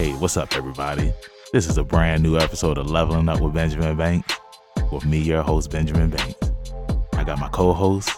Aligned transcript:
Hey, 0.00 0.14
what's 0.14 0.38
up, 0.38 0.56
everybody? 0.56 1.12
This 1.52 1.68
is 1.68 1.76
a 1.76 1.84
brand 1.84 2.22
new 2.22 2.38
episode 2.38 2.78
of 2.78 2.90
Leveling 2.90 3.28
Up 3.28 3.38
with 3.42 3.52
Benjamin 3.52 3.98
Banks 3.98 4.34
with 4.90 5.04
me, 5.04 5.18
your 5.18 5.42
host, 5.42 5.70
Benjamin 5.70 6.08
Banks. 6.08 6.52
I 7.12 7.22
got 7.22 7.38
my 7.38 7.50
co-host, 7.50 8.10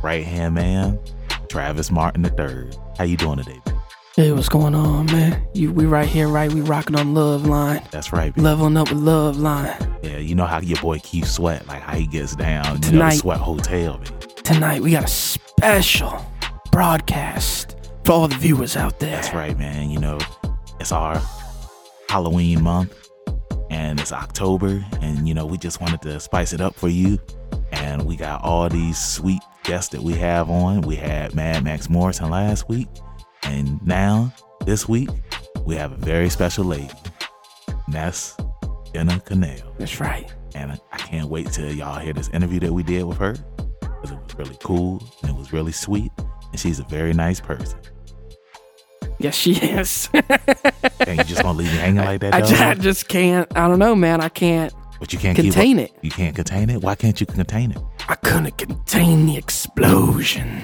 right 0.00 0.24
hand 0.24 0.54
man, 0.54 1.00
Travis 1.48 1.90
Martin 1.90 2.24
III. 2.24 2.70
How 2.96 3.02
you 3.02 3.16
doing 3.16 3.38
today, 3.38 3.60
baby? 3.64 3.78
Hey, 4.14 4.30
what's 4.30 4.48
going 4.48 4.76
on, 4.76 5.06
man? 5.06 5.44
You, 5.54 5.72
we 5.72 5.86
right 5.86 6.06
here, 6.06 6.28
right? 6.28 6.52
We 6.52 6.60
rocking 6.60 6.94
on 6.94 7.14
Love 7.14 7.46
Line, 7.46 7.82
That's 7.90 8.12
right, 8.12 8.32
baby. 8.32 8.40
leveling 8.44 8.76
up 8.76 8.90
with 8.90 9.00
Love 9.00 9.36
Line. 9.36 9.76
Yeah, 10.04 10.18
you 10.18 10.36
know 10.36 10.46
how 10.46 10.60
your 10.60 10.80
boy 10.80 11.00
Keith 11.00 11.26
Sweat, 11.26 11.66
like 11.66 11.82
how 11.82 11.96
he 11.96 12.06
gets 12.06 12.36
down. 12.36 12.64
You 12.64 12.70
know, 12.70 12.76
the 12.76 12.90
Tonight. 12.90 13.14
Sweat 13.16 13.40
Hotel, 13.40 13.98
baby. 13.98 14.10
Tonight 14.44 14.82
we 14.82 14.92
got 14.92 15.02
a 15.02 15.08
special 15.08 16.24
broadcast 16.70 17.74
for 18.04 18.12
all 18.12 18.28
the 18.28 18.36
viewers 18.36 18.76
out 18.76 19.00
there. 19.00 19.16
That's 19.16 19.34
right, 19.34 19.58
man. 19.58 19.90
You 19.90 19.98
know, 19.98 20.18
it's 20.84 20.92
our 20.92 21.18
Halloween 22.10 22.62
month 22.62 23.08
and 23.70 23.98
it's 23.98 24.12
October, 24.12 24.84
and 25.00 25.26
you 25.26 25.32
know, 25.32 25.46
we 25.46 25.56
just 25.56 25.80
wanted 25.80 26.02
to 26.02 26.20
spice 26.20 26.52
it 26.52 26.60
up 26.60 26.74
for 26.74 26.88
you. 26.88 27.18
And 27.72 28.04
we 28.04 28.16
got 28.16 28.44
all 28.44 28.68
these 28.68 28.98
sweet 28.98 29.40
guests 29.62 29.90
that 29.92 30.02
we 30.02 30.12
have 30.12 30.50
on. 30.50 30.82
We 30.82 30.94
had 30.96 31.34
Mad 31.34 31.64
Max 31.64 31.88
Morrison 31.88 32.28
last 32.28 32.68
week, 32.68 32.86
and 33.44 33.80
now 33.86 34.30
this 34.66 34.86
week 34.86 35.08
we 35.64 35.74
have 35.76 35.92
a 35.92 35.96
very 35.96 36.28
special 36.28 36.66
lady. 36.66 36.90
And 37.86 37.94
that's 37.94 38.36
Jenna 38.92 39.18
Kanell. 39.24 39.62
That's 39.78 39.98
right. 40.00 40.30
And 40.54 40.72
I- 40.72 40.78
I 40.92 40.98
can't 40.98 41.30
wait 41.30 41.50
till 41.50 41.72
y'all 41.72 41.98
hear 41.98 42.12
this 42.12 42.28
interview 42.28 42.60
that 42.60 42.72
we 42.74 42.82
did 42.82 43.04
with 43.04 43.16
her. 43.16 43.32
Because 43.80 44.10
it 44.10 44.18
was 44.22 44.34
really 44.36 44.58
cool 44.62 45.02
and 45.22 45.30
it 45.30 45.36
was 45.36 45.50
really 45.50 45.72
sweet. 45.72 46.12
And 46.50 46.60
she's 46.60 46.78
a 46.78 46.84
very 46.84 47.14
nice 47.14 47.40
person. 47.40 47.78
Yes, 49.18 49.34
she 49.34 49.54
is. 49.54 50.08
And 51.06 51.18
you 51.18 51.24
just 51.24 51.42
gonna 51.42 51.58
leave 51.58 51.70
me 51.70 51.78
hanging 51.78 52.04
like 52.04 52.20
that, 52.20 52.34
I 52.34 52.40
just, 52.40 52.60
I 52.62 52.74
just 52.74 53.08
can't. 53.08 53.46
I 53.56 53.68
don't 53.68 53.78
know, 53.78 53.94
man. 53.94 54.20
I 54.22 54.28
can't 54.30 54.72
But 55.00 55.12
you 55.12 55.18
can't 55.18 55.36
contain 55.36 55.76
keep 55.76 55.90
it. 55.90 55.98
You 56.02 56.10
can't 56.10 56.34
contain 56.34 56.70
it. 56.70 56.80
Why 56.82 56.94
can't 56.94 57.20
you 57.20 57.26
contain 57.26 57.72
it? 57.72 57.78
I 58.08 58.14
couldn't 58.14 58.56
contain 58.56 59.26
the 59.26 59.36
explosion. 59.36 60.62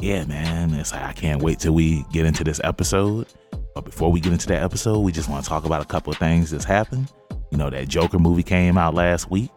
Yeah, 0.00 0.24
man. 0.24 0.74
It's 0.74 0.92
like 0.92 1.02
I 1.02 1.12
can't 1.12 1.40
wait 1.42 1.60
till 1.60 1.72
we 1.72 2.04
get 2.12 2.26
into 2.26 2.44
this 2.44 2.60
episode. 2.64 3.26
But 3.74 3.84
before 3.84 4.12
we 4.12 4.20
get 4.20 4.32
into 4.32 4.46
that 4.48 4.62
episode, 4.62 4.98
we 5.00 5.12
just 5.12 5.28
want 5.28 5.44
to 5.44 5.48
talk 5.48 5.64
about 5.64 5.80
a 5.80 5.86
couple 5.86 6.12
of 6.12 6.18
things 6.18 6.50
that's 6.50 6.64
happened. 6.64 7.10
You 7.50 7.56
know, 7.58 7.70
that 7.70 7.88
Joker 7.88 8.18
movie 8.18 8.42
came 8.42 8.76
out 8.76 8.94
last 8.94 9.30
week. 9.30 9.50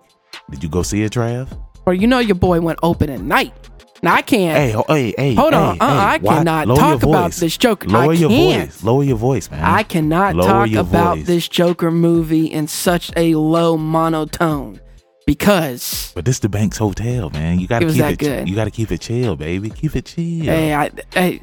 Did 0.49 0.63
you 0.63 0.69
go 0.69 0.83
see 0.83 1.03
it, 1.03 1.11
Trav? 1.11 1.47
Or 1.85 1.93
you 1.93 2.07
know, 2.07 2.19
your 2.19 2.35
boy 2.35 2.61
went 2.61 2.79
open 2.83 3.09
at 3.09 3.21
night. 3.21 3.53
Now 4.05 4.13
I 4.13 4.21
can't. 4.21 4.55
Hey, 4.55 4.83
hey, 4.87 5.13
hey. 5.17 5.33
Hold 5.33 5.53
on. 5.55 5.73
hey, 5.75 5.79
Uh-uh, 5.81 5.89
hey, 5.89 5.97
I 5.97 6.17
why- 6.19 6.35
cannot 6.37 6.67
talk 6.67 7.01
about 7.03 7.31
this 7.31 7.57
Joker. 7.57 7.89
Lower 7.89 8.11
I 8.11 8.13
your 8.13 8.29
can't. 8.29 8.69
voice. 8.71 8.83
Lower 8.83 9.03
your 9.03 9.17
voice, 9.17 9.49
man. 9.49 9.63
I 9.63 9.81
cannot 9.81 10.35
Lower 10.35 10.47
talk 10.67 10.71
about 10.73 11.17
voice. 11.17 11.27
this 11.27 11.47
Joker 11.49 11.89
movie 11.89 12.45
in 12.45 12.67
such 12.67 13.11
a 13.17 13.33
low 13.33 13.77
monotone 13.77 14.79
because 15.25 16.11
But 16.13 16.25
this 16.25 16.37
the 16.39 16.49
Banks 16.49 16.77
Hotel, 16.77 17.29
man. 17.31 17.59
You 17.59 17.67
gotta 17.67 17.87
It 17.87 17.93
keep 17.93 18.03
it. 18.05 18.19
good. 18.19 18.47
You 18.47 18.53
gotta 18.55 18.69
keep 18.71 18.91
it 18.91 19.01
chill, 19.01 19.35
baby. 19.35 19.69
Keep 19.71 19.95
it 19.95 20.05
chill. 20.05 20.45
hey, 20.45 20.73
I, 20.75 20.91
hey, 21.13 21.41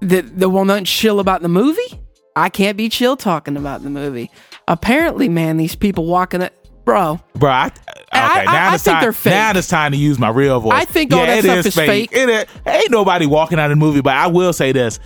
the 0.00 0.22
the 0.22 0.48
will 0.48 0.64
not 0.64 0.84
chill 0.84 1.20
about 1.20 1.42
the 1.42 1.48
movie. 1.48 2.00
I 2.34 2.48
can't 2.48 2.76
be 2.76 2.88
chill 2.88 3.16
talking 3.16 3.56
about 3.56 3.82
the 3.84 3.90
movie. 3.90 4.30
Apparently, 4.66 5.28
man, 5.28 5.56
these 5.56 5.74
people 5.76 6.06
walking 6.06 6.42
it, 6.42 6.52
bro. 6.88 7.20
Bro, 7.34 7.50
I, 7.50 7.66
okay, 7.66 7.74
I- 8.12 8.44
now 8.46 8.70
I 8.70 8.74
it's 8.74 8.82
think 8.84 8.94
time. 8.94 9.02
they're 9.02 9.12
fake. 9.12 9.30
Now 9.32 9.52
it's 9.54 9.68
time 9.68 9.92
to 9.92 9.98
use 9.98 10.18
my 10.18 10.30
real 10.30 10.58
voice. 10.58 10.72
I 10.74 10.84
think 10.86 11.12
all 11.12 11.26
that 11.26 11.38
it 11.38 11.44
stuff 11.44 11.66
is 11.66 11.74
fake. 11.74 12.10
It 12.12 12.28
is, 12.30 12.46
ain't 12.66 12.90
nobody 12.90 13.26
walking 13.26 13.58
out 13.58 13.66
of 13.66 13.70
the 13.70 13.76
movie, 13.76 14.00
but 14.00 14.14
I 14.16 14.26
will 14.28 14.54
say 14.54 14.72
this. 14.72 14.98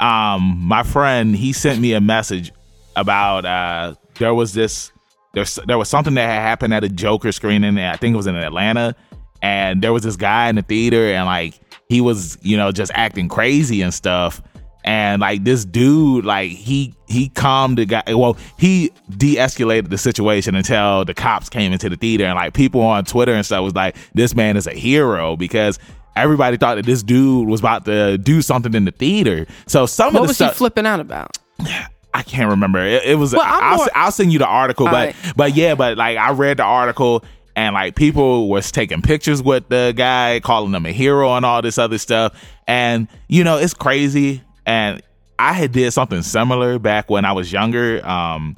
Um, 0.00 0.58
my 0.60 0.82
friend, 0.82 1.34
he 1.34 1.52
sent 1.54 1.80
me 1.80 1.94
a 1.94 2.00
message 2.00 2.52
about 2.96 3.44
uh 3.46 3.94
there 4.18 4.34
was 4.34 4.52
this 4.52 4.92
there's 5.32 5.54
there 5.66 5.78
was 5.78 5.88
something 5.88 6.14
that 6.14 6.26
had 6.26 6.42
happened 6.42 6.74
at 6.74 6.84
a 6.84 6.88
Joker 6.90 7.32
screening, 7.32 7.78
and 7.78 7.80
I 7.80 7.96
think 7.96 8.12
it 8.12 8.16
was 8.16 8.26
in 8.26 8.36
Atlanta, 8.36 8.94
and 9.40 9.80
there 9.80 9.92
was 9.94 10.02
this 10.02 10.16
guy 10.16 10.48
in 10.50 10.56
the 10.56 10.62
theater, 10.62 11.06
and 11.12 11.24
like 11.24 11.58
he 11.88 12.00
was, 12.02 12.36
you 12.42 12.56
know, 12.58 12.70
just 12.72 12.92
acting 12.94 13.28
crazy 13.28 13.80
and 13.82 13.94
stuff. 13.94 14.42
And 14.84 15.20
like 15.20 15.44
this 15.44 15.64
dude, 15.64 16.24
like 16.24 16.50
he 16.50 16.94
he 17.06 17.28
calmed 17.28 17.78
the 17.78 17.84
guy. 17.84 18.02
Well, 18.08 18.38
he 18.58 18.90
de-escalated 19.10 19.90
the 19.90 19.98
situation 19.98 20.54
until 20.54 21.04
the 21.04 21.12
cops 21.12 21.48
came 21.50 21.72
into 21.72 21.88
the 21.90 21.96
theater, 21.96 22.24
and 22.24 22.34
like 22.34 22.54
people 22.54 22.80
on 22.80 23.04
Twitter 23.04 23.32
and 23.34 23.44
stuff 23.44 23.62
was 23.62 23.74
like, 23.74 23.96
"This 24.14 24.34
man 24.34 24.56
is 24.56 24.66
a 24.66 24.72
hero" 24.72 25.36
because 25.36 25.78
everybody 26.16 26.56
thought 26.56 26.76
that 26.76 26.86
this 26.86 27.02
dude 27.02 27.46
was 27.46 27.60
about 27.60 27.84
to 27.84 28.16
do 28.18 28.40
something 28.42 28.74
in 28.74 28.84
the 28.86 28.90
theater. 28.90 29.46
So 29.66 29.84
some 29.86 30.14
What 30.14 30.22
of 30.22 30.26
the 30.28 30.30
was 30.30 30.38
he 30.38 30.48
flipping 30.56 30.86
out 30.86 31.00
about? 31.00 31.36
I 32.14 32.22
can't 32.24 32.50
remember. 32.50 32.84
It, 32.84 33.04
it 33.04 33.14
was. 33.16 33.32
Well, 33.32 33.42
I'll, 33.44 33.76
more- 33.76 33.88
I'll 33.94 34.10
send 34.12 34.32
you 34.32 34.38
the 34.40 34.46
article, 34.46 34.86
but 34.86 34.94
Alright. 34.94 35.16
but 35.36 35.54
yeah, 35.54 35.74
but 35.74 35.96
like 35.98 36.16
I 36.16 36.32
read 36.32 36.56
the 36.56 36.64
article 36.64 37.22
and 37.54 37.74
like 37.74 37.94
people 37.96 38.48
was 38.48 38.72
taking 38.72 39.02
pictures 39.02 39.42
with 39.42 39.68
the 39.68 39.92
guy, 39.96 40.40
calling 40.40 40.72
him 40.74 40.86
a 40.86 40.92
hero 40.92 41.34
and 41.34 41.44
all 41.44 41.62
this 41.62 41.78
other 41.78 41.98
stuff. 41.98 42.32
And 42.66 43.06
you 43.28 43.44
know, 43.44 43.58
it's 43.58 43.74
crazy. 43.74 44.42
And 44.70 45.02
I 45.36 45.52
had 45.52 45.72
did 45.72 45.90
something 45.90 46.22
similar 46.22 46.78
back 46.78 47.10
when 47.10 47.24
I 47.24 47.32
was 47.32 47.52
younger. 47.52 48.06
Um, 48.06 48.56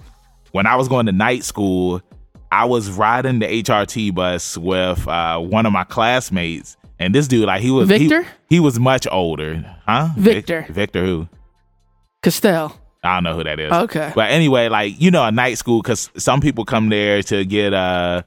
when 0.50 0.66
I 0.66 0.76
was 0.76 0.86
going 0.88 1.06
to 1.06 1.12
night 1.12 1.42
school, 1.42 2.02
I 2.50 2.66
was 2.66 2.90
riding 2.90 3.38
the 3.38 3.46
HRT 3.46 4.14
bus 4.14 4.58
with 4.58 5.08
uh, 5.08 5.38
one 5.38 5.64
of 5.64 5.72
my 5.72 5.84
classmates, 5.84 6.76
and 6.98 7.14
this 7.14 7.26
dude, 7.28 7.46
like 7.46 7.62
he 7.62 7.70
was 7.70 7.88
he- 7.88 7.96
Victor? 7.96 8.26
He, 8.50 8.60
was 8.60 8.78
much 8.78 9.06
older, 9.10 9.64
huh? 9.86 10.10
Vic- 10.18 10.34
Victor. 10.46 10.66
Victor 10.70 11.02
who? 11.06 11.28
Castell. 12.22 12.78
I 13.02 13.14
don't 13.14 13.24
know 13.24 13.34
who 13.36 13.44
that 13.44 13.58
is. 13.58 13.72
Okay. 13.72 14.12
But 14.14 14.30
anyway, 14.30 14.68
like 14.68 15.00
you 15.00 15.10
know, 15.10 15.24
a 15.24 15.32
night 15.32 15.56
school 15.56 15.80
because 15.80 16.10
some 16.18 16.42
people 16.42 16.66
come 16.66 16.90
there 16.90 17.22
to 17.22 17.46
get 17.46 17.72
uh, 17.72 18.22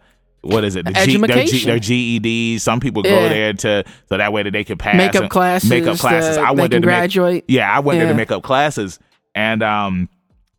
what 0.45 0.63
is 0.63 0.75
it? 0.75 0.85
The 0.85 0.91
G, 0.93 1.17
their, 1.17 1.45
G, 1.45 1.65
their 1.65 1.79
GEDs. 1.79 2.61
Some 2.61 2.79
people 2.79 3.01
go 3.03 3.09
Yeah. 3.21 3.29
there 3.29 3.53
to 3.53 3.83
so 4.09 4.17
that 4.17 4.31
way 4.33 4.43
that 4.43 4.51
they 4.51 4.63
can 4.63 4.77
pass 4.77 4.95
Makeup 4.95 5.29
classes, 5.29 5.69
Makeup 5.69 5.97
classes. 5.97 6.37
uh, 6.37 6.41
I 6.41 6.53
they 6.55 6.61
went 6.61 6.71
there 6.71 6.77
can 6.77 6.81
to 6.83 6.87
make- 6.87 6.95
graduate. 6.95 7.45
yeah, 7.47 7.71
I 7.75 7.79
went 7.79 7.99
there 7.99 8.07
to 8.07 8.13
make 8.15 8.31
up 8.31 8.43
classes, 8.43 8.99
and 9.33 9.61
um, 9.63 10.09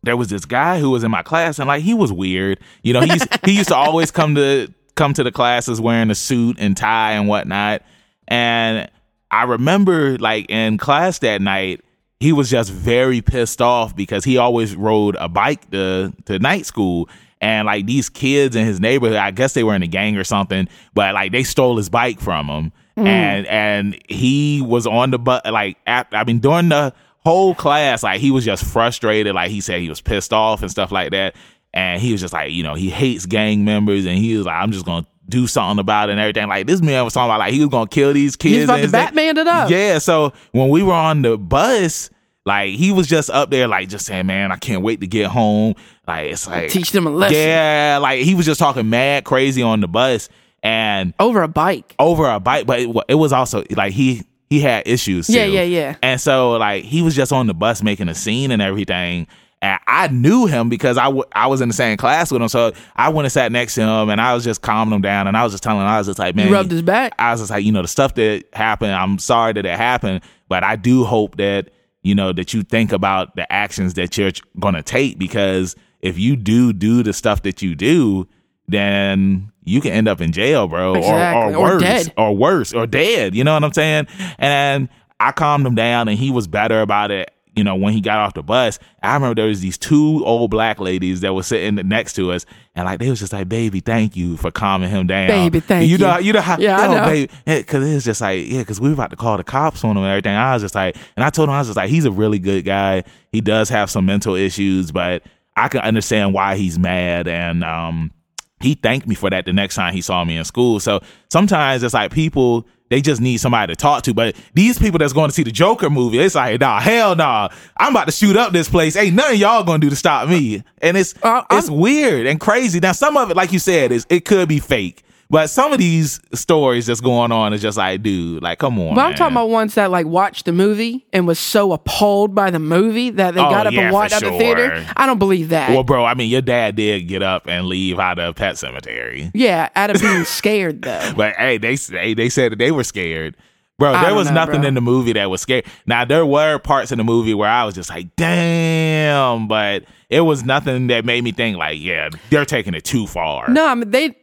there 0.03 0.17
was 0.17 0.27
this 0.29 0.45
guy 0.45 0.79
who 0.79 0.89
was 0.89 1.03
in 1.03 1.11
my 1.11 1.23
class, 1.23 1.59
and 1.59 1.67
like 1.67 1.83
he 1.83 1.93
was 1.93 2.11
weird. 2.11 2.59
You 2.83 2.93
know, 2.93 3.01
he 3.01 3.13
used, 3.13 3.27
he 3.45 3.51
used 3.53 3.69
to 3.69 3.75
always 3.85 4.11
come 4.11 4.35
to 4.35 4.71
come 4.95 5.13
to 5.13 5.23
the 5.23 5.31
classes 5.31 5.79
wearing 5.81 6.09
a 6.11 6.15
suit 6.15 6.57
and 6.59 6.75
tie 6.75 7.11
and 7.13 7.27
whatnot. 7.27 7.81
And 8.27 8.89
I 9.31 9.43
remember 9.43 10.17
like 10.17 10.49
in 10.49 10.77
class 10.77 11.19
that 11.19 11.41
night, 11.41 11.81
he 12.19 12.33
was 12.33 12.49
just 12.49 12.71
very 12.71 13.21
pissed 13.21 13.61
off 13.61 13.95
because 13.95 14.23
he 14.23 14.37
always 14.37 14.75
rode 14.75 15.15
a 15.19 15.29
bike 15.29 15.69
to 15.71 16.13
to 16.25 16.39
night 16.39 16.65
school. 16.65 17.09
And 17.39 17.65
like 17.65 17.85
these 17.85 18.09
kids 18.09 18.55
in 18.55 18.65
his 18.65 18.79
neighborhood, 18.79 19.17
I 19.17 19.31
guess 19.31 19.53
they 19.53 19.63
were 19.63 19.75
in 19.75 19.83
a 19.83 19.87
gang 19.87 20.17
or 20.17 20.23
something, 20.23 20.67
but 20.93 21.13
like 21.13 21.31
they 21.31 21.43
stole 21.43 21.77
his 21.77 21.89
bike 21.89 22.19
from 22.19 22.47
him, 22.47 22.71
hmm. 22.95 23.05
and 23.05 23.47
and 23.47 24.01
he 24.09 24.61
was 24.61 24.87
on 24.87 25.11
the 25.11 25.19
bus. 25.19 25.41
Like 25.45 25.77
at, 25.85 26.07
I 26.11 26.23
mean, 26.23 26.39
during 26.39 26.69
the 26.69 26.93
whole 27.23 27.53
class, 27.53 28.01
like 28.01 28.19
he 28.19 28.31
was 28.31 28.43
just 28.43 28.63
frustrated. 28.63 29.35
Like 29.35 29.51
he 29.51 29.61
said 29.61 29.81
he 29.81 29.89
was 29.89 30.01
pissed 30.01 30.33
off 30.33 30.61
and 30.61 30.71
stuff 30.71 30.91
like 30.91 31.11
that. 31.11 31.35
And 31.73 32.01
he 32.01 32.11
was 32.11 32.21
just 32.21 32.33
like, 32.33 32.51
you 32.51 32.63
know, 32.63 32.73
he 32.73 32.89
hates 32.89 33.27
gang 33.27 33.63
members, 33.63 34.05
and 34.05 34.17
he 34.17 34.35
was 34.35 34.47
like, 34.47 34.55
I'm 34.55 34.71
just 34.71 34.85
gonna 34.85 35.05
do 35.29 35.45
something 35.45 35.79
about 35.79 36.09
it 36.09 36.13
and 36.13 36.21
everything. 36.21 36.47
Like 36.47 36.67
this 36.67 36.81
man 36.81 37.03
was 37.03 37.13
talking 37.13 37.29
about 37.29 37.39
like 37.39 37.53
he 37.53 37.59
was 37.59 37.69
gonna 37.69 37.87
kill 37.87 38.13
these 38.13 38.35
kids. 38.35 38.55
He's 38.55 38.63
about 38.63 38.77
to 38.77 38.89
Batman 38.89 39.37
it 39.37 39.47
up. 39.47 39.69
yeah, 39.69 39.99
so 39.99 40.33
when 40.51 40.69
we 40.69 40.83
were 40.83 40.93
on 40.93 41.21
the 41.21 41.37
bus, 41.37 42.09
like 42.47 42.71
he 42.75 42.91
was 42.91 43.07
just 43.07 43.29
up 43.29 43.49
there, 43.51 43.67
like 43.67 43.89
just 43.89 44.05
saying, 44.05 44.25
"Man, 44.25 44.51
I 44.51 44.55
can't 44.55 44.81
wait 44.81 45.01
to 45.01 45.07
get 45.07 45.27
home." 45.27 45.75
Like 46.07 46.31
it's 46.31 46.47
like 46.47 46.69
Teach 46.71 46.91
them 46.91 47.05
a 47.05 47.09
lesson. 47.09 47.37
Yeah, 47.37 47.99
like 48.01 48.21
he 48.23 48.33
was 48.33 48.45
just 48.45 48.59
talking 48.59 48.89
mad 48.89 49.25
crazy 49.25 49.61
on 49.61 49.81
the 49.81 49.87
bus 49.87 50.29
and 50.63 51.13
Over 51.19 51.43
a 51.43 51.47
bike. 51.47 51.93
over 51.99 52.29
a 52.29 52.39
bike, 52.39 52.65
but 52.65 52.79
it, 52.79 52.95
it 53.09 53.15
was 53.15 53.33
also 53.33 53.63
like 53.71 53.91
he 53.93 54.23
he 54.49 54.61
had 54.61 54.87
issues. 54.87 55.29
Yeah, 55.29 55.45
too. 55.45 55.51
yeah, 55.51 55.63
yeah. 55.63 55.95
And 56.01 56.19
so 56.21 56.51
like 56.53 56.83
he 56.85 57.01
was 57.01 57.15
just 57.15 57.31
on 57.33 57.47
the 57.47 57.53
bus 57.53 57.83
making 57.83 58.07
a 58.09 58.15
scene 58.15 58.51
and 58.51 58.61
everything. 58.61 59.27
And 59.59 59.79
I 59.87 60.07
knew 60.09 60.45
him 60.45 60.69
because 60.69 60.99
I, 60.99 61.05
w- 61.05 61.23
I 61.31 61.47
was 61.47 61.61
in 61.61 61.67
the 61.67 61.73
same 61.73 61.97
class 61.97 62.31
with 62.31 62.43
him. 62.43 62.47
So 62.47 62.73
I 62.95 63.09
went 63.09 63.25
and 63.25 63.31
sat 63.31 63.51
next 63.51 63.73
to 63.73 63.81
him 63.81 64.09
and 64.11 64.21
I 64.21 64.35
was 64.35 64.43
just 64.43 64.61
calming 64.61 64.93
him 64.93 65.01
down. 65.01 65.25
And 65.27 65.35
I 65.35 65.43
was 65.43 65.51
just 65.51 65.63
telling 65.63 65.81
him, 65.81 65.87
I 65.87 65.97
was 65.97 66.05
just 66.05 66.19
like, 66.19 66.35
man, 66.35 66.47
You 66.47 66.53
rubbed 66.53 66.69
his 66.69 66.83
back. 66.83 67.13
I 67.17 67.31
was 67.31 67.39
just 67.41 67.49
like, 67.49 67.65
you 67.65 67.71
know, 67.71 67.81
the 67.81 67.87
stuff 67.87 68.13
that 68.13 68.43
happened, 68.53 68.91
I'm 68.91 69.17
sorry 69.17 69.53
that 69.53 69.65
it 69.65 69.75
happened, 69.75 70.21
but 70.47 70.63
I 70.63 70.75
do 70.75 71.03
hope 71.05 71.37
that, 71.37 71.69
you 72.07 72.15
know, 72.15 72.31
that 72.33 72.53
you 72.53 72.63
think 72.63 72.91
about 72.91 73.35
the 73.35 73.51
actions 73.51 73.93
that 73.95 74.17
you're 74.17 74.31
going 74.59 74.73
to 74.75 74.81
take 74.83 75.19
because 75.19 75.75
if 76.01 76.17
you 76.17 76.35
do 76.35 76.71
do 76.73 77.03
the 77.03 77.11
stuff 77.13 77.41
that 77.43 77.61
you 77.61 77.75
do, 77.75 78.27
then 78.67 79.51
you 79.63 79.81
can 79.81 79.91
end 79.91 80.07
up 80.07 80.21
in 80.21 80.31
jail, 80.31 80.67
bro, 80.67 80.95
Exactly. 80.95 81.53
or, 81.53 81.57
or 81.57 81.59
Or 81.59 81.61
worse, 81.73 81.81
dead. 81.81 82.13
or 82.17 82.35
worse, 82.35 82.73
or 82.73 82.87
dead. 82.87 83.35
You 83.35 83.43
know 83.43 83.53
what 83.53 83.63
I'm 83.63 83.73
saying? 83.73 84.07
And 84.37 84.89
I 85.19 85.31
calmed 85.31 85.65
him 85.65 85.75
down, 85.75 86.07
and 86.07 86.17
he 86.17 86.31
was 86.31 86.47
better 86.47 86.81
about 86.81 87.11
it. 87.11 87.31
You 87.57 87.63
know, 87.63 87.75
when 87.75 87.93
he 87.93 88.01
got 88.01 88.19
off 88.19 88.33
the 88.35 88.43
bus, 88.43 88.79
I 89.01 89.15
remember 89.15 89.35
there 89.35 89.47
was 89.47 89.61
these 89.61 89.77
two 89.77 90.23
old 90.25 90.51
black 90.51 90.79
ladies 90.79 91.21
that 91.21 91.33
were 91.33 91.43
sitting 91.43 91.75
next 91.87 92.13
to 92.13 92.31
us, 92.31 92.45
and 92.75 92.85
like 92.85 92.99
they 92.99 93.09
was 93.09 93.19
just 93.19 93.33
like, 93.33 93.49
"Baby, 93.49 93.79
thank 93.79 94.15
you 94.15 94.37
for 94.37 94.51
calming 94.51 94.89
him 94.89 95.07
down." 95.07 95.27
Baby, 95.27 95.59
thank 95.59 95.89
you. 95.89 95.97
know, 95.97 96.17
you. 96.19 96.27
you 96.27 96.33
know 96.33 96.41
how, 96.41 96.57
Yeah, 96.59 96.79
I 96.79 96.85
yo, 96.85 96.93
know. 96.93 97.05
baby, 97.05 97.31
because 97.45 97.89
it 97.89 97.93
was 97.95 98.05
just 98.05 98.21
like, 98.21 98.47
yeah, 98.47 98.59
because 98.59 98.79
we 98.79 98.89
were 98.89 98.93
about 98.93 99.09
to 99.09 99.15
call 99.15 99.37
the 99.37 99.43
cops 99.43 99.83
on 99.83 99.91
him 99.91 100.03
and 100.03 100.07
everything. 100.07 100.35
I 100.35 100.53
was 100.53 100.61
just 100.61 100.75
like, 100.75 100.95
and 101.15 101.23
I 101.25 101.29
told 101.29 101.49
him 101.49 101.55
I 101.55 101.59
was 101.59 101.67
just 101.67 101.77
like, 101.77 101.89
he's 101.89 102.05
a 102.05 102.11
really 102.11 102.39
good 102.39 102.63
guy. 102.63 103.03
He 103.31 103.41
does 103.41 103.69
have 103.69 103.89
some 103.89 104.05
mental 104.05 104.35
issues, 104.35 104.91
but 104.91 105.23
I 105.55 105.67
can 105.67 105.81
understand 105.81 106.33
why 106.33 106.55
he's 106.55 106.77
mad, 106.77 107.27
and 107.27 107.63
um, 107.63 108.11
he 108.59 108.75
thanked 108.75 109.07
me 109.07 109.15
for 109.15 109.29
that 109.29 109.45
the 109.45 109.53
next 109.53 109.75
time 109.75 109.93
he 109.93 110.01
saw 110.01 110.23
me 110.23 110.37
in 110.37 110.45
school. 110.45 110.79
So 110.79 111.01
sometimes 111.29 111.83
it's 111.83 111.93
like 111.93 112.11
people 112.11 112.67
they 112.89 113.01
just 113.01 113.21
need 113.21 113.37
somebody 113.37 113.73
to 113.73 113.75
talk 113.75 114.03
to. 114.03 114.13
But 114.13 114.35
these 114.53 114.79
people 114.79 114.99
that's 114.99 115.13
going 115.13 115.29
to 115.29 115.33
see 115.33 115.43
the 115.43 115.51
Joker 115.51 115.89
movie, 115.89 116.19
it's 116.19 116.35
like, 116.35 116.59
nah, 116.59 116.79
hell 116.79 117.15
nah. 117.15 117.49
I'm 117.77 117.93
about 117.93 118.05
to 118.05 118.11
shoot 118.11 118.35
up 118.37 118.53
this 118.53 118.69
place. 118.69 118.95
Ain't 118.95 119.15
nothing 119.15 119.39
y'all 119.39 119.63
gonna 119.63 119.79
do 119.79 119.89
to 119.89 119.95
stop 119.95 120.27
me. 120.29 120.63
And 120.81 120.97
it's 120.97 121.13
Uh, 121.21 121.43
it's 121.51 121.69
weird 121.69 122.27
and 122.27 122.39
crazy. 122.39 122.79
Now 122.79 122.91
some 122.93 123.17
of 123.17 123.29
it, 123.31 123.37
like 123.37 123.51
you 123.51 123.59
said, 123.59 123.91
is 123.91 124.05
it 124.09 124.25
could 124.25 124.47
be 124.47 124.59
fake. 124.59 125.03
But 125.29 125.49
some 125.49 125.73
of 125.73 125.79
these 125.79 126.21
stories 126.33 126.85
that's 126.85 127.01
going 127.01 127.33
on 127.33 127.51
is 127.51 127.61
just 127.61 127.77
like, 127.77 128.01
dude, 128.01 128.41
like, 128.41 128.59
come 128.59 128.79
on. 128.79 128.95
But 128.95 129.01
I'm 129.01 129.09
man. 129.09 129.17
talking 129.17 129.33
about 129.33 129.49
ones 129.49 129.73
that 129.75 129.91
like 129.91 130.05
watched 130.05 130.45
the 130.45 130.53
movie 130.53 131.05
and 131.11 131.27
was 131.27 131.37
so 131.37 131.73
appalled 131.73 132.33
by 132.33 132.49
the 132.49 132.59
movie 132.59 133.09
that 133.09 133.33
they 133.35 133.41
Oh, 133.41 133.49
got 133.49 133.67
up 133.67 133.73
yeah, 133.73 133.81
and 133.81 133.93
walked 133.93 134.13
out 134.13 134.21
the 134.23 134.31
theater. 134.37 134.85
I 134.95 135.05
don't 135.05 135.19
believe 135.19 135.49
that. 135.49 135.71
Well, 135.71 135.83
bro, 135.83 136.05
I 136.05 136.13
mean, 136.13 136.29
your 136.29 136.41
dad 136.41 136.77
did 136.77 137.09
get 137.09 137.23
up 137.23 137.45
and 137.47 137.67
leave 137.67 137.99
out 137.99 138.19
of 138.19 138.35
Pet 138.35 138.55
Sematary. 138.55 139.29
yeah, 139.33 139.67
out 139.75 139.89
of 139.95 140.01
being 140.01 140.23
scared 140.23 140.81
though. 140.83 141.11
But 141.17 141.35
hey, 141.35 141.57
they 141.57 141.75
they 141.75 142.13
they 142.13 142.29
said 142.29 142.53
that 142.53 142.59
they 142.59 142.71
were 142.71 142.85
scared. 142.85 143.35
Bro, 143.79 143.93
I 143.93 144.05
there 144.05 144.15
was 144.15 144.29
know, 144.29 144.33
nothing 144.35 144.61
bro. 144.61 144.67
in 144.69 144.73
the 144.75 144.81
movie 144.81 145.13
that 145.13 145.29
was 145.29 145.41
scary. 145.41 145.63
Now 145.85 146.05
there 146.05 146.25
were 146.25 146.57
parts 146.57 146.91
in 146.93 146.97
the 146.99 147.03
movie 147.03 147.33
where 147.35 147.49
I 147.49 147.63
was 147.65 147.75
just 147.75 147.89
like, 147.91 148.15
damn, 148.15 149.47
but 149.47 149.83
it 150.09 150.21
was 150.21 150.43
nothing 150.43 150.87
that 150.87 151.05
made 151.05 151.23
me 151.23 151.31
think 151.31 151.57
like, 151.57 151.79
yeah, 151.79 152.09
they're 152.29 152.45
taking 152.45 152.73
it 152.73 152.83
too 152.85 153.05
far. 153.07 153.49
No, 153.49 153.67
I 153.67 153.75
mean 153.75 153.91
they 153.91 154.15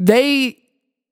they 0.00 0.58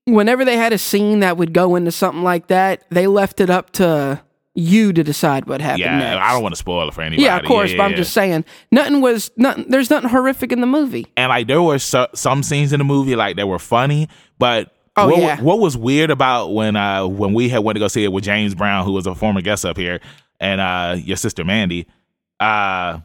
whenever 0.07 0.45
they 0.45 0.57
had 0.57 0.73
a 0.73 0.79
scene 0.79 1.21
that 1.21 1.37
would 1.37 1.53
go 1.53 1.77
into 1.77 1.93
something 1.93 2.23
like 2.23 2.49
that, 2.49 2.85
they 2.91 3.07
left 3.07 3.41
it 3.41 3.51
up 3.51 3.71
to 3.71 4.21
you 4.55 4.93
to 4.93 5.05
decide 5.05 5.47
what 5.47 5.61
happened 5.61 5.81
yeah, 5.81 5.99
next. 5.99 6.23
I 6.25 6.33
don't 6.33 6.43
want 6.43 6.55
to 6.55 6.59
spoil 6.59 6.89
it 6.89 6.95
for 6.95 7.03
anybody. 7.03 7.23
yeah, 7.23 7.39
of 7.39 7.45
course, 7.45 7.73
but 7.73 7.83
I'm 7.85 7.93
yeah. 7.93 7.97
just 7.99 8.13
saying, 8.13 8.45
nothing 8.73 9.01
was 9.01 9.31
nothing. 9.37 9.67
There's 9.69 9.91
nothing 9.91 10.11
horrific 10.11 10.51
in 10.53 10.61
the 10.61 10.67
movie. 10.67 11.07
and 11.17 11.29
like 11.29 11.47
there 11.47 11.63
were 11.63 11.79
so, 11.79 12.09
some 12.15 12.43
scenes 12.43 12.73
in 12.73 12.79
the 12.79 12.85
movie 12.85 13.15
like 13.15 13.37
that 13.37 13.47
were 13.47 13.59
funny, 13.61 14.09
but 14.39 14.73
Oh, 14.97 15.07
what, 15.09 15.19
yeah. 15.21 15.41
what 15.41 15.61
was 15.61 15.77
weird 15.77 16.11
about 16.11 16.49
when 16.49 16.75
uh 16.75 17.07
when 17.07 17.33
we 17.33 17.49
had 17.49 17.61
went 17.61 17.77
to 17.77 17.81
go 17.81 17.87
see 17.87 18.03
it 18.03 18.13
with 18.13 18.25
James 18.25 18.57
Brown, 18.57 18.85
who 18.85 18.93
was 18.93 19.07
a 19.07 19.15
former 19.15 19.41
guest 19.41 19.65
up 19.65 19.77
here, 19.77 20.01
and 20.41 20.61
uh 20.61 20.97
your 20.99 21.17
sister 21.17 21.45
Mandy, 21.45 21.87
uh 22.41 22.99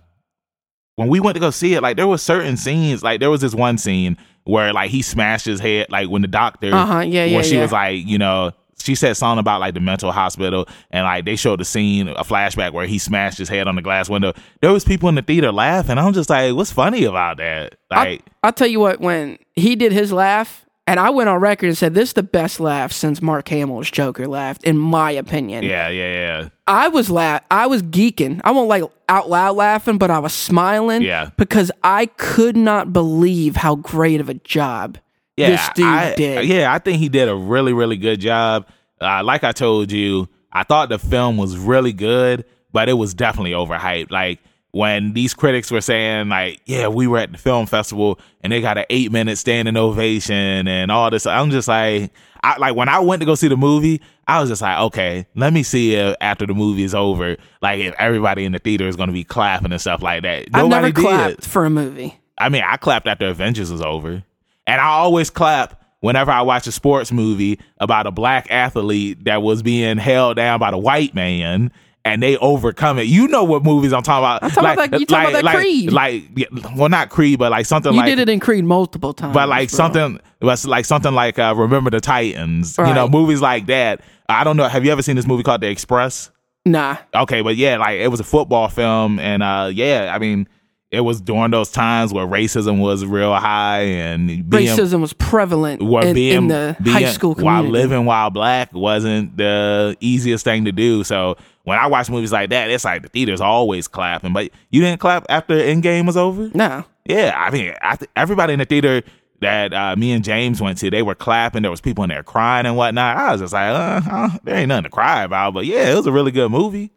when 0.96 1.08
we 1.10 1.20
went 1.20 1.36
to 1.36 1.40
go 1.42 1.50
see 1.52 1.74
it, 1.74 1.82
like 1.82 1.98
there 1.98 2.08
was 2.08 2.22
certain 2.22 2.58
scenes, 2.58 3.04
like 3.04 3.20
there 3.20 3.30
was 3.30 3.42
this 3.42 3.54
one 3.56 3.78
scene 3.78 4.18
where 4.46 4.72
like 4.74 4.92
he 4.92 5.02
smashed 5.02 5.46
his 5.46 5.60
head, 5.60 5.88
like 5.90 6.10
when 6.10 6.22
the 6.22 6.28
doctor, 6.28 6.74
Uh-huh, 6.74 7.00
yeah, 7.00 7.26
yeah, 7.26 7.36
where 7.36 7.44
she 7.44 7.56
yeah. 7.56 7.62
was 7.62 7.72
like, 7.72 8.06
you 8.06 8.18
know. 8.18 8.52
She 8.78 8.94
said 8.94 9.18
something 9.18 9.40
about 9.40 9.62
like 9.62 9.74
the 9.74 9.80
mental 9.80 10.12
hospital, 10.12 10.68
and 10.92 11.06
like 11.06 11.26
they 11.26 11.38
showed 11.38 11.60
the 11.60 11.66
scene, 11.66 12.08
a 12.08 12.24
flashback 12.24 12.72
where 12.72 12.86
he 12.86 13.00
smashed 13.00 13.40
his 13.40 13.50
head 13.50 13.68
on 13.68 13.76
the 13.76 13.82
glass 13.82 14.10
window. 14.10 14.34
There 14.62 14.72
was 14.72 14.84
people 14.84 15.10
in 15.10 15.16
the 15.16 15.24
theater 15.24 15.52
laughing. 15.52 15.98
I'm 15.98 16.14
just 16.14 16.30
like, 16.30 16.54
what's 16.54 16.72
funny 16.72 17.04
about 17.06 17.38
that? 17.38 17.76
Like, 17.90 18.22
I'll 18.44 18.54
tell 18.54 18.68
you 18.68 18.80
what, 18.80 19.00
when 19.00 19.40
he 19.56 19.76
did 19.76 19.92
his 19.92 20.12
laugh, 20.12 20.65
and 20.88 21.00
I 21.00 21.10
went 21.10 21.30
on 21.30 21.40
record 21.40 21.68
and 21.68 21.78
said 21.78 21.94
this 21.94 22.10
is 22.10 22.14
the 22.14 22.24
best 22.24 22.60
laugh 22.60 22.92
since 22.92 23.22
Mark 23.22 23.48
Hamill's 23.50 23.90
Joker 23.90 24.28
laughed, 24.28 24.64
in 24.64 24.78
my 24.78 25.12
opinion. 25.12 25.64
Yeah, 25.64 25.90
yeah, 25.90 26.14
yeah. 26.14 26.50
I 26.68 26.88
was 26.90 27.10
laugh 27.10 27.44
I 27.50 27.68
was 27.68 27.84
geeking. 27.84 28.42
I 28.44 28.52
won't 28.52 28.70
like 28.70 28.84
out 29.10 29.30
loud 29.30 29.56
laughing, 29.56 29.98
but 29.98 30.12
I 30.12 30.20
was 30.20 30.34
smiling. 30.34 31.02
Yeah. 31.02 31.30
Because 31.38 31.72
I 31.84 32.08
could 32.08 32.56
not 32.56 32.94
believe 32.94 33.56
how 33.56 33.76
great 33.76 34.20
of 34.22 34.30
a 34.30 34.36
job 34.36 34.98
Yeah, 35.38 35.50
this 35.52 35.70
dude 35.76 35.86
I, 35.86 36.16
did. 36.16 36.46
Yeah, 36.46 36.74
I 36.74 36.80
think 36.80 37.00
he 37.00 37.10
did 37.10 37.30
a 37.30 37.36
really, 37.36 37.74
really 37.74 37.98
good 37.98 38.20
job. 38.20 38.68
Uh, 39.02 39.24
like 39.24 39.44
I 39.44 39.52
told 39.52 39.92
you, 39.92 40.28
I 40.52 40.64
thought 40.64 40.90
the 40.90 41.00
film 41.00 41.38
was 41.38 41.58
really 41.58 41.94
good, 41.94 42.46
but 42.72 42.90
it 42.90 42.94
was 42.94 43.14
definitely 43.14 43.52
overhyped. 43.52 44.12
Like 44.12 44.40
when 44.76 45.14
these 45.14 45.34
critics 45.34 45.72
were 45.72 45.80
saying, 45.80 46.28
like, 46.28 46.60
yeah, 46.66 46.90
we 46.90 47.08
were 47.08 47.18
at 47.20 47.32
the 47.32 47.38
film 47.38 47.66
festival 47.66 48.20
and 48.42 48.52
they 48.52 48.60
got 48.60 48.78
an 48.78 48.84
eight 48.90 49.10
minute 49.10 49.38
standing 49.38 49.78
ovation 49.78 50.68
and 50.68 50.92
all 50.92 51.10
this. 51.10 51.26
I'm 51.26 51.50
just 51.50 51.70
like, 51.70 52.12
I 52.44 52.58
like 52.58 52.76
when 52.76 52.90
I 52.90 53.00
went 53.00 53.22
to 53.22 53.26
go 53.26 53.36
see 53.36 53.48
the 53.48 53.56
movie, 53.56 54.02
I 54.28 54.42
was 54.42 54.50
just 54.50 54.62
like, 54.62 54.78
okay, 54.78 55.28
let 55.34 55.54
me 55.54 55.64
see 55.64 55.96
if 55.96 56.18
after 56.20 56.46
the 56.46 56.54
movie 56.54 56.84
is 56.84 56.94
over, 56.94 57.38
like 57.62 57.80
if 57.80 57.96
everybody 57.98 58.44
in 58.44 58.52
the 58.52 58.60
theater 58.60 58.86
is 58.86 58.98
going 58.98 59.08
to 59.08 59.14
be 59.14 59.24
clapping 59.24 59.72
and 59.72 59.80
stuff 59.80 60.04
like 60.04 60.24
that. 60.24 60.48
I've 60.54 60.64
Nobody 60.64 60.70
never 60.70 60.92
did. 60.92 61.02
clapped 61.02 61.46
for 61.46 61.64
a 61.64 61.70
movie. 61.70 62.20
I 62.38 62.50
mean, 62.50 62.64
I 62.68 62.76
clapped 62.76 63.08
after 63.08 63.28
Avengers 63.28 63.72
was 63.72 63.82
over. 63.82 64.26
And 64.68 64.82
I 64.82 64.88
always 64.88 65.30
clap 65.30 65.82
whenever 66.02 66.32
I 66.32 66.42
watch 66.42 66.68
a 66.68 66.74
sports 66.74 67.14
movie 67.14 67.62
about 67.78 68.08
a 68.08 68.12
black 68.12 68.52
athlete 68.52 69.24
that 69.24 69.42
was 69.42 69.64
being 69.64 69.98
held 70.00 70.36
down 70.36 70.60
by 70.60 70.72
the 70.72 70.78
white 70.78 71.16
man 71.16 71.72
and 72.06 72.22
they 72.22 72.38
overcome 72.38 73.00
it. 73.00 73.08
You 73.08 73.28
know 73.28 73.44
what 73.44 73.64
movies 73.64 73.92
I'm 73.92 74.04
talking 74.04 74.24
about. 74.24 74.44
I'm 74.44 74.52
talking 74.52 74.72
about 74.72 74.92
that- 74.92 75.00
you 75.00 75.06
talking 75.08 75.32
about 75.32 75.34
that 75.40 75.44
like, 75.44 75.58
Creed. 75.58 75.92
Like, 75.92 76.24
yeah, 76.36 76.46
well, 76.76 76.88
not 76.88 77.10
Creed, 77.10 77.40
but 77.40 77.52
like 77.52 77.66
something 77.66 77.92
You 77.92 77.98
like 77.98 78.06
did 78.08 78.20
it 78.20 78.30
in 78.30 78.40
Creed 78.40 78.64
multiple 78.64 79.14
times. 79.14 79.34
but 79.34 79.50
like 79.50 79.70
bro. 79.72 79.76
something 79.76 80.20
was 80.42 80.66
like 80.68 80.86
something 80.86 81.14
like 81.14 81.40
uh, 81.40 81.54
Remember 81.58 81.90
the 81.90 82.00
Titans. 82.00 82.78
You 82.78 82.94
know, 82.94 83.10
movies 83.10 83.42
like 83.42 83.66
that. 83.66 84.02
I 84.30 84.44
don't 84.44 84.56
know. 84.56 84.68
Have 84.68 84.86
you 84.86 84.92
ever 84.92 85.02
seen 85.02 85.16
this 85.16 85.28
movie 85.28 85.44
called 85.44 85.62
The 85.62 85.68
Express? 85.70 86.32
Nah. 86.66 86.98
Okay, 87.14 87.42
but 87.42 87.56
yeah, 87.58 87.78
like 87.78 88.00
it 88.00 88.08
was 88.08 88.20
a 88.20 88.24
football 88.24 88.70
film, 88.70 89.20
and 89.20 89.44
uh, 89.44 89.70
yeah, 89.74 90.12
I 90.14 90.18
mean, 90.20 90.48
it 90.92 91.02
was 91.02 91.22
during 91.22 91.52
those 91.52 91.70
times 91.72 92.12
where 92.14 92.26
racism 92.26 92.80
was 92.80 93.06
real 93.06 93.34
high 93.36 93.82
and 93.82 94.28
being, 94.28 94.68
Racism 94.68 95.02
was 95.02 95.14
prevalent 95.14 95.82
were 95.84 96.04
in, 96.06 96.14
being, 96.16 96.38
in 96.38 96.48
the 96.48 96.76
being- 96.82 96.96
high 96.96 97.12
school 97.12 97.36
while 97.36 97.64
living 97.64 98.06
while 98.06 98.30
black 98.30 98.74
wasn't 98.74 99.36
the 99.38 99.96
easiest 100.00 100.44
thing 100.44 100.66
to 100.66 100.72
do. 100.72 101.04
So 101.04 101.38
when 101.66 101.78
I 101.78 101.88
watch 101.88 102.10
movies 102.10 102.32
like 102.32 102.50
that, 102.52 102.70
it's 102.70 102.86
like 102.86 103.02
the 103.02 103.10
theater's 103.10 103.42
always 103.42 103.88
clapping. 103.88 104.34
But 104.34 104.52
you 104.70 104.82
didn't 104.82 105.00
clap 105.02 105.26
after 105.30 105.56
Endgame 105.56 106.06
was 106.08 106.18
over. 106.18 106.50
no. 106.54 106.86
Yeah, 107.08 107.36
I 107.38 107.52
mean, 107.52 107.72
I 107.84 107.98
th- 107.98 108.10
everybody 108.16 108.54
in 108.54 108.58
the 108.58 108.66
theater 108.66 109.04
that 109.42 109.72
uh, 109.76 109.96
me 109.96 110.12
and 110.12 110.24
James 110.24 110.60
went 110.60 110.80
to, 110.80 110.90
they 110.90 111.04
were 111.04 111.14
clapping. 111.14 111.62
There 111.62 111.70
was 111.70 111.80
people 111.80 112.04
in 112.04 112.10
there 112.10 112.24
crying 112.24 112.66
and 112.66 112.76
whatnot. 112.76 113.18
I 113.18 113.32
was 113.34 113.42
just 113.42 113.54
like, 113.54 113.70
uh, 113.70 114.02
uh, 114.10 114.30
there 114.44 114.56
ain't 114.56 114.70
nothing 114.70 114.86
to 114.86 114.90
cry 114.90 115.22
about. 115.24 115.54
But 115.54 115.66
yeah, 115.68 115.92
it 115.92 115.96
was 115.96 116.08
a 116.08 116.12
really 116.12 116.32
good 116.32 116.50
movie. 116.50 116.92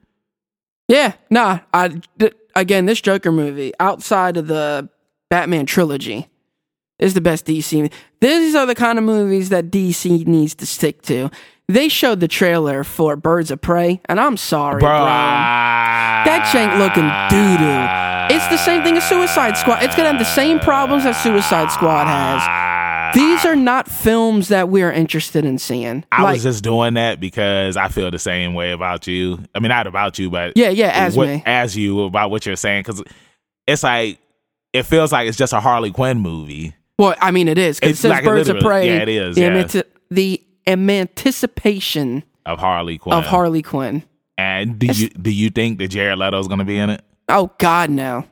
Yeah, 0.88 1.12
nah. 1.28 1.58
I 1.74 2.00
th- 2.18 2.32
again, 2.54 2.86
this 2.86 3.02
Joker 3.02 3.30
movie 3.30 3.74
outside 3.80 4.38
of 4.38 4.46
the 4.46 4.88
Batman 5.28 5.66
trilogy 5.66 6.26
is 6.98 7.14
the 7.14 7.20
best 7.20 7.46
DC. 7.46 7.90
These 8.20 8.54
are 8.54 8.66
the 8.66 8.74
kind 8.74 8.98
of 8.98 9.04
movies 9.04 9.48
that 9.50 9.70
DC 9.70 10.26
needs 10.26 10.54
to 10.56 10.66
stick 10.66 11.02
to. 11.02 11.30
They 11.68 11.88
showed 11.88 12.20
the 12.20 12.28
trailer 12.28 12.82
for 12.82 13.14
Birds 13.16 13.50
of 13.50 13.60
Prey, 13.60 14.00
and 14.06 14.18
I'm 14.18 14.36
sorry, 14.38 14.80
Bro, 14.80 14.88
bro. 14.88 15.04
that 15.04 16.52
ain't 16.54 16.78
looking 16.78 17.04
doo 17.28 17.58
doo. 17.58 18.34
It's 18.34 18.46
the 18.48 18.56
same 18.56 18.82
thing 18.82 18.96
as 18.96 19.06
Suicide 19.08 19.56
Squad. 19.56 19.82
It's 19.82 19.94
gonna 19.94 20.08
have 20.10 20.18
the 20.18 20.24
same 20.24 20.58
problems 20.60 21.04
that 21.04 21.12
Suicide 21.12 21.70
Squad 21.70 22.06
has. 22.06 23.14
These 23.14 23.44
are 23.46 23.56
not 23.56 23.88
films 23.88 24.48
that 24.48 24.68
we're 24.68 24.92
interested 24.92 25.44
in 25.44 25.58
seeing. 25.58 26.04
I 26.12 26.22
like, 26.22 26.34
was 26.34 26.42
just 26.42 26.64
doing 26.64 26.94
that 26.94 27.20
because 27.20 27.76
I 27.76 27.88
feel 27.88 28.10
the 28.10 28.18
same 28.18 28.52
way 28.54 28.72
about 28.72 29.06
you. 29.06 29.38
I 29.54 29.60
mean, 29.60 29.68
not 29.70 29.86
about 29.86 30.18
you, 30.18 30.30
but 30.30 30.54
yeah, 30.56 30.68
yeah, 30.70 30.90
as 30.94 31.16
what- 31.16 31.28
me. 31.28 31.42
as 31.46 31.76
you 31.76 32.02
about 32.02 32.30
what 32.30 32.44
you're 32.46 32.56
saying 32.56 32.82
because 32.82 33.02
it's 33.66 33.82
like 33.82 34.18
it 34.72 34.82
feels 34.84 35.12
like 35.12 35.28
it's 35.28 35.38
just 35.38 35.52
a 35.52 35.60
Harley 35.60 35.90
Quinn 35.90 36.18
movie. 36.20 36.74
Well, 36.98 37.14
I 37.20 37.30
mean, 37.30 37.46
it 37.48 37.58
is 37.58 37.78
It's 37.82 38.00
says 38.00 38.10
like 38.10 38.24
Birds 38.24 38.48
of 38.48 38.58
Prey. 38.58 38.86
yeah, 38.88 39.02
it 39.02 39.08
is, 39.08 39.36
The, 39.36 39.42
emanti- 39.42 39.84
the 40.10 40.42
emancipation 40.66 42.24
Of 42.46 42.58
Harley 42.58 42.98
Quinn, 42.98 43.16
of 43.16 43.24
Harley 43.26 43.62
Quinn. 43.62 44.02
and 44.36 44.78
do 44.78 44.86
you 44.86 45.08
do 45.10 45.30
you 45.30 45.50
think 45.50 45.78
that 45.78 45.88
Jared 45.88 46.18
Leto 46.18 46.38
is 46.38 46.48
going 46.48 46.58
to 46.58 46.64
be 46.64 46.78
in 46.78 46.90
it? 46.90 47.02
Oh 47.28 47.50
God, 47.58 47.90
no. 47.90 48.24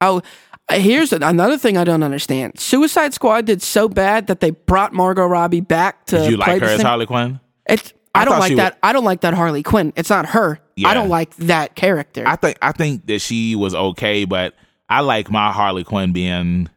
Oh, 0.00 0.22
uh, 0.68 0.74
here's 0.78 1.12
another 1.12 1.56
thing 1.58 1.76
I 1.76 1.84
don't 1.84 2.02
understand. 2.02 2.58
Suicide 2.58 3.14
Squad 3.14 3.46
did 3.46 3.62
so 3.62 3.88
bad 3.88 4.26
that 4.28 4.40
they 4.40 4.50
brought 4.50 4.92
Margot 4.92 5.26
Robbie 5.26 5.60
back 5.60 6.06
to 6.06 6.18
Did 6.18 6.30
you 6.32 6.36
play 6.38 6.54
like 6.54 6.62
her 6.62 6.68
as 6.68 6.82
Harley 6.82 7.06
Quinn? 7.06 7.40
It's, 7.66 7.92
I, 8.14 8.22
I 8.22 8.24
don't 8.26 8.38
like 8.38 8.56
that. 8.56 8.74
wa- 8.74 8.88
I 8.88 8.92
don't 8.92 9.04
like 9.04 9.20
that 9.22 9.34
Harley 9.34 9.62
Quinn. 9.62 9.92
It's 9.96 10.10
not 10.10 10.26
her. 10.26 10.58
Yeah. 10.76 10.88
I 10.88 10.94
don't 10.94 11.08
like 11.08 11.34
that 11.36 11.74
character. 11.74 12.24
I 12.26 12.36
think 12.36 12.58
I 12.62 12.72
think 12.72 13.06
that 13.06 13.20
she 13.20 13.56
was 13.56 13.74
okay, 13.74 14.24
but 14.24 14.54
I 14.88 15.00
like 15.00 15.30
my 15.30 15.50
Harley 15.52 15.84
Quinn 15.84 16.12
being. 16.12 16.68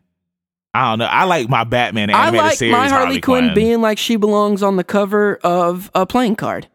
I 0.77 0.89
don't 0.91 0.99
know. 0.99 1.05
I 1.05 1.23
like 1.25 1.49
my 1.49 1.63
Batman 1.63 2.09
animated 2.09 2.39
I 2.39 2.43
like 2.47 2.57
series. 2.57 2.71
my 2.73 2.87
Harley, 2.89 3.19
Quinn, 3.21 3.53
being 3.53 3.81
like 3.81 3.97
she 3.97 4.15
belongs 4.15 4.61
on 4.63 4.75
the 4.75 4.83
cover 4.83 5.37
of 5.43 5.89
a 5.95 6.05
playing 6.05 6.35
card. 6.35 6.67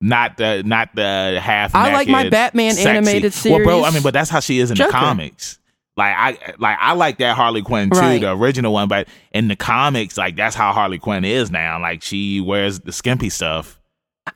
not 0.00 0.36
the 0.36 0.62
not 0.64 0.94
the 0.94 1.38
half. 1.42 1.74
I 1.74 1.92
like 1.92 2.08
my 2.08 2.28
Batman 2.28 2.72
sexy. 2.72 2.88
animated 2.88 3.32
series. 3.32 3.66
Well, 3.66 3.80
bro, 3.80 3.84
I 3.88 3.90
mean, 3.92 4.02
but 4.02 4.14
that's 4.14 4.30
how 4.30 4.40
she 4.40 4.58
is 4.58 4.70
in 4.70 4.76
Joker. 4.76 4.90
the 4.92 4.98
comics. 4.98 5.58
Like 5.96 6.14
I 6.16 6.30
like 6.58 6.78
I 6.80 6.94
like 6.94 7.18
that 7.18 7.36
Harley 7.36 7.60
Quinn 7.62 7.90
too, 7.90 7.98
Right. 7.98 8.20
the 8.20 8.32
original 8.34 8.72
one. 8.72 8.88
But 8.88 9.08
in 9.32 9.48
the 9.48 9.56
comics, 9.56 10.16
like 10.16 10.36
that's 10.36 10.56
how 10.56 10.72
Harley 10.72 10.98
Quinn 10.98 11.24
is 11.24 11.50
now. 11.50 11.78
Like 11.80 12.02
she 12.02 12.40
wears 12.40 12.80
the 12.80 12.92
skimpy 12.92 13.28
stuff. 13.28 13.78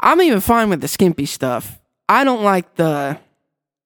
I'm 0.00 0.20
even 0.20 0.40
fine 0.40 0.68
with 0.68 0.82
the 0.82 0.88
skimpy 0.88 1.24
stuff. 1.26 1.80
I 2.08 2.24
don't 2.24 2.42
like 2.42 2.74
the 2.74 3.18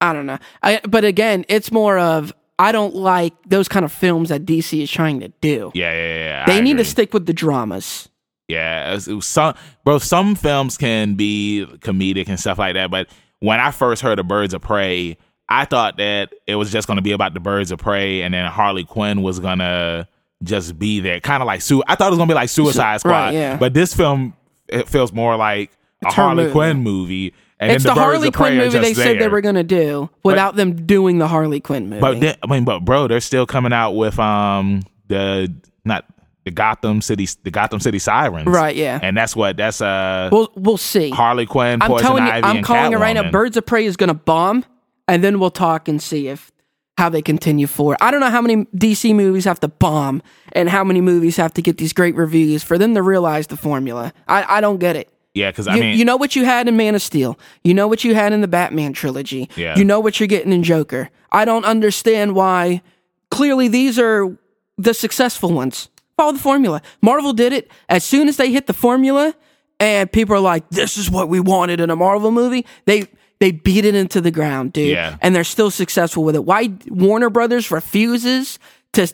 I 0.01 0.13
don't 0.13 0.27
know. 0.27 0.39
I, 0.63 0.81
but 0.89 1.05
again, 1.05 1.45
it's 1.49 1.71
more 1.71 1.99
of 1.99 2.33
I 2.61 2.73
don't 2.73 2.95
like 2.95 3.33
those 3.49 3.69
kind 3.69 3.87
of 3.87 3.91
films 3.91 4.29
that 4.29 4.45
DC 4.45 4.83
is 4.83 4.91
trying 4.91 5.21
to 5.21 5.29
do. 5.41 5.73
Yeah, 5.75 5.95
yeah, 5.95 6.17
yeah. 6.17 6.47
They 6.47 6.59
I 6.59 6.61
need 6.61 6.77
to 6.77 6.85
stick 6.85 7.15
with 7.15 7.25
the 7.25 7.33
dramas. 7.33 8.11
Yeah, 8.49 8.91
it 8.91 8.95
was, 8.95 9.09
it 9.09 9.15
was 9.15 9.27
some 9.27 9.55
bro. 9.83 9.99
Some 9.99 10.35
films 10.35 10.77
can 10.77 11.15
be 11.15 11.67
comedic 11.79 12.29
and 12.29 12.39
stuff 12.39 12.59
like 12.59 12.75
that, 12.75 12.91
but 12.91 13.09
when 13.39 13.61
I 13.61 13.71
first 13.71 14.03
heard 14.03 14.19
of 14.19 14.29
Birds 14.29 14.53
of 14.53 14.61
Prey, 14.61 15.17
I 15.49 15.65
thought 15.65 15.97
that 15.97 16.35
it 16.47 16.57
was 16.57 16.71
just 16.71 16.87
going 16.87 16.99
to 16.99 17.03
be 17.03 17.13
about 17.13 17.33
the 17.33 17.41
Birds 17.41 17.71
of 17.71 17.79
Prey, 17.79 18.21
and 18.21 18.35
then 18.35 18.45
Harley 18.51 18.85
Quinn 18.85 19.23
was 19.23 19.41
gonna 19.41 20.07
just 20.43 20.79
be 20.79 21.01
there, 21.01 21.19
kind 21.19 21.43
of 21.43 21.47
like 21.47 21.63
su. 21.63 21.83
I 21.89 21.95
thought 21.95 22.09
it 22.09 22.11
was 22.11 22.19
gonna 22.19 22.29
be 22.29 22.35
like 22.35 22.51
Suicide 22.51 23.01
Squad, 23.01 23.13
right, 23.13 23.35
yeah. 23.35 23.57
but 23.57 23.73
this 23.73 23.95
film 23.95 24.35
it 24.69 24.87
feels 24.87 25.15
more 25.15 25.37
like 25.37 25.71
a 26.05 26.09
her 26.09 26.13
Harley 26.13 26.43
movie. 26.45 26.53
Quinn 26.53 26.77
movie, 26.83 27.35
and 27.61 27.73
it's 27.73 27.85
the, 27.85 27.93
the, 27.93 28.01
Harley 28.01 28.31
Quinn 28.31 28.57
movie 28.57 28.79
they 28.79 28.89
just 28.89 29.01
said 29.01 29.21
they 29.21 29.29
were 29.29 29.43
going 29.43 29.55
to 29.55 29.63
do 29.63 30.09
without 30.25 30.57
them 30.57 30.87
doing 30.87 31.19
the 31.19 31.29
Harley 31.29 31.61
Quinn 31.61 31.91
movie. 31.91 32.01
But 32.01 32.21
then, 32.21 32.37
I 32.43 32.47
mean, 32.47 32.65
but 32.65 32.81
bro, 32.81 33.07
they're 33.07 33.21
still 33.21 33.47
coming 33.47 33.73
out 33.73 33.93
with 33.93 34.19
um 34.19 34.83
the 35.09 35.55
not 35.85 36.07
the 36.45 36.51
Gotham 36.51 37.03
City 37.03 37.29
the 37.43 37.51
Gotham 37.51 37.79
City 37.79 37.99
Sirens, 37.99 38.47
right, 38.47 38.75
yeah. 38.75 38.99
And 39.03 39.15
that's 39.15 39.37
what 39.37 39.59
that's 39.59 39.83
uh 39.83 40.31
we'll 40.33 40.51
we'll 40.57 40.79
see. 40.79 41.11
Harley 41.11 41.45
Quinn, 41.45 41.83
I'm 41.83 41.91
Poison 41.91 42.07
telling 42.07 42.25
you, 42.25 42.33
Ivy, 42.33 42.45
I'm 42.45 42.57
and 42.57 42.67
calling 42.67 42.93
it 42.95 42.97
right 42.97 43.13
now. 43.13 43.25
Catwoman. 43.25 43.33
Birds 43.33 43.57
of 43.59 43.67
Prey 43.67 43.85
is 43.85 43.97
going 43.97 44.09
to 44.09 44.15
bomb, 44.15 44.65
and 45.07 45.23
then 45.23 45.39
we'll 45.39 45.51
talk 45.51 45.87
and 45.87 46.03
see 46.03 46.29
if 46.29 46.51
how 46.97 47.09
they 47.09 47.23
continue 47.23 47.67
forward. 47.67 47.99
I 48.01 48.11
don't 48.11 48.21
know 48.21 48.31
how 48.31 48.43
many 48.43 48.65
DC 48.77 49.15
movies 49.15 49.45
have 49.45 49.61
to 49.61 49.69
bomb 49.69 50.23
and 50.53 50.69
how 50.69 50.85
many 50.85 51.01
movies 51.01 51.37
have 51.37 51.53
to 51.55 51.63
get 51.63 51.79
these 51.79 51.93
great 51.95 52.15
reviews 52.15 52.63
for 52.63 52.77
them 52.77 52.95
to 52.95 53.03
realize 53.03 53.47
the 53.47 53.57
formula. 53.57 54.13
I, 54.29 54.59
I 54.59 54.61
don't 54.61 54.79
get 54.79 54.97
it. 54.97 55.09
Yeah, 55.35 55.51
because 55.51 55.69
I 55.69 55.77
You, 55.77 55.81
mean, 55.81 55.99
you 55.99 56.05
know 56.05 56.17
what 56.17 56.35
you 56.35 56.45
had 56.45 56.67
in 56.69 56.77
Man 56.77 56.95
of 56.95 57.03
Steel. 57.03 57.39
You 57.63 57.75
know 57.75 57.87
what 57.87 58.03
you 58.05 58.15
had 58.15 58.33
in 58.33 58.41
the 58.41 58.49
Batman 58.49 58.93
trilogy. 58.93 59.49
Yeah. 59.57 59.77
You 59.77 59.85
know 59.85 60.01
what 60.01 60.19
you're 60.19 60.27
getting 60.27 60.53
in 60.53 60.63
Joker. 60.63 61.11
I 61.31 61.45
don't 61.45 61.65
understand 61.65 62.35
why. 62.35 62.83
Clearly, 63.31 63.69
these 63.69 63.99
are 63.99 64.37
the 64.77 64.93
successful 64.93 65.53
ones. 65.53 65.89
Follow 66.17 66.33
the 66.33 66.39
formula. 66.41 66.83
Marvel 67.01 67.33
did 67.33 67.53
it 67.53 67.71
as 67.89 68.05
soon 68.05 68.29
as 68.29 68.37
they 68.37 68.51
hit 68.51 68.67
the 68.67 68.73
formula, 68.73 69.35
and 69.79 70.11
people 70.11 70.35
are 70.35 70.41
like, 70.41 70.69
"This 70.71 70.97
is 70.99 71.09
what 71.11 71.29
we 71.29 71.39
wanted 71.39 71.81
in 71.81 71.91
a 71.91 71.97
Marvel 71.97 72.33
movie." 72.33 72.67
They 72.87 73.07
they 73.39 73.53
beat 73.53 73.85
it 73.85 73.95
into 73.95 74.21
the 74.21 74.31
ground, 74.31 74.73
dude. 74.73 74.89
Yeah. 74.89 75.17
And 75.23 75.35
they're 75.35 75.45
still 75.45 75.71
successful 75.71 76.25
with 76.25 76.35
it. 76.35 76.45
Why 76.45 76.71
Warner 76.89 77.31
Brothers 77.31 77.71
refuses 77.71 78.59
to 78.93 79.07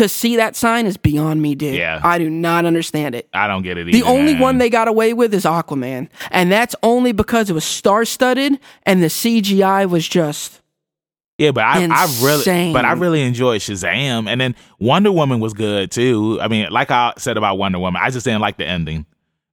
to 0.00 0.08
see 0.08 0.36
that 0.36 0.56
sign 0.56 0.86
is 0.86 0.96
beyond 0.96 1.42
me, 1.42 1.54
dude. 1.54 1.74
Yeah. 1.74 2.00
I 2.02 2.16
do 2.16 2.30
not 2.30 2.64
understand 2.64 3.14
it. 3.14 3.28
I 3.34 3.46
don't 3.46 3.60
get 3.60 3.76
it. 3.76 3.86
Either. 3.86 3.98
The 3.98 4.02
only 4.02 4.32
man. 4.32 4.40
one 4.42 4.58
they 4.58 4.70
got 4.70 4.88
away 4.88 5.12
with 5.12 5.34
is 5.34 5.44
Aquaman. 5.44 6.08
And 6.30 6.50
that's 6.50 6.74
only 6.82 7.12
because 7.12 7.50
it 7.50 7.52
was 7.52 7.64
star 7.64 8.06
studded 8.06 8.58
and 8.84 9.02
the 9.02 9.08
CGI 9.08 9.88
was 9.90 10.08
just 10.08 10.62
yeah, 11.36 11.52
but 11.52 11.64
I, 11.64 11.86
I 11.90 12.18
really, 12.22 12.72
but 12.74 12.84
I 12.84 12.92
really 12.92 13.22
enjoyed 13.22 13.62
Shazam, 13.62 14.28
and 14.28 14.38
then 14.38 14.54
Wonder 14.78 15.10
Woman 15.10 15.40
was 15.40 15.54
good 15.54 15.90
too. 15.90 16.38
I 16.38 16.48
mean, 16.48 16.68
like 16.70 16.90
I 16.90 17.14
said 17.16 17.38
about 17.38 17.56
Wonder 17.56 17.78
Woman, 17.78 17.98
I 18.04 18.10
just 18.10 18.24
didn't 18.24 18.42
like 18.42 18.58
the 18.58 18.66
ending. 18.66 19.06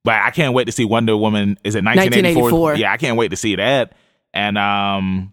But 0.03 0.15
I 0.15 0.31
can't 0.31 0.53
wait 0.53 0.65
to 0.65 0.73
see 0.73 0.83
Wonder 0.83 1.15
Woman. 1.15 1.57
Is 1.63 1.75
it 1.75 1.85
1984? 1.85 2.41
1984. 2.41 2.75
Yeah, 2.75 2.91
I 2.91 2.97
can't 2.97 3.17
wait 3.17 3.29
to 3.29 3.37
see 3.37 3.55
that. 3.55 3.93
And 4.33 4.57
um, 4.57 5.31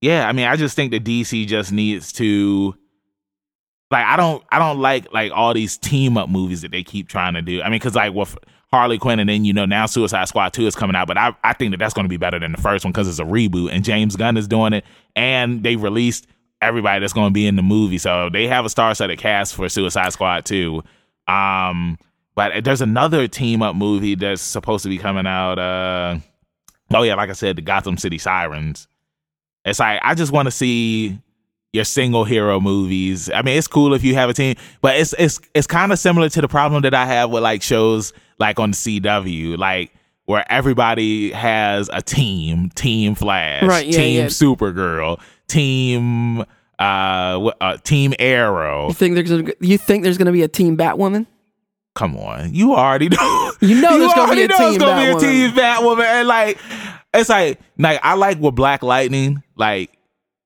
yeah, 0.00 0.28
I 0.28 0.32
mean, 0.32 0.48
I 0.48 0.56
just 0.56 0.74
think 0.74 0.90
that 0.90 1.04
DC 1.04 1.46
just 1.46 1.70
needs 1.70 2.12
to. 2.14 2.74
Like 3.90 4.04
I 4.04 4.16
don't, 4.16 4.42
I 4.50 4.58
don't 4.58 4.80
like 4.80 5.12
like 5.12 5.32
all 5.32 5.54
these 5.54 5.78
team 5.78 6.16
up 6.16 6.28
movies 6.28 6.62
that 6.62 6.72
they 6.72 6.82
keep 6.82 7.08
trying 7.08 7.34
to 7.34 7.42
do. 7.42 7.62
I 7.62 7.68
mean, 7.68 7.78
because 7.78 7.94
like 7.94 8.12
with 8.12 8.36
Harley 8.72 8.98
Quinn, 8.98 9.20
and 9.20 9.28
then 9.28 9.44
you 9.44 9.52
know 9.52 9.64
now 9.64 9.86
Suicide 9.86 10.26
Squad 10.26 10.52
two 10.52 10.66
is 10.66 10.74
coming 10.74 10.96
out, 10.96 11.06
but 11.06 11.16
I, 11.16 11.34
I 11.44 11.52
think 11.52 11.70
that 11.70 11.78
that's 11.78 11.94
going 11.94 12.04
to 12.04 12.08
be 12.08 12.16
better 12.16 12.38
than 12.38 12.52
the 12.52 12.60
first 12.60 12.84
one 12.84 12.92
because 12.92 13.08
it's 13.08 13.18
a 13.18 13.24
reboot, 13.24 13.70
and 13.72 13.84
James 13.84 14.16
Gunn 14.16 14.36
is 14.36 14.48
doing 14.48 14.72
it, 14.72 14.84
and 15.14 15.62
they 15.62 15.76
released 15.76 16.26
everybody 16.60 17.00
that's 17.00 17.12
going 17.12 17.28
to 17.28 17.34
be 17.34 17.46
in 17.46 17.56
the 17.56 17.62
movie, 17.62 17.98
so 17.98 18.28
they 18.28 18.48
have 18.48 18.64
a 18.64 18.70
star-studded 18.70 19.18
cast 19.18 19.54
for 19.54 19.68
Suicide 19.68 20.12
Squad 20.12 20.44
two. 20.44 20.82
Um, 21.28 21.98
but 22.34 22.64
there's 22.64 22.82
another 22.82 23.28
team 23.28 23.62
up 23.62 23.76
movie 23.76 24.14
that's 24.14 24.42
supposed 24.42 24.82
to 24.82 24.88
be 24.88 24.98
coming 24.98 25.26
out. 25.26 25.58
Uh, 25.58 26.18
oh 26.92 27.02
yeah, 27.02 27.14
like 27.14 27.30
I 27.30 27.34
said, 27.34 27.56
the 27.56 27.62
Gotham 27.62 27.96
City 27.96 28.18
Sirens. 28.18 28.88
It's 29.64 29.78
like 29.78 30.00
I 30.02 30.14
just 30.14 30.32
want 30.32 30.46
to 30.46 30.52
see 30.52 31.18
your 31.76 31.84
single 31.84 32.24
hero 32.24 32.58
movies. 32.58 33.30
I 33.30 33.42
mean, 33.42 33.56
it's 33.56 33.68
cool 33.68 33.94
if 33.94 34.02
you 34.02 34.14
have 34.14 34.28
a 34.28 34.34
team, 34.34 34.56
but 34.80 34.96
it's 34.98 35.14
it's 35.18 35.38
it's 35.54 35.66
kind 35.68 35.92
of 35.92 35.98
similar 35.98 36.28
to 36.30 36.40
the 36.40 36.48
problem 36.48 36.82
that 36.82 36.94
I 36.94 37.06
have 37.06 37.30
with 37.30 37.42
like 37.44 37.62
shows 37.62 38.12
like 38.38 38.58
on 38.58 38.72
the 38.72 38.76
CW, 38.76 39.56
like 39.56 39.92
where 40.24 40.44
everybody 40.50 41.30
has 41.30 41.88
a 41.92 42.02
team, 42.02 42.70
Team 42.70 43.14
Flash, 43.14 43.62
Right, 43.62 43.86
yeah, 43.86 43.96
Team 43.96 44.16
yeah. 44.22 44.26
Supergirl, 44.26 45.20
Team 45.46 46.40
uh, 46.40 47.50
uh 47.60 47.76
Team 47.84 48.12
Arrow. 48.18 48.88
you 48.88 48.94
think 48.94 49.14
there's 49.14 49.30
gonna, 49.30 49.52
you 49.60 49.78
think 49.78 50.02
there's 50.02 50.18
going 50.18 50.26
to 50.26 50.32
be 50.32 50.42
a 50.42 50.48
team 50.48 50.76
Batwoman? 50.76 51.26
Come 51.94 52.16
on, 52.16 52.52
you 52.54 52.74
already 52.74 53.08
know. 53.10 53.52
You 53.60 53.80
know 53.80 53.98
there's 53.98 54.12
gonna 54.12 54.34
be 54.34 54.42
a 54.42 54.48
know 54.48 54.58
team 54.58 54.78
gonna 54.78 55.00
Batwoman. 55.00 55.20
be 55.20 55.26
a 55.26 55.48
team 55.48 55.50
Batwoman, 55.56 56.04
and 56.04 56.28
like 56.28 56.58
it's 57.14 57.30
like 57.30 57.58
like 57.78 58.00
I 58.02 58.14
like 58.14 58.38
with 58.38 58.54
Black 58.54 58.82
Lightning, 58.82 59.42
like 59.56 59.95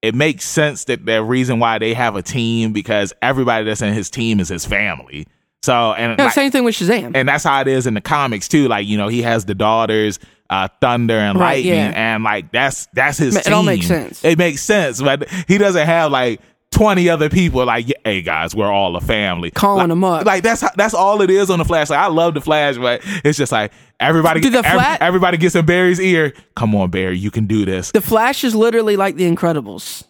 it 0.02 0.14
makes 0.14 0.44
sense 0.44 0.84
that 0.84 1.04
the 1.04 1.22
reason 1.22 1.58
why 1.58 1.78
they 1.78 1.94
have 1.94 2.16
a 2.16 2.22
team 2.22 2.72
because 2.72 3.12
everybody 3.22 3.64
that's 3.64 3.82
in 3.82 3.92
his 3.92 4.08
team 4.10 4.40
is 4.40 4.48
his 4.48 4.64
family. 4.64 5.26
So 5.62 5.92
and 5.92 6.18
Yeah, 6.18 6.24
like- 6.26 6.34
same 6.34 6.50
thing 6.50 6.64
with 6.64 6.74
Shazam. 6.74 7.12
and 7.14 7.28
that's 7.28 7.44
how 7.44 7.60
it 7.60 7.68
is 7.68 7.86
in 7.86 7.94
the 7.94 8.00
comics 8.00 8.48
too. 8.48 8.66
Like 8.68 8.86
you 8.86 8.96
know, 8.96 9.08
he 9.08 9.20
has 9.22 9.44
the 9.44 9.54
daughters, 9.54 10.18
uh, 10.48 10.68
Thunder 10.80 11.18
and 11.18 11.38
Right, 11.38 11.56
Lightning, 11.56 11.74
yeah. 11.74 12.14
and 12.14 12.24
like 12.24 12.50
that's 12.50 12.86
that's 12.94 13.18
his. 13.18 13.36
It 13.36 13.52
all 13.52 13.62
makes 13.62 13.86
team. 13.86 14.04
sense. 14.04 14.24
It 14.24 14.38
makes 14.38 14.62
sense, 14.62 15.02
but 15.02 15.28
he 15.48 15.58
doesn't 15.58 15.86
have 15.86 16.10
like 16.10 16.40
twenty 16.70 17.08
other 17.08 17.28
people. 17.28 17.64
Like, 17.64 17.92
hey 18.04 18.22
guys, 18.22 18.54
we're 18.54 18.70
all 18.70 18.96
a 18.96 19.00
family. 19.00 19.50
Calling 19.50 19.78
like, 19.78 19.88
them 19.88 20.04
up. 20.04 20.24
Like 20.26 20.42
that's 20.42 20.60
how, 20.62 20.70
that's 20.76 20.94
all 20.94 21.20
it 21.22 21.30
is 21.30 21.50
on 21.50 21.58
the 21.58 21.64
Flash. 21.64 21.90
Like 21.90 21.98
I 21.98 22.06
love 22.08 22.34
the 22.34 22.40
Flash, 22.40 22.76
but 22.76 23.00
it's 23.24 23.38
just 23.38 23.52
like 23.52 23.72
everybody. 23.98 24.40
The 24.40 24.58
ev- 24.58 24.64
Fla- 24.66 24.98
everybody 25.00 25.36
gets 25.36 25.54
in 25.54 25.66
Barry's 25.66 26.00
ear. 26.00 26.32
Come 26.56 26.74
on, 26.74 26.90
Barry, 26.90 27.18
you 27.18 27.30
can 27.30 27.46
do 27.46 27.64
this. 27.64 27.90
the 27.92 28.00
Flash 28.00 28.44
is 28.44 28.54
literally 28.54 28.96
like 28.96 29.16
the 29.16 29.30
Incredibles, 29.30 30.04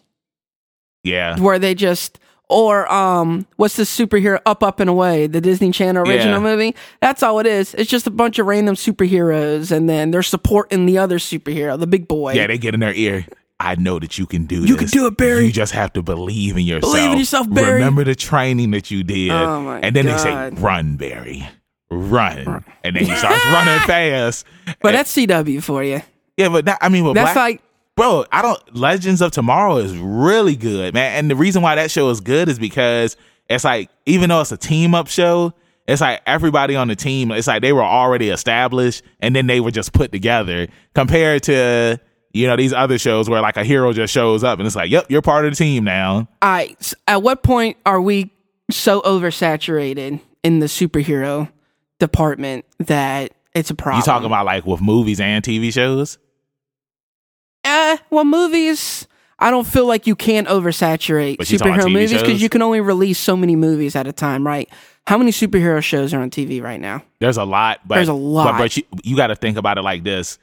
Yeah, 1.03 1.39
where 1.39 1.59
they 1.59 1.75
just 1.75 2.19
or 2.49 2.91
um 2.91 3.47
what's 3.55 3.77
the 3.77 3.83
superhero 3.83 4.39
Up 4.45 4.61
Up 4.61 4.79
and 4.81 4.89
Away, 4.89 5.25
the 5.27 5.39
Disney 5.39 5.71
Channel 5.71 6.03
original 6.07 6.33
Yeah. 6.41 6.55
movie? 6.55 6.75
That's 7.01 7.23
all 7.23 7.39
it 7.39 7.47
is. 7.47 7.73
It's 7.75 7.89
just 7.89 8.07
a 8.07 8.11
bunch 8.11 8.39
of 8.39 8.45
random 8.45 8.75
superheroes 8.75 9.71
and 9.71 9.89
then 9.89 10.11
they're 10.11 10.21
supporting 10.21 10.85
the 10.85 10.97
other 10.97 11.17
superhero, 11.17 11.79
the 11.79 11.87
big 11.87 12.07
boy. 12.09 12.33
yeah, 12.33 12.47
they 12.47 12.57
get 12.57 12.73
in 12.73 12.81
their 12.81 12.93
ear. 12.93 13.25
I 13.61 13.75
know 13.75 13.99
that 13.99 14.17
you 14.17 14.25
can 14.25 14.45
do 14.45 14.61
You 14.65 14.75
this. 14.75 14.91
can 14.91 14.99
do 14.99 15.07
it, 15.07 15.17
Barry. 15.17 15.45
You 15.45 15.51
just 15.51 15.73
have 15.73 15.93
to 15.93 16.01
believe 16.01 16.57
in 16.57 16.63
yourself. 16.63 16.93
Believe 16.93 17.11
in 17.11 17.17
yourself, 17.19 17.49
Barry. 17.49 17.73
Remember 17.75 18.03
the 18.03 18.15
training 18.15 18.71
that 18.71 18.89
you 18.91 19.03
did. 19.03 19.31
Oh, 19.31 19.61
my 19.61 19.79
and 19.79 19.95
then 19.95 20.05
they 20.05 20.17
say, 20.17 20.49
run, 20.51 20.95
Barry. 20.97 21.47
Run. 21.89 22.63
And 22.83 22.95
then 22.95 23.05
he 23.05 23.15
starts 23.15 23.45
running 23.45 23.79
fast. 23.87 24.45
but 24.81 24.93
that's 24.93 25.15
CW 25.15 25.61
for 25.61 25.83
you. 25.83 26.01
Yeah, 26.37 26.49
but 26.49 26.65
that, 26.65 26.77
I 26.81 26.89
mean, 26.89 27.03
That's 27.13 27.33
Black, 27.33 27.35
like 27.35 27.61
bro, 27.97 28.25
I 28.31 28.41
don't. 28.41 28.75
Legends 28.75 29.21
of 29.21 29.31
Tomorrow 29.31 29.77
is 29.77 29.95
really 29.97 30.55
good, 30.55 30.93
man. 30.93 31.17
And 31.17 31.29
the 31.29 31.35
reason 31.35 31.61
why 31.61 31.75
that 31.75 31.91
show 31.91 32.09
is 32.09 32.19
good 32.21 32.47
is 32.49 32.57
because 32.57 33.17
it's 33.49 33.63
like, 33.65 33.89
even 34.05 34.29
though 34.29 34.41
it's 34.41 34.51
a 34.53 34.57
team 34.57 34.95
up 34.95 35.07
show, 35.09 35.53
it's 35.87 35.99
like 35.99 36.21
everybody 36.25 36.75
on 36.77 36.87
the 36.87 36.95
team, 36.95 37.31
it's 37.31 37.47
like 37.47 37.61
they 37.61 37.73
were 37.73 37.83
already 37.83 38.29
established 38.29 39.03
and 39.19 39.35
then 39.35 39.47
they 39.47 39.59
were 39.59 39.71
just 39.71 39.91
put 39.91 40.11
together 40.13 40.67
compared 40.95 41.43
to, 41.43 41.99
you 42.33 42.47
know, 42.47 42.55
these 42.55 42.73
other 42.73 42.97
shows 42.97 43.29
where 43.29 43.41
like 43.41 43.57
a 43.57 43.63
hero 43.63 43.93
just 43.93 44.13
shows 44.13 44.43
up 44.43 44.59
and 44.59 44.65
it's 44.65 44.75
like, 44.75 44.91
yep, 44.91 45.05
you're 45.09 45.21
part 45.21 45.45
of 45.45 45.51
the 45.51 45.55
team 45.55 45.83
now. 45.83 46.27
I 46.41 46.75
at 47.07 47.21
what 47.21 47.43
point 47.43 47.77
are 47.85 48.01
we 48.01 48.31
so 48.69 49.01
oversaturated 49.01 50.21
in 50.43 50.59
the 50.59 50.67
superhero 50.67 51.51
department 51.99 52.65
that 52.79 53.33
it's 53.53 53.69
a 53.69 53.75
problem? 53.75 53.99
You 54.01 54.05
talking 54.05 54.25
about 54.25 54.45
like 54.45 54.65
with 54.65 54.81
movies 54.81 55.19
and 55.19 55.43
TV 55.43 55.73
shows? 55.73 56.17
Uh, 57.63 57.97
well, 58.09 58.25
movies. 58.25 59.07
I 59.39 59.49
don't 59.49 59.65
feel 59.65 59.87
like 59.87 60.05
you 60.05 60.15
can 60.15 60.45
oversaturate 60.45 61.37
But 61.37 61.49
you 61.49 61.57
talking 61.57 61.73
superhero 61.73 61.91
movies 61.91 62.13
because 62.13 62.43
you 62.43 62.49
can 62.49 62.61
only 62.61 62.79
release 62.79 63.17
so 63.17 63.35
many 63.35 63.55
movies 63.55 63.95
at 63.95 64.05
a 64.05 64.13
time, 64.13 64.45
right? 64.45 64.69
How 65.07 65.17
many 65.17 65.31
superhero 65.31 65.81
shows 65.81 66.13
are 66.13 66.21
on 66.21 66.29
TV 66.29 66.61
right 66.61 66.79
now? 66.79 67.03
There's 67.19 67.37
a 67.37 67.43
lot, 67.43 67.79
but 67.87 67.95
There's 67.95 68.07
a 68.07 68.13
lot. 68.13 68.51
But, 68.51 68.57
but 68.59 68.77
you, 68.77 68.83
you 69.03 69.15
got 69.15 69.27
to 69.27 69.35
think 69.35 69.57
about 69.57 69.79
it 69.79 69.81
like 69.81 70.03
this: 70.03 70.37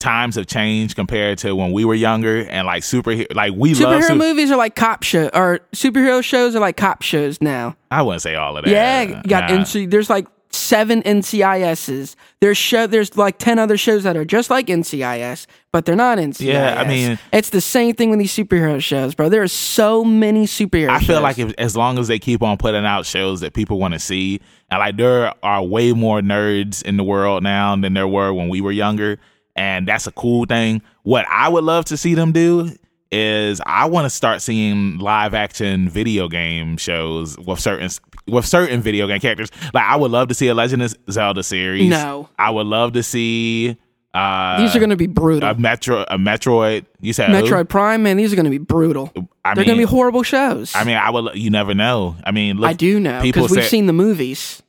times 0.00 0.36
have 0.36 0.46
changed 0.46 0.94
compared 0.94 1.38
to 1.38 1.54
when 1.56 1.72
we 1.72 1.84
were 1.84 1.94
younger, 1.94 2.40
and 2.48 2.66
like 2.66 2.82
superhero, 2.82 3.26
like 3.34 3.52
we 3.56 3.74
love. 3.74 4.02
Superhero 4.02 4.06
su- 4.08 4.14
movies 4.14 4.50
are 4.50 4.56
like 4.56 4.76
cop 4.76 5.02
show, 5.02 5.28
or 5.34 5.60
superhero 5.74 6.22
shows 6.22 6.54
are 6.54 6.60
like 6.60 6.76
cop 6.76 7.02
shows 7.02 7.40
now. 7.40 7.76
I 7.90 8.02
wouldn't 8.02 8.22
say 8.22 8.34
all 8.36 8.56
of 8.56 8.64
that. 8.64 8.70
Yeah, 8.70 9.02
you 9.02 9.22
got 9.28 9.50
Nah. 9.50 9.58
NC. 9.58 9.90
There's 9.90 10.08
like 10.10 10.26
seven 10.50 11.02
NCISs. 11.02 12.14
There's 12.40 12.56
show. 12.56 12.86
There's 12.86 13.16
like 13.16 13.38
ten 13.38 13.58
other 13.58 13.76
shows 13.76 14.02
that 14.04 14.16
are 14.16 14.24
just 14.24 14.50
like 14.50 14.66
NCIS, 14.68 15.46
but 15.72 15.84
they're 15.84 15.96
not 15.96 16.18
NCIS. 16.18 16.40
Yeah, 16.40 16.80
I 16.80 16.86
mean- 16.86 17.18
it's 17.32 17.50
the 17.50 17.60
same 17.60 17.94
thing 17.94 18.10
with 18.10 18.18
these 18.18 18.32
superhero 18.32 18.80
shows, 18.82 19.14
bro. 19.14 19.28
There 19.28 19.42
are 19.42 19.48
so 19.48 20.04
many 20.04 20.46
superhero. 20.46 20.90
I 20.90 21.00
feel 21.00 21.16
shows. 21.16 21.22
like 21.22 21.38
if, 21.38 21.54
as 21.58 21.76
long 21.76 21.98
as 21.98 22.08
they 22.08 22.18
keep 22.18 22.42
on 22.42 22.56
putting 22.56 22.86
out 22.86 23.04
shows 23.06 23.40
that 23.40 23.52
people 23.52 23.78
want 23.78 23.94
to 23.94 24.00
see, 24.00 24.40
and 24.70 24.78
like 24.78 24.96
there 24.96 25.34
are 25.42 25.62
way 25.62 25.92
more 25.92 26.20
nerds 26.20 26.82
in 26.82 26.96
the 26.96 27.04
world 27.04 27.42
now 27.42 27.74
than 27.76 27.94
there 27.94 28.08
were 28.08 28.32
when 28.32 28.48
we 28.48 28.60
were 28.60 28.72
younger, 28.72 29.18
and 29.58 29.88
that's 29.88 30.06
a 30.06 30.12
cool 30.12 30.46
thing. 30.46 30.80
What 31.02 31.26
I 31.28 31.48
would 31.48 31.64
love 31.64 31.84
to 31.86 31.96
see 31.96 32.14
them 32.14 32.30
do 32.30 32.70
is 33.10 33.60
I 33.66 33.86
want 33.86 34.04
to 34.04 34.10
start 34.10 34.40
seeing 34.40 34.98
live 34.98 35.34
action 35.34 35.88
video 35.88 36.28
game 36.28 36.76
shows 36.76 37.36
with 37.38 37.58
certain 37.58 37.90
with 38.28 38.46
certain 38.46 38.80
video 38.80 39.08
game 39.08 39.18
characters. 39.18 39.50
Like 39.74 39.84
I 39.84 39.96
would 39.96 40.12
love 40.12 40.28
to 40.28 40.34
see 40.34 40.46
a 40.46 40.54
Legend 40.54 40.82
of 40.82 40.94
Zelda 41.10 41.42
series. 41.42 41.90
No. 41.90 42.28
I 42.38 42.50
would 42.50 42.68
love 42.68 42.92
to 42.92 43.02
see 43.02 43.76
uh 44.14 44.60
These 44.60 44.76
are 44.76 44.78
going 44.78 44.90
to 44.90 44.96
be 44.96 45.08
brutal. 45.08 45.48
a 45.48 45.54
Metro 45.56 46.02
a 46.02 46.16
Metroid. 46.16 46.86
You 47.00 47.12
said 47.12 47.30
who? 47.30 47.42
Metroid 47.42 47.68
Prime, 47.68 48.04
man, 48.04 48.16
these 48.16 48.32
are 48.32 48.36
going 48.36 48.44
to 48.44 48.50
be 48.50 48.58
brutal. 48.58 49.12
I 49.44 49.54
They're 49.54 49.64
going 49.64 49.76
to 49.76 49.82
be 49.86 49.90
horrible 49.90 50.22
shows. 50.22 50.72
I 50.74 50.84
mean, 50.84 50.96
I 50.96 51.10
would. 51.10 51.34
You 51.34 51.50
never 51.50 51.74
know. 51.74 52.14
I 52.22 52.30
mean, 52.30 52.58
look, 52.58 52.70
I 52.70 52.74
do 52.74 53.00
know 53.00 53.22
because 53.22 53.50
we've 53.50 53.64
seen 53.64 53.86
the 53.86 53.92
movies. 53.92 54.62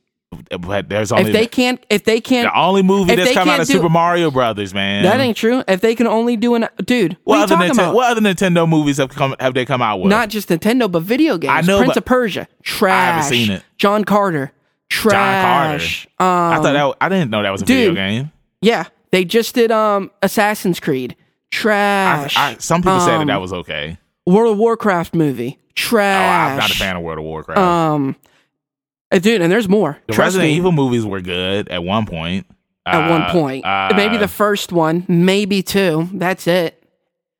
But 0.60 0.88
there's 0.88 1.10
only 1.10 1.30
If 1.30 1.32
they 1.32 1.46
can't, 1.46 1.84
if 1.90 2.04
they 2.04 2.20
can't, 2.20 2.46
the 2.52 2.58
only 2.58 2.82
movie 2.82 3.14
that's 3.16 3.32
come 3.32 3.48
out 3.48 3.60
of 3.60 3.66
do- 3.66 3.72
Super 3.74 3.88
Mario 3.88 4.30
Brothers, 4.30 4.72
man. 4.72 5.02
that 5.02 5.18
ain't 5.20 5.36
true. 5.36 5.64
If 5.66 5.80
they 5.80 5.94
can 5.94 6.06
only 6.06 6.36
do 6.36 6.54
an 6.54 6.68
dude, 6.84 7.16
what 7.24 7.38
what, 7.38 7.52
other 7.52 7.56
Nintendo, 7.56 7.72
about? 7.72 7.94
what 7.94 8.10
other 8.10 8.20
Nintendo 8.20 8.68
movies 8.68 8.98
have 8.98 9.08
come 9.10 9.34
have 9.40 9.54
they 9.54 9.64
come 9.64 9.82
out 9.82 9.98
with? 10.00 10.08
Not 10.10 10.28
just 10.28 10.48
Nintendo, 10.48 10.90
but 10.90 11.00
video 11.02 11.36
games. 11.36 11.52
I 11.52 11.60
know, 11.62 11.78
Prince 11.78 11.96
of 11.96 12.04
Persia, 12.04 12.46
trash. 12.62 12.92
I 12.92 13.04
haven't 13.06 13.28
seen 13.28 13.50
it. 13.50 13.64
John 13.76 14.04
Carter, 14.04 14.52
trash. 14.88 15.12
John 15.12 15.42
Carter. 15.42 15.78
trash. 15.78 16.06
I 16.20 16.54
Um, 16.56 16.62
thought 16.62 16.72
that 16.72 16.96
I 17.00 17.08
didn't 17.08 17.30
know 17.30 17.42
that 17.42 17.50
was 17.50 17.62
a 17.62 17.64
video 17.64 17.92
game. 17.94 18.30
yeah, 18.60 18.84
they 19.10 19.24
just 19.24 19.54
did 19.56 19.72
um 19.72 20.12
Assassin's 20.22 20.78
Creed, 20.78 21.16
I, 21.18 21.24
trash. 21.50 22.36
I, 22.36 22.56
some 22.58 22.82
people 22.82 23.00
said 23.00 23.14
that 23.14 23.20
Um, 23.22 23.26
that 23.28 23.40
was 23.40 23.52
okay. 23.52 23.98
World 24.26 24.52
of 24.52 24.58
Warcraft 24.58 25.12
movie, 25.14 25.58
Oh, 25.60 25.64
trash. 25.74 26.52
I'm 26.52 26.58
not 26.58 26.70
a 26.70 26.74
fan 26.76 26.94
of 26.96 27.02
World 27.02 27.18
of 27.18 27.24
Warcraft. 27.24 27.58
Um, 27.58 28.14
dude, 29.18 29.40
and 29.40 29.50
there's 29.50 29.68
more. 29.68 29.98
the 30.06 30.12
Trust 30.12 30.26
Resident 30.34 30.50
me. 30.50 30.56
Evil 30.56 30.72
movies 30.72 31.04
were 31.04 31.20
good 31.20 31.68
at 31.68 31.82
one 31.82 32.06
point. 32.06 32.46
at 32.86 32.94
Uh, 33.06 33.10
one 33.10 33.30
point, 33.30 33.64
uh, 33.64 33.92
maybe 33.96 34.16
the 34.16 34.28
first 34.28 34.72
one, 34.72 35.04
maybe 35.08 35.62
two. 35.62 36.08
That's 36.12 36.46
it. 36.46 36.76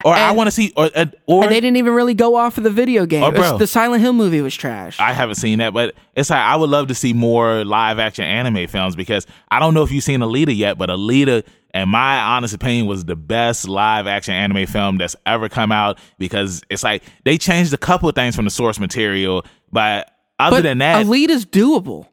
or 0.04 0.14
I 0.14 0.32
want 0.32 0.46
to 0.48 0.50
see 0.50 0.72
or 0.76 0.90
uh, 0.94 1.06
or 1.26 1.44
And 1.44 1.52
they 1.52 1.60
didn't 1.60 1.76
even 1.76 1.92
really 1.92 2.14
go 2.14 2.34
off 2.36 2.56
of 2.58 2.64
the 2.64 2.70
video 2.70 3.04
game. 3.06 3.22
Oh, 3.22 3.30
bro. 3.30 3.58
the 3.58 3.66
Silent 3.66 4.02
Hill 4.02 4.12
movie 4.14 4.40
was 4.40 4.54
trash. 4.54 4.98
I 4.98 5.12
haven't 5.12 5.34
seen 5.36 5.58
that, 5.58 5.72
but 5.74 5.94
it's 6.16 6.30
like 6.30 6.40
I 6.40 6.56
would 6.56 6.70
love 6.70 6.88
to 6.88 6.94
see 6.94 7.12
more 7.12 7.64
live 7.64 7.98
action 7.98 8.24
anime 8.24 8.66
films 8.66 8.96
because 8.96 9.26
I 9.50 9.60
don't 9.60 9.74
know 9.74 9.82
if 9.82 9.92
you've 9.92 10.04
seen 10.04 10.20
Alita 10.20 10.56
yet, 10.56 10.78
but 10.78 10.88
Alita, 10.88 11.44
in 11.74 11.88
my 11.90 12.18
honest 12.18 12.54
opinion, 12.54 12.86
was 12.86 13.04
the 13.04 13.16
best 13.16 13.68
live 13.68 14.06
action 14.06 14.32
anime 14.34 14.66
film 14.66 14.96
that's 14.98 15.16
ever 15.26 15.48
come 15.50 15.70
out 15.70 15.98
because 16.18 16.62
it's 16.70 16.82
like 16.82 17.02
they 17.24 17.36
changed 17.36 17.72
a 17.74 17.78
couple 17.78 18.08
of 18.08 18.14
things 18.14 18.34
from 18.34 18.46
the 18.46 18.50
source 18.50 18.78
material, 18.80 19.44
but 19.70 20.10
other 20.40 20.56
but 20.58 20.62
than 20.62 20.78
that, 20.78 21.06
Alita's 21.06 21.44
doable. 21.46 22.06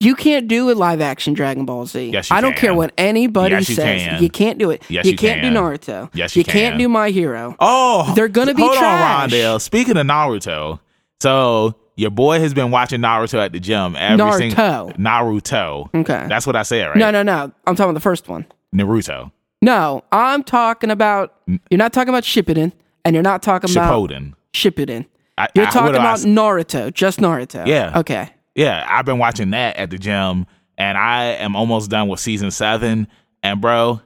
You 0.00 0.14
can't 0.14 0.46
do 0.46 0.70
a 0.70 0.74
live 0.74 1.00
action 1.00 1.34
Dragon 1.34 1.64
Ball 1.64 1.84
Z. 1.86 2.10
Yes, 2.10 2.30
you 2.30 2.36
I 2.36 2.40
don't 2.40 2.52
can. 2.52 2.60
care 2.60 2.74
what 2.74 2.92
anybody 2.96 3.54
Yes, 3.56 3.68
you 3.68 3.74
says. 3.74 4.00
can. 4.02 4.22
You 4.22 4.28
can't 4.30 4.56
do 4.58 4.70
it. 4.70 4.82
Yes, 4.88 5.04
you, 5.06 5.12
you 5.12 5.16
can't 5.18 5.40
can. 5.40 5.52
do 5.52 5.58
Naruto. 5.58 6.08
Yes, 6.14 6.36
you 6.36 6.44
can't 6.44 6.74
can. 6.74 6.78
do 6.78 6.88
My 6.88 7.10
Hero. 7.10 7.56
oh, 7.58 8.12
They're 8.14 8.28
gonna 8.28 8.54
be 8.54 8.62
hold 8.62 8.76
trash. 8.76 9.24
on, 9.24 9.28
Rondell. 9.30 9.60
Speaking 9.60 9.96
of 9.96 10.06
Naruto, 10.06 10.78
so 11.20 11.74
your 11.96 12.10
boy 12.12 12.38
has 12.38 12.54
been 12.54 12.70
watching 12.70 13.00
Naruto 13.00 13.44
at 13.44 13.50
the 13.52 13.58
gym 13.58 13.96
every 13.96 14.32
single 14.50 14.56
Naruto. 14.56 14.96
Naruto. 14.98 15.94
Okay. 16.02 16.26
That's 16.28 16.46
what 16.46 16.54
I 16.54 16.62
said, 16.62 16.86
right? 16.90 16.96
No, 16.96 17.10
no, 17.10 17.24
no. 17.24 17.50
I'm 17.66 17.74
talking 17.74 17.90
about 17.90 17.94
the 17.94 18.00
first 18.00 18.28
one. 18.28 18.46
Naruto. 18.72 19.32
No, 19.62 20.04
I'm 20.12 20.44
talking 20.44 20.90
about. 20.92 21.34
You're 21.48 21.78
not 21.78 21.92
talking 21.92 22.10
about 22.10 22.22
Shippuden, 22.22 22.70
and 23.04 23.14
you're 23.14 23.24
not 23.24 23.42
talking 23.42 23.68
about 23.68 23.90
Shippuden. 23.92 24.34
Shippuden. 24.52 25.06
I- 25.38 25.48
You're 25.54 25.66
I- 25.66 25.70
talking 25.70 25.94
about 25.96 26.18
Naruto, 26.20 26.92
just 26.92 27.20
Naruto. 27.20 27.66
Yeah. 27.66 27.98
Okay. 28.00 28.30
Yeah, 28.54 28.84
I've 28.88 29.04
been 29.04 29.18
watching 29.18 29.50
that 29.50 29.76
at 29.76 29.90
the 29.90 29.98
gym, 29.98 30.46
and 30.76 30.98
I 30.98 31.24
am 31.26 31.54
almost 31.54 31.90
done 31.90 32.08
with 32.08 32.18
season 32.20 32.50
seven. 32.50 33.06
And 33.42 33.60
bro, 33.60 34.00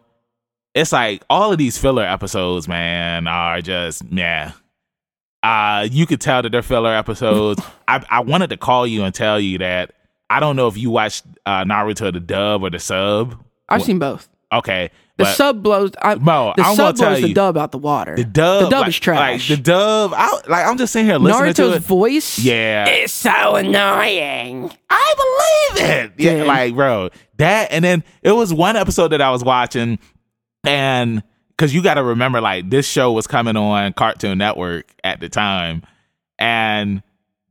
it's 0.74 0.92
like 0.92 1.22
all 1.30 1.50
of 1.52 1.58
these 1.58 1.78
filler 1.78 2.04
episodes, 2.04 2.68
man, 2.68 3.26
are 3.26 3.60
just 3.62 4.02
yeah. 4.10 4.52
Uh, 5.42 5.88
you 5.90 6.06
could 6.06 6.20
tell 6.20 6.42
that 6.42 6.52
they're 6.52 6.62
filler 6.62 6.94
episodes. 6.94 7.62
I 7.88 8.04
I 8.10 8.20
wanted 8.20 8.50
to 8.50 8.56
call 8.56 8.86
you 8.86 9.02
and 9.04 9.14
tell 9.14 9.40
you 9.40 9.58
that 9.58 9.92
I 10.30 10.38
don't 10.40 10.54
know 10.56 10.68
if 10.68 10.76
you 10.76 10.90
watched 10.90 11.24
uh, 11.46 11.64
Naruto 11.64 12.12
the 12.12 12.20
dub 12.20 12.62
or 12.62 12.70
the 12.70 12.78
sub. 12.78 13.42
I've 13.68 13.82
seen 13.82 13.98
both. 13.98 14.28
Okay, 14.52 14.90
The 15.18 15.24
but 15.24 15.36
sub 15.36 15.62
blows. 15.62 15.90
I, 16.00 16.14
Mo, 16.14 16.54
the 16.56 16.62
I'm 16.62 16.74
sub 16.74 16.96
blows 16.96 17.20
the 17.20 17.34
dub 17.34 17.58
out 17.58 17.70
the 17.70 17.78
water. 17.78 18.16
the 18.16 18.24
dub, 18.24 18.64
The 18.64 18.70
dub 18.70 18.80
like, 18.80 18.88
is 18.88 18.98
trash. 18.98 19.50
Like 19.50 19.58
the 19.58 19.62
dub, 19.62 20.12
I, 20.16 20.40
like 20.48 20.66
I'm 20.66 20.78
just 20.78 20.92
sitting 20.92 21.06
here 21.06 21.18
listening 21.18 21.52
to 21.54 21.62
Naruto's 21.62 21.84
voice. 21.84 22.38
Yeah, 22.38 22.88
is 22.88 23.12
so 23.12 23.56
annoying. 23.56 24.70
I 24.88 25.68
believe 25.76 25.90
it. 25.90 26.12
Yeah, 26.18 26.36
Dude. 26.38 26.46
like 26.46 26.74
bro, 26.74 27.10
that 27.36 27.72
and 27.72 27.84
then 27.84 28.04
it 28.22 28.32
was 28.32 28.54
one 28.54 28.76
episode 28.76 29.08
that 29.08 29.20
I 29.20 29.30
was 29.30 29.44
watching, 29.44 29.98
and 30.64 31.22
because 31.50 31.74
you 31.74 31.82
got 31.82 31.94
to 31.94 32.02
remember, 32.02 32.40
like 32.40 32.70
this 32.70 32.86
show 32.88 33.12
was 33.12 33.26
coming 33.26 33.56
on 33.56 33.92
Cartoon 33.92 34.38
Network 34.38 34.94
at 35.04 35.20
the 35.20 35.28
time, 35.28 35.82
and 36.38 37.02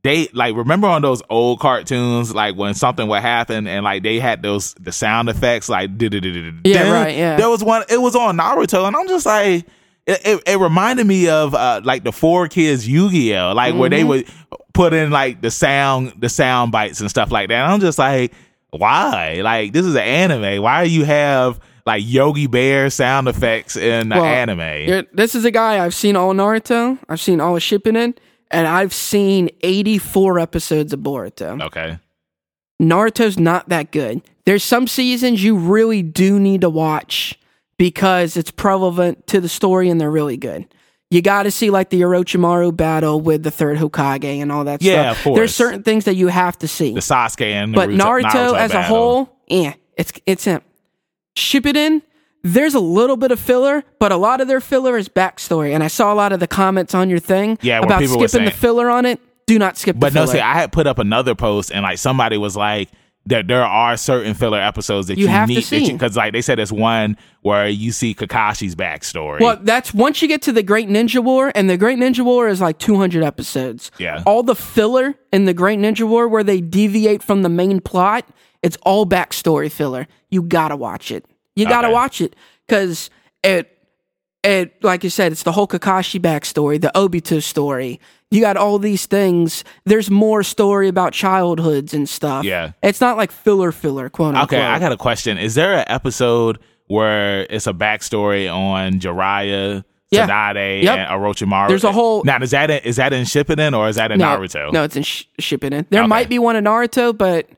they 0.04 0.28
like 0.32 0.56
remember 0.56 0.88
on 0.88 1.02
those 1.02 1.22
old 1.30 1.60
cartoons, 1.60 2.34
like 2.34 2.56
when 2.56 2.74
something 2.74 3.06
would 3.08 3.22
happen, 3.22 3.66
and 3.66 3.84
like 3.84 4.02
they 4.02 4.18
had 4.18 4.42
those 4.42 4.74
the 4.74 4.92
sound 4.92 5.28
effects, 5.28 5.68
like 5.68 5.90
Yeah, 6.00 6.90
right, 6.92 7.16
yeah. 7.16 7.36
There 7.36 7.48
was 7.48 7.62
one. 7.62 7.84
It 7.88 8.00
was 8.00 8.16
on 8.16 8.36
Naruto, 8.36 8.86
and 8.86 8.96
I'm 8.96 9.08
just 9.08 9.26
like. 9.26 9.66
It, 10.04 10.20
it, 10.24 10.42
it 10.48 10.58
reminded 10.58 11.06
me 11.06 11.28
of 11.28 11.54
uh, 11.54 11.80
like 11.84 12.02
the 12.02 12.10
four 12.10 12.48
kids 12.48 12.88
Yu-Gi-Oh, 12.88 13.52
like 13.54 13.76
where 13.76 13.88
Mm-hmm. 13.88 13.96
they 13.98 14.02
would 14.02 14.26
put 14.74 14.92
in 14.92 15.12
like 15.12 15.40
the 15.42 15.48
sound 15.52 16.14
the 16.18 16.28
sound 16.28 16.72
bites 16.72 17.00
and 17.00 17.08
stuff 17.08 17.30
like 17.30 17.50
that. 17.50 17.54
And 17.62 17.72
I'm 17.72 17.78
just 17.78 18.00
like, 18.00 18.32
why? 18.70 19.40
Like 19.44 19.72
this 19.72 19.86
is 19.86 19.94
an 19.94 20.02
anime. 20.02 20.60
Why 20.60 20.84
do 20.86 20.90
you 20.90 21.04
have 21.04 21.60
like 21.86 22.02
Yogi 22.04 22.48
Bear 22.48 22.90
sound 22.90 23.28
effects 23.28 23.76
in 23.76 24.08
the 24.08 24.16
Well, 24.16 24.24
anime? 24.24 25.06
This 25.12 25.36
is 25.36 25.44
a 25.44 25.52
guy 25.52 25.84
I've 25.84 25.94
seen 25.94 26.16
all 26.16 26.34
Naruto. 26.34 26.98
I've 27.08 27.20
seen 27.20 27.40
all 27.40 27.54
of 27.54 27.62
Shippuden, 27.62 28.16
and 28.52 28.66
I've 28.66 28.92
seen 28.92 29.48
84 29.62 30.38
episodes 30.38 30.92
of 30.92 31.00
Boruto. 31.00 31.60
Okay. 31.62 31.98
Naruto's 32.80 33.38
not 33.38 33.68
that 33.68 33.92
good. 33.92 34.22
There's 34.44 34.64
some 34.64 34.86
seasons 34.88 35.42
you 35.42 35.56
really 35.56 36.02
do 36.02 36.38
need 36.40 36.62
to 36.62 36.70
watch 36.70 37.38
because 37.78 38.36
it's 38.36 38.52
relevant 38.62 39.26
to 39.28 39.40
the 39.40 39.48
story 39.48 39.88
and 39.88 40.00
they're 40.00 40.10
really 40.10 40.36
good. 40.36 40.66
You 41.10 41.20
got 41.22 41.42
to 41.44 41.50
see 41.50 41.70
like 41.70 41.90
the 41.90 42.00
Orochimaru 42.00 42.74
battle 42.76 43.20
with 43.20 43.42
the 43.42 43.50
third 43.50 43.78
Hokage 43.78 44.24
and 44.24 44.50
all 44.50 44.64
that 44.64 44.82
Yeah, 44.82 45.12
stuff. 45.12 45.18
of 45.18 45.24
course. 45.24 45.36
There's 45.38 45.54
certain 45.54 45.82
things 45.82 46.06
that 46.06 46.14
you 46.14 46.28
have 46.28 46.58
to 46.60 46.68
see. 46.68 46.94
The 46.94 47.00
Sasuke 47.00 47.42
and 47.44 47.74
but 47.74 47.90
Naruto, 47.90 48.22
Naruto, 48.22 48.58
as 48.58 48.72
a 48.72 48.82
whole, 48.82 49.36
yeah, 49.46 49.74
it's 49.96 50.12
it's 50.26 50.46
a 50.46 50.62
Shippuden. 51.36 52.02
There's 52.42 52.74
a 52.74 52.80
little 52.80 53.16
bit 53.16 53.30
of 53.30 53.38
filler, 53.38 53.84
but 54.00 54.10
a 54.12 54.16
lot 54.16 54.40
of 54.40 54.48
their 54.48 54.60
filler 54.60 54.96
is 54.96 55.08
backstory. 55.08 55.72
And 55.74 55.82
I 55.84 55.88
saw 55.88 56.12
a 56.12 56.16
lot 56.16 56.32
of 56.32 56.40
the 56.40 56.48
comments 56.48 56.94
on 56.94 57.08
your 57.08 57.20
thing 57.20 57.58
Yeah, 57.62 57.78
about 57.80 58.02
skipping 58.04 58.44
the 58.44 58.50
filler 58.50 58.90
on 58.90 59.06
it. 59.06 59.20
Do 59.46 59.58
not 59.58 59.76
skip 59.76 59.96
But 59.98 60.12
the 60.12 60.20
no, 60.20 60.26
filler. 60.26 60.38
see, 60.38 60.40
I 60.40 60.54
had 60.54 60.72
put 60.72 60.86
up 60.86 60.98
another 60.98 61.34
post 61.34 61.70
and 61.72 61.82
like 61.82 61.98
somebody 61.98 62.36
was 62.38 62.56
like 62.56 62.88
that 63.26 63.46
there 63.46 63.64
are 63.64 63.96
certain 63.96 64.34
filler 64.34 64.58
episodes 64.60 65.06
that 65.06 65.16
you, 65.16 65.24
You 65.26 65.28
have 65.28 65.48
to 65.48 65.54
need 65.54 65.62
see. 65.62 65.92
because 65.92 66.16
like 66.16 66.32
they 66.32 66.42
said 66.42 66.58
there's 66.58 66.72
one 66.72 67.16
where 67.42 67.68
you 67.68 67.92
see 67.92 68.14
Kakashi's 68.14 68.74
backstory. 68.74 69.40
Well, 69.40 69.58
that's 69.62 69.94
once 69.94 70.20
you 70.22 70.26
get 70.26 70.42
to 70.42 70.52
the 70.52 70.62
Great 70.64 70.88
Ninja 70.88 71.22
War, 71.22 71.52
and 71.54 71.70
the 71.70 71.76
Great 71.76 71.98
Ninja 72.00 72.24
War 72.24 72.48
is 72.48 72.60
like 72.60 72.78
200 72.78 73.22
episodes. 73.22 73.92
Yeah. 73.98 74.24
All 74.26 74.42
the 74.42 74.56
filler 74.56 75.14
in 75.32 75.44
the 75.44 75.54
Great 75.54 75.78
Ninja 75.78 76.06
War 76.08 76.26
where 76.26 76.42
they 76.42 76.60
deviate 76.60 77.22
from 77.22 77.42
the 77.42 77.48
main 77.48 77.80
plot, 77.80 78.26
it's 78.62 78.76
all 78.82 79.06
backstory 79.06 79.70
filler. 79.70 80.08
You 80.30 80.42
gotta 80.42 80.74
watch 80.76 81.12
it. 81.12 81.24
You 81.56 81.66
gotta 81.66 81.88
Okay. 81.88 81.94
watch 81.94 82.20
it 82.20 82.36
because 82.66 83.10
it, 83.42 83.68
it, 84.42 84.82
like 84.82 85.04
you 85.04 85.10
said, 85.10 85.32
it's 85.32 85.42
the 85.42 85.52
whole 85.52 85.66
Kakashi 85.68 86.20
backstory, 86.20 86.80
the 86.80 86.90
Obito 86.94 87.42
story. 87.42 88.00
You 88.30 88.40
got 88.40 88.56
all 88.56 88.78
these 88.78 89.04
things. 89.06 89.62
There's 89.84 90.10
more 90.10 90.42
story 90.42 90.88
about 90.88 91.12
childhoods 91.12 91.92
and 91.92 92.08
stuff. 92.08 92.44
Yeah. 92.44 92.72
It's 92.82 93.00
not 93.00 93.16
like 93.18 93.30
filler 93.30 93.70
filler, 93.72 94.08
quote 94.08 94.34
unquote. 94.34 94.58
Okay, 94.58 94.62
I 94.62 94.78
got 94.78 94.90
a 94.92 94.96
question. 94.96 95.36
Is 95.36 95.54
there 95.54 95.74
an 95.74 95.84
episode 95.88 96.58
where 96.86 97.46
it's 97.50 97.66
a 97.66 97.72
backstory 97.74 98.52
on 98.52 98.94
Jiraiya, 98.94 99.84
Yeah. 100.10 100.26
Tsunade, 100.26 100.82
Yep. 100.82 100.98
and 100.98 101.08
Orochimaru? 101.10 101.68
There's 101.68 101.84
a 101.84 101.92
whole- 101.92 102.24
Now, 102.24 102.38
is 102.40 102.50
that 102.52 102.70
in, 102.70 102.78
is 102.84 102.96
that 102.96 103.12
in 103.12 103.24
Shippuden 103.24 103.76
or 103.76 103.88
is 103.88 103.96
that 103.96 104.10
in 104.10 104.18
no, 104.18 104.26
Naruto? 104.38 104.72
No, 104.72 104.82
it's 104.84 104.96
in 104.96 105.02
sh- 105.02 105.24
Shippuden. 105.40 105.86
There 105.90 106.00
Okay. 106.00 106.08
might 106.08 106.28
be 106.30 106.38
one 106.38 106.56
in 106.56 106.64
Naruto, 106.64 107.16
but 107.16 107.48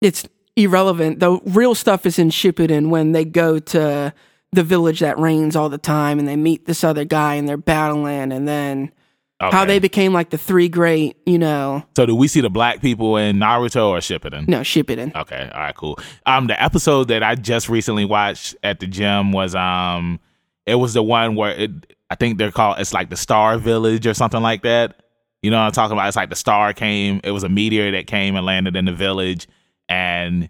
it's 0.00 0.26
irrelevant. 0.56 1.20
The 1.20 1.38
real 1.46 1.74
stuff 1.74 2.06
is 2.06 2.18
in 2.18 2.30
Shippuden 2.30 2.88
when 2.90 3.12
they 3.12 3.24
go 3.24 3.58
to 3.58 4.12
the 4.52 4.62
village 4.62 5.00
that 5.00 5.18
rains 5.18 5.56
all 5.56 5.68
the 5.68 5.78
time 5.78 6.18
and 6.18 6.28
they 6.28 6.36
meet 6.36 6.66
this 6.66 6.84
other 6.84 7.04
guy 7.04 7.34
and 7.34 7.48
they're 7.48 7.56
battling 7.56 8.32
and 8.32 8.46
then 8.46 8.92
how 9.40 9.64
they 9.66 9.78
became 9.78 10.12
like 10.14 10.30
the 10.30 10.38
three 10.38 10.68
great, 10.70 11.18
you 11.26 11.38
know, 11.38 11.84
So, 11.96 12.06
do 12.06 12.14
we 12.14 12.28
see 12.28 12.40
the 12.40 12.48
black 12.48 12.80
people 12.80 13.16
in 13.18 13.36
Naruto 13.36 13.88
or 13.88 13.98
Shippuden? 13.98 14.48
no, 14.48 14.60
Shippuden. 14.60 15.14
Okay, 15.14 15.50
all 15.52 15.60
right, 15.60 15.74
cool. 15.74 15.98
Um, 16.24 16.46
the 16.46 16.62
episode 16.62 17.08
that 17.08 17.22
I 17.22 17.34
just 17.34 17.68
recently 17.68 18.06
watched 18.06 18.56
at 18.62 18.80
the 18.80 18.86
gym 18.86 19.32
was 19.32 19.54
um, 19.54 20.18
it 20.64 20.76
was 20.76 20.94
the 20.94 21.02
one 21.02 21.34
where 21.34 21.50
it. 21.50 21.70
I 22.08 22.14
think 22.14 22.38
they're 22.38 22.52
called. 22.52 22.78
It's 22.78 22.94
like 22.94 23.10
the 23.10 23.16
Star 23.16 23.58
Village 23.58 24.06
or 24.06 24.14
something 24.14 24.40
like 24.40 24.62
that. 24.62 25.02
You 25.42 25.50
know 25.50 25.58
what 25.58 25.64
I'm 25.66 25.72
talking 25.72 25.92
about? 25.92 26.06
It's 26.08 26.16
like 26.16 26.30
the 26.30 26.36
star 26.36 26.72
came. 26.72 27.20
It 27.22 27.32
was 27.32 27.42
a 27.44 27.48
meteor 27.50 27.90
that 27.90 28.06
came 28.06 28.36
and 28.36 28.46
landed 28.46 28.76
in 28.76 28.86
the 28.86 28.94
village, 28.94 29.46
and 29.88 30.48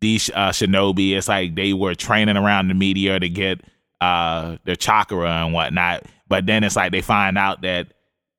these 0.00 0.30
uh, 0.34 0.50
shinobi. 0.50 1.16
It's 1.16 1.28
like 1.28 1.54
they 1.54 1.72
were 1.72 1.94
training 1.94 2.36
around 2.36 2.68
the 2.68 2.74
meteor 2.74 3.18
to 3.18 3.28
get 3.28 3.60
uh 4.00 4.56
their 4.64 4.76
chakra 4.76 5.30
and 5.44 5.52
whatnot. 5.52 6.04
But 6.28 6.46
then 6.46 6.64
it's 6.64 6.76
like 6.76 6.92
they 6.92 7.00
find 7.00 7.38
out 7.38 7.62
that 7.62 7.88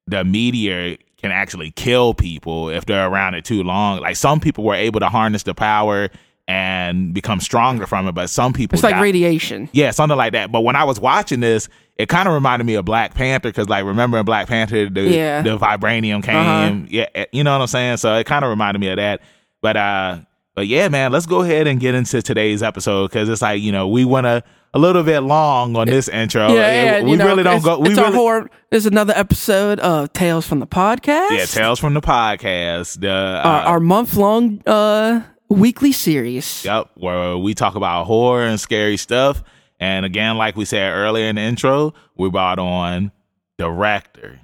the 0.08 0.23
meteor 0.23 0.97
can 1.17 1.31
actually 1.31 1.71
kill 1.71 2.13
people 2.13 2.69
if 2.69 2.86
they're 2.86 3.08
around 3.08 3.34
it 3.36 3.45
too 3.45 3.63
long. 3.63 3.99
Like 4.01 4.15
some 4.15 4.39
people 4.39 4.63
were 4.63 4.75
able 4.75 4.99
to 4.99 5.10
harness 5.10 5.43
the 5.43 5.53
power 5.55 6.10
and 6.47 7.12
become 7.13 7.39
stronger 7.39 7.88
from 7.88 8.08
it, 8.08 8.12
but 8.12 8.29
some 8.29 8.53
people 8.53 8.75
It's 8.75 8.84
like 8.84 8.93
died. 8.95 9.01
radiation. 9.01 9.67
Yeah, 9.71 9.89
something 9.89 10.17
like 10.17 10.34
that. 10.34 10.51
But 10.51 10.62
when 10.62 10.75
I 10.75 10.84
was 10.84 10.99
watching 10.99 11.39
this, 11.39 11.67
it 11.95 12.08
kind 12.08 12.27
of 12.27 12.36
reminded 12.36 12.65
me 12.65 12.75
of 12.75 12.86
Black 12.86 13.15
Panther 13.15 13.49
because, 13.49 13.67
like, 13.67 13.84
remember 13.86 14.19
in 14.19 14.25
Black 14.25 14.47
Panther, 14.47 14.88
the 14.88 15.01
Yeah. 15.10 15.41
the 15.41 15.58
vibranium 15.58 16.21
came. 16.21 16.36
Uh-huh. 16.36 16.86
Yeah, 16.88 17.08
eh, 17.15 17.25
you 17.31 17.43
know 17.43 17.53
what 17.53 17.62
I'm 17.62 17.67
saying. 17.67 17.97
So 17.97 18.13
it 18.17 18.25
kind 18.27 18.45
of 18.45 18.49
reminded 18.49 18.79
me 18.79 18.89
of 18.89 18.97
that. 18.97 19.21
But 19.63 19.75
uh, 19.77 20.19
but 20.55 20.67
yeah, 20.67 20.87
man, 20.87 21.11
let's 21.11 21.25
go 21.25 21.41
ahead 21.41 21.67
and 21.67 21.79
get 21.79 21.93
into 21.95 22.21
today's 22.21 22.63
episode 22.63 23.09
because 23.09 23.29
it's 23.29 23.41
like 23.41 23.61
you 23.61 23.71
know 23.71 23.87
we 23.87 24.05
went 24.05 24.25
a 24.27 24.43
a 24.73 24.79
little 24.79 25.03
bit 25.03 25.21
long 25.21 25.75
on 25.77 25.87
this 25.87 26.09
intro. 26.09 26.53
yeah, 26.53 26.97
It- 26.97 27.05
we 27.05 27.15
know, 27.15 27.27
really 27.27 27.43
don't 27.43 27.63
go. 27.63 27.79
We 27.79 27.89
it's 27.91 27.97
our 27.99 28.11
horror. 28.11 28.49
There's 28.71 28.85
another 28.85 29.13
episode 29.15 29.79
of 29.79 30.11
Tales 30.11 30.45
from 30.45 30.59
the 30.59 30.67
Podcast. 30.67 31.31
yeah, 31.31 31.45
tales 31.45 31.79
from 31.79 31.93
the 31.93 32.01
podcast. 32.01 32.99
The 32.99 33.09
uh, 33.11 33.41
our, 33.45 33.61
our 33.61 33.79
month 33.79 34.15
long 34.15 34.61
uh, 34.65 35.21
weekly 35.49 35.91
series. 35.93 36.65
Yep, 36.65 36.89
where 36.95 37.37
we 37.37 37.53
talk 37.53 37.75
about 37.75 38.05
horror 38.05 38.45
and 38.45 38.59
scary 38.59 38.97
stuff. 38.97 39.43
And 39.79 40.05
again, 40.05 40.37
like 40.37 40.55
we 40.57 40.65
said 40.65 40.91
earlier 40.93 41.27
in 41.27 41.35
the 41.35 41.41
intro, 41.41 41.93
we 42.17 42.29
brought 42.29 42.59
on 42.59 43.11
director, 43.57 44.39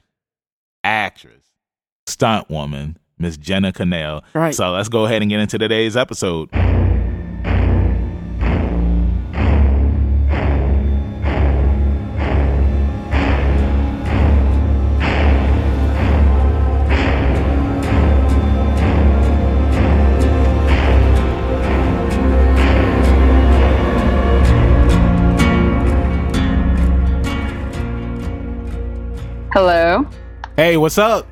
actress, 0.84 1.44
stunt 2.06 2.50
woman, 2.50 2.98
Miss 3.22 3.38
Jenna 3.38 3.72
Kanell. 3.72 4.24
Right. 4.34 4.54
So 4.54 4.72
let's 4.72 4.90
go 4.90 5.06
ahead 5.06 5.22
and 5.22 5.30
get 5.30 5.40
into 5.40 5.60
today's 5.60 5.96
episode. 5.96 6.50
Hello. 29.54 30.08
Hey, 30.56 30.78
what's 30.78 30.98
up? 30.98 31.31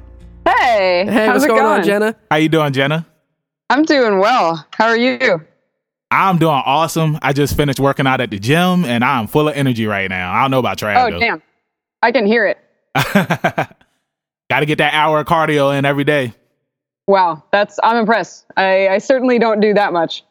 Hey. 0.69 1.05
Hey, 1.05 1.25
how's 1.25 1.34
what's 1.41 1.45
it 1.45 1.47
going, 1.49 1.63
on. 1.63 1.84
Jenna? 1.84 2.15
How 2.29 2.38
you 2.38 2.47
doing, 2.49 2.71
Jenna? 2.73 3.05
I'm 3.71 3.84
doing 3.84 4.19
well. 4.19 4.67
How 4.73 4.86
are 4.88 4.97
you? 4.97 5.41
I'm 6.12 6.38
doing 6.38 6.62
awesome. 6.65 7.17
I 7.21 7.34
just 7.34 7.55
finished 7.58 7.79
working 7.79 8.05
out 8.08 8.21
at 8.21 8.29
the 8.29 8.39
gym 8.39 8.86
and 8.86 9.03
I'm 9.03 9.27
full 9.27 9.47
of 9.47 9.55
energy 9.55 9.86
right 9.88 10.10
now. 10.10 10.32
I 10.34 10.41
don't 10.41 10.51
know 10.51 10.60
about 10.60 10.77
Trav 10.77 10.95
Oh, 11.08 11.12
though. 11.12 11.19
damn. 11.19 11.41
I 12.01 12.12
can 12.12 12.25
hear 12.25 12.45
it. 12.45 12.58
Got 13.13 14.60
to 14.62 14.65
get 14.65 14.77
that 14.79 14.93
hour 14.93 15.19
of 15.19 15.27
cardio 15.27 15.77
in 15.77 15.86
every 15.86 16.03
day. 16.03 16.34
Wow. 17.08 17.43
That's 17.51 17.79
I'm 17.84 17.97
impressed. 17.97 18.45
I, 18.58 18.88
I 18.89 18.97
certainly 18.99 19.38
don't 19.39 19.60
do 19.60 19.73
that 19.73 19.91
much. 19.93 20.23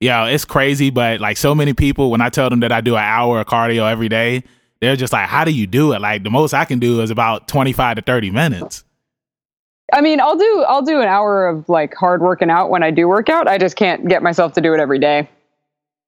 Yo, 0.00 0.24
it's 0.26 0.44
crazy, 0.44 0.90
but 0.90 1.20
like 1.20 1.36
so 1.36 1.54
many 1.54 1.72
people, 1.72 2.10
when 2.10 2.20
I 2.20 2.28
tell 2.30 2.50
them 2.50 2.60
that 2.60 2.72
I 2.72 2.80
do 2.80 2.94
an 2.96 3.02
hour 3.02 3.40
of 3.40 3.46
cardio 3.46 3.90
every 3.90 4.08
day, 4.08 4.42
they're 4.80 4.96
just 4.96 5.12
like, 5.12 5.28
"How 5.28 5.44
do 5.44 5.50
you 5.52 5.66
do 5.66 5.92
it?" 5.94 6.00
Like 6.00 6.24
the 6.24 6.30
most 6.30 6.52
I 6.52 6.64
can 6.66 6.78
do 6.78 7.00
is 7.00 7.10
about 7.10 7.48
twenty 7.48 7.72
five 7.72 7.96
to 7.96 8.02
thirty 8.02 8.30
minutes. 8.30 8.84
I 9.92 10.00
mean, 10.00 10.20
I'll 10.20 10.36
do 10.36 10.64
I'll 10.66 10.82
do 10.82 11.00
an 11.00 11.08
hour 11.08 11.46
of 11.46 11.68
like 11.68 11.94
hard 11.94 12.22
working 12.22 12.50
out 12.50 12.70
when 12.70 12.82
I 12.82 12.90
do 12.90 13.06
work 13.06 13.28
out. 13.28 13.46
I 13.48 13.58
just 13.58 13.76
can't 13.76 14.08
get 14.08 14.22
myself 14.22 14.52
to 14.54 14.60
do 14.60 14.72
it 14.74 14.80
every 14.80 14.98
day. 14.98 15.28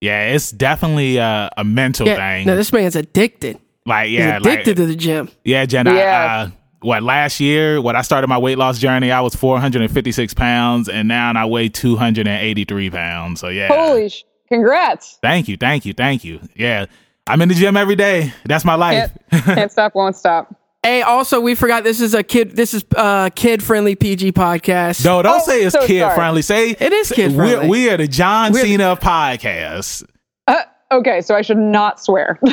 Yeah, 0.01 0.29
it's 0.29 0.51
definitely 0.51 1.17
a, 1.19 1.51
a 1.57 1.65
mental 1.65 2.07
Yeah. 2.07 2.17
thing. 2.17 2.47
No, 2.47 2.57
this 2.57 2.73
man's 2.73 2.97
addicted. 2.97 3.59
like, 3.87 4.09
He's 4.09 4.19
yeah, 4.19 4.37
addicted 4.37 4.67
like, 4.67 4.77
to 4.77 4.87
the 4.87 4.97
gym. 4.97 5.31
yeah, 5.45 5.65
Jenna. 5.67 5.95
Yeah. 5.95 6.47
Uh, 6.49 6.51
what 6.81 7.03
last 7.03 7.41
year? 7.41 7.81
When 7.81 7.97
I 7.97 8.03
started 8.03 8.29
my 8.29 8.39
weight 8.39 8.59
loss 8.59 8.79
journey, 8.79 9.11
I 9.11 9.21
was 9.21 9.35
four 9.35 9.59
hundred 9.59 9.83
and 9.83 9.91
fifty 9.93 10.13
six 10.13 10.35
pounds, 10.35 10.89
and 10.89 11.09
now 11.09 11.33
I 11.35 11.45
weigh 11.47 11.69
two 11.69 11.97
hundred 11.97 12.29
and 12.29 12.43
eighty 12.43 12.65
three 12.65 12.91
pounds. 12.91 13.41
So 13.41 13.49
yeah, 13.49 13.69
Holy 13.69 14.09
sh- 14.09 14.25
congrats. 14.49 15.19
thank 15.23 15.49
you, 15.49 15.57
thank 15.57 15.85
you, 15.87 15.93
thank 15.95 16.25
you. 16.25 16.41
Yeah, 16.55 16.87
I'm 17.27 17.41
in 17.43 17.49
the 17.49 17.55
gym 17.55 17.77
every 17.77 17.97
day. 17.97 18.33
That's 18.45 18.65
my 18.65 18.75
life. 18.75 19.11
Can't, 19.31 19.45
can't 19.45 19.73
stop, 19.73 19.95
won't 19.95 20.17
stop. 20.17 20.55
Hey, 20.87 21.03
also 21.03 21.41
we 21.41 21.57
forgot 21.57 21.83
this 21.83 22.01
is 22.01 22.15
a 22.15 22.23
kid. 22.23 22.53
This 22.55 22.73
is 22.73 22.85
uh 22.95 23.29
kid 23.35 23.61
friendly 23.61 23.97
PG 23.97 24.31
podcast. 24.33 25.05
No, 25.05 25.21
don't 25.21 25.41
Oh, 25.41 25.45
say 25.45 25.65
it's 25.65 25.73
so 25.75 25.85
kid 25.85 25.99
sorry. 26.01 26.15
friendly. 26.15 26.43
Say 26.43 26.71
It 26.79 26.93
is 26.93 27.11
kid-friendly. 27.11 27.69
We're, 27.69 27.97
the 27.97 28.07
John 28.07 28.53
We're- 28.53 28.65
Cena 28.65 28.85
of 28.93 29.01
podcast. 29.01 30.07
Uh, 30.47 30.63
okay, 30.93 31.21
so 31.23 31.35
I 31.35 31.43
should 31.43 31.59
not 31.59 32.01
swear. 32.01 32.39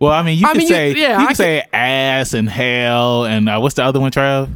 Well, 0.00 0.10
I 0.12 0.22
mean, 0.22 0.38
you 0.38 0.46
I 0.46 0.52
can 0.52 0.58
mean, 0.58 0.68
you- 0.68 0.74
say 0.74 0.92
yeah, 0.94 1.08
you 1.08 1.14
I 1.14 1.18
can 1.18 1.26
could- 1.28 1.36
say 1.36 1.62
ass 1.74 2.32
and 2.32 2.48
hell 2.48 3.26
and 3.26 3.46
uh, 3.46 3.58
what's 3.60 3.74
the 3.74 3.84
other 3.84 4.00
one, 4.00 4.10
Trev? 4.10 4.48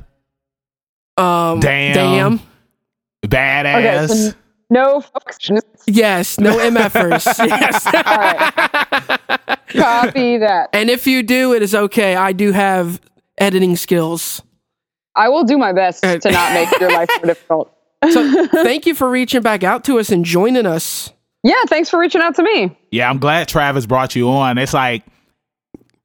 Um, 1.18 1.60
Damn. 1.60 1.94
damn. 1.94 2.40
Badass. 3.26 4.04
okay, 4.04 4.06
so 4.30 4.32
no 4.70 5.00
fucks. 5.02 5.60
Yes, 5.86 6.40
no 6.40 6.56
MFers. 6.56 7.26
yes. 7.46 7.86
All 7.86 8.02
right. 8.16 9.55
Copy 9.68 10.36
that. 10.38 10.70
And 10.72 10.88
if 10.90 11.06
you 11.06 11.22
do, 11.22 11.54
it 11.54 11.62
is 11.62 11.74
okay. 11.74 12.16
I 12.16 12.32
do 12.32 12.52
have 12.52 13.00
editing 13.38 13.76
skills. 13.76 14.42
I 15.14 15.28
will 15.28 15.44
do 15.44 15.56
my 15.58 15.72
best 15.72 16.04
Uh, 16.04 16.18
to 16.18 16.30
not 16.30 16.52
make 16.52 16.78
your 16.80 16.90
life 16.92 17.08
more 17.18 17.26
difficult. 17.34 17.72
So 18.10 18.46
thank 18.52 18.86
you 18.86 18.94
for 18.94 19.08
reaching 19.10 19.42
back 19.42 19.64
out 19.64 19.84
to 19.84 19.98
us 19.98 20.10
and 20.10 20.24
joining 20.24 20.66
us. 20.66 21.12
Yeah, 21.42 21.62
thanks 21.68 21.88
for 21.88 21.98
reaching 21.98 22.20
out 22.20 22.34
to 22.36 22.42
me. 22.42 22.76
yeah, 22.90 23.08
I'm 23.08 23.18
glad 23.18 23.48
Travis 23.48 23.86
brought 23.86 24.14
you 24.16 24.28
on. 24.28 24.58
It's 24.58 24.74
like 24.74 25.02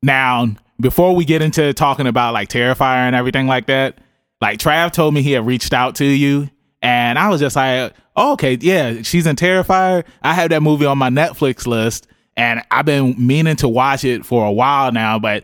now 0.04 0.48
before 0.80 1.16
we 1.16 1.26
get 1.26 1.42
into 1.42 1.74
talking 1.74 2.08
about 2.08 2.34
like 2.34 2.50
Terrifier 2.50 2.82
and 3.08 3.16
everything 3.16 3.48
like 3.48 3.68
that, 3.68 3.98
like 4.40 4.60
Trav 4.60 4.92
told 4.92 5.14
me 5.14 5.22
he 5.22 5.32
had 5.34 5.46
reached 5.46 5.74
out 5.74 5.96
to 5.96 6.06
you, 6.06 6.50
and 6.82 7.20
I 7.20 7.30
was 7.30 7.40
just 7.42 7.56
like, 7.56 7.94
oh, 8.16 8.34
okay, 8.34 8.58
yeah, 8.60 9.02
she's 9.04 9.28
in 9.28 9.36
Terrifier. 9.36 10.04
I 10.24 10.34
have 10.34 10.50
that 10.50 10.62
movie 10.64 10.86
on 10.86 10.98
my 10.98 11.10
Netflix 11.10 11.68
list, 11.68 12.08
and 12.38 12.62
I've 12.72 12.86
been 12.86 13.16
meaning 13.18 13.56
to 13.58 13.68
watch 13.68 14.04
it 14.04 14.26
for 14.26 14.46
a 14.46 14.52
while 14.52 14.92
now, 14.92 15.20
but 15.20 15.44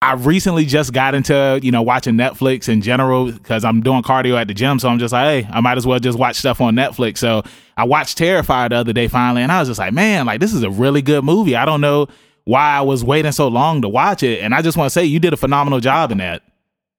I 0.00 0.12
recently 0.14 0.64
just 0.64 0.92
got 0.92 1.14
into 1.16 1.58
you 1.62 1.72
know 1.72 1.82
watching 1.82 2.14
Netflix 2.14 2.68
in 2.68 2.82
general 2.82 3.32
because 3.32 3.64
I'm 3.64 3.80
doing 3.80 4.02
cardio 4.02 4.40
at 4.40 4.46
the 4.46 4.54
gym, 4.54 4.78
so 4.78 4.88
I'm 4.88 4.98
just 5.00 5.12
like, 5.12 5.44
hey, 5.44 5.50
I 5.52 5.60
might 5.60 5.76
as 5.76 5.86
well 5.86 5.98
just 5.98 6.18
watch 6.18 6.36
stuff 6.36 6.60
on 6.60 6.74
Netflix. 6.76 7.18
So 7.18 7.42
I 7.76 7.84
watched 7.84 8.16
Terrifier 8.18 8.68
the 8.68 8.76
other 8.76 8.92
day 8.92 9.08
finally, 9.08 9.42
and 9.42 9.50
I 9.50 9.58
was 9.58 9.68
just 9.68 9.78
like, 9.80 9.92
man, 9.92 10.26
like 10.26 10.40
this 10.40 10.52
is 10.54 10.62
a 10.62 10.70
really 10.70 11.02
good 11.02 11.24
movie. 11.24 11.56
I 11.56 11.64
don't 11.64 11.80
know 11.80 12.06
why 12.44 12.70
I 12.76 12.80
was 12.82 13.04
waiting 13.04 13.32
so 13.32 13.48
long 13.48 13.82
to 13.82 13.88
watch 13.88 14.22
it, 14.22 14.40
and 14.40 14.54
I 14.54 14.62
just 14.62 14.76
want 14.78 14.86
to 14.86 14.90
say 14.90 15.04
you 15.04 15.18
did 15.18 15.32
a 15.32 15.36
phenomenal 15.36 15.80
job 15.80 16.12
in 16.12 16.18
that. 16.18 16.42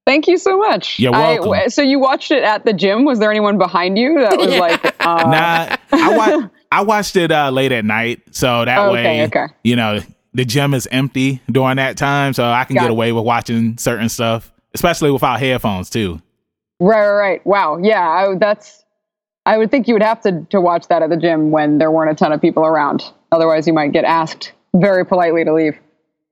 Thank 0.05 0.27
you 0.27 0.37
so 0.37 0.57
much. 0.57 0.99
You're 0.99 1.11
welcome. 1.11 1.45
w- 1.51 1.69
so 1.69 1.81
you 1.83 1.99
watched 1.99 2.31
it 2.31 2.43
at 2.43 2.65
the 2.65 2.73
gym? 2.73 3.05
Was 3.05 3.19
there 3.19 3.29
anyone 3.29 3.57
behind 3.59 3.97
you 3.97 4.15
that 4.19 4.37
was 4.37 4.51
Yeah. 4.51 4.59
like, 4.59 4.85
uh, 5.05 5.29
Nah, 5.29 5.75
I 5.91 6.17
watched 6.17 6.53
I 6.71 6.81
watched 6.81 7.15
it 7.15 7.31
uh, 7.31 7.49
late 7.49 7.71
at 7.71 7.83
night, 7.85 8.21
so 8.31 8.63
that 8.65 8.77
Okay, 8.79 8.91
way, 8.93 9.25
okay. 9.25 9.47
you 9.63 9.75
know, 9.75 9.99
the 10.33 10.45
gym 10.45 10.73
is 10.73 10.87
empty 10.91 11.41
during 11.51 11.77
that 11.77 11.97
time, 11.97 12.33
so 12.33 12.45
I 12.45 12.63
can 12.65 12.75
Got 12.75 12.81
get 12.81 12.87
it. 12.87 12.91
away 12.91 13.11
with 13.11 13.25
watching 13.25 13.77
certain 13.77 14.07
stuff, 14.09 14.51
especially 14.75 15.09
without 15.11 15.39
headphones 15.39 15.89
too. 15.89 16.21
right, 16.79 16.99
right, 17.09 17.17
right. 17.17 17.45
Wow. 17.45 17.77
Yeah, 17.81 18.07
I, 18.07 18.35
that's. 18.37 18.83
I 19.45 19.57
would 19.57 19.71
think 19.71 19.87
you 19.87 19.95
would 19.95 20.03
have 20.03 20.21
to 20.21 20.45
to 20.51 20.61
watch 20.61 20.87
that 20.89 21.01
at 21.01 21.09
the 21.09 21.17
gym 21.17 21.49
when 21.49 21.79
there 21.79 21.89
weren't 21.89 22.11
a 22.11 22.15
ton 22.15 22.31
of 22.31 22.39
people 22.39 22.63
around. 22.65 23.03
Otherwise, 23.31 23.65
you 23.65 23.73
might 23.73 23.91
get 23.91 24.03
asked 24.05 24.53
very 24.75 25.03
politely 25.05 25.43
to 25.43 25.53
leave. 25.53 25.73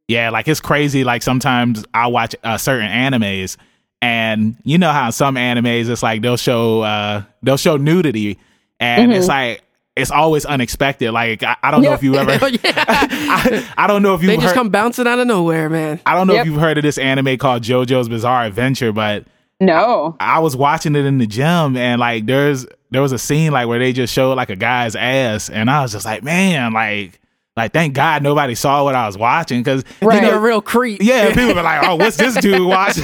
Yeah, 0.08 0.30
like 0.30 0.48
it's 0.48 0.62
crazy. 0.62 1.04
Like 1.04 1.24
sometimes 1.24 1.84
I 1.96 2.08
watch 2.08 2.36
uh, 2.44 2.58
certain 2.60 2.88
animes, 2.90 3.58
and 4.04 4.56
you 4.64 4.78
know 4.78 4.92
how 4.92 5.10
some 5.10 5.34
animes 5.36 5.90
it's 5.90 6.04
like 6.04 6.22
they'll 6.22 6.38
show 6.38 6.82
uh, 6.82 7.24
they'll 7.42 7.58
show 7.58 7.78
nudity, 7.78 8.38
and 8.80 9.12
it's 9.12 9.28
like 9.28 9.64
it's 9.98 10.12
always 10.12 10.46
unexpected. 10.46 11.12
Like 11.12 11.44
I, 11.44 11.56
I 11.64 11.72
don't 11.72 11.82
know 11.82 11.90
Yep. 11.92 11.98
if 12.00 12.04
you 12.04 12.16
ever, 12.16 12.38
Oh, 12.42 12.46
yeah. 12.48 12.58
I, 12.88 13.68
I 13.78 13.88
don't 13.88 14.02
know 14.04 14.14
if 14.16 14.22
you 14.22 14.28
They 14.28 14.36
just 14.38 14.48
heard, 14.48 14.54
come 14.56 14.70
bouncing 14.70 15.08
out 15.08 15.20
of 15.20 15.28
nowhere, 15.28 15.70
man. 15.70 16.00
I 16.06 16.14
don't 16.16 16.28
know 16.28 16.34
Yep. 16.34 16.46
if 16.46 16.52
you've 16.52 16.62
heard 16.62 16.78
of 16.78 16.84
this 16.84 16.98
anime 16.98 17.38
called 17.38 17.64
JoJo's 17.64 18.10
Bizarre 18.10 18.46
Adventure, 18.46 18.92
but 18.92 19.26
No. 19.60 20.16
I 20.20 20.40
was 20.40 20.56
watching 20.56 20.96
it 20.96 21.06
in 21.06 21.18
the 21.18 21.28
gym, 21.28 21.76
and 21.78 22.00
like 22.00 22.26
there's 22.26 22.66
there 22.92 23.02
was 23.02 23.12
a 23.12 23.18
scene 23.20 23.52
like 23.52 23.68
where 23.68 23.80
they 23.80 23.92
just 23.94 24.14
showed 24.14 24.34
like 24.36 24.50
a 24.50 24.56
guy's 24.56 24.96
ass, 24.96 25.50
and 25.50 25.70
I 25.70 25.82
was 25.82 25.92
just 25.92 26.06
like, 26.06 26.24
man, 26.24 26.74
like. 26.74 27.20
Like, 27.58 27.74
thank 27.74 27.96
God 27.96 28.22
nobody 28.22 28.54
saw 28.54 28.84
what 28.84 28.94
I 28.94 29.08
was 29.08 29.18
watching 29.18 29.64
because 29.64 29.84
Right. 30.00 30.22
You're 30.22 30.36
a 30.36 30.40
real 30.40 30.62
creep. 30.62 31.02
yeah, 31.02 31.30
people 31.34 31.56
were 31.56 31.64
like, 31.64 31.88
"Oh, 31.88 31.96
what's 31.96 32.16
this 32.16 32.36
dude 32.36 32.62
watching?" 32.68 33.04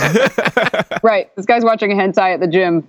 Right. 1.01 1.35
This 1.35 1.47
guy's 1.47 1.63
watching 1.63 1.91
a 1.91 1.95
hentai 1.95 2.35
at 2.35 2.39
the 2.39 2.45
gym. 2.47 2.87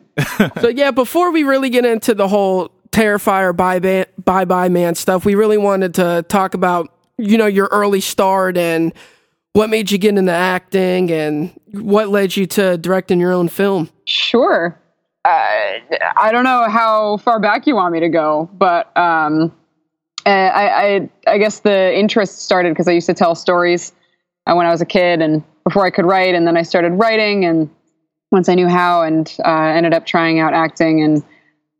So 0.61 0.69
yeah, 0.69 0.91
before 0.91 1.31
we 1.33 1.43
really 1.43 1.71
get 1.71 1.87
into 1.87 2.15
the 2.15 2.29
whole 2.29 2.71
Terrifier 2.95 3.57
bye 3.57 3.81
bye 3.81 4.07
bye 4.25 4.45
bye 4.45 4.69
man 4.69 4.95
stuff, 4.95 5.25
we 5.25 5.35
really 5.35 5.59
wanted 5.59 5.95
to 5.95 6.25
talk 6.29 6.55
about 6.55 6.93
you 7.19 7.37
know 7.37 7.47
your 7.47 7.67
early 7.73 8.01
start 8.01 8.57
and 8.57 8.93
what 9.53 9.69
made 9.69 9.91
you 9.91 9.99
get 9.99 10.17
into 10.17 10.31
acting 10.31 11.11
and 11.11 11.59
what 11.73 12.09
led 12.09 12.37
you 12.37 12.47
to 12.47 12.79
directing 12.79 13.19
your 13.19 13.33
own 13.33 13.49
film. 13.49 13.91
Sure. 14.05 14.79
Uh, 15.25 15.79
I 16.17 16.31
don't 16.31 16.45
know 16.45 16.69
how 16.69 17.17
far 17.17 17.41
back 17.41 17.67
you 17.67 17.75
want 17.75 17.93
me 17.93 17.99
to 17.99 18.09
go, 18.09 18.49
but 18.53 18.97
um, 18.97 19.53
I, 20.25 21.09
I 21.27 21.33
I 21.33 21.39
guess 21.39 21.61
the 21.61 21.99
interest 21.99 22.43
started 22.43 22.75
because 22.75 22.87
I 22.87 22.93
used 22.93 23.07
to 23.07 23.15
tell 23.15 23.35
stories 23.35 23.93
uh, 24.47 24.55
when 24.55 24.67
I 24.67 24.71
was 24.71 24.81
a 24.81 24.87
kid 24.87 25.21
and 25.21 25.43
before 25.65 25.85
I 25.85 25.91
could 25.91 26.05
write. 26.07 26.37
And 26.37 26.47
then 26.47 26.57
I 26.57 26.63
started 26.63 26.93
writing, 26.93 27.45
and 27.45 27.69
once 28.31 28.49
I 28.49 28.55
knew 28.55 28.69
how, 28.69 29.03
and 29.03 29.37
uh, 29.45 29.51
ended 29.51 29.95
up 29.95 30.07
trying 30.07 30.39
out 30.39 30.55
acting 30.55 31.03
and 31.03 31.25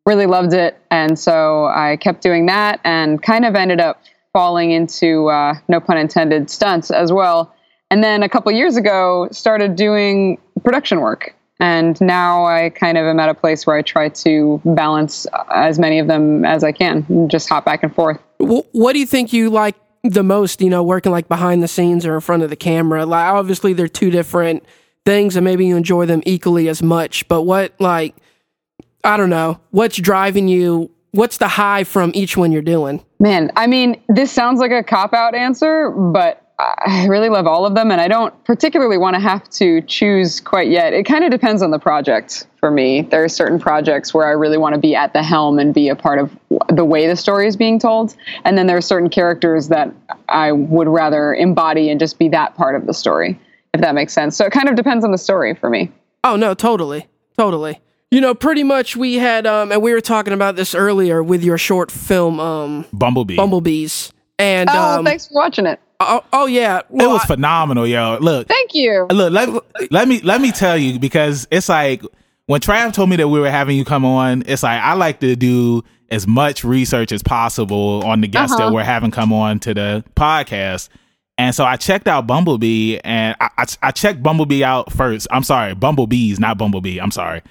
really 0.07 0.27
loved 0.27 0.53
it. 0.53 0.79
And 0.91 1.19
so 1.19 1.67
I 1.67 1.97
kept 2.01 2.23
doing 2.23 2.47
that 2.47 2.81
and 2.85 3.23
kind 3.23 3.45
of 3.45 3.55
ended 3.55 3.81
up 3.81 4.03
falling 4.33 4.71
into, 4.73 5.29
uh, 5.29 5.55
no 5.69 5.81
pun 5.81 5.97
intended, 5.97 6.51
stunts 6.51 6.91
as 6.91 7.13
well. 7.13 7.55
And 7.91 8.03
then 8.03 8.23
a 8.23 8.29
couple 8.29 8.51
years 8.53 8.77
ago, 8.77 9.29
started 9.31 9.77
doing 9.77 10.39
production 10.63 11.01
work. 11.01 11.35
And 11.61 11.99
now 12.01 12.45
I 12.45 12.71
kind 12.71 12.99
of 12.99 13.07
am 13.07 13.21
at 13.21 13.29
a 13.29 13.35
place 13.35 13.65
where 13.67 13.77
I 13.77 13.83
try 13.83 14.09
to 14.09 14.61
balance 14.65 15.27
as 15.55 15.79
many 15.79 16.01
of 16.01 16.09
them 16.09 16.45
as 16.45 16.65
I 16.65 16.73
can, 16.73 17.07
and 17.09 17.31
just 17.31 17.49
hop 17.49 17.65
back 17.65 17.85
and 17.85 17.95
forth. 17.95 18.19
What 18.39 18.93
do 18.93 18.99
you 18.99 19.07
think 19.07 19.33
you 19.33 19.51
like 19.51 19.77
the 20.03 20.25
most, 20.25 20.61
you 20.61 20.69
know, 20.69 20.83
working 20.83 21.13
like 21.13 21.29
behind 21.29 21.63
the 21.63 21.69
scenes 21.69 22.05
or 22.05 22.17
in 22.17 22.21
front 22.21 22.43
of 22.43 22.51
the 22.51 22.57
camera? 22.57 23.07
Like, 23.07 23.33
obviously, 23.33 23.73
they're 23.73 23.87
two 23.87 24.11
different 24.11 24.65
things, 25.07 25.37
and 25.37 25.45
maybe 25.45 25.65
you 25.65 25.77
enjoy 25.77 26.07
them 26.07 26.23
equally 26.27 26.69
as 26.69 26.83
much. 26.83 27.29
But 27.29 27.43
what, 27.43 27.73
like, 27.79 28.17
I 29.05 29.17
don't 29.17 29.31
know, 29.31 29.61
what's 29.71 29.97
driving 29.97 30.49
you? 30.49 30.91
What's 31.13 31.37
the 31.37 31.47
high 31.47 31.85
from 31.85 32.11
each 32.15 32.37
one 32.37 32.51
you're 32.51 32.63
doing? 32.63 33.05
Man, 33.21 33.53
I 33.55 33.67
mean, 33.69 34.03
this 34.09 34.33
sounds 34.33 34.59
like 34.59 34.73
a 34.73 34.83
cop 34.83 35.15
out 35.15 35.35
answer, 35.35 35.91
but 35.91 36.41
I 36.59 37.07
really 37.09 37.29
love 37.29 37.47
all 37.47 37.67
of 37.67 37.75
them, 37.75 37.91
and 37.91 38.01
I 38.01 38.09
don't 38.09 38.33
particularly 38.45 38.97
want 38.97 39.15
to 39.15 39.21
have 39.21 39.49
to 39.51 39.81
choose 39.83 40.41
quite 40.41 40.69
yet. 40.69 40.93
It 40.93 41.05
kind 41.05 41.25
of 41.25 41.31
depends 41.31 41.63
on 41.63 41.71
the 41.71 41.79
project 41.79 42.47
for 42.59 42.71
me. 42.71 43.03
There 43.03 43.23
are 43.23 43.29
certain 43.29 43.59
projects 43.59 44.15
where 44.15 44.27
I 44.27 44.31
really 44.31 44.57
want 44.57 44.75
to 44.75 44.81
be 44.81 44.95
at 44.95 45.13
the 45.13 45.23
helm 45.23 45.59
and 45.59 45.75
be 45.75 45.89
a 45.89 45.97
part 45.97 46.19
of 46.19 46.37
the 46.69 46.85
way 46.85 47.07
the 47.07 47.17
story 47.17 47.47
is 47.47 47.57
being 47.57 47.79
told, 47.79 48.17
and 48.45 48.57
then 48.57 48.67
there 48.67 48.77
are 48.77 48.81
certain 48.81 49.11
characters 49.11 49.69
that 49.69 49.93
I 50.29 50.53
would 50.53 50.89
rather 50.89 51.35
embody 51.35 51.91
and 51.91 52.01
just 52.01 52.19
be 52.19 52.29
that 52.31 52.57
part 52.57 52.75
of 52.75 52.87
the 52.87 52.95
story, 52.95 53.39
if 53.73 53.81
that 53.81 53.95
makes 53.95 54.13
sense. 54.13 54.37
So 54.37 54.47
it 54.47 54.53
kind 54.53 54.69
of 54.69 54.77
depends 54.77 55.05
on 55.05 55.11
the 55.11 55.19
story 55.19 55.55
for 55.55 55.69
me. 55.69 55.93
Oh 56.23 56.37
no, 56.37 56.55
totally, 56.55 57.09
totally. 57.37 57.81
You 58.15 58.21
know, 58.21 58.33
pretty 58.33 58.63
much 58.63 58.97
we 58.97 59.17
had, 59.17 59.45
um, 59.45 59.73
and 59.73 59.83
we 59.83 59.93
were 59.93 60.01
talking 60.01 60.33
about 60.33 60.55
this 60.55 60.73
earlier 60.73 61.21
with 61.21 61.43
your 61.43 61.59
short 61.59 61.91
film, 61.91 62.39
um, 62.39 62.87
Bumblebee. 62.93 63.35
Bumblebees. 63.35 64.13
And 64.39 64.71
oh, 64.71 64.99
um, 65.01 65.05
thanks 65.05 65.27
for 65.27 65.35
watching 65.35 65.67
it. 65.67 65.81
Oh, 65.99 66.23
oh 66.33 66.47
yeah, 66.47 66.83
well, 66.91 67.11
it 67.11 67.13
was 67.13 67.23
I, 67.25 67.27
phenomenal, 67.27 67.89
yo. 67.89 68.19
Look, 68.21 68.47
thank 68.47 68.73
you. 68.73 69.09
Look, 69.11 69.33
let, 69.33 69.49
let 69.91 70.07
me 70.07 70.21
let 70.21 70.41
me 70.41 70.53
tell 70.53 70.79
you 70.79 71.01
because 71.01 71.49
it's 71.51 71.69
like 71.69 72.05
when 72.47 72.61
Trav 72.61 72.93
told 72.93 73.11
me 73.11 73.17
that 73.17 73.27
we 73.27 73.41
were 73.41 73.51
having 73.51 73.77
you 73.77 73.85
come 73.85 74.05
on, 74.05 74.45
it's 74.47 74.63
like 74.63 74.81
I 74.81 74.93
like 74.93 75.19
to 75.19 75.35
do 75.35 75.83
as 76.09 76.25
much 76.25 76.63
research 76.63 77.11
as 77.11 77.21
possible 77.21 78.05
on 78.05 78.21
the 78.21 78.29
guests 78.29 78.55
uh-huh. 78.55 78.67
that 78.67 78.73
we're 78.73 78.85
having 78.85 79.11
come 79.11 79.33
on 79.33 79.59
to 79.59 79.75
the 79.75 80.05
podcast. 80.15 80.89
And 81.37 81.53
so 81.53 81.65
I 81.65 81.75
checked 81.75 82.07
out 82.07 82.29
Bumblebee, 82.29 82.99
and 82.99 83.35
I, 83.41 83.51
I, 83.59 83.65
I 83.83 83.91
checked 83.91 84.23
Bumblebee 84.23 84.63
out 84.63 84.93
first. 84.93 85.27
I'm 85.33 85.43
sorry, 85.43 85.75
Bumblebees, 85.75 86.39
not 86.39 86.59
Bumblebee. 86.59 87.01
I'm 87.01 87.11
sorry. 87.11 87.43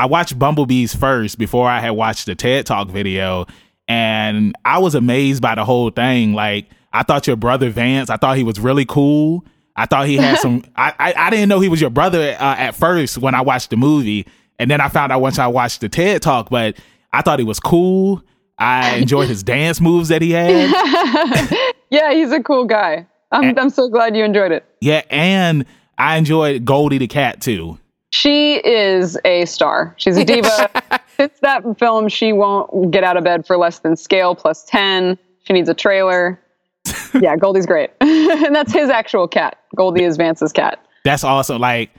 I 0.00 0.06
watched 0.06 0.38
Bumblebees 0.38 0.94
first 0.94 1.36
before 1.36 1.68
I 1.68 1.78
had 1.78 1.90
watched 1.90 2.24
the 2.24 2.34
TED 2.34 2.64
Talk 2.64 2.88
video, 2.88 3.44
and 3.86 4.56
I 4.64 4.78
was 4.78 4.94
amazed 4.94 5.42
by 5.42 5.54
the 5.54 5.64
whole 5.66 5.90
thing. 5.90 6.32
Like 6.32 6.70
I 6.90 7.02
thought 7.02 7.26
your 7.26 7.36
brother 7.36 7.68
Vance, 7.68 8.08
I 8.08 8.16
thought 8.16 8.38
he 8.38 8.42
was 8.42 8.58
really 8.58 8.86
cool. 8.86 9.44
I 9.76 9.84
thought 9.84 10.06
he 10.06 10.16
had 10.16 10.38
some. 10.40 10.64
I, 10.74 10.94
I, 10.98 11.14
I 11.14 11.28
didn't 11.28 11.50
know 11.50 11.60
he 11.60 11.68
was 11.68 11.82
your 11.82 11.90
brother 11.90 12.34
uh, 12.40 12.56
at 12.56 12.74
first 12.74 13.18
when 13.18 13.34
I 13.34 13.42
watched 13.42 13.68
the 13.68 13.76
movie, 13.76 14.26
and 14.58 14.70
then 14.70 14.80
I 14.80 14.88
found 14.88 15.12
out 15.12 15.20
once 15.20 15.38
I 15.38 15.48
watched 15.48 15.82
the 15.82 15.90
TED 15.90 16.22
talk. 16.22 16.48
But 16.48 16.78
I 17.12 17.20
thought 17.20 17.38
he 17.38 17.44
was 17.44 17.60
cool. 17.60 18.24
I 18.58 18.96
enjoyed 18.96 19.28
his 19.28 19.42
dance 19.52 19.82
moves 19.82 20.08
that 20.08 20.22
he 20.22 20.30
had. 20.30 20.70
yeah, 21.90 22.14
he's 22.14 22.32
a 22.32 22.42
cool 22.42 22.64
guy. 22.64 23.06
I'm 23.32 23.44
and, 23.50 23.60
I'm 23.60 23.68
so 23.68 23.90
glad 23.90 24.16
you 24.16 24.24
enjoyed 24.24 24.52
it. 24.52 24.64
Yeah, 24.80 25.02
and 25.10 25.66
I 25.98 26.16
enjoyed 26.16 26.64
Goldie 26.64 26.96
the 26.96 27.06
cat 27.06 27.42
too. 27.42 27.78
She 28.10 28.56
is 28.66 29.16
a 29.24 29.44
star. 29.46 29.94
She's 29.96 30.16
a 30.16 30.24
diva. 30.24 30.68
Since 31.16 31.38
that 31.40 31.78
film, 31.78 32.08
she 32.08 32.32
won't 32.32 32.90
get 32.90 33.04
out 33.04 33.16
of 33.16 33.24
bed 33.24 33.46
for 33.46 33.56
less 33.56 33.78
than 33.80 33.96
scale 33.96 34.34
plus 34.34 34.64
ten. 34.64 35.16
She 35.44 35.52
needs 35.52 35.68
a 35.68 35.74
trailer. 35.74 36.40
yeah, 37.20 37.36
Goldie's 37.36 37.66
great, 37.66 37.90
and 38.00 38.54
that's 38.54 38.72
his 38.72 38.90
actual 38.90 39.28
cat. 39.28 39.58
Goldie 39.76 40.04
is 40.04 40.16
Vance's 40.16 40.52
cat. 40.52 40.84
That's 41.04 41.22
awesome. 41.22 41.60
Like, 41.60 41.90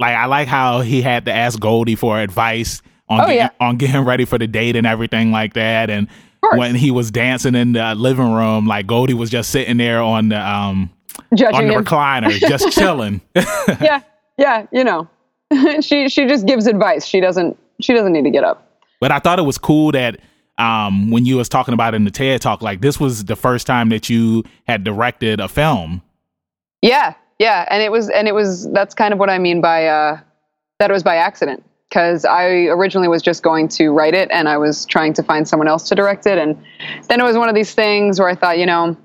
like 0.00 0.16
I 0.16 0.26
like 0.26 0.48
how 0.48 0.80
he 0.80 1.02
had 1.02 1.26
to 1.26 1.32
ask 1.32 1.58
Goldie 1.60 1.96
for 1.96 2.18
advice 2.18 2.80
on 3.08 3.20
oh, 3.20 3.24
getting, 3.24 3.36
yeah. 3.36 3.50
on 3.60 3.76
getting 3.76 4.00
ready 4.02 4.24
for 4.24 4.38
the 4.38 4.46
date 4.46 4.74
and 4.74 4.86
everything 4.86 5.32
like 5.32 5.54
that. 5.54 5.90
And 5.90 6.08
when 6.54 6.74
he 6.74 6.90
was 6.90 7.10
dancing 7.10 7.54
in 7.54 7.72
the 7.72 7.94
living 7.94 8.32
room, 8.32 8.66
like 8.66 8.86
Goldie 8.86 9.14
was 9.14 9.28
just 9.28 9.50
sitting 9.50 9.76
there 9.76 10.00
on 10.00 10.30
the 10.30 10.40
um 10.40 10.90
Judging 11.34 11.54
on 11.54 11.66
the 11.66 11.74
him. 11.74 11.84
recliner, 11.84 12.30
just 12.30 12.72
chilling. 12.72 13.20
yeah, 13.34 14.02
yeah, 14.38 14.66
you 14.72 14.84
know, 14.84 15.08
she 15.80 16.08
she 16.08 16.26
just 16.26 16.46
gives 16.46 16.66
advice. 16.66 17.04
She 17.06 17.20
doesn't 17.20 17.58
she 17.80 17.94
doesn't 17.94 18.12
need 18.12 18.24
to 18.24 18.30
get 18.30 18.44
up. 18.44 18.64
But 19.00 19.12
I 19.12 19.18
thought 19.18 19.38
it 19.38 19.42
was 19.42 19.58
cool 19.58 19.92
that 19.92 20.20
um, 20.58 21.10
when 21.10 21.24
you 21.24 21.36
was 21.36 21.48
talking 21.48 21.72
about 21.72 21.94
in 21.94 22.04
the 22.04 22.10
TED 22.10 22.40
talk, 22.40 22.62
like 22.62 22.80
this 22.80 22.98
was 22.98 23.24
the 23.24 23.36
first 23.36 23.66
time 23.66 23.88
that 23.90 24.10
you 24.10 24.44
had 24.66 24.84
directed 24.84 25.40
a 25.40 25.48
film. 25.48 26.02
Yeah, 26.82 27.14
yeah, 27.38 27.66
and 27.70 27.82
it 27.82 27.90
was, 27.90 28.10
and 28.10 28.28
it 28.28 28.34
was. 28.34 28.70
That's 28.72 28.94
kind 28.94 29.12
of 29.12 29.18
what 29.18 29.30
I 29.30 29.38
mean 29.38 29.60
by 29.60 29.86
uh, 29.86 30.20
that 30.78 30.90
it 30.90 30.92
was 30.92 31.02
by 31.02 31.16
accident 31.16 31.64
because 31.88 32.24
I 32.24 32.66
originally 32.66 33.08
was 33.08 33.22
just 33.22 33.42
going 33.42 33.68
to 33.68 33.90
write 33.90 34.14
it, 34.14 34.28
and 34.32 34.48
I 34.48 34.58
was 34.58 34.84
trying 34.84 35.12
to 35.14 35.22
find 35.22 35.46
someone 35.46 35.68
else 35.68 35.88
to 35.88 35.94
direct 35.94 36.26
it, 36.26 36.38
and 36.38 36.56
then 37.08 37.20
it 37.20 37.24
was 37.24 37.36
one 37.36 37.48
of 37.48 37.54
these 37.54 37.72
things 37.72 38.18
where 38.18 38.28
I 38.28 38.34
thought, 38.34 38.58
you 38.58 38.66
know, 38.66 38.96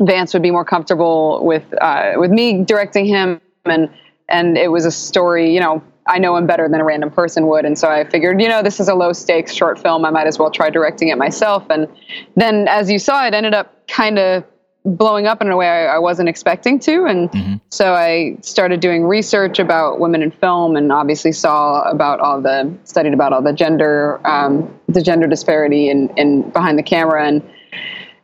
Vance 0.00 0.32
would 0.32 0.42
be 0.42 0.50
more 0.50 0.64
comfortable 0.64 1.44
with 1.44 1.64
uh, 1.80 2.14
with 2.16 2.30
me 2.30 2.64
directing 2.64 3.04
him, 3.04 3.40
and 3.66 3.90
and 4.28 4.58
it 4.58 4.68
was 4.68 4.84
a 4.84 4.90
story, 4.90 5.52
you 5.52 5.60
know, 5.60 5.82
I 6.08 6.18
know 6.18 6.36
him 6.36 6.46
better 6.46 6.68
than 6.68 6.80
a 6.80 6.84
random 6.84 7.10
person 7.10 7.46
would. 7.48 7.64
And 7.64 7.78
so 7.78 7.88
I 7.88 8.04
figured, 8.04 8.40
you 8.40 8.48
know, 8.48 8.62
this 8.62 8.78
is 8.78 8.88
a 8.88 8.94
low 8.94 9.12
stakes 9.12 9.52
short 9.52 9.78
film. 9.78 10.04
I 10.04 10.10
might 10.10 10.26
as 10.26 10.38
well 10.38 10.50
try 10.50 10.70
directing 10.70 11.08
it 11.08 11.18
myself. 11.18 11.64
And 11.68 11.88
then, 12.36 12.68
as 12.68 12.90
you 12.90 12.98
saw, 12.98 13.26
it 13.26 13.34
ended 13.34 13.54
up 13.54 13.88
kind 13.88 14.18
of 14.18 14.44
blowing 14.84 15.26
up 15.26 15.42
in 15.42 15.50
a 15.50 15.56
way 15.56 15.66
I, 15.66 15.96
I 15.96 15.98
wasn't 15.98 16.28
expecting 16.28 16.78
to. 16.80 17.06
And 17.06 17.30
mm-hmm. 17.30 17.54
so 17.70 17.94
I 17.94 18.36
started 18.40 18.78
doing 18.78 19.04
research 19.04 19.58
about 19.58 19.98
women 19.98 20.22
in 20.22 20.30
film 20.30 20.76
and 20.76 20.92
obviously 20.92 21.32
saw 21.32 21.82
about 21.90 22.20
all 22.20 22.40
the, 22.40 22.72
studied 22.84 23.12
about 23.12 23.32
all 23.32 23.42
the 23.42 23.52
gender, 23.52 24.20
um, 24.24 24.72
the 24.88 25.02
gender 25.02 25.26
disparity 25.26 25.90
in, 25.90 26.08
in 26.16 26.48
behind 26.50 26.78
the 26.78 26.84
camera 26.84 27.26
and, 27.26 27.42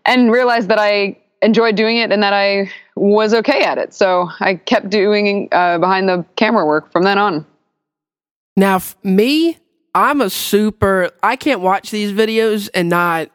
and 0.04 0.30
realized 0.30 0.68
that 0.68 0.78
I 0.78 1.18
enjoyed 1.42 1.76
doing 1.76 1.96
it 1.98 2.12
and 2.12 2.22
that 2.22 2.32
I 2.32 2.70
was 2.94 3.34
okay 3.34 3.62
at 3.62 3.76
it. 3.76 3.92
So 3.92 4.28
I 4.40 4.54
kept 4.54 4.88
doing 4.88 5.48
uh, 5.52 5.78
behind 5.78 6.08
the 6.08 6.24
camera 6.36 6.64
work 6.64 6.90
from 6.92 7.02
then 7.02 7.18
on. 7.18 7.46
Now, 8.56 8.80
me, 9.02 9.58
I'm 9.94 10.20
a 10.20 10.30
super. 10.30 11.10
I 11.22 11.36
can't 11.36 11.60
watch 11.60 11.90
these 11.90 12.12
videos 12.12 12.70
and 12.72 12.88
not 12.88 13.30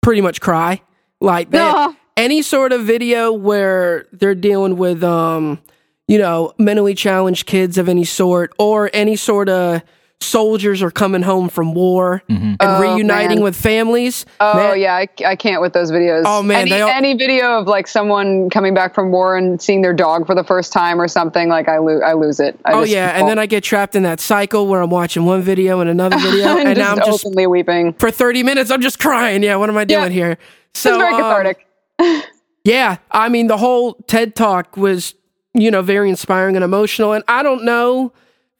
pretty 0.00 0.20
much 0.20 0.40
cry. 0.40 0.80
Like 1.20 1.50
that, 1.50 1.96
any 2.16 2.42
sort 2.42 2.72
of 2.72 2.82
video 2.82 3.32
where 3.32 4.06
they're 4.12 4.34
dealing 4.34 4.76
with, 4.76 5.04
um, 5.04 5.60
you 6.08 6.18
know, 6.18 6.52
mentally 6.58 6.94
challenged 6.94 7.46
kids 7.46 7.78
of 7.78 7.88
any 7.88 8.04
sort, 8.04 8.52
or 8.58 8.90
any 8.92 9.14
sort 9.14 9.48
of 9.48 9.82
soldiers 10.22 10.82
are 10.82 10.90
coming 10.90 11.22
home 11.22 11.48
from 11.48 11.74
war 11.74 12.22
mm-hmm. 12.28 12.44
and 12.44 12.58
oh, 12.60 12.80
reuniting 12.80 13.38
man. 13.38 13.44
with 13.44 13.56
families. 13.56 14.24
Oh 14.40 14.54
man. 14.54 14.80
yeah, 14.80 14.94
I, 14.94 15.08
I 15.26 15.36
can't 15.36 15.60
with 15.60 15.72
those 15.72 15.90
videos. 15.90 16.22
Oh 16.24 16.42
man, 16.42 16.62
any, 16.62 16.80
all, 16.80 16.88
any 16.88 17.14
video 17.14 17.58
of 17.58 17.66
like 17.66 17.86
someone 17.86 18.50
coming 18.50 18.74
back 18.74 18.94
from 18.94 19.10
war 19.10 19.36
and 19.36 19.60
seeing 19.60 19.82
their 19.82 19.92
dog 19.92 20.26
for 20.26 20.34
the 20.34 20.44
first 20.44 20.72
time 20.72 21.00
or 21.00 21.08
something, 21.08 21.48
like 21.48 21.68
I 21.68 21.78
lose 21.78 22.02
I 22.02 22.12
lose 22.14 22.40
it. 22.40 22.58
I 22.64 22.72
oh 22.72 22.82
yeah, 22.82 23.10
fall. 23.10 23.20
and 23.20 23.28
then 23.28 23.38
I 23.38 23.46
get 23.46 23.64
trapped 23.64 23.94
in 23.94 24.02
that 24.04 24.20
cycle 24.20 24.66
where 24.66 24.80
I'm 24.80 24.90
watching 24.90 25.24
one 25.24 25.42
video 25.42 25.80
and 25.80 25.90
another 25.90 26.18
video, 26.20 26.56
and, 26.56 26.68
and 26.68 26.78
now 26.78 26.92
I'm 26.92 26.98
just 26.98 27.26
openly 27.26 27.46
weeping 27.46 27.92
for 27.94 28.10
30 28.10 28.42
minutes. 28.42 28.70
I'm 28.70 28.82
just 28.82 28.98
crying. 28.98 29.42
Yeah, 29.42 29.56
what 29.56 29.68
am 29.68 29.76
I 29.76 29.84
doing 29.84 30.12
yeah. 30.12 30.26
here? 30.26 30.38
So 30.74 30.90
it's 30.90 30.98
very 30.98 31.14
cathartic. 31.14 31.66
Um, 31.98 32.22
yeah, 32.64 32.98
I 33.10 33.28
mean 33.28 33.46
the 33.46 33.58
whole 33.58 33.94
TED 34.06 34.34
talk 34.34 34.76
was 34.76 35.14
you 35.54 35.70
know 35.70 35.82
very 35.82 36.08
inspiring 36.08 36.56
and 36.56 36.64
emotional, 36.64 37.12
and 37.12 37.24
I 37.28 37.42
don't 37.42 37.64
know 37.64 38.12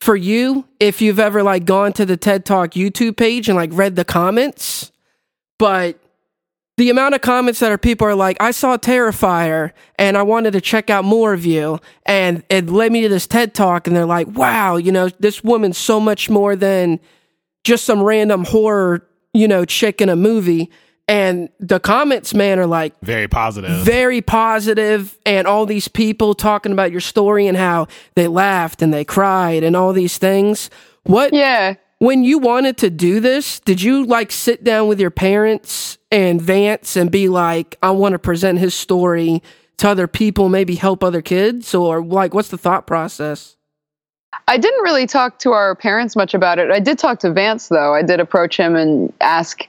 for 0.02 0.16
you 0.16 0.66
if 0.80 1.00
you've 1.00 1.20
ever 1.20 1.44
like 1.44 1.64
gone 1.64 1.92
to 1.92 2.04
the 2.04 2.16
TED 2.16 2.44
Talk 2.44 2.72
YouTube 2.72 3.16
page 3.16 3.48
and 3.48 3.54
like 3.54 3.70
read 3.72 3.94
the 3.94 4.04
comments, 4.04 4.90
but 5.60 5.96
the 6.76 6.90
amount 6.90 7.14
of 7.14 7.20
comments 7.20 7.60
that 7.60 7.70
are 7.70 7.78
people 7.78 8.08
are 8.08 8.14
like, 8.16 8.36
I 8.40 8.50
saw 8.50 8.76
Terrifier 8.76 9.70
and 10.00 10.18
I 10.18 10.22
wanted 10.22 10.54
to 10.54 10.60
check 10.60 10.90
out 10.90 11.04
more 11.04 11.32
of 11.32 11.46
you. 11.46 11.78
And 12.04 12.42
it 12.48 12.68
led 12.68 12.90
me 12.90 13.02
to 13.02 13.08
this 13.08 13.28
TED 13.28 13.54
Talk. 13.54 13.86
And 13.86 13.94
they're 13.94 14.04
like, 14.04 14.26
wow, 14.26 14.74
you 14.74 14.90
know, 14.90 15.08
this 15.20 15.44
woman's 15.44 15.78
so 15.78 16.00
much 16.00 16.28
more 16.28 16.56
than 16.56 16.98
just 17.62 17.84
some 17.84 18.02
random 18.02 18.44
horror, 18.44 19.06
you 19.32 19.46
know, 19.46 19.64
chick 19.64 20.00
in 20.00 20.08
a 20.08 20.16
movie. 20.16 20.68
And 21.08 21.48
the 21.58 21.80
comments, 21.80 22.32
man, 22.32 22.58
are 22.58 22.66
like 22.66 22.94
very 23.00 23.28
positive, 23.28 23.84
very 23.84 24.20
positive, 24.20 25.18
and 25.26 25.46
all 25.46 25.66
these 25.66 25.88
people 25.88 26.34
talking 26.34 26.72
about 26.72 26.92
your 26.92 27.00
story 27.00 27.46
and 27.46 27.56
how 27.56 27.88
they 28.14 28.28
laughed 28.28 28.82
and 28.82 28.94
they 28.94 29.04
cried 29.04 29.64
and 29.64 29.74
all 29.76 29.92
these 29.92 30.16
things. 30.16 30.70
What? 31.02 31.34
Yeah. 31.34 31.74
When 31.98 32.24
you 32.24 32.38
wanted 32.38 32.78
to 32.78 32.90
do 32.90 33.20
this, 33.20 33.60
did 33.60 33.82
you 33.82 34.04
like 34.06 34.32
sit 34.32 34.64
down 34.64 34.88
with 34.88 35.00
your 35.00 35.10
parents 35.10 35.98
and 36.10 36.40
Vance 36.40 36.96
and 36.96 37.10
be 37.10 37.28
like, 37.28 37.76
I 37.82 37.90
want 37.90 38.12
to 38.12 38.18
present 38.18 38.58
his 38.58 38.74
story 38.74 39.42
to 39.78 39.88
other 39.88 40.06
people, 40.06 40.48
maybe 40.48 40.74
help 40.76 41.02
other 41.02 41.22
kids, 41.22 41.74
or 41.74 42.04
like 42.04 42.34
what's 42.34 42.48
the 42.48 42.58
thought 42.58 42.86
process? 42.86 43.56
I 44.48 44.56
didn't 44.56 44.82
really 44.82 45.06
talk 45.06 45.38
to 45.40 45.52
our 45.52 45.74
parents 45.74 46.16
much 46.16 46.34
about 46.34 46.58
it. 46.58 46.70
I 46.70 46.80
did 46.80 46.98
talk 46.98 47.18
to 47.20 47.32
Vance 47.32 47.68
though. 47.68 47.94
I 47.94 48.02
did 48.02 48.18
approach 48.18 48.56
him 48.56 48.76
and 48.76 49.12
ask, 49.20 49.66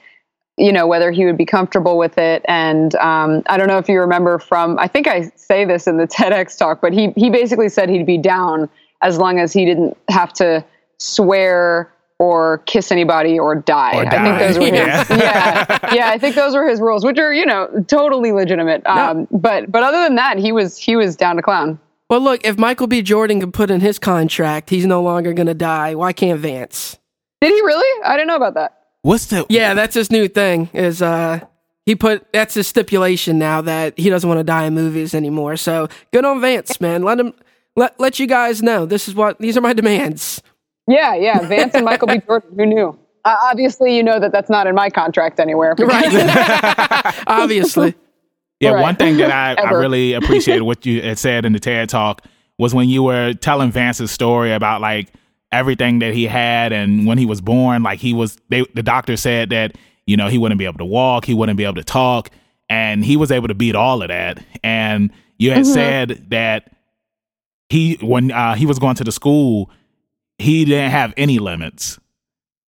you 0.58 0.72
know, 0.72 0.86
whether 0.86 1.12
he 1.12 1.26
would 1.26 1.38
be 1.38 1.46
comfortable 1.46 1.98
with 1.98 2.18
it. 2.18 2.44
And 2.48 2.94
um, 2.96 3.44
I 3.48 3.58
don't 3.58 3.68
know 3.68 3.80
if 3.80 3.90
you 3.90 4.00
remember 4.00 4.38
from. 4.40 4.78
I 4.80 4.88
think 4.88 5.08
I 5.08 5.32
say 5.36 5.66
this 5.66 5.88
in 5.88 5.98
the 5.98 6.08
TEDx 6.08 6.58
talk, 6.58 6.82
but 6.82 6.94
he 6.94 7.12
he 7.16 7.30
basically 7.30 7.70
said 7.70 7.90
he'd 7.90 8.06
be 8.06 8.18
down 8.18 8.70
as 9.02 9.18
long 9.18 9.40
as 9.40 9.52
he 9.52 9.66
didn't 9.66 9.98
have 10.10 10.32
to 10.34 10.64
swear 11.00 11.92
or 12.20 12.60
kiss 12.60 12.92
anybody 12.92 13.38
or 13.38 13.56
die. 13.56 13.98
Or 13.98 14.06
I 14.06 14.10
think 14.24 14.40
those 14.40 14.58
were 14.58 14.66
his. 14.66 15.10
Yeah. 15.10 15.66
Yeah. 15.70 15.94
yeah, 15.94 16.10
I 16.10 16.18
think 16.18 16.36
those 16.36 16.56
were 16.56 16.68
his 16.68 16.80
rules, 16.80 17.04
which 17.04 17.18
are 17.18 17.34
you 17.34 17.46
know 17.46 17.84
totally 17.88 18.32
legitimate. 18.32 18.86
Um, 18.86 19.28
But 19.32 19.72
but 19.72 19.84
other 19.84 20.02
than 20.04 20.16
that, 20.16 20.38
he 20.38 20.52
was 20.52 20.78
he 20.78 20.96
was 20.96 21.16
down 21.16 21.36
to 21.36 21.42
clown. 21.42 21.80
Well, 22.10 22.22
look, 22.22 22.46
if 22.46 22.58
Michael 22.60 22.88
B. 22.88 23.02
Jordan 23.02 23.40
can 23.40 23.52
put 23.52 23.72
in 23.72 23.80
his 23.80 23.98
contract, 23.98 24.70
he's 24.70 24.86
no 24.86 25.02
longer 25.02 25.34
going 25.34 25.48
to 25.48 25.54
die. 25.56 25.96
Why 25.96 26.14
can't 26.14 26.40
Vance? 26.40 27.00
Did 27.42 27.52
he 27.52 27.62
really? 27.62 28.02
I 28.06 28.16
didn't 28.16 28.28
know 28.28 28.36
about 28.36 28.54
that. 28.54 28.83
What's 29.04 29.28
the 29.28 29.46
Yeah, 29.50 29.74
that's 29.76 29.94
his 29.96 30.10
new 30.12 30.28
thing. 30.28 30.70
Is 30.74 31.02
uh, 31.02 31.42
he 31.86 31.96
put 31.96 32.26
that's 32.34 32.56
his 32.56 32.68
stipulation 32.68 33.38
now 33.38 33.62
that 33.62 33.98
he 34.00 34.10
doesn't 34.10 34.28
want 34.28 34.40
to 34.40 34.44
die 34.44 34.64
in 34.66 34.74
movies 34.74 35.14
anymore. 35.14 35.56
So 35.58 35.88
good 36.12 36.26
on 36.26 36.42
Vance, 36.42 36.82
man. 36.82 37.04
Let 37.04 37.20
him 37.20 37.34
let 37.76 38.00
let 38.00 38.18
you 38.20 38.26
guys 38.28 38.64
know. 38.64 38.86
This 38.86 39.08
is 39.08 39.14
what 39.16 39.38
these 39.40 39.56
are 39.58 39.62
my 39.62 39.74
demands. 39.74 40.42
Yeah, 40.88 41.14
yeah. 41.16 41.40
Vance 41.48 41.76
and 41.76 41.86
Michael 41.86 42.08
B. 42.08 42.20
Jordan. 42.28 42.50
Who 42.58 42.66
knew? 42.66 43.00
Uh, 43.26 43.36
obviously, 43.44 43.96
you 43.96 44.04
know 44.04 44.20
that 44.20 44.32
that's 44.34 44.50
not 44.50 44.68
in 44.68 44.76
my 44.76 44.90
contract 44.90 45.40
anywhere. 45.40 45.76
Right. 45.80 47.24
Obviously. 47.28 47.96
Yeah, 48.60 48.72
Right. 48.72 48.82
one 48.82 48.96
thing 48.96 49.18
that 49.18 49.32
I, 49.32 49.62
I 49.62 49.72
really 49.72 50.14
appreciated 50.14 50.64
what 50.64 50.86
you 50.86 51.02
had 51.02 51.18
said 51.18 51.46
in 51.46 51.52
the 51.54 51.60
TED 51.60 51.90
talk 51.90 52.22
was 52.58 52.74
when 52.74 52.88
you 52.90 53.04
were 53.04 53.34
telling 53.34 53.72
Vance's 53.72 54.12
story 54.12 54.54
about 54.54 54.80
like 54.82 55.10
everything 55.54 56.00
that 56.00 56.14
he 56.14 56.26
had 56.26 56.74
and 56.74 57.06
when 57.08 57.18
he 57.18 57.26
was 57.26 57.40
born, 57.42 57.84
like 57.84 58.00
he 58.00 58.14
was 58.14 58.38
they 58.50 58.66
the 58.74 58.84
doctor 58.84 59.16
said 59.16 59.50
that, 59.52 59.78
you 60.06 60.18
know, 60.18 60.28
he 60.28 60.38
wouldn't 60.38 60.60
be 60.60 60.66
able 60.66 60.80
to 60.80 60.86
walk, 60.86 61.26
he 61.26 61.34
wouldn't 61.34 61.58
be 61.58 61.64
able 61.64 61.76
to 61.76 61.84
talk, 61.84 62.30
and 62.70 63.06
he 63.06 63.16
was 63.16 63.32
able 63.32 63.48
to 63.48 63.54
beat 63.54 63.76
all 63.76 64.02
of 64.02 64.10
that. 64.10 64.44
And 64.64 65.12
you 65.38 65.52
had 65.52 65.66
said 65.66 66.26
that 66.30 66.72
he 67.70 67.98
when 68.02 68.32
uh, 68.32 68.56
he 68.56 68.66
was 68.66 68.80
going 68.80 68.96
to 68.96 69.04
the 69.04 69.12
school, 69.12 69.70
he 70.38 70.66
didn't 70.66 70.92
have 70.92 71.14
any 71.18 71.40
limits. 71.40 72.00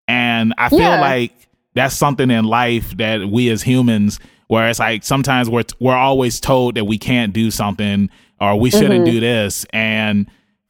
And 0.09 0.55
I 0.59 0.69
feel 0.69 0.79
Yeah. 0.81 1.01
like 1.01 1.33
that's 1.75 1.95
something 1.97 2.31
in 2.31 2.45
life 2.45 2.97
that 2.99 3.29
we 3.29 3.49
as 3.51 3.63
humans, 3.63 4.21
where 4.49 4.69
it's 4.69 4.79
like 4.79 5.03
sometimes 5.05 5.49
we're 5.51 5.65
we're 5.81 5.97
always 5.97 6.41
told 6.41 6.75
that 6.77 6.85
we 6.85 6.99
can't 6.99 7.33
do 7.33 7.51
something 7.51 8.11
or 8.41 8.59
we 8.59 8.71
shouldn't 8.71 9.05
do 9.07 9.21
this, 9.21 9.65
and 9.73 10.27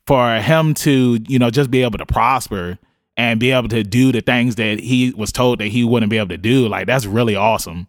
for 0.07 0.37
him 0.37 0.75
to 0.75 1.19
you 1.29 1.39
know 1.39 1.51
just 1.51 1.71
be 1.71 1.83
able 1.83 1.99
to 1.99 2.07
prosper 2.07 2.79
and 3.17 3.39
be 3.39 3.53
able 3.53 3.69
to 3.69 3.85
do 3.85 4.13
the 4.13 4.21
things 4.21 4.57
that 4.57 4.81
he 4.81 5.13
was 5.13 5.31
told 5.31 5.61
that 5.61 5.67
he 5.69 5.85
wouldn't 5.85 6.11
be 6.11 6.19
able 6.19 6.29
to 6.29 6.39
do, 6.39 6.69
like 6.69 6.87
that's 6.87 7.07
really 7.07 7.37
awesome. 7.37 7.87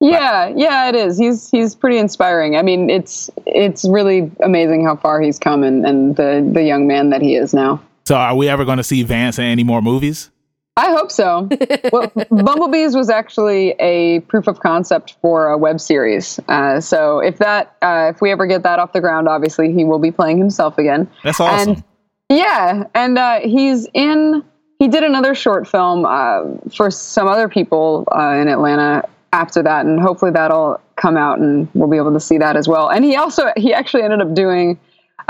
Yeah, 0.00 0.52
yeah, 0.56 0.88
it 0.88 0.96
is. 0.96 1.16
He's 1.16 1.48
he's 1.48 1.76
pretty 1.76 1.98
inspiring. 1.98 2.56
I 2.56 2.62
mean, 2.62 2.90
it's 2.90 3.30
it's 3.46 3.84
really 3.88 4.32
amazing 4.42 4.84
how 4.84 4.96
far 4.96 5.20
he's 5.20 5.38
come 5.38 5.62
and, 5.62 5.86
and 5.86 6.16
the 6.16 6.48
the 6.52 6.64
young 6.64 6.88
man 6.88 7.10
that 7.10 7.22
he 7.22 7.36
is 7.36 7.54
now. 7.54 7.80
So, 8.04 8.16
are 8.16 8.34
we 8.34 8.48
ever 8.48 8.64
going 8.64 8.78
to 8.78 8.84
see 8.84 9.04
Vance 9.04 9.38
in 9.38 9.44
any 9.44 9.62
more 9.62 9.80
movies? 9.80 10.30
I 10.76 10.90
hope 10.90 11.10
so. 11.10 11.48
well, 11.92 12.10
Bumblebees 12.30 12.96
was 12.96 13.10
actually 13.10 13.70
a 13.78 14.20
proof 14.20 14.46
of 14.46 14.60
concept 14.60 15.16
for 15.20 15.48
a 15.48 15.58
web 15.58 15.80
series. 15.80 16.40
Uh, 16.48 16.80
so 16.80 17.18
if 17.18 17.38
that, 17.38 17.76
uh, 17.82 18.12
if 18.14 18.22
we 18.22 18.30
ever 18.30 18.46
get 18.46 18.62
that 18.62 18.78
off 18.78 18.92
the 18.92 19.00
ground, 19.00 19.28
obviously 19.28 19.72
he 19.72 19.84
will 19.84 19.98
be 19.98 20.10
playing 20.10 20.38
himself 20.38 20.78
again. 20.78 21.08
That's 21.24 21.40
awesome. 21.40 21.70
And 21.70 21.84
yeah, 22.30 22.84
and 22.94 23.18
uh, 23.18 23.40
he's 23.40 23.86
in. 23.92 24.42
He 24.78 24.88
did 24.88 25.04
another 25.04 25.34
short 25.34 25.68
film 25.68 26.04
uh, 26.04 26.42
for 26.74 26.90
some 26.90 27.28
other 27.28 27.48
people 27.48 28.04
uh, 28.10 28.32
in 28.40 28.48
Atlanta 28.48 29.08
after 29.32 29.62
that, 29.62 29.86
and 29.86 30.00
hopefully 30.00 30.32
that'll 30.32 30.80
come 30.96 31.16
out, 31.16 31.38
and 31.38 31.68
we'll 31.74 31.88
be 31.88 31.98
able 31.98 32.12
to 32.12 32.20
see 32.20 32.38
that 32.38 32.56
as 32.56 32.66
well. 32.66 32.88
And 32.88 33.04
he 33.04 33.14
also 33.16 33.52
he 33.56 33.74
actually 33.74 34.02
ended 34.02 34.20
up 34.22 34.34
doing. 34.34 34.80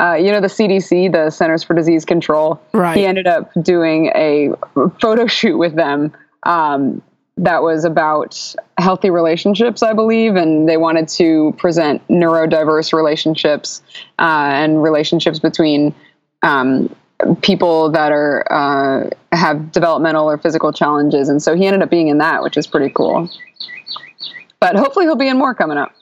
Uh, 0.02 0.14
you 0.14 0.32
know 0.32 0.40
the 0.40 0.48
CDC, 0.48 1.12
the 1.12 1.30
Centers 1.30 1.62
for 1.62 1.74
Disease 1.74 2.04
Control. 2.04 2.60
Right. 2.72 2.96
He 2.96 3.06
ended 3.06 3.28
up 3.28 3.50
doing 3.62 4.10
a 4.16 4.50
photo 5.00 5.26
shoot 5.28 5.56
with 5.58 5.76
them 5.76 6.12
um, 6.42 7.00
that 7.36 7.62
was 7.62 7.84
about 7.84 8.54
healthy 8.78 9.10
relationships, 9.10 9.82
I 9.82 9.92
believe, 9.92 10.34
and 10.34 10.68
they 10.68 10.76
wanted 10.76 11.06
to 11.08 11.54
present 11.56 12.06
neurodiverse 12.08 12.92
relationships 12.92 13.80
uh, 14.18 14.50
and 14.52 14.82
relationships 14.82 15.38
between 15.38 15.94
um, 16.42 16.94
people 17.42 17.88
that 17.90 18.10
are 18.10 18.44
uh, 18.52 19.08
have 19.30 19.70
developmental 19.70 20.28
or 20.28 20.36
physical 20.36 20.72
challenges, 20.72 21.28
and 21.28 21.40
so 21.40 21.54
he 21.54 21.66
ended 21.66 21.80
up 21.80 21.90
being 21.90 22.08
in 22.08 22.18
that, 22.18 22.42
which 22.42 22.56
is 22.56 22.66
pretty 22.66 22.92
cool. 22.92 23.30
But 24.58 24.74
hopefully, 24.74 25.06
he'll 25.06 25.14
be 25.14 25.28
in 25.28 25.38
more 25.38 25.54
coming 25.54 25.78
up. 25.78 25.92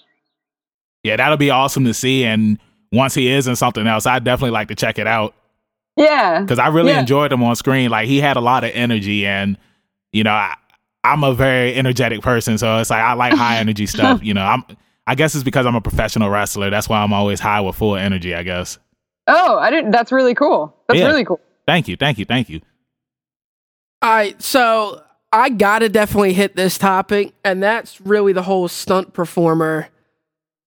yeah, 1.02 1.16
that'll 1.16 1.36
be 1.36 1.50
awesome 1.50 1.84
to 1.84 1.92
see. 1.92 2.24
And 2.24 2.58
once 2.92 3.14
he 3.14 3.28
is 3.28 3.46
in 3.46 3.56
something 3.56 3.86
else, 3.86 4.06
I'd 4.06 4.24
definitely 4.24 4.50
like 4.52 4.68
to 4.68 4.74
check 4.74 4.98
it 4.98 5.06
out. 5.06 5.34
Yeah, 5.96 6.40
because 6.40 6.58
I 6.58 6.68
really 6.68 6.92
Yeah. 6.92 7.00
enjoyed 7.00 7.32
him 7.32 7.42
on 7.42 7.54
screen. 7.56 7.90
Like 7.90 8.06
he 8.08 8.20
had 8.20 8.36
a 8.36 8.40
lot 8.40 8.64
of 8.64 8.70
energy, 8.74 9.26
and 9.26 9.56
you 10.12 10.24
know, 10.24 10.30
I, 10.32 10.54
I'm 11.04 11.24
a 11.24 11.34
very 11.34 11.74
energetic 11.74 12.20
person, 12.22 12.58
so 12.58 12.78
it's 12.78 12.90
like 12.90 13.02
I 13.02 13.12
like 13.14 13.34
high 13.34 13.58
energy 13.60 13.86
stuff. 13.86 14.20
You 14.22 14.34
know, 14.34 14.44
I'm. 14.44 14.64
I 15.06 15.14
guess 15.16 15.34
it's 15.34 15.42
because 15.42 15.66
I'm 15.66 15.74
a 15.74 15.80
professional 15.80 16.30
wrestler. 16.30 16.70
That's 16.70 16.88
why 16.88 17.02
I'm 17.02 17.12
always 17.12 17.40
high 17.40 17.60
with 17.60 17.74
full 17.76 17.96
energy. 17.96 18.34
I 18.34 18.42
guess. 18.44 18.78
Oh, 19.26 19.58
I 19.58 19.70
didn't. 19.70 19.90
That's 19.90 20.12
really 20.12 20.34
cool. 20.34 20.74
That's 20.88 20.98
Yeah. 21.00 21.06
really 21.08 21.24
cool. 21.24 21.40
Thank 21.66 21.88
you, 21.88 21.96
thank 21.96 22.18
you, 22.18 22.24
thank 22.24 22.48
you. 22.48 22.60
All 24.02 24.10
right, 24.10 24.40
so 24.40 25.02
I 25.32 25.50
gotta 25.50 25.88
definitely 25.88 26.32
hit 26.32 26.56
this 26.56 26.78
topic, 26.78 27.32
and 27.44 27.62
that's 27.62 28.00
really 28.00 28.32
the 28.32 28.42
whole 28.42 28.66
stunt 28.68 29.12
performer 29.12 29.88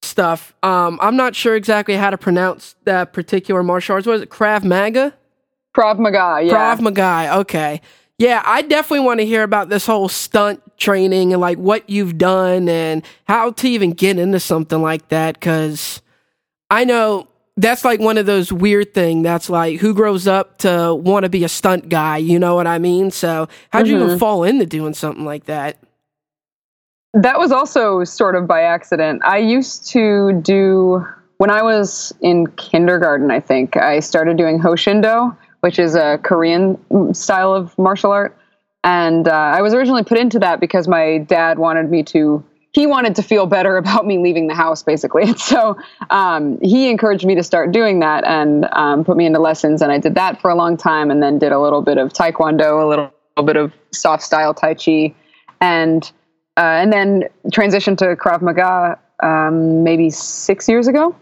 stuff. 0.04 0.54
Um, 0.64 1.00
I'm 1.02 1.16
not 1.16 1.36
sure 1.36 1.56
exactly 1.56 1.96
how 1.96 2.10
to 2.10 2.18
pronounce 2.18 2.76
that 2.84 3.14
particular 3.14 3.64
martial 3.64 3.96
arts. 3.96 4.08
Was 4.08 4.22
it 4.22 4.30
Krav 4.30 4.64
Maga? 4.64 5.14
Krav 5.76 6.00
Maga. 6.00 6.46
Yeah. 6.46 6.54
Krav 6.54 6.82
Maga. 6.82 7.40
Okay. 7.40 7.82
Yeah, 8.20 8.44
I 8.46 8.62
definitely 8.62 9.06
want 9.06 9.20
to 9.20 9.26
hear 9.26 9.44
about 9.44 9.70
this 9.70 9.86
whole 9.86 10.08
stunt 10.08 10.62
training 10.78 11.34
and 11.34 11.42
like 11.42 11.58
what 11.58 11.90
you've 11.90 12.18
done 12.18 12.70
and 12.70 13.04
how 13.26 13.52
to 13.52 13.68
even 13.68 13.92
get 13.92 14.20
into 14.20 14.40
something 14.40 14.82
like 14.82 15.10
that. 15.10 15.42
Cause 15.42 16.02
I 16.70 16.86
know 16.86 17.28
that's 17.58 17.84
like 17.84 18.00
one 18.00 18.18
of 18.18 18.26
those 18.26 18.52
weird 18.52 18.94
thing 18.94 19.22
that's 19.24 19.50
like 19.50 19.80
who 19.80 19.94
grows 19.94 20.28
up 20.28 20.60
to 20.60 20.94
want 20.96 21.24
to 21.24 21.30
be 21.30 21.44
a 21.44 21.50
stunt 21.50 21.90
guy. 21.90 22.18
You 22.18 22.40
know 22.40 22.56
what 22.56 22.68
I 22.68 22.80
mean? 22.80 23.12
So 23.12 23.48
how'd 23.72 23.88
you 23.88 24.02
even 24.02 24.20
fall 24.20 24.44
into 24.44 24.66
doing 24.66 24.94
something 24.94 25.26
like 25.26 25.46
that? 25.46 25.78
That 27.14 27.38
was 27.38 27.52
also 27.52 28.04
sort 28.04 28.36
of 28.36 28.48
by 28.48 28.64
accident. 28.64 29.22
I 29.24 29.38
used 29.38 29.88
to 29.92 30.34
do 30.42 31.06
when 31.38 31.52
I 31.52 31.62
was 31.62 32.12
in 32.22 32.48
kindergarten. 32.48 33.30
I 33.30 33.40
think 33.40 33.78
I 33.78 34.00
started 34.00 34.36
doing 34.36 34.60
Hoshindo, 34.60 35.36
which 35.60 35.78
is 35.78 35.94
a 35.94 36.20
Korean 36.24 36.78
style 37.14 37.54
of 37.54 37.78
martial 37.78 38.12
art, 38.12 38.36
and 38.84 39.28
uh, 39.28 39.32
I 39.32 39.62
was 39.62 39.74
originally 39.74 40.04
put 40.04 40.18
into 40.18 40.40
that 40.40 40.60
because 40.60 40.88
my 40.88 41.20
dad 41.20 41.60
wanted 41.60 41.90
me 41.90 42.04
to. 42.04 42.44
He 42.72 42.88
wanted 42.88 43.16
to 43.18 43.22
feel 43.22 43.46
better 43.46 43.78
about 43.84 44.08
me 44.08 44.18
leaving 44.18 44.48
the 44.48 44.56
house, 44.56 44.82
basically. 44.82 45.24
And 45.24 45.40
so 45.52 45.78
um, 46.10 46.60
he 46.62 46.90
encouraged 46.90 47.26
me 47.26 47.36
to 47.36 47.44
start 47.44 47.72
doing 47.72 48.00
that 48.00 48.24
and 48.26 48.68
um, 48.72 49.06
put 49.06 49.18
me 49.18 49.28
into 49.28 49.40
lessons. 49.40 49.84
And 49.84 49.92
I 49.92 50.00
did 50.00 50.16
that 50.16 50.42
for 50.42 50.50
a 50.50 50.56
long 50.56 50.78
time, 50.78 51.12
and 51.12 51.22
then 51.22 51.38
did 51.38 51.52
a 51.52 51.60
little 51.60 51.84
bit 51.84 52.00
of 52.00 52.12
Taekwondo, 52.12 52.84
a 52.84 52.88
little, 52.88 53.14
little 53.38 53.46
bit 53.46 53.56
of 53.56 53.72
soft 53.92 54.24
style 54.24 54.56
Tai 54.56 54.74
Chi, 54.74 55.14
and 55.62 56.12
uh, 56.58 56.62
and 56.62 56.94
then 56.94 57.24
transitioned 57.48 57.98
to 58.00 58.16
Krav 58.16 58.42
Maga 58.42 59.00
um, 59.22 59.84
maybe 59.84 60.10
six 60.10 60.68
years 60.68 60.88
ago, 60.88 61.16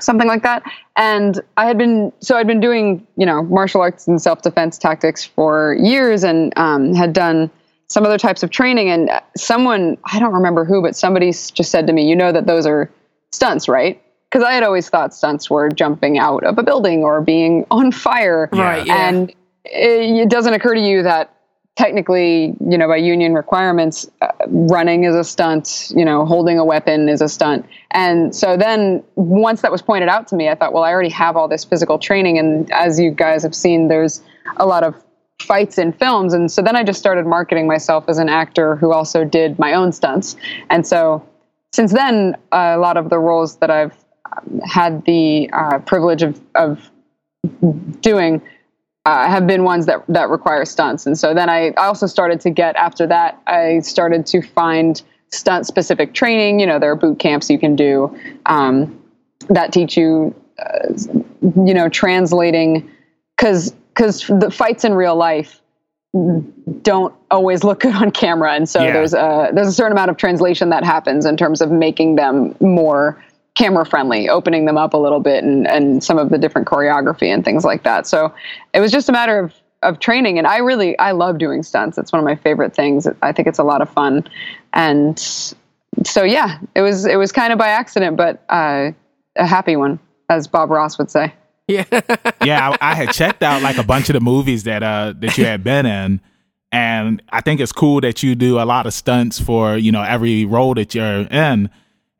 something 0.00 0.26
like 0.28 0.42
that. 0.42 0.62
And 0.96 1.40
I 1.56 1.66
had 1.66 1.78
been 1.78 2.12
so 2.20 2.36
I'd 2.36 2.46
been 2.46 2.60
doing 2.60 3.06
you 3.16 3.26
know 3.26 3.42
martial 3.44 3.80
arts 3.80 4.06
and 4.06 4.20
self 4.20 4.42
defense 4.42 4.78
tactics 4.78 5.24
for 5.24 5.76
years, 5.80 6.24
and 6.24 6.52
um, 6.58 6.94
had 6.94 7.12
done 7.12 7.50
some 7.88 8.04
other 8.04 8.18
types 8.18 8.42
of 8.42 8.50
training. 8.50 8.90
And 8.90 9.10
someone 9.36 9.96
I 10.12 10.18
don't 10.18 10.34
remember 10.34 10.64
who, 10.64 10.82
but 10.82 10.96
somebody 10.96 11.30
just 11.30 11.70
said 11.70 11.86
to 11.86 11.92
me, 11.92 12.08
"You 12.08 12.16
know 12.16 12.32
that 12.32 12.46
those 12.46 12.66
are 12.66 12.90
stunts, 13.32 13.68
right?" 13.68 14.02
Because 14.30 14.44
I 14.44 14.52
had 14.52 14.64
always 14.64 14.88
thought 14.88 15.14
stunts 15.14 15.48
were 15.48 15.68
jumping 15.68 16.18
out 16.18 16.42
of 16.44 16.58
a 16.58 16.62
building 16.62 17.04
or 17.04 17.20
being 17.20 17.64
on 17.70 17.92
fire, 17.92 18.48
Right, 18.52 18.84
yeah. 18.84 19.08
and 19.08 19.30
it, 19.64 20.22
it 20.22 20.28
doesn't 20.28 20.52
occur 20.52 20.74
to 20.74 20.80
you 20.80 21.02
that 21.04 21.35
technically, 21.76 22.54
you 22.68 22.78
know, 22.78 22.88
by 22.88 22.96
union 22.96 23.34
requirements, 23.34 24.10
uh, 24.22 24.28
running 24.48 25.04
is 25.04 25.14
a 25.14 25.22
stunt, 25.22 25.92
you 25.94 26.04
know, 26.04 26.24
holding 26.24 26.58
a 26.58 26.64
weapon 26.64 27.08
is 27.08 27.20
a 27.20 27.28
stunt. 27.28 27.66
And 27.90 28.34
so 28.34 28.56
then 28.56 29.04
once 29.14 29.60
that 29.60 29.70
was 29.70 29.82
pointed 29.82 30.08
out 30.08 30.26
to 30.28 30.36
me, 30.36 30.48
I 30.48 30.54
thought, 30.54 30.72
well, 30.72 30.84
I 30.84 30.90
already 30.90 31.10
have 31.10 31.36
all 31.36 31.48
this 31.48 31.64
physical 31.64 31.98
training. 31.98 32.38
And 32.38 32.70
as 32.72 32.98
you 32.98 33.10
guys 33.10 33.42
have 33.42 33.54
seen, 33.54 33.88
there's 33.88 34.22
a 34.56 34.66
lot 34.66 34.84
of 34.84 34.94
fights 35.42 35.76
in 35.76 35.92
films. 35.92 36.32
And 36.32 36.50
so 36.50 36.62
then 36.62 36.76
I 36.76 36.82
just 36.82 36.98
started 36.98 37.26
marketing 37.26 37.66
myself 37.66 38.04
as 38.08 38.16
an 38.18 38.30
actor 38.30 38.76
who 38.76 38.92
also 38.92 39.24
did 39.24 39.58
my 39.58 39.74
own 39.74 39.92
stunts. 39.92 40.34
And 40.70 40.86
so 40.86 41.22
since 41.72 41.92
then, 41.92 42.36
a 42.52 42.78
lot 42.78 42.96
of 42.96 43.10
the 43.10 43.18
roles 43.18 43.56
that 43.58 43.70
I've 43.70 43.92
um, 44.32 44.60
had 44.64 45.04
the 45.04 45.50
uh, 45.52 45.78
privilege 45.80 46.22
of, 46.22 46.40
of 46.54 46.90
doing 48.00 48.40
uh, 49.06 49.28
have 49.28 49.46
been 49.46 49.62
ones 49.62 49.86
that 49.86 50.04
that 50.08 50.28
require 50.28 50.64
stunts. 50.64 51.06
And 51.06 51.16
so 51.16 51.32
then 51.32 51.48
I, 51.48 51.68
I 51.78 51.86
also 51.86 52.06
started 52.06 52.40
to 52.40 52.50
get 52.50 52.74
after 52.76 53.06
that 53.06 53.40
I 53.46 53.78
started 53.78 54.26
to 54.26 54.42
find 54.42 55.00
stunt 55.32 55.66
specific 55.66 56.12
training. 56.12 56.60
You 56.60 56.66
know, 56.66 56.78
there 56.78 56.90
are 56.90 56.96
boot 56.96 57.18
camps 57.20 57.48
you 57.48 57.58
can 57.58 57.76
do 57.76 58.14
um, 58.46 59.00
that 59.48 59.72
teach 59.72 59.96
you, 59.96 60.34
uh, 60.58 60.88
you 61.64 61.72
know, 61.72 61.88
translating 61.88 62.90
because 63.36 63.72
because 63.94 64.26
the 64.26 64.50
fights 64.50 64.84
in 64.84 64.92
real 64.92 65.16
life 65.16 65.62
don't 66.82 67.14
always 67.30 67.62
look 67.62 67.80
good 67.86 67.94
on 67.94 68.10
camera, 68.10 68.54
and 68.54 68.68
so 68.68 68.82
Yeah. 68.82 68.92
there's 68.92 69.14
a 69.14 69.50
there's 69.54 69.68
a 69.68 69.72
certain 69.72 69.92
amount 69.92 70.10
of 70.10 70.16
translation 70.16 70.68
that 70.70 70.84
happens 70.84 71.26
in 71.26 71.36
terms 71.36 71.60
of 71.60 71.70
making 71.70 72.16
them 72.16 72.56
more 72.60 73.22
camera 73.56 73.84
friendly, 73.84 74.28
opening 74.28 74.66
them 74.66 74.76
up 74.76 74.94
a 74.94 74.98
little 74.98 75.20
bit, 75.20 75.42
and 75.42 75.66
and 75.66 76.04
some 76.04 76.18
of 76.18 76.30
the 76.30 76.38
different 76.38 76.68
choreography 76.68 77.26
and 77.26 77.44
things 77.44 77.64
like 77.64 77.82
that. 77.82 78.06
So 78.06 78.32
it 78.72 78.80
was 78.80 78.92
just 78.92 79.08
a 79.08 79.12
matter 79.12 79.38
of 79.40 79.54
of 79.82 79.98
training, 79.98 80.38
and 80.38 80.46
I 80.46 80.58
really 80.58 80.96
I 80.98 81.10
love 81.12 81.38
doing 81.38 81.62
stunts. 81.62 81.98
It's 81.98 82.12
one 82.12 82.20
of 82.20 82.24
my 82.24 82.36
favorite 82.36 82.74
things. 82.74 83.08
I 83.22 83.32
think 83.32 83.48
it's 83.48 83.58
a 83.58 83.64
lot 83.64 83.82
of 83.82 83.90
fun, 83.90 84.26
and 84.72 85.18
so 86.04 86.22
yeah, 86.22 86.58
it 86.74 86.82
was 86.82 87.06
it 87.06 87.16
was 87.16 87.32
kind 87.32 87.52
of 87.52 87.58
by 87.58 87.68
accident, 87.68 88.16
but 88.16 88.44
uh, 88.48 88.92
a 89.36 89.46
happy 89.46 89.76
one, 89.76 89.98
as 90.28 90.46
Bob 90.46 90.70
Ross 90.70 90.98
would 90.98 91.10
say. 91.10 91.32
Yeah. 91.68 91.84
yeah, 92.44 92.70
I, 92.70 92.92
I 92.92 92.94
had 92.94 93.12
checked 93.12 93.42
out 93.42 93.62
like 93.62 93.76
a 93.76 93.82
bunch 93.82 94.08
of 94.08 94.14
the 94.14 94.20
movies 94.20 94.64
that 94.64 94.82
uh 94.82 95.14
that 95.18 95.36
you 95.36 95.44
had 95.44 95.64
been 95.64 95.86
in, 95.86 96.20
and 96.72 97.22
I 97.30 97.40
think 97.40 97.60
it's 97.60 97.72
cool 97.72 98.00
that 98.02 98.22
you 98.22 98.34
do 98.34 98.60
a 98.60 98.64
lot 98.64 98.86
of 98.86 98.94
stunts 98.94 99.40
for 99.40 99.76
you 99.76 99.92
know 99.92 100.02
every 100.02 100.44
role 100.44 100.74
that 100.74 100.94
you're 100.94 101.22
in. 101.22 101.70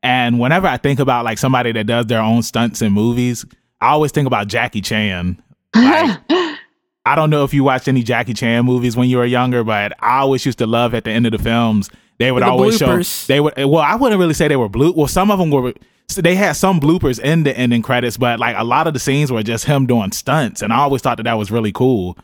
And 0.07 0.39
whenever 0.39 0.67
I 0.67 0.77
think 0.77 0.99
about 1.01 1.25
like 1.25 1.37
somebody 1.37 1.73
that 1.73 1.85
does 1.85 2.05
their 2.05 2.21
own 2.21 2.41
stunts 2.41 2.81
in 2.81 2.93
movies, 2.93 3.45
I 3.81 3.89
always 3.89 4.13
think 4.13 4.25
about 4.25 4.47
Jackie 4.47 4.79
Chan. 4.79 5.41
Like, 5.75 6.17
I 6.29 7.15
don't 7.15 7.29
know 7.29 7.43
if 7.43 7.53
you 7.53 7.65
watched 7.65 7.89
any 7.89 8.03
Jackie 8.03 8.33
Chan 8.33 8.63
movies 8.63 8.95
when 8.95 9.09
you 9.09 9.17
were 9.17 9.25
younger, 9.25 9.65
but 9.65 9.91
I 9.99 10.19
always 10.19 10.45
used 10.45 10.59
to 10.59 10.65
love 10.65 10.93
at 10.93 11.03
the 11.03 11.11
end 11.11 11.25
of 11.25 11.33
the 11.33 11.37
films 11.37 11.89
they 12.19 12.31
would 12.31 12.41
The 12.41 12.47
always 12.47 12.79
bloopers. 12.79 13.25
show 13.25 13.27
they 13.27 13.39
would 13.41 13.53
well 13.57 13.83
I 13.83 13.95
wouldn't 13.95 14.17
really 14.17 14.33
say 14.33 14.47
they 14.47 14.55
were 14.55 14.69
blue 14.69 14.93
well 14.93 15.07
some 15.07 15.29
of 15.29 15.39
them 15.39 15.51
were 15.51 15.73
so 16.07 16.21
they 16.21 16.35
had 16.35 16.53
some 16.53 16.79
bloopers 16.79 17.19
in 17.19 17.43
the 17.43 17.55
ending 17.55 17.81
credits 17.81 18.15
but 18.15 18.39
like 18.39 18.55
a 18.57 18.63
lot 18.63 18.87
of 18.87 18.93
the 18.93 18.99
scenes 19.01 19.29
were 19.29 19.43
just 19.43 19.65
him 19.65 19.85
doing 19.87 20.13
stunts 20.13 20.61
and 20.61 20.71
I 20.71 20.77
always 20.77 21.01
thought 21.01 21.17
that 21.17 21.23
that 21.23 21.37
was 21.37 21.51
really 21.51 21.73
cool. 21.73 22.17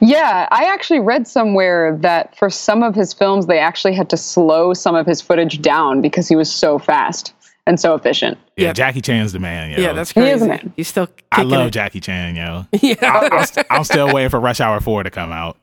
Yeah, 0.00 0.48
I 0.50 0.64
actually 0.64 1.00
read 1.00 1.26
somewhere 1.26 1.96
that 2.00 2.36
for 2.36 2.50
some 2.50 2.82
of 2.82 2.94
his 2.94 3.12
films, 3.12 3.46
they 3.46 3.58
actually 3.58 3.94
had 3.94 4.08
to 4.10 4.16
slow 4.16 4.74
some 4.74 4.94
of 4.94 5.06
his 5.06 5.20
footage 5.20 5.60
down 5.62 6.00
because 6.00 6.28
he 6.28 6.36
was 6.36 6.52
so 6.52 6.78
fast 6.78 7.32
and 7.66 7.80
so 7.80 7.94
efficient. 7.94 8.38
Yeah, 8.56 8.66
Yeah. 8.68 8.72
Jackie 8.72 9.00
Chan's 9.00 9.32
the 9.32 9.38
man. 9.40 9.70
Yo. 9.70 9.78
Yeah, 9.78 9.92
that's 9.92 10.10
He 10.10 10.20
crazy. 10.20 10.34
is 10.36 10.42
a 10.42 10.46
man. 10.48 10.72
He's 10.76 10.88
still 10.88 11.08
I 11.32 11.42
love 11.42 11.66
it. 11.68 11.70
Jackie 11.72 12.00
Chan, 12.00 12.36
yo. 12.36 12.66
Yeah. 12.80 12.94
I, 13.02 13.64
I'm, 13.70 13.84
still 13.84 14.12
waiting 14.12 14.30
for 14.30 14.38
Rush 14.40 14.60
Hour 14.60 14.80
Four 14.80 15.02
to 15.02 15.10
come 15.10 15.32
out. 15.32 15.56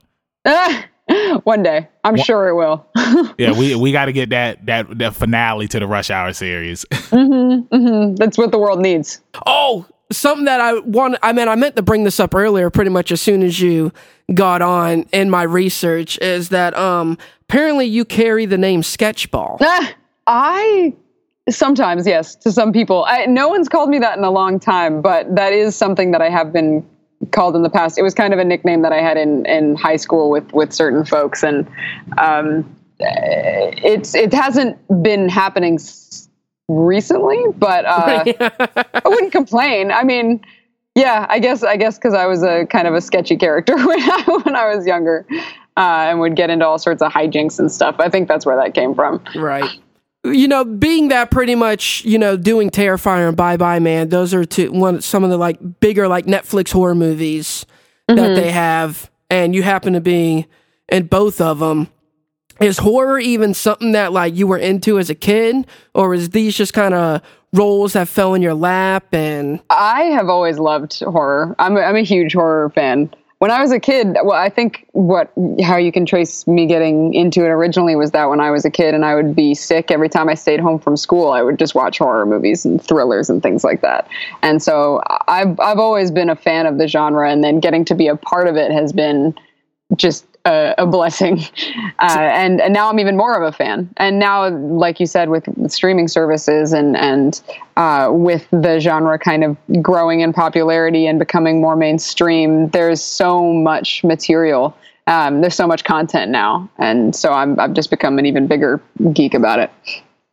One 1.43 1.63
day, 1.63 1.88
I'm 2.03 2.17
sure 2.17 2.47
it 2.47 2.55
will. 2.55 2.86
Yeah, 3.38 3.57
we 3.57 3.76
we 3.76 3.91
got 3.91 4.05
to 4.05 4.13
get 4.13 4.30
that 4.30 4.65
that 4.65 4.97
that 4.99 5.15
finale 5.15 5.67
to 5.69 5.80
the 5.80 5.88
Rush 5.88 6.09
Hour 6.11 6.34
series. 6.34 6.86
Mm-hmm, 6.91 7.74
mm-hmm. 7.76 8.15
That's 8.15 8.38
what 8.38 8.51
the 8.51 8.59
world 8.59 8.80
needs. 8.80 9.21
Oh, 9.45 9.86
something 10.18 10.45
that 10.45 10.61
I 10.61 10.80
want. 10.80 11.18
I 11.22 11.34
mean, 11.34 11.47
I 11.47 11.55
meant 11.55 11.76
to 11.76 11.82
bring 11.82 12.03
this 12.03 12.20
up 12.20 12.36
earlier. 12.36 12.70
Pretty 12.70 12.91
much 12.91 13.11
as 13.11 13.22
soon 13.22 13.43
as 13.43 13.59
you 13.59 13.91
got 14.34 14.61
on 14.61 15.05
in 15.11 15.30
my 15.30 15.43
research, 15.43 16.18
is 16.20 16.49
that 16.49 16.76
um 16.78 17.18
apparently 17.41 17.86
you 17.86 18.05
carry 18.05 18.45
the 18.45 18.57
name 18.57 18.82
Sketchball. 18.82 19.59
I 20.28 20.93
sometimes, 21.49 22.07
yes, 22.07 22.36
to 22.36 22.51
some 22.51 22.72
people. 22.72 23.05
I, 23.07 23.26
no 23.26 23.49
one's 23.49 23.68
called 23.68 23.89
me 23.89 23.99
that 23.99 24.18
in 24.18 24.24
a 24.24 24.32
long 24.32 24.59
time, 24.59 25.01
but 25.01 25.36
that 25.36 25.53
is 25.53 25.76
something 25.76 26.11
that 26.11 26.22
I 26.22 26.30
have 26.30 26.53
been 26.53 26.88
called 27.32 27.55
in 27.55 27.61
the 27.61 27.70
past. 27.70 27.97
It 27.97 28.03
was 28.03 28.14
kind 28.14 28.34
of 28.34 28.39
a 28.39 28.43
nickname 28.43 28.82
that 28.84 28.91
I 28.91 29.01
had 29.01 29.18
in, 29.18 29.45
in 29.45 29.76
high 29.76 29.97
school 29.97 30.30
with 30.30 30.51
with 30.53 30.74
certain 30.74 31.05
folks, 31.05 31.43
and 31.43 31.68
um, 32.18 32.76
it's 32.99 34.16
it 34.16 34.34
hasn't 34.34 34.78
been 35.03 35.30
happening 35.30 35.78
recently, 36.68 37.41
but 37.57 37.86
uh, 37.86 38.24
I 38.93 39.01
wouldn't 39.05 39.32
complain. 39.32 39.91
I 39.91 40.03
mean. 40.03 40.41
Yeah, 40.95 41.26
I 41.28 41.39
guess 41.39 41.64
I 41.64 41.76
guess 41.76 41.97
because 41.97 42.14
I 42.14 42.28
was 42.28 42.43
a 42.43 42.68
kind 42.68 42.88
of 42.88 42.93
a 42.93 43.01
sketchy 43.01 43.36
character 43.36 43.76
when 43.88 43.99
I, 43.99 44.41
when 44.43 44.55
I 44.55 44.76
was 44.76 44.86
younger, 44.86 45.26
uh, 45.78 46.05
and 46.09 46.20
would 46.20 46.36
get 46.36 46.49
into 46.49 46.66
all 46.68 46.78
sorts 46.78 47.01
of 47.01 47.11
hijinks 47.11 47.59
and 47.59 47.72
stuff. 47.72 47.95
I 47.99 48.09
think 48.09 48.28
that's 48.28 48.45
where 48.45 48.55
that 48.55 48.74
came 48.74 48.93
from. 48.93 49.24
Right. 49.36 49.70
You 50.24 50.47
know, 50.47 50.64
being 50.64 51.09
that 51.09 51.32
pretty 51.32 51.55
much, 51.55 52.05
you 52.05 52.18
know, 52.18 52.38
doing 52.38 52.70
Terrifier 52.70 53.28
and 53.28 53.36
Bye 53.36 53.57
Bye 53.57 53.80
Man, 53.80 54.09
those 54.09 54.34
are 54.34 54.45
two 54.45 54.72
one 54.72 55.01
some 55.01 55.24
of 55.24 55.30
the 55.30 55.38
like 55.38 55.80
bigger 55.80 56.07
like 56.07 56.26
Netflix 56.26 56.72
horror 56.72 56.95
movies 56.95 57.66
that 58.07 58.36
they 58.36 58.51
have, 58.51 59.09
and 59.30 59.53
you 59.53 59.64
happen 59.64 59.93
to 59.93 60.01
be 60.01 60.45
in 60.89 61.07
both 61.07 61.41
of 61.41 61.59
them. 61.59 61.89
Is 62.59 62.77
horror 62.77 63.19
even 63.19 63.53
something 63.53 63.93
that 63.93 64.13
like 64.13 64.35
you 64.35 64.47
were 64.47 64.57
into 64.57 64.99
as 64.99 65.09
a 65.09 65.15
kid, 65.15 65.67
or 65.93 66.13
is 66.13 66.29
these 66.29 66.55
just 66.55 66.73
kind 66.73 66.93
of 66.93 67.21
roles 67.53 67.93
that 67.93 68.07
fell 68.07 68.33
in 68.33 68.41
your 68.41 68.55
lap 68.55 69.13
and 69.13 69.61
I 69.69 70.03
have 70.05 70.27
always 70.27 70.57
loved 70.57 70.99
horror. 71.01 71.55
I'm 71.59 71.77
a, 71.77 71.81
I'm 71.81 71.95
a 71.95 72.01
huge 72.01 72.33
horror 72.33 72.69
fan. 72.71 73.13
When 73.37 73.51
I 73.51 73.61
was 73.61 73.71
a 73.71 73.79
kid, 73.79 74.15
well, 74.23 74.39
I 74.39 74.49
think 74.49 74.87
what 74.93 75.31
how 75.61 75.75
you 75.75 75.91
can 75.91 76.05
trace 76.05 76.47
me 76.47 76.65
getting 76.65 77.13
into 77.13 77.43
it 77.43 77.49
originally 77.49 77.95
was 77.95 78.11
that 78.11 78.29
when 78.29 78.39
I 78.39 78.51
was 78.51 78.63
a 78.63 78.71
kid 78.71 78.93
and 78.93 79.03
I 79.03 79.15
would 79.15 79.35
be 79.35 79.53
sick 79.53 79.91
every 79.91 80.07
time 80.07 80.29
I 80.29 80.33
stayed 80.33 80.61
home 80.61 80.79
from 80.79 80.95
school, 80.95 81.31
I 81.31 81.41
would 81.41 81.59
just 81.59 81.75
watch 81.75 81.97
horror 81.97 82.25
movies 82.25 82.63
and 82.63 82.81
thrillers 82.81 83.29
and 83.29 83.43
things 83.43 83.63
like 83.65 83.81
that. 83.81 84.07
And 84.41 84.63
so 84.63 85.01
I've 85.27 85.59
I've 85.59 85.77
always 85.77 86.09
been 86.09 86.29
a 86.29 86.37
fan 86.37 86.65
of 86.65 86.77
the 86.77 86.87
genre, 86.87 87.29
and 87.29 87.43
then 87.43 87.59
getting 87.59 87.83
to 87.85 87.95
be 87.95 88.07
a 88.07 88.15
part 88.15 88.47
of 88.47 88.55
it 88.55 88.71
has 88.71 88.93
been 88.93 89.35
just 89.97 90.25
a, 90.45 90.75
a 90.77 90.85
blessing. 90.85 91.43
Uh, 91.99 92.19
and 92.19 92.59
and 92.59 92.73
now 92.73 92.89
I'm 92.89 92.99
even 92.99 93.15
more 93.15 93.41
of 93.41 93.47
a 93.47 93.55
fan. 93.55 93.89
And 93.97 94.19
now, 94.19 94.49
like 94.49 94.99
you 94.99 95.05
said, 95.05 95.29
with, 95.29 95.47
with 95.55 95.71
streaming 95.71 96.07
services 96.07 96.73
and 96.73 96.97
and 96.97 97.41
uh, 97.77 98.09
with 98.11 98.47
the 98.51 98.79
genre 98.79 99.17
kind 99.17 99.43
of 99.43 99.57
growing 99.81 100.19
in 100.19 100.33
popularity 100.33 101.07
and 101.07 101.17
becoming 101.19 101.61
more 101.61 101.75
mainstream, 101.75 102.69
there's 102.69 103.01
so 103.01 103.53
much 103.53 104.03
material. 104.03 104.75
Um, 105.07 105.41
there's 105.41 105.55
so 105.55 105.67
much 105.67 105.83
content 105.83 106.31
now, 106.31 106.69
and 106.77 107.15
so 107.15 107.31
I'm 107.31 107.59
I've 107.59 107.73
just 107.73 107.89
become 107.89 108.19
an 108.19 108.25
even 108.25 108.47
bigger 108.47 108.81
geek 109.11 109.33
about 109.33 109.59
it. 109.59 109.71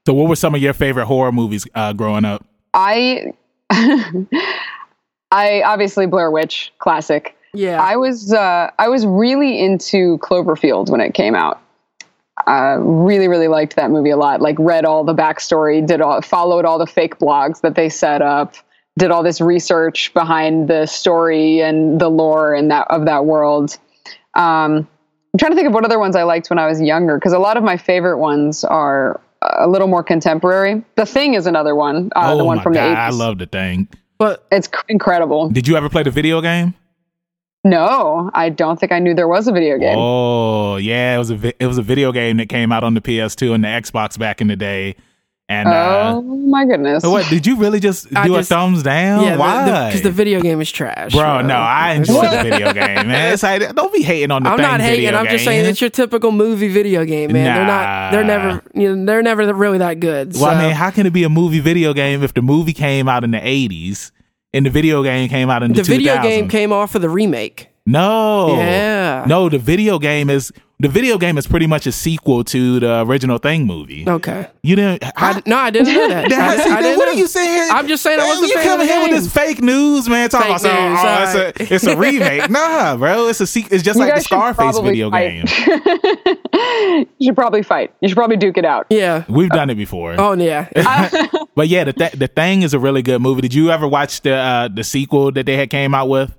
so, 0.06 0.14
what 0.14 0.28
were 0.28 0.36
some 0.36 0.54
of 0.54 0.62
your 0.62 0.72
favorite 0.72 1.06
horror 1.06 1.32
movies 1.32 1.66
uh, 1.74 1.92
growing 1.92 2.24
up? 2.24 2.44
I 2.72 3.32
I 3.70 5.62
obviously 5.62 6.06
Blair 6.06 6.30
Witch 6.30 6.72
classic. 6.78 7.36
Yeah, 7.54 7.80
I 7.82 7.96
was 7.96 8.32
uh, 8.32 8.70
I 8.78 8.88
was 8.88 9.06
really 9.06 9.60
into 9.60 10.18
Cloverfield 10.18 10.90
when 10.90 11.00
it 11.00 11.14
came 11.14 11.34
out. 11.34 11.60
Uh, 12.46 12.78
really, 12.80 13.28
really 13.28 13.48
liked 13.48 13.76
that 13.76 13.90
movie 13.90 14.10
a 14.10 14.16
lot. 14.16 14.40
Like, 14.40 14.56
read 14.58 14.86
all 14.86 15.04
the 15.04 15.14
backstory, 15.14 15.86
did 15.86 16.00
all 16.00 16.22
followed 16.22 16.64
all 16.64 16.78
the 16.78 16.86
fake 16.86 17.18
blogs 17.18 17.60
that 17.60 17.74
they 17.74 17.88
set 17.90 18.22
up, 18.22 18.54
did 18.98 19.10
all 19.10 19.22
this 19.22 19.40
research 19.42 20.12
behind 20.14 20.68
the 20.68 20.86
story 20.86 21.60
and 21.60 22.00
the 22.00 22.08
lore 22.08 22.54
and 22.54 22.70
that 22.70 22.86
of 22.88 23.04
that 23.04 23.26
world. 23.26 23.76
Um, 24.34 24.88
I'm 25.32 25.38
trying 25.38 25.52
to 25.52 25.56
think 25.56 25.68
of 25.68 25.74
what 25.74 25.84
other 25.84 25.98
ones 25.98 26.16
I 26.16 26.22
liked 26.22 26.48
when 26.50 26.58
I 26.58 26.66
was 26.66 26.80
younger 26.80 27.16
because 27.18 27.32
a 27.32 27.38
lot 27.38 27.56
of 27.56 27.62
my 27.62 27.76
favorite 27.76 28.18
ones 28.18 28.64
are 28.64 29.20
a 29.42 29.68
little 29.68 29.86
more 29.86 30.02
contemporary. 30.02 30.82
The 30.96 31.06
Thing 31.06 31.34
is 31.34 31.46
another 31.46 31.74
one. 31.74 32.10
Uh, 32.16 32.32
oh 32.32 32.38
the 32.38 32.44
one 32.44 32.56
my 32.56 32.62
from 32.62 32.72
god, 32.72 32.90
the 32.90 32.94
80s. 32.96 32.98
I 32.98 33.10
love 33.10 33.38
the 33.38 33.46
thing. 33.46 33.86
but 34.18 34.46
it's 34.50 34.66
c- 34.66 34.82
incredible. 34.88 35.50
Did 35.50 35.68
you 35.68 35.76
ever 35.76 35.88
play 35.88 36.02
the 36.04 36.10
video 36.10 36.40
game? 36.40 36.74
No, 37.62 38.30
I 38.32 38.48
don't 38.48 38.80
think 38.80 38.90
I 38.90 38.98
knew 39.00 39.14
there 39.14 39.28
was 39.28 39.46
a 39.46 39.52
video 39.52 39.76
game. 39.76 39.96
Oh 39.98 40.76
yeah, 40.76 41.14
it 41.14 41.18
was 41.18 41.30
a 41.30 41.36
vi- 41.36 41.54
it 41.58 41.66
was 41.66 41.76
a 41.76 41.82
video 41.82 42.10
game 42.10 42.38
that 42.38 42.48
came 42.48 42.72
out 42.72 42.84
on 42.84 42.94
the 42.94 43.02
PS2 43.02 43.54
and 43.54 43.62
the 43.62 43.68
Xbox 43.68 44.18
back 44.18 44.40
in 44.40 44.46
the 44.46 44.56
day. 44.56 44.96
And 45.46 45.68
oh 45.68 45.72
uh, 45.72 46.20
my 46.22 46.64
goodness! 46.64 47.02
what 47.02 47.28
did 47.28 47.44
you 47.44 47.56
really 47.56 47.80
just 47.80 48.16
I 48.16 48.28
do 48.28 48.36
just- 48.36 48.50
a 48.50 48.54
thumbs 48.54 48.82
down? 48.82 49.24
yeah, 49.24 49.36
Why? 49.36 49.88
because 49.88 50.00
the, 50.00 50.10
video 50.10 50.40
game 50.40 50.60
is 50.60 50.70
trash, 50.70 51.12
Bro, 51.12 51.42
no, 51.42 51.56
I 51.56 51.94
enjoy 51.94 52.22
the 52.22 52.42
video 52.44 52.72
game, 52.72 53.08
man. 53.08 53.32
It's 53.32 53.42
like, 53.42 53.74
don't 53.74 53.92
be 53.92 54.02
hating 54.02 54.30
on 54.30 54.44
the 54.44 54.48
I'm 54.48 54.56
thing 54.56 54.62
not 54.66 54.80
hating. 54.80 55.06
video 55.06 55.18
I'm 55.18 55.26
just 55.26 55.44
saying 55.44 55.66
it's 55.66 55.80
your 55.80 55.90
typical 55.90 56.30
movie 56.30 56.68
video 56.68 57.04
game, 57.04 57.32
man. 57.32 57.56
They're 57.56 57.66
not. 57.66 58.12
They're 58.12 58.24
never. 58.24 58.62
You 58.74 58.94
know, 58.94 59.04
they're 59.04 59.22
never 59.22 59.52
really 59.52 59.78
that 59.78 59.98
good. 60.00 60.34
Well, 60.34 60.46
I 60.46 60.62
mean, 60.62 60.72
how 60.72 60.92
can 60.92 61.04
it 61.04 61.12
be 61.12 61.24
a 61.24 61.28
movie 61.28 61.60
video 61.60 61.92
game 61.92 62.22
if 62.22 62.32
the 62.32 62.42
movie 62.42 62.72
came 62.72 63.08
out 63.08 63.24
in 63.24 63.32
the 63.32 63.38
80s 63.38 64.12
and 64.52 64.66
the 64.66 64.70
video 64.70 65.02
game 65.02 65.28
came 65.28 65.50
out 65.50 65.62
in 65.62 65.72
the, 65.72 65.82
the 65.82 65.88
video 65.88 66.22
game 66.22 66.48
came 66.48 66.72
off 66.72 66.94
of 66.94 67.02
the 67.02 67.08
remake. 67.08 67.68
No. 67.86 68.56
Yeah. 68.56 69.24
No, 69.26 69.48
the 69.48 69.58
video 69.58 69.98
game 69.98 70.30
is 70.30 70.52
the 70.80 70.88
video 70.88 71.18
game 71.18 71.36
is 71.38 71.46
pretty 71.46 71.66
much 71.66 71.86
a 71.86 71.92
sequel 71.92 72.42
to 72.44 72.80
the 72.80 73.02
original 73.02 73.38
Thing 73.38 73.66
movie. 73.66 74.04
Okay. 74.08 74.48
You 74.62 74.76
didn't? 74.76 75.04
I, 75.16 75.34
d- 75.34 75.42
no, 75.46 75.56
I 75.58 75.70
didn't 75.70 75.92
know 75.94 76.08
that. 76.08 76.32
I, 76.32 76.56
See, 76.56 76.70
I 76.70 76.80
didn't 76.82 76.98
what 76.98 77.04
know. 77.06 77.12
are 77.12 77.14
you 77.14 77.26
saying 77.26 77.52
here? 77.52 77.68
I'm 77.70 77.86
just 77.86 78.02
saying 78.02 78.18
I 78.18 78.22
Man, 78.22 78.28
wasn't 78.30 78.48
you 78.50 78.54
coming 78.62 78.86
the 78.86 78.92
here 78.92 79.02
with 79.02 79.10
this 79.10 79.32
fake 79.32 79.62
news, 79.62 80.08
man. 80.08 80.28
Talking 80.30 80.56
Fake 80.56 80.62
about 80.64 80.74
some, 80.74 80.90
news, 80.90 80.98
oh, 81.02 81.08
all 81.08 81.22
it's 81.52 81.60
a 81.70 81.74
it's 81.74 81.84
a 81.86 81.96
remake. 81.96 82.50
nah, 82.50 82.96
bro, 82.96 83.28
it's 83.28 83.40
a 83.40 83.46
se- 83.46 83.68
It's 83.70 83.82
just 83.82 83.98
You 83.98 84.04
like 84.06 84.14
the 84.14 84.16
guys 84.16 84.24
Scarface 84.24 84.78
video 84.80 85.10
fight. 85.10 85.46
game. 85.46 87.06
you 87.18 87.26
should 87.26 87.36
probably 87.36 87.62
fight. 87.62 87.94
You 88.00 88.08
should 88.08 88.16
probably 88.16 88.36
duke 88.36 88.56
it 88.58 88.64
out. 88.64 88.86
Yeah. 88.90 89.24
We've 89.28 89.50
done 89.50 89.70
it 89.70 89.74
before. 89.76 90.14
Oh 90.18 90.32
yeah. 90.32 90.68
But 91.54 91.68
yeah, 91.68 91.84
the 91.84 91.92
th- 91.92 92.12
the 92.12 92.26
thing 92.28 92.62
is 92.62 92.72
a 92.74 92.78
really 92.78 93.02
good 93.02 93.20
movie. 93.20 93.42
Did 93.42 93.54
you 93.54 93.70
ever 93.70 93.86
watch 93.86 94.22
the 94.22 94.34
uh, 94.34 94.68
the 94.68 94.84
sequel 94.84 95.30
that 95.32 95.46
they 95.46 95.56
had 95.56 95.68
came 95.70 95.94
out 95.94 96.08
with? 96.08 96.34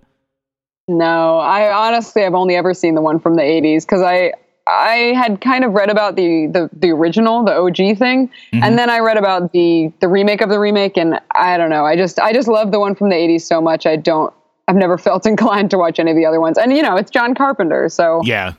No, 0.97 1.39
I 1.39 1.71
honestly 1.71 2.25
I've 2.25 2.33
only 2.33 2.55
ever 2.55 2.73
seen 2.73 2.95
the 2.95 3.01
one 3.01 3.19
from 3.19 3.35
the 3.35 3.41
80s 3.43 3.81
because 3.85 4.01
I 4.01 4.33
I 4.67 5.13
had 5.15 5.41
kind 5.41 5.63
of 5.63 5.73
read 5.73 5.89
about 5.89 6.15
the 6.15 6.47
the, 6.47 6.69
the 6.73 6.89
original, 6.91 7.43
the 7.43 7.53
OG 7.55 7.97
thing, 7.97 8.29
Mm-hmm. 8.53 8.63
and 8.63 8.77
then 8.77 8.89
I 8.89 8.99
read 8.99 9.17
about 9.17 9.53
the 9.53 9.91
the 10.01 10.07
remake 10.07 10.41
of 10.41 10.49
the 10.49 10.59
remake, 10.59 10.97
and 10.97 11.19
I 11.33 11.57
don't 11.57 11.69
know. 11.69 11.85
I 11.85 11.95
just 11.95 12.19
I 12.19 12.33
just 12.33 12.47
love 12.47 12.71
the 12.71 12.79
one 12.79 12.93
from 12.95 13.09
the 13.09 13.15
80s 13.15 13.41
so 13.41 13.61
much. 13.61 13.85
I 13.85 13.95
don't. 13.95 14.33
I've 14.67 14.75
never 14.75 14.97
felt 15.07 15.25
inclined 15.25 15.71
to 15.71 15.77
watch 15.77 15.97
any 15.99 16.11
of 16.11 16.17
the 16.17 16.25
other 16.25 16.39
ones, 16.41 16.57
and 16.57 16.75
you 16.75 16.81
know 16.83 16.95
it's 16.97 17.09
John 17.09 17.33
Carpenter, 17.35 17.89
so 17.89 18.21
Yeah, 18.23 18.53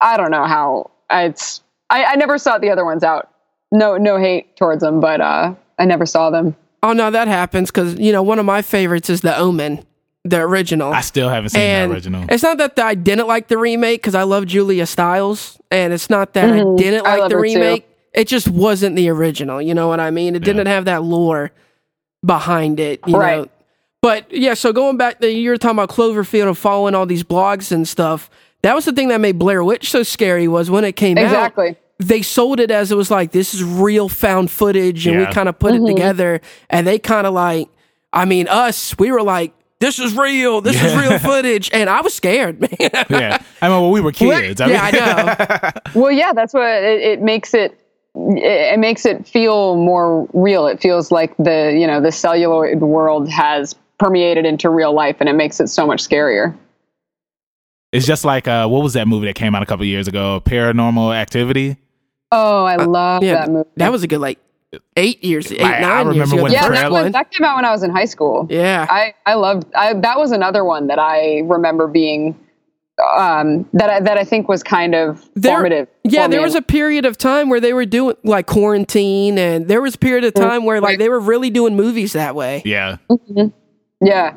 I 0.00 0.16
don't 0.16 0.30
know 0.30 0.44
how 0.44 0.90
it's. 1.10 1.62
I, 1.90 2.04
I 2.04 2.14
never 2.16 2.38
sought 2.38 2.60
the 2.60 2.70
other 2.70 2.84
ones 2.84 3.02
out. 3.04 3.28
No 3.72 3.96
no 3.96 4.16
hate 4.18 4.56
towards 4.56 4.80
them, 4.82 5.00
but 5.00 5.20
uh, 5.20 5.54
I 5.78 5.84
never 5.84 6.06
saw 6.06 6.30
them. 6.30 6.56
Oh 6.82 6.92
no, 6.94 7.10
that 7.10 7.28
happens 7.28 7.70
because 7.70 7.98
you 7.98 8.10
know 8.12 8.22
one 8.22 8.38
of 8.38 8.46
my 8.46 8.62
favorites 8.62 9.10
is 9.10 9.20
the 9.20 9.36
Omen, 9.36 9.84
the 10.24 10.38
original. 10.40 10.92
I 10.92 11.00
still 11.00 11.28
haven't 11.28 11.50
seen 11.50 11.62
and 11.62 11.90
the 11.90 11.94
original. 11.94 12.24
it's 12.28 12.42
not 12.42 12.58
that 12.58 12.78
I 12.78 12.94
didn't 12.94 13.26
like 13.26 13.48
the 13.48 13.56
remake 13.58 14.00
because 14.02 14.14
I 14.14 14.22
love 14.24 14.46
Julia 14.46 14.86
Stiles, 14.86 15.58
and 15.70 15.92
it's 15.92 16.10
not 16.10 16.34
that 16.34 16.44
I 16.44 16.56
didn't 16.58 16.76
Mm-hmm. 17.04 17.06
I 17.06 17.16
like 17.16 17.30
the 17.30 17.36
her 17.36 17.42
too. 17.46 17.54
remake. 17.54 17.86
It 18.12 18.26
just 18.28 18.48
wasn't 18.48 18.96
the 18.96 19.08
original. 19.08 19.62
You 19.62 19.72
know 19.74 19.88
what 19.88 20.00
I 20.00 20.10
mean? 20.10 20.34
It 20.36 20.42
didn't 20.42 20.66
have 20.66 20.84
that 20.86 21.02
lore 21.02 21.52
behind 22.24 22.80
it. 22.80 23.00
You 23.06 23.16
Right. 23.16 23.38
know. 23.42 23.48
But 24.02 24.32
yeah, 24.32 24.54
so 24.54 24.72
going 24.72 24.96
back, 24.96 25.20
to, 25.20 25.30
you 25.30 25.50
were 25.50 25.56
talking 25.58 25.76
about 25.78 25.90
Cloverfield 25.90 26.48
and 26.48 26.56
following 26.56 26.94
all 26.94 27.04
these 27.06 27.22
blogs 27.22 27.70
and 27.70 27.86
stuff. 27.86 28.30
That 28.62 28.74
was 28.74 28.84
the 28.86 28.92
thing 28.92 29.08
that 29.08 29.20
made 29.20 29.38
Blair 29.38 29.62
Witch 29.62 29.90
so 29.90 30.02
scary 30.02 30.48
was 30.48 30.70
when 30.70 30.84
it 30.84 30.92
came 30.96 31.18
out 31.18 31.24
Exactly. 31.24 31.76
they 31.98 32.22
sold 32.22 32.60
it 32.60 32.70
as 32.70 32.90
it 32.90 32.94
was 32.96 33.10
like 33.10 33.30
this 33.32 33.54
is 33.54 33.62
real 33.62 34.08
found 34.08 34.50
footage 34.50 35.06
and 35.06 35.18
Yeah. 35.20 35.28
we 35.28 35.32
kind 35.34 35.48
of 35.48 35.58
put 35.58 35.74
Mm-hmm. 35.74 35.86
it 35.86 35.88
together 35.94 36.40
and 36.70 36.86
they 36.86 36.98
kind 36.98 37.26
of 37.26 37.32
like 37.34 37.68
i 38.12 38.24
mean 38.26 38.48
us 38.48 38.96
we 38.98 39.10
were 39.12 39.22
like 39.22 39.52
this 39.80 39.98
is 39.98 40.16
real 40.16 40.60
this 40.60 40.80
is 40.82 40.94
real 40.94 41.18
footage 41.30 41.70
and 41.72 41.90
i 41.90 42.00
was 42.00 42.14
scared 42.14 42.60
man 42.60 42.70
yeah, 42.80 43.42
I 43.62 43.68
mean, 43.68 43.80
well, 43.80 43.90
we 43.90 44.00
were 44.00 44.12
kids. 44.12 44.60
I 44.60 44.66
mean, 44.66 44.74
yeah 44.74 44.84
i 44.84 44.90
know 44.90 45.80
Well, 46.00 46.12
yeah, 46.12 46.32
that's 46.32 46.54
what 46.54 46.62
it, 46.68 47.00
it 47.00 47.20
makes 47.22 47.52
it. 47.54 47.72
It, 48.14 48.74
it 48.74 48.78
makes 48.78 49.04
it 49.06 49.26
feel 49.26 49.76
more 49.76 50.28
real. 50.32 50.66
It 50.66 50.80
feels 50.80 51.10
like 51.10 51.36
the 51.36 51.76
you 51.78 51.86
know 51.86 52.00
the 52.00 52.12
celluloid 52.12 52.80
world 52.80 53.28
has 53.28 53.74
permeated 53.98 54.44
into 54.46 54.68
real 54.70 54.92
life, 54.94 55.16
and 55.20 55.28
it 55.28 55.34
makes 55.34 55.60
it 55.60 55.68
so 55.68 55.86
much 55.86 56.00
scarier. 56.06 56.56
it's 57.92 58.06
just 58.06 58.24
like 58.24 58.46
uh, 58.48 58.66
what 58.68 58.82
was 58.82 58.92
that 58.94 59.06
movie 59.08 59.26
that 59.26 59.34
came 59.34 59.54
out 59.54 59.62
a 59.62 59.66
couple 59.66 59.84
years 59.84 60.08
ago? 60.08 60.40
Paranormal 60.44 61.14
Activity. 61.14 61.76
Oh, 62.32 62.64
I 62.64 62.76
love 62.76 63.22
Uh, 63.22 63.26
yeah 63.26 63.34
that 63.34 63.50
movie. 63.50 63.68
that 63.76 63.90
was 63.92 64.02
a 64.02 64.06
good 64.08 64.20
like 64.20 64.38
eight 64.96 65.22
years 65.24 65.50
eight 65.50 65.60
I 65.62 65.80
nine 65.80 66.14
years 66.14 66.30
remember 66.30 66.34
ago 66.34 66.42
when 66.44 66.52
yeah, 66.52 66.68
that, 66.68 66.78
trailer- 66.78 67.02
was, 67.04 67.12
that 67.12 67.30
came 67.30 67.44
out 67.44 67.56
when 67.56 67.64
I 67.64 67.72
was 67.72 67.82
in 67.82 67.90
high 67.90 68.04
school. 68.04 68.46
yeah 68.50 68.86
I 68.88 69.14
I 69.26 69.34
loved. 69.34 69.72
I, 69.74 69.94
that 69.94 70.18
was 70.18 70.30
another 70.32 70.64
one 70.64 70.86
that 70.88 70.98
I 70.98 71.40
remember 71.44 71.86
being. 71.88 72.38
Um, 73.16 73.66
that 73.72 73.88
I, 73.88 74.00
that 74.00 74.18
I 74.18 74.24
think 74.24 74.46
was 74.46 74.62
kind 74.62 74.94
of 74.94 75.26
There- 75.34 75.54
formative. 75.54 75.88
yeah 76.04 76.28
there 76.28 76.42
was 76.42 76.54
a 76.54 76.60
period 76.60 77.06
of 77.06 77.16
time 77.16 77.48
where 77.48 77.58
they 77.58 77.72
were 77.72 77.86
doing 77.86 78.14
like 78.24 78.46
quarantine 78.46 79.38
and 79.38 79.68
there 79.68 79.80
was 79.80 79.94
a 79.94 79.98
period 79.98 80.24
of 80.24 80.34
time 80.34 80.66
where 80.66 80.82
like 80.82 80.98
they 80.98 81.08
were 81.08 81.18
really 81.20 81.48
doing 81.48 81.74
movies 81.76 82.12
that 82.12 82.34
way 82.34 82.60
Yeah, 82.66 82.98
yeah. 84.02 84.34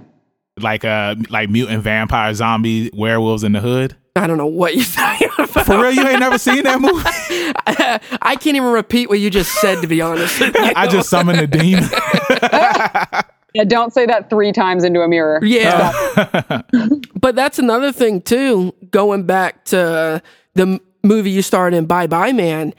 Like 0.59 0.85
uh, 0.85 1.15
like 1.29 1.49
mutant 1.49 1.81
vampire 1.83 2.33
zombie 2.33 2.89
werewolves 2.93 3.43
in 3.43 3.51
the 3.53 3.59
hood. 3.59 3.95
i 4.15 4.27
don't 4.27 4.37
know 4.37 4.45
what 4.45 4.75
you're 4.75 4.85
talking 4.93 5.29
about 5.37 5.65
For 5.65 5.81
real, 5.81 5.91
you 5.91 6.07
ain't 6.07 6.19
never 6.19 6.37
seen 6.37 6.63
that 6.63 6.79
movie? 6.79 7.03
i 8.21 8.35
can't 8.35 8.55
even 8.55 8.71
repeat 8.71 9.09
what 9.09 9.19
you 9.19 9.29
just 9.29 9.51
said 9.61 9.81
to 9.81 9.87
be 9.87 10.01
honest. 10.01 10.41
I 10.75 10.87
just 10.87 11.09
summoned 11.09 11.39
a 11.39 11.47
demon. 11.47 11.83
Yeah, 13.55 13.63
don't 13.65 13.93
say 13.93 14.05
that 14.07 14.29
three 14.31 14.51
times 14.51 14.83
into 14.83 15.01
a 15.01 15.07
mirror. 15.07 15.39
Yeah. 15.43 15.91
but 17.19 17.35
that's 17.35 17.59
another 17.59 17.91
thing 17.91 18.21
too, 18.21 18.73
going 18.89 19.25
back 19.27 19.65
to 19.65 20.21
the 20.55 20.79
movie 21.03 21.29
you 21.31 21.41
starred 21.43 21.73
in 21.75 21.85
Bye 21.85 22.07
Bye 22.07 22.31
Man. 22.33 22.73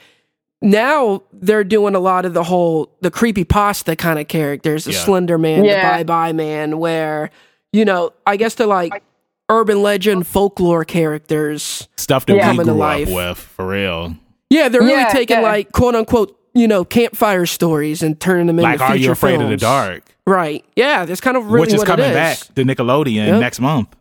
Now 0.63 1.23
they're 1.33 1.63
doing 1.65 1.95
a 1.95 2.01
lot 2.01 2.25
of 2.25 2.35
the 2.35 2.43
whole 2.43 2.91
the 3.03 3.11
creepy 3.11 3.45
pasta 3.45 3.95
kind 3.95 4.19
of 4.19 4.27
characters, 4.29 4.85
the 4.85 4.93
Yeah. 4.93 4.99
Slender 5.05 5.39
Man, 5.39 5.65
Yeah. 5.65 5.99
the 5.99 6.05
Bye 6.05 6.05
Bye 6.05 6.33
Man, 6.33 6.79
where 6.79 7.31
you 7.75 7.85
know, 7.85 8.13
I 8.27 8.37
guess 8.37 8.55
they're 8.55 8.67
like 8.67 9.03
urban 9.51 9.83
legend 9.83 10.21
oh. 10.23 10.25
folklore 10.25 10.85
characters. 10.85 11.89
Stuff 11.97 12.27
that 12.27 12.37
Yeah. 12.37 12.53
we 12.53 12.65
grew 12.65 12.73
life. 12.73 13.09
up 13.09 13.15
with, 13.15 13.39
for 13.39 13.67
real. 13.67 14.17
Yeah, 14.51 14.69
they're 14.69 14.81
really 14.81 14.93
Yeah, 14.93 15.09
taking 15.11 15.39
yeah. 15.39 15.43
like 15.43 15.73
quote 15.73 15.95
unquote, 15.95 16.39
you 16.55 16.69
know, 16.69 16.85
campfire 16.85 17.47
stories 17.47 18.03
and 18.03 18.19
turning 18.21 18.47
them 18.47 18.59
into 18.59 18.71
Like, 18.71 18.81
are 18.81 18.93
feature 18.93 19.05
you 19.07 19.13
afraid 19.13 19.41
of 19.41 19.49
the 19.49 19.57
dark? 19.57 20.05
Right. 20.27 20.65
Yeah, 20.77 21.05
that's 21.05 21.21
kind 21.21 21.37
of 21.37 21.47
really 21.47 21.63
Which 21.63 21.73
is 21.75 21.79
what 21.81 21.89
coming 21.89 22.07
it 22.07 22.11
is. 22.11 22.15
back 22.15 22.39
to 22.55 22.63
Nickelodeon 22.65 23.27
Yep. 23.27 23.41
next 23.41 23.61
month. 23.61 23.95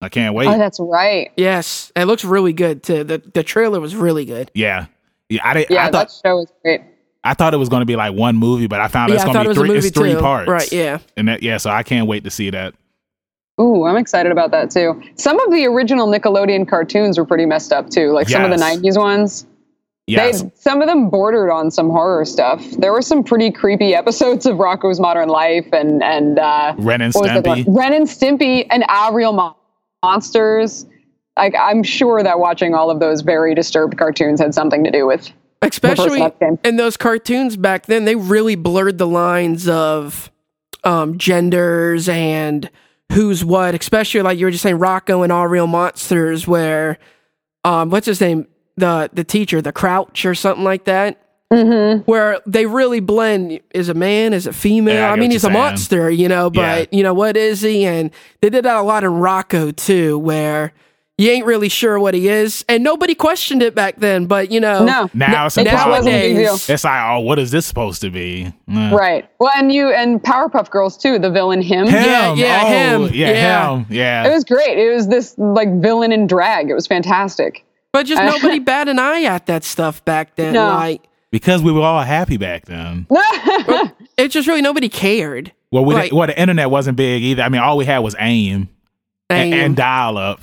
I 0.00 0.08
can't 0.08 0.34
wait. 0.34 0.46
Oh, 0.48 0.56
that's 0.58 0.78
right. 0.80 1.32
Yes, 1.36 1.90
it 1.96 2.04
looks 2.04 2.24
really 2.24 2.52
good 2.52 2.82
too. 2.82 3.04
The 3.04 3.18
the 3.32 3.42
trailer 3.42 3.80
was 3.80 3.96
really 3.96 4.24
good. 4.26 4.50
yeah, 4.54 4.86
yeah. 5.30 5.40
I 5.42 5.54
didn't. 5.54 5.70
Yeah, 5.70 5.82
I 5.86 5.90
that 5.90 6.10
thought 6.10 6.20
show 6.24 6.36
was 6.36 6.52
great. 6.62 6.82
I 7.26 7.32
thought 7.32 7.54
it 7.54 7.56
was 7.56 7.70
going 7.70 7.80
to 7.80 7.86
be 7.86 7.96
like 7.96 8.12
one 8.14 8.36
movie, 8.36 8.66
but 8.66 8.80
I 8.82 8.88
found 8.88 9.08
Yeah, 9.08 9.14
it's 9.16 9.24
going 9.24 9.42
to 9.42 9.48
be 9.48 9.54
three. 9.54 9.68
movie 9.68 9.78
It's 9.88 9.90
three 9.96 10.12
too. 10.12 10.20
parts, 10.20 10.46
Right, 10.48 10.70
yeah. 10.70 10.98
And 11.16 11.26
that, 11.28 11.42
yeah, 11.42 11.56
so 11.56 11.70
I 11.70 11.82
can't 11.82 12.06
wait 12.06 12.22
to 12.24 12.30
see 12.30 12.50
that. 12.50 12.74
Ooh, 13.60 13.84
I'm 13.84 13.96
excited 13.96 14.32
about 14.32 14.50
that 14.50 14.70
too. 14.70 15.00
Some 15.14 15.38
of 15.38 15.52
the 15.52 15.64
original 15.66 16.08
Nickelodeon 16.08 16.68
cartoons 16.68 17.18
were 17.18 17.24
pretty 17.24 17.46
messed 17.46 17.72
up 17.72 17.88
too, 17.88 18.10
like 18.12 18.28
some 18.28 18.44
of 18.44 18.50
the 18.50 18.56
'90s 18.56 18.98
ones. 18.98 19.46
Yes, 20.06 20.42
They, 20.42 20.50
some 20.56 20.82
of 20.82 20.88
them 20.88 21.08
bordered 21.08 21.50
on 21.50 21.70
some 21.70 21.88
horror 21.88 22.26
stuff. 22.26 22.62
There 22.72 22.92
were 22.92 23.00
some 23.00 23.24
pretty 23.24 23.50
creepy 23.50 23.94
episodes 23.94 24.44
of 24.44 24.58
Rocko's 24.58 25.00
Modern 25.00 25.28
Life 25.28 25.66
and 25.72 26.02
and 26.02 26.38
uh, 26.38 26.74
Ren 26.78 27.00
and 27.00 27.14
what 27.14 27.32
was 27.32 27.42
the 27.42 27.48
Stimpy. 27.48 27.64
Ren 27.68 27.92
and 27.94 28.06
Stimpy 28.06 28.66
and 28.70 28.84
Our 28.88 29.14
Real 29.14 29.32
Mon- 29.32 29.54
Monsters. 30.02 30.84
Like 31.36 31.54
I'm 31.58 31.82
sure 31.82 32.22
that 32.22 32.38
watching 32.38 32.74
all 32.74 32.90
of 32.90 33.00
those 33.00 33.22
very 33.22 33.54
disturbed 33.54 33.96
cartoons 33.96 34.40
had 34.40 34.52
something 34.52 34.84
to 34.84 34.90
do 34.90 35.06
with. 35.06 35.30
Especially 35.62 36.18
that 36.18 36.38
came. 36.38 36.58
in 36.64 36.76
those 36.76 36.96
cartoons 36.98 37.56
back 37.56 37.86
then, 37.86 38.04
they 38.04 38.16
really 38.16 38.56
blurred 38.56 38.98
the 38.98 39.06
lines 39.06 39.66
of 39.66 40.30
um, 40.82 41.16
genders 41.16 42.08
and 42.08 42.68
who's 43.14 43.44
what. 43.44 43.74
Especially 43.74 44.22
like 44.22 44.38
you 44.38 44.46
were 44.46 44.50
just 44.50 44.62
saying, 44.62 44.78
Rocko 44.78 45.22
and 45.22 45.32
All 45.32 45.48
Real 45.48 45.66
Monsters, 45.66 46.46
where 46.46 46.98
um, 47.64 47.90
what's 47.90 48.06
his 48.06 48.20
name, 48.20 48.46
the 48.76 49.10
the 49.12 49.24
teacher, 49.24 49.62
the 49.62 49.72
Crouch 49.72 50.24
or 50.24 50.34
something 50.34 50.64
like 50.64 50.84
that. 50.84 51.20
Mm-hmm. 51.52 52.00
Where 52.10 52.40
they 52.46 52.66
really 52.66 53.00
blend 53.00 53.60
is 53.72 53.88
a 53.88 53.94
man, 53.94 54.32
is 54.32 54.46
a 54.46 54.52
female. 54.52 54.94
Yeah, 54.94 55.10
I 55.10 55.12
I, 55.12 55.16
mean, 55.16 55.30
he's 55.30 55.44
a 55.44 55.48
saying. 55.48 55.52
monster, 55.52 56.10
you 56.10 56.28
know, 56.28 56.50
but 56.50 56.92
you 56.92 57.02
know 57.02 57.14
what 57.14 57.36
is 57.36 57.60
he? 57.60 57.84
And 57.84 58.10
they 58.40 58.50
did 58.50 58.64
that 58.64 58.76
a 58.76 58.82
lot 58.82 59.04
in 59.04 59.10
Rocko 59.10 59.76
too, 59.76 60.18
where 60.18 60.72
you 61.16 61.30
ain't 61.30 61.46
really 61.46 61.68
sure 61.68 61.98
what 62.00 62.12
he 62.14 62.28
is, 62.28 62.64
and 62.68 62.82
nobody 62.82 63.14
questioned 63.14 63.62
it 63.62 63.74
back 63.74 63.96
then. 63.98 64.26
But 64.26 64.50
you 64.50 64.58
know, 64.60 64.84
No, 64.84 65.08
Now 65.14 65.46
it's 65.46 65.56
a 65.56 65.64
problem. 65.64 65.90
wasn't 65.90 66.14
a 66.16 66.20
big 66.20 66.36
deal. 66.36 66.44
Nowadays- 66.46 66.70
It's 66.70 66.84
like, 66.84 67.02
oh, 67.10 67.20
what 67.20 67.38
is 67.38 67.50
this 67.52 67.66
supposed 67.66 68.00
to 68.00 68.10
be? 68.10 68.52
Uh, 68.72 68.90
Right. 68.92 69.28
Well, 69.38 69.52
and 69.56 69.72
you 69.72 69.90
and 69.92 70.20
Powerpuff 70.22 70.70
Girls 70.70 70.96
too. 70.96 71.18
The 71.18 71.30
villain 71.30 71.62
him. 71.62 71.86
Him, 71.86 71.94
Yeah, 71.94 72.34
yeah, 72.34 72.62
oh, 72.64 73.04
him, 73.06 73.14
yeah, 73.14 73.30
yeah. 73.88 74.24
him, 74.24 74.26
It 74.30 74.34
was 74.34 74.44
great. 74.44 74.76
It 74.78 74.92
was 74.94 75.06
this 75.08 75.34
like 75.38 75.68
villain 75.80 76.10
in 76.12 76.26
drag. 76.26 76.68
It 76.70 76.74
was 76.74 76.86
fantastic. 76.86 77.64
But 77.92 78.06
just 78.06 78.20
nobody 78.42 78.58
bat 78.58 78.88
an 78.88 78.98
eye 78.98 79.22
at 79.22 79.46
that 79.46 79.62
stuff 79.62 80.04
back 80.04 80.34
then. 80.34 80.54
No. 80.54 80.66
Like 80.68 81.02
Because 81.30 81.62
we 81.62 81.70
were 81.70 81.82
all 81.82 82.02
happy 82.02 82.36
back 82.38 82.66
then. 82.66 83.06
it's 84.18 84.34
just 84.34 84.48
really 84.48 84.62
nobody 84.62 84.88
cared. 84.88 85.52
Well, 85.70 85.84
we 85.84 85.94
Like- 85.94 86.04
didn't- 86.04 86.18
well, 86.18 86.26
the 86.26 86.40
internet 86.40 86.70
wasn't 86.70 86.96
big 86.96 87.22
either. 87.22 87.42
I 87.42 87.48
mean, 87.48 87.60
all 87.60 87.76
we 87.76 87.84
had 87.84 87.98
was 87.98 88.16
AIM 88.18 88.68
and, 89.30 89.52
And, 89.52 89.54
and 89.54 89.76
dial 89.76 90.18
up. 90.18 90.40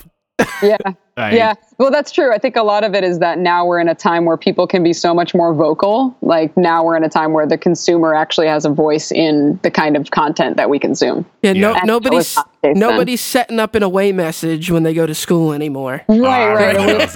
Yeah. 0.61 0.77
Like, 1.17 1.33
Yeah. 1.33 1.55
Well, 1.77 1.91
that's 1.91 2.09
true. 2.09 2.33
I 2.33 2.37
think 2.37 2.55
a 2.55 2.63
lot 2.63 2.85
of 2.85 2.95
it 2.95 3.03
is 3.03 3.19
that 3.19 3.37
now 3.37 3.65
we're 3.65 3.81
in 3.81 3.89
a 3.89 3.93
time 3.93 4.23
where 4.23 4.37
people 4.37 4.65
can 4.65 4.81
be 4.81 4.93
so 4.93 5.13
much 5.13 5.35
more 5.35 5.53
vocal. 5.53 6.15
Like 6.21 6.55
now 6.55 6.85
we're 6.85 6.95
in 6.95 7.03
a 7.03 7.09
time 7.09 7.33
where 7.33 7.45
the 7.45 7.57
consumer 7.57 8.15
actually 8.15 8.47
has 8.47 8.63
a 8.63 8.69
voice 8.69 9.11
in 9.11 9.59
the 9.61 9.69
kind 9.69 9.97
of 9.97 10.09
content 10.11 10.55
that 10.55 10.69
we 10.69 10.79
consume. 10.79 11.25
yeah, 11.43 11.51
no, 11.51 11.71
Yeah. 11.71 11.79
And 11.79 11.87
nobody's 11.87 12.11
that 12.11 12.15
was 12.15 12.35
not 12.37 12.45
the 12.61 12.67
case 12.69 12.73
then. 12.75 12.79
nobody's 12.79 13.21
setting 13.21 13.59
up 13.59 13.75
an 13.75 13.83
away 13.83 14.13
message 14.13 14.71
when 14.71 14.83
they 14.83 14.93
go 14.93 15.05
to 15.05 15.13
school 15.13 15.51
anymore. 15.51 16.01
Oh, 16.07 16.23
ah, 16.23 16.29
I 16.29 16.53
Right, 16.53 16.75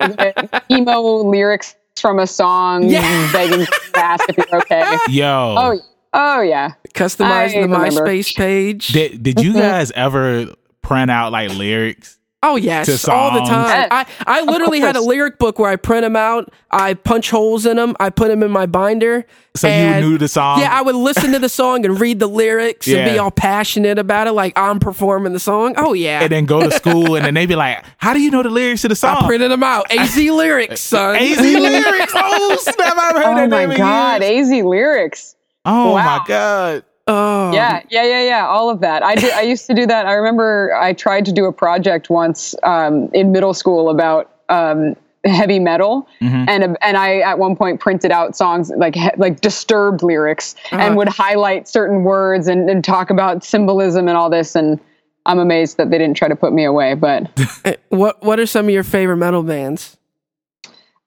remember. 0.00 0.60
Emo 0.70 1.00
lyrics 1.28 1.76
from 2.00 2.18
a 2.18 2.26
song 2.26 2.84
Yeah. 2.88 3.30
begging 3.32 3.66
to 3.66 3.72
ask 3.96 4.24
if 4.30 4.38
you're 4.38 4.60
okay. 4.62 4.96
Yo, 5.10 5.54
Oh, 5.58 5.78
oh 6.14 6.40
yeah. 6.40 6.70
Customizing 6.94 7.30
I 7.30 7.48
the 7.52 7.60
remember. 7.62 8.06
MySpace 8.06 8.34
page. 8.34 8.88
did 8.88 9.22
did 9.22 9.40
you 9.40 9.50
mm-hmm. 9.50 9.60
guys 9.60 9.90
ever 9.92 10.46
print 10.80 11.10
out 11.10 11.32
like 11.32 11.50
lyrics? 11.54 12.14
Oh 12.48 12.56
yes, 12.56 13.08
all 13.08 13.32
the 13.32 13.38
songs. 13.44 13.48
time. 13.70 13.88
I, 13.90 14.06
I 14.26 14.42
literally 14.42 14.80
had 14.80 14.94
a 14.96 15.00
lyric 15.00 15.38
book 15.38 15.58
where 15.58 15.70
I 15.70 15.76
print 15.76 16.02
them 16.02 16.14
out. 16.16 16.52
I 16.70 16.94
punch 16.94 17.30
holes 17.30 17.66
in 17.66 17.76
them. 17.76 17.96
I 17.98 18.10
put 18.10 18.28
them 18.28 18.42
in 18.42 18.50
my 18.50 18.66
binder. 18.66 19.26
So 19.56 19.68
you 19.68 20.00
knew 20.00 20.18
the 20.18 20.28
song? 20.28 20.60
Yeah, 20.60 20.70
I 20.70 20.82
would 20.82 20.94
listen 20.94 21.32
to 21.32 21.38
the 21.38 21.48
song 21.48 21.84
and 21.86 21.98
read 21.98 22.18
the 22.20 22.26
lyrics 22.26 22.86
and 22.88 23.10
be 23.10 23.18
all 23.18 23.30
passionate 23.30 23.98
about 23.98 24.26
it, 24.26 24.32
like 24.32 24.56
I'm 24.58 24.78
performing 24.78 25.32
the 25.32 25.38
song. 25.40 25.74
Oh 25.76 25.92
yeah, 25.92 26.20
and 26.22 26.30
then 26.30 26.44
go 26.44 26.60
to 26.62 26.70
school 26.70 27.16
and 27.16 27.24
then 27.24 27.34
they'd 27.34 27.46
be 27.46 27.56
like, 27.56 27.82
How 27.96 28.12
do 28.14 28.20
you 28.20 28.30
know 28.30 28.42
the 28.42 28.50
lyrics 28.50 28.82
to 28.82 28.88
the 28.88 28.96
song? 28.96 29.16
I 29.24 29.26
printed 29.26 29.50
them 29.50 29.62
out. 29.62 29.86
AZ 29.90 30.16
lyrics, 30.16 30.80
son. 30.80 31.16
AZ 31.16 31.38
lyrics. 31.40 32.12
Oh 32.14 32.56
snap! 32.60 32.96
I've 32.96 33.16
heard 33.16 33.24
Oh 33.24 33.34
that 33.36 33.48
my 33.50 33.60
name 33.60 33.70
in 33.72 33.76
god, 33.78 34.22
years. 34.22 34.48
AZ 34.50 34.64
lyrics. 34.64 35.36
Oh 35.64 35.94
my 35.94 36.20
god. 36.28 36.84
Oh 37.08 37.52
Yeah, 37.52 37.82
yeah, 37.88 38.02
yeah, 38.04 38.22
yeah. 38.22 38.46
All 38.46 38.68
of 38.70 38.80
that. 38.80 39.02
I 39.02 39.14
did. 39.14 39.32
I 39.32 39.42
used 39.42 39.66
to 39.66 39.74
do 39.74 39.86
that. 39.86 40.06
I 40.06 40.14
remember 40.14 40.74
I 40.74 40.92
tried 40.92 41.24
to 41.26 41.32
do 41.32 41.44
a 41.44 41.52
project 41.52 42.10
once 42.10 42.54
um, 42.62 43.08
in 43.14 43.30
middle 43.32 43.54
school 43.54 43.88
about 43.90 44.30
um, 44.48 44.96
heavy 45.24 45.58
metal, 45.60 46.08
and 46.20 46.76
and 46.80 46.96
I 46.96 47.18
at 47.20 47.38
one 47.38 47.54
point 47.56 47.80
printed 47.80 48.10
out 48.10 48.36
songs 48.36 48.70
like 48.76 48.94
he- 48.96 49.10
like 49.18 49.40
disturbed 49.40 50.02
lyrics 50.02 50.56
and 50.72 50.96
would 50.96 51.08
highlight 51.08 51.68
certain 51.68 52.02
words 52.02 52.48
and, 52.48 52.68
and 52.68 52.82
talk 52.84 53.10
about 53.10 53.44
symbolism 53.44 54.08
and 54.08 54.16
all 54.16 54.28
this. 54.30 54.56
And 54.56 54.80
I'm 55.26 55.38
amazed 55.38 55.76
that 55.76 55.90
they 55.90 55.98
didn't 55.98 56.16
try 56.16 56.28
to 56.28 56.36
put 56.36 56.52
me 56.52 56.64
away, 56.64 56.94
but. 56.94 57.28
Eh, 57.64 57.74
What 57.88 58.20
What 58.22 58.38
are 58.40 58.46
some 58.46 58.66
of 58.66 58.70
your 58.72 58.84
favorite 58.84 59.16
metal 59.18 59.42
bands? 59.44 59.96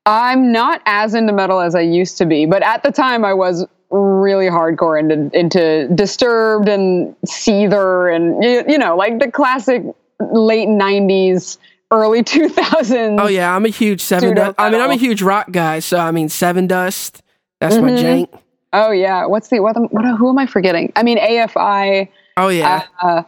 I'm 0.05 0.51
not 0.51 0.81
as 0.85 1.13
into 1.13 1.33
metal 1.33 1.59
as 1.59 1.75
I 1.75 1.81
used 1.81 2.17
to 2.17 2.25
be, 2.25 2.45
but 2.45 2.63
at 2.63 2.83
the 2.83 2.91
time 2.91 3.23
I 3.25 3.33
was 3.33 3.65
really 3.91 4.47
hardcore 4.47 4.99
into 4.99 5.35
into 5.37 5.87
Disturbed 5.93 6.69
and 6.69 7.15
Seether 7.25 8.13
and 8.15 8.43
you, 8.43 8.63
you 8.67 8.77
know 8.77 8.95
like 8.95 9.19
the 9.19 9.31
classic 9.31 9.83
late 10.19 10.67
'90s, 10.67 11.57
early 11.91 12.23
2000s. 12.23 13.19
Oh 13.21 13.27
yeah, 13.27 13.55
I'm 13.55 13.65
a 13.65 13.69
huge 13.69 14.01
Seven 14.01 14.35
Dust. 14.35 14.55
I 14.59 14.69
mean, 14.69 14.81
I'm 14.81 14.91
a 14.91 14.95
huge 14.95 15.21
rock 15.21 15.51
guy, 15.51 15.79
so 15.79 15.97
I 15.97 16.11
mean, 16.11 16.27
Sevendust. 16.27 17.21
That's 17.59 17.77
my 17.77 17.89
Mhm. 17.91 17.97
jank. 18.29 18.39
Oh 18.71 18.91
yeah. 18.91 19.25
What's 19.25 19.47
the 19.49 19.59
what? 19.61 19.75
what 19.91 20.05
who 20.17 20.29
am 20.29 20.37
I 20.37 20.45
forgetting? 20.45 20.91
I 20.95 21.03
mean 21.03 21.17
AFI. 21.17 22.07
Oh 22.37 22.47
yeah, 22.49 22.83
Uh, 23.01 23.23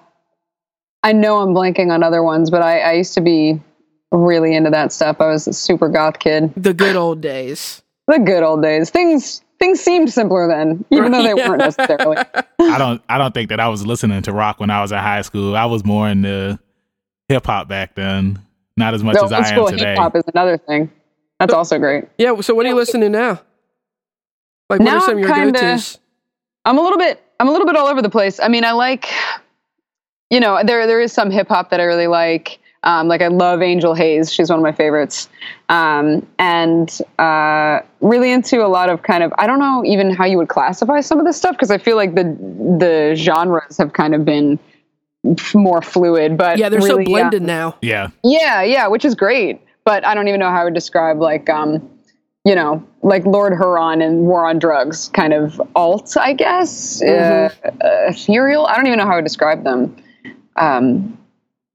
I 1.03 1.13
know 1.13 1.39
I'm 1.39 1.49
blanking 1.49 1.91
on 1.91 2.03
other 2.03 2.21
ones, 2.23 2.49
but 2.51 2.61
I, 2.61 2.79
I 2.79 2.91
used 2.93 3.13
to 3.15 3.21
be 3.21 3.59
really 4.11 4.53
into 4.55 4.69
that 4.69 4.91
stuff. 4.93 5.17
I 5.19 5.27
was 5.27 5.47
a 5.47 5.53
super 5.53 5.89
goth 5.89 6.19
kid. 6.19 6.53
the 6.55 6.73
good 6.73 6.95
old 6.95 7.21
days. 7.21 7.81
The 8.07 8.19
good 8.19 8.43
old 8.43 8.61
days. 8.61 8.89
Things 8.91 9.41
things 9.61 9.79
seemed 9.79 10.11
simpler 10.11 10.47
then, 10.47 10.83
even 10.89 11.11
though 11.13 11.23
they 11.23 11.33
weren't 11.33 11.59
necessarily. 11.59 12.17
I 12.59 12.77
don't 12.77 13.01
I 13.07 13.17
don't 13.17 13.33
think 13.33 13.49
that 13.49 13.59
I 13.61 13.69
was 13.69 13.85
listening 13.85 14.21
to 14.23 14.33
rock 14.33 14.59
when 14.59 14.69
I 14.69 14.81
was 14.81 14.91
in 14.91 14.97
high 14.97 15.21
school. 15.21 15.55
I 15.55 15.65
was 15.65 15.85
more 15.85 16.09
into 16.09 16.59
hip 17.29 17.45
hop 17.45 17.67
back 17.69 17.95
then. 17.95 18.39
Not 18.75 18.93
as 18.93 19.03
much 19.03 19.15
No, 19.15 19.23
as 19.23 19.31
I 19.31 19.37
am 19.55 19.67
today. 19.67 19.89
hip 19.91 19.97
hop 19.97 20.15
is 20.15 20.23
another 20.33 20.57
thing. 20.57 20.91
That's 21.39 21.53
also 21.53 21.77
great. 21.79 22.05
Yeah. 22.17 22.39
So 22.41 22.53
what 22.55 22.65
are 22.65 22.69
you 22.69 22.75
listening 22.75 23.03
to 23.03 23.09
now? 23.09 23.29
Like, 24.69 24.79
what 24.79 24.81
Now 24.81 24.95
are 24.97 25.01
some 25.01 25.09
of 25.11 25.15
I'm 25.17 25.19
your 25.19 25.33
kinda- 25.33 25.51
go-tos? 25.53 25.99
I'm 26.65 26.77
a 26.77 26.81
little 26.81 26.97
bit 26.97 27.23
I'm 27.39 27.47
a 27.47 27.51
little 27.51 27.65
bit 27.67 27.75
all 27.75 27.87
over 27.87 28.01
the 28.01 28.09
place. 28.09 28.39
I 28.39 28.47
mean, 28.47 28.63
I 28.65 28.71
like 28.73 29.07
you 30.29 30.39
know, 30.39 30.61
there 30.63 30.87
there 30.87 31.01
is 31.01 31.11
some 31.13 31.29
hip 31.31 31.47
hop 31.49 31.69
that 31.69 31.79
I 31.79 31.83
really 31.83 32.07
like. 32.07 32.59
Um, 32.83 33.07
like 33.07 33.21
I 33.21 33.27
love 33.27 33.61
Angel 33.61 33.93
Haze. 33.93 34.33
She's 34.33 34.49
one 34.49 34.59
of 34.59 34.63
my 34.63 34.71
favorites. 34.71 35.29
Um, 35.69 36.25
and 36.39 36.99
uh, 37.19 37.81
really 38.01 38.31
into 38.31 38.65
a 38.65 38.67
lot 38.67 38.89
of 38.89 39.03
kind 39.03 39.23
of 39.23 39.31
I 39.37 39.45
don't 39.45 39.59
know 39.59 39.83
even 39.85 40.11
how 40.11 40.25
you 40.25 40.37
would 40.37 40.49
classify 40.49 41.01
some 41.01 41.19
of 41.19 41.25
this 41.25 41.37
stuff 41.37 41.51
because 41.51 41.71
I 41.71 41.77
feel 41.77 41.95
like 41.95 42.15
the 42.15 42.23
the 42.23 43.13
genres 43.15 43.77
have 43.77 43.93
kind 43.93 44.15
of 44.15 44.25
been 44.25 44.57
more 45.53 45.81
fluid. 45.81 46.37
But 46.37 46.57
Yeah, 46.57 46.69
they're 46.69 46.79
really, 46.79 47.05
so 47.05 47.11
blended 47.11 47.43
uh, 47.43 47.45
now. 47.45 47.77
Yeah. 47.81 48.09
Yeah, 48.23 48.63
yeah, 48.63 48.87
which 48.87 49.05
is 49.05 49.15
great. 49.15 49.61
But 49.83 50.05
I 50.05 50.13
don't 50.13 50.27
even 50.27 50.39
know 50.39 50.49
how 50.49 50.61
I 50.61 50.63
would 50.63 50.73
describe 50.73 51.19
like 51.19 51.49
um, 51.49 51.87
you 52.45 52.55
know, 52.55 52.83
like 53.03 53.25
Lord 53.25 53.53
Huron 53.53 54.01
and 54.01 54.21
War 54.21 54.45
on 54.45 54.57
Drugs, 54.57 55.09
kind 55.09 55.33
of 55.33 55.61
alt, 55.75 56.17
I 56.17 56.33
guess, 56.33 57.01
uh, 57.03 57.49
uh, 57.63 57.69
ethereal. 58.09 58.65
I 58.65 58.75
don't 58.75 58.87
even 58.87 58.97
know 58.97 59.05
how 59.05 59.13
I 59.13 59.15
would 59.17 59.25
describe 59.25 59.63
them. 59.63 59.95
Um, 60.55 61.17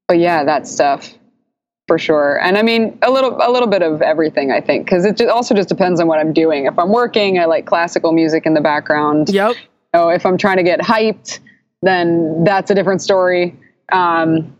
but 0.09 0.19
yeah, 0.19 0.45
that 0.45 0.67
stuff 0.67 1.15
for 1.87 1.99
sure. 1.99 2.41
And 2.41 2.59
I 2.59 2.63
mean, 2.63 2.99
a 3.03 3.11
little, 3.11 3.37
a 3.41 3.51
little 3.51 3.69
bit 3.69 3.83
of 3.83 4.03
everything, 4.03 4.51
I 4.51 4.61
think, 4.61 4.87
because 4.87 5.05
it 5.05 5.17
just 5.17 5.31
also 5.31 5.55
just 5.55 5.69
depends 5.69 6.01
on 6.01 6.09
what 6.09 6.19
I'm 6.19 6.33
doing. 6.33 6.67
If 6.67 6.79
I'm 6.79 6.91
working, 6.91 7.39
I 7.39 7.45
like 7.45 7.67
classical 7.67 8.13
music 8.13 8.45
in 8.45 8.55
the 8.55 8.61
background. 8.61 9.29
Yep. 9.29 9.57
Know, 9.95 10.09
if 10.09 10.27
I'm 10.27 10.37
trying 10.37 10.57
to 10.57 10.63
get 10.63 10.81
hyped, 10.81 11.39
then 11.83 12.45
that's 12.45 12.71
a 12.71 12.75
different 12.75 13.03
story. 13.03 13.57
Um, 13.93 14.57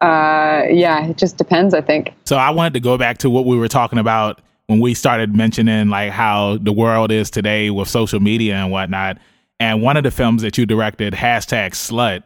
uh, 0.00 0.64
yeah, 0.70 1.06
it 1.06 1.16
just 1.16 1.36
depends. 1.36 1.74
I 1.74 1.80
think. 1.80 2.12
So 2.24 2.36
I 2.36 2.50
wanted 2.50 2.72
to 2.74 2.80
go 2.80 2.98
back 2.98 3.18
to 3.18 3.30
what 3.30 3.44
we 3.44 3.56
were 3.56 3.68
talking 3.68 3.98
about 3.98 4.40
when 4.66 4.80
we 4.80 4.94
started 4.94 5.36
mentioning 5.36 5.88
like 5.90 6.10
how 6.10 6.58
the 6.58 6.72
world 6.72 7.12
is 7.12 7.30
today 7.30 7.70
with 7.70 7.88
social 7.88 8.20
media 8.20 8.56
and 8.56 8.72
whatnot. 8.72 9.18
And 9.58 9.82
one 9.82 9.96
of 9.96 10.04
the 10.04 10.10
films 10.10 10.42
that 10.42 10.56
you 10.58 10.66
directed, 10.66 11.12
hashtag 11.12 11.72
slut. 11.72 12.22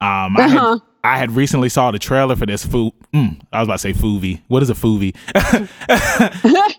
Um, 0.00 0.36
I, 0.36 0.48
had, 0.48 0.56
Uh-huh. 0.56 0.78
I 1.04 1.16
had 1.18 1.30
recently 1.30 1.68
saw 1.68 1.90
the 1.90 1.98
trailer 1.98 2.34
for 2.36 2.44
this 2.46 2.66
foo. 2.66 2.90
Mm, 3.14 3.40
I 3.52 3.60
was 3.60 3.68
about 3.68 3.74
to 3.74 3.78
say 3.78 3.92
foovie. 3.92 4.40
What 4.48 4.62
is 4.62 4.70
a 4.70 4.74
foovie? 4.74 5.14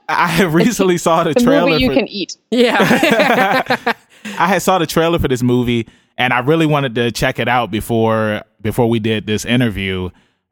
I 0.09 0.27
had 0.27 0.53
recently 0.53 0.97
saw 0.97 1.23
the 1.23 1.33
The 1.33 1.39
trailer. 1.41 1.71
movie 1.71 1.83
you 1.83 1.89
for, 1.89 1.95
can 1.95 2.07
eat. 2.07 2.37
Yeah. 2.51 2.77
I 4.37 4.47
had 4.47 4.61
saw 4.61 4.77
the 4.77 4.85
trailer 4.85 5.19
for 5.19 5.27
this 5.27 5.41
movie 5.41 5.87
and 6.17 6.33
I 6.33 6.39
really 6.39 6.65
wanted 6.65 6.95
to 6.95 7.11
check 7.11 7.39
it 7.39 7.47
out 7.47 7.71
before 7.71 8.43
before 8.61 8.89
we 8.89 8.99
did 8.99 9.25
this 9.25 9.45
interview. 9.45 10.09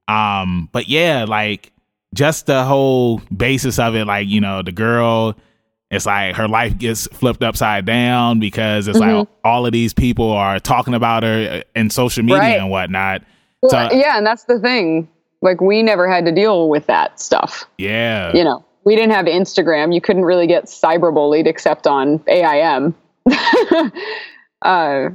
Um, 0.07 0.69
but 0.71 0.87
yeah, 0.87 1.25
like 1.25 1.71
just 2.13 2.45
the 2.45 2.63
whole 2.63 3.19
basis 3.35 3.77
of 3.79 3.95
it, 3.95 4.05
like, 4.05 4.27
you 4.27 4.39
know, 4.39 4.61
the 4.61 4.71
girl, 4.71 5.35
it's 5.91 6.05
like 6.05 6.35
her 6.37 6.47
life 6.47 6.77
gets 6.77 7.07
flipped 7.07 7.43
upside 7.43 7.85
down 7.85 8.39
because 8.39 8.87
it's 8.87 8.97
like 8.99 9.27
all 9.43 9.65
of 9.65 9.73
these 9.73 9.93
people 9.93 10.31
are 10.31 10.59
talking 10.59 10.93
about 10.93 11.23
her 11.23 11.63
in 11.75 11.89
social 11.89 12.23
media 12.23 12.39
Right. 12.39 12.59
and 12.59 12.69
whatnot. 12.69 13.23
Well, 13.61 13.71
So- 13.71 13.95
yeah, 13.95 14.17
and 14.17 14.25
that's 14.25 14.43
the 14.43 14.59
thing. 14.59 15.07
Like 15.41 15.61
we 15.61 15.83
never 15.83 16.09
had 16.09 16.25
to 16.25 16.31
deal 16.31 16.69
with 16.69 16.87
that 16.87 17.19
stuff. 17.19 17.65
Yeah. 17.77 18.35
You 18.35 18.43
know, 18.43 18.65
we 18.85 18.95
didn't 18.95 19.11
have 19.11 19.25
Instagram. 19.25 19.93
You 19.93 20.01
couldn't 20.01 20.25
really 20.25 20.47
get 20.47 20.65
cyberbullied 20.65 21.45
except 21.45 21.85
on 21.85 22.23
AIM. 22.27 22.95
uh, 24.63 25.09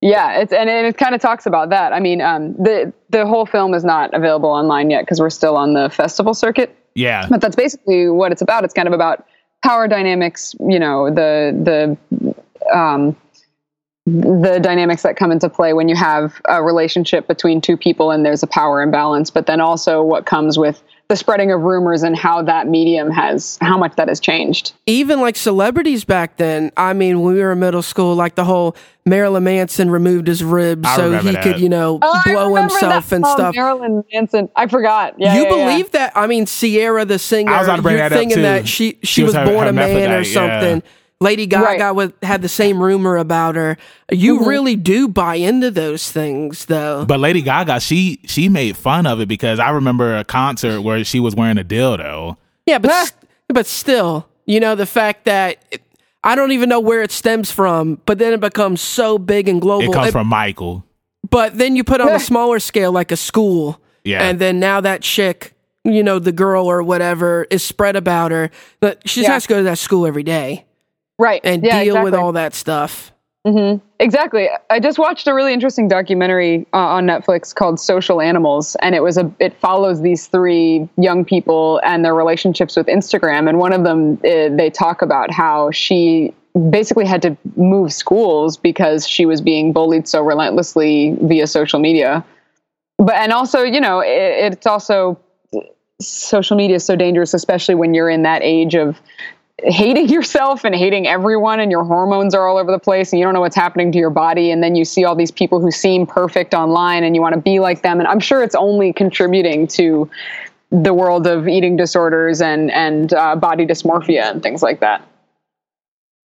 yeah, 0.00 0.38
it's 0.40 0.52
and, 0.52 0.68
and 0.68 0.86
it 0.86 0.98
kind 0.98 1.14
of 1.14 1.20
talks 1.20 1.46
about 1.46 1.70
that. 1.70 1.92
I 1.92 2.00
mean, 2.00 2.20
um, 2.20 2.54
the 2.54 2.92
the 3.10 3.26
whole 3.26 3.46
film 3.46 3.74
is 3.74 3.84
not 3.84 4.12
available 4.14 4.50
online 4.50 4.90
yet 4.90 5.02
because 5.02 5.20
we're 5.20 5.30
still 5.30 5.56
on 5.56 5.74
the 5.74 5.88
festival 5.90 6.34
circuit. 6.34 6.76
Yeah. 6.94 7.26
But 7.28 7.40
that's 7.40 7.56
basically 7.56 8.08
what 8.08 8.32
it's 8.32 8.42
about. 8.42 8.64
It's 8.64 8.74
kind 8.74 8.88
of 8.88 8.94
about 8.94 9.26
power 9.62 9.88
dynamics. 9.88 10.54
You 10.60 10.78
know, 10.78 11.08
the 11.10 11.96
the 12.70 12.76
um, 12.76 13.16
the 14.06 14.60
dynamics 14.62 15.02
that 15.02 15.16
come 15.16 15.32
into 15.32 15.48
play 15.48 15.72
when 15.72 15.88
you 15.88 15.96
have 15.96 16.40
a 16.46 16.62
relationship 16.62 17.26
between 17.26 17.60
two 17.60 17.76
people 17.76 18.10
and 18.12 18.24
there's 18.24 18.42
a 18.42 18.46
power 18.46 18.80
imbalance. 18.80 19.30
But 19.30 19.46
then 19.46 19.60
also 19.60 20.02
what 20.02 20.26
comes 20.26 20.56
with 20.58 20.80
the 21.08 21.16
spreading 21.16 21.52
of 21.52 21.60
rumors 21.60 22.02
and 22.02 22.16
how 22.16 22.42
that 22.42 22.66
medium 22.68 23.10
has 23.10 23.58
how 23.60 23.76
much 23.78 23.94
that 23.96 24.08
has 24.08 24.18
changed. 24.20 24.72
Even 24.86 25.20
like 25.20 25.36
celebrities 25.36 26.04
back 26.04 26.36
then. 26.36 26.72
I 26.76 26.92
mean, 26.94 27.20
when 27.22 27.34
we 27.34 27.40
were 27.40 27.52
in 27.52 27.60
middle 27.60 27.82
school, 27.82 28.14
like 28.16 28.34
the 28.36 28.44
whole 28.44 28.76
Marilyn 29.04 29.44
Manson 29.44 29.88
removed 29.90 30.26
his 30.26 30.42
ribs 30.42 30.86
I 30.88 30.96
so 30.96 31.18
he 31.18 31.30
that. 31.32 31.42
could, 31.44 31.60
you 31.60 31.68
know, 31.68 31.98
Oh, 32.02 32.22
blow 32.26 32.54
himself 32.56 33.08
that 33.10 33.16
and 33.16 33.24
song, 33.24 33.36
stuff. 33.36 33.54
Marilyn 33.54 34.04
Manson. 34.12 34.48
I 34.56 34.66
forgot. 34.66 35.14
Yeah, 35.18 35.34
you 35.34 35.42
yeah, 35.44 35.48
yeah. 35.54 35.64
believe 35.70 35.90
that? 35.92 36.12
I 36.16 36.26
mean, 36.26 36.46
Ciara, 36.46 37.04
the 37.04 37.18
singer, 37.20 37.52
I 37.52 37.58
was 37.58 37.68
about 37.68 37.76
to 37.76 37.82
bring 37.82 37.96
you're 37.98 38.08
that 38.08 38.12
up, 38.12 38.18
thinking 38.18 38.36
too. 38.36 38.42
that 38.42 38.66
she 38.68 38.98
she, 39.02 39.06
She 39.06 39.22
was, 39.22 39.34
was 39.34 39.34
her- 39.36 39.52
born 39.52 39.64
her 39.64 39.70
a 39.70 39.72
man 39.72 40.10
or 40.12 40.24
something. 40.24 40.76
yeah. 40.84 40.90
Something. 41.20 41.26
Lady 41.26 41.46
Gaga 41.46 41.64
Right. 41.84 41.90
was, 41.92 42.12
had 42.22 42.42
the 42.42 42.48
same 42.48 42.82
rumor 42.82 43.16
about 43.16 43.54
her. 43.56 43.76
You 44.10 44.38
Mm-hmm. 44.38 44.48
really 44.48 44.76
do 44.76 45.08
buy 45.08 45.36
into 45.36 45.70
those 45.70 46.10
things, 46.10 46.66
though. 46.66 47.04
But 47.04 47.20
Lady 47.20 47.42
Gaga, 47.42 47.80
she 47.80 48.20
she 48.26 48.48
made 48.48 48.76
fun 48.76 49.06
of 49.06 49.20
it 49.20 49.28
because 49.28 49.58
I 49.58 49.70
remember 49.70 50.16
a 50.16 50.24
concert 50.24 50.82
where 50.82 51.02
she 51.04 51.20
was 51.20 51.34
wearing 51.34 51.58
a 51.58 51.64
dildo. 51.64 52.36
yeah, 52.66 52.78
but 52.78 52.90
Ah. 52.92 53.06
but 53.48 53.66
still, 53.66 54.26
you 54.46 54.60
know, 54.60 54.74
the 54.74 54.86
fact 54.86 55.24
that 55.24 55.58
it, 55.70 55.82
I 56.24 56.34
don't 56.34 56.52
even 56.52 56.68
know 56.68 56.80
where 56.80 57.02
it 57.02 57.12
stems 57.12 57.50
from, 57.52 58.00
but 58.06 58.18
then 58.18 58.32
it 58.32 58.40
becomes 58.40 58.80
so 58.80 59.16
big 59.18 59.48
and 59.48 59.60
global. 59.60 59.84
It 59.84 59.92
comes 59.92 60.08
It- 60.08 60.12
from 60.12 60.26
Michael. 60.26 60.84
But 61.28 61.58
then 61.58 61.74
you 61.76 61.82
put 61.84 62.00
on 62.00 62.08
Yeah. 62.08 62.16
a 62.16 62.20
smaller 62.20 62.58
scale, 62.60 62.92
like 62.92 63.10
a 63.10 63.16
school, 63.16 63.80
Yeah. 64.04 64.22
and 64.22 64.38
then 64.38 64.60
now 64.60 64.80
that 64.80 65.02
chick, 65.02 65.54
you 65.84 66.02
know, 66.02 66.18
the 66.20 66.30
girl 66.32 66.66
or 66.66 66.82
whatever, 66.84 67.46
is 67.50 67.62
spread 67.64 67.96
about 67.96 68.30
her. 68.32 68.50
But 68.80 69.08
she 69.08 69.22
Yeah. 69.22 69.32
has 69.32 69.42
to 69.44 69.48
go 69.48 69.56
to 69.58 69.62
that 69.64 69.78
school 69.78 70.06
every 70.06 70.22
day 70.22 70.64
right 71.18 71.40
and 71.44 71.62
yeah, 71.64 71.82
deal 71.82 72.02
with 72.02 72.14
all 72.14 72.32
that 72.32 72.54
stuff. 72.54 73.12
hmm 73.46 73.76
Exactly. 73.98 74.48
I 74.68 74.78
just 74.78 74.98
watched 74.98 75.26
a 75.26 75.32
really 75.32 75.54
interesting 75.54 75.88
documentary 75.88 76.66
uh, 76.74 76.76
on 76.76 77.06
Netflix 77.06 77.54
called 77.54 77.80
Social 77.80 78.20
Animals, 78.20 78.76
and 78.82 78.94
it 78.94 79.02
was 79.02 79.16
a 79.16 79.32
it 79.38 79.58
follows 79.58 80.02
these 80.02 80.26
three 80.26 80.86
young 80.98 81.24
people 81.24 81.80
and 81.82 82.04
their 82.04 82.14
relationships 82.14 82.76
with 82.76 82.86
Instagram. 82.88 83.48
And 83.48 83.58
one 83.58 83.72
of 83.72 83.84
them, 83.84 84.18
uh, 84.18 84.54
they 84.54 84.68
talk 84.68 85.00
about 85.00 85.30
how 85.30 85.70
she 85.70 86.34
basically 86.70 87.06
had 87.06 87.22
to 87.22 87.36
move 87.56 87.92
schools 87.92 88.56
because 88.58 89.06
she 89.06 89.24
was 89.26 89.40
being 89.40 89.72
bullied 89.72 90.06
so 90.08 90.22
relentlessly 90.22 91.16
via 91.22 91.46
social 91.46 91.78
media. 91.78 92.22
but 92.98 93.14
and 93.14 93.32
also 93.32 93.62
you 93.62 93.80
know 93.80 94.00
it, 94.00 94.52
it's 94.52 94.66
also 94.66 95.18
social 96.00 96.56
media 96.56 96.76
is 96.76 96.84
so 96.84 96.96
dangerous 96.96 97.32
especially 97.34 97.74
when 97.74 97.94
you're 97.94 98.10
in 98.10 98.22
that 98.22 98.42
age 98.42 98.74
of 98.74 99.00
hating 99.62 100.08
yourself 100.10 100.64
and 100.64 100.74
hating 100.74 101.06
everyone 101.06 101.60
and 101.60 101.70
your 101.70 101.84
hormones 101.84 102.34
are 102.34 102.46
all 102.46 102.58
over 102.58 102.70
the 102.70 102.78
place 102.78 103.12
and 103.12 103.18
you 103.18 103.24
don't 103.24 103.34
know 103.34 103.40
what's 103.40 103.56
happening 103.56 103.90
to 103.92 103.98
your 103.98 104.10
body 104.10 104.50
and 104.50 104.62
then 104.62 104.74
you 104.74 104.84
see 104.84 105.04
all 105.04 105.14
these 105.14 105.30
people 105.30 105.60
who 105.60 105.70
seem 105.70 106.06
perfect 106.06 106.54
online 106.54 107.04
and 107.04 107.14
you 107.14 107.22
want 107.22 107.34
to 107.34 107.40
be 107.40 107.58
like 107.58 107.82
them. 107.82 107.98
And 107.98 108.08
i'm 108.08 108.20
sure 108.20 108.42
it's 108.42 108.54
only 108.54 108.92
contributing 108.92 109.66
to 109.68 110.10
the 110.70 110.92
world 110.92 111.26
of 111.26 111.48
eating 111.48 111.76
disorders 111.76 112.40
and 112.40 112.70
and 112.72 113.12
uh, 113.12 113.36
body 113.36 113.64
dysmorphia 113.64 114.30
and 114.30 114.42
things 114.42 114.62
like 114.62 114.80
that. 114.80 115.06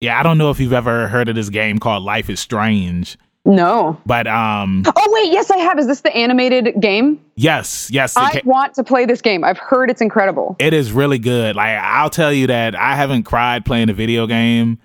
Yeah 0.00 0.20
i 0.20 0.22
don't 0.22 0.38
know 0.38 0.50
if 0.50 0.60
you've 0.60 0.72
ever 0.72 1.08
heard 1.08 1.28
of 1.28 1.34
this 1.34 1.48
game 1.48 1.78
called 1.78 2.02
life 2.02 2.30
is 2.30 2.38
strange 2.38 3.16
no. 3.46 4.00
But 4.04 4.26
um 4.26 4.82
Oh 4.86 5.12
wait, 5.12 5.32
yes 5.32 5.50
I 5.50 5.58
have. 5.58 5.78
Is 5.78 5.86
this 5.86 6.00
the 6.02 6.14
animated 6.14 6.80
game? 6.80 7.20
Yes, 7.36 7.88
yes. 7.90 8.16
I 8.16 8.42
want 8.44 8.74
to 8.74 8.84
play 8.84 9.06
this 9.06 9.20
game. 9.20 9.44
I've 9.44 9.58
heard 9.58 9.90
it's 9.90 10.00
incredible. 10.00 10.56
It 10.58 10.72
is 10.72 10.92
really 10.92 11.18
good. 11.18 11.56
Like 11.56 11.78
I'll 11.78 12.10
tell 12.10 12.32
you 12.32 12.48
that 12.48 12.74
I 12.74 12.96
haven't 12.96 13.22
cried 13.24 13.64
playing 13.64 13.90
a 13.90 13.94
video 13.94 14.26
game 14.26 14.78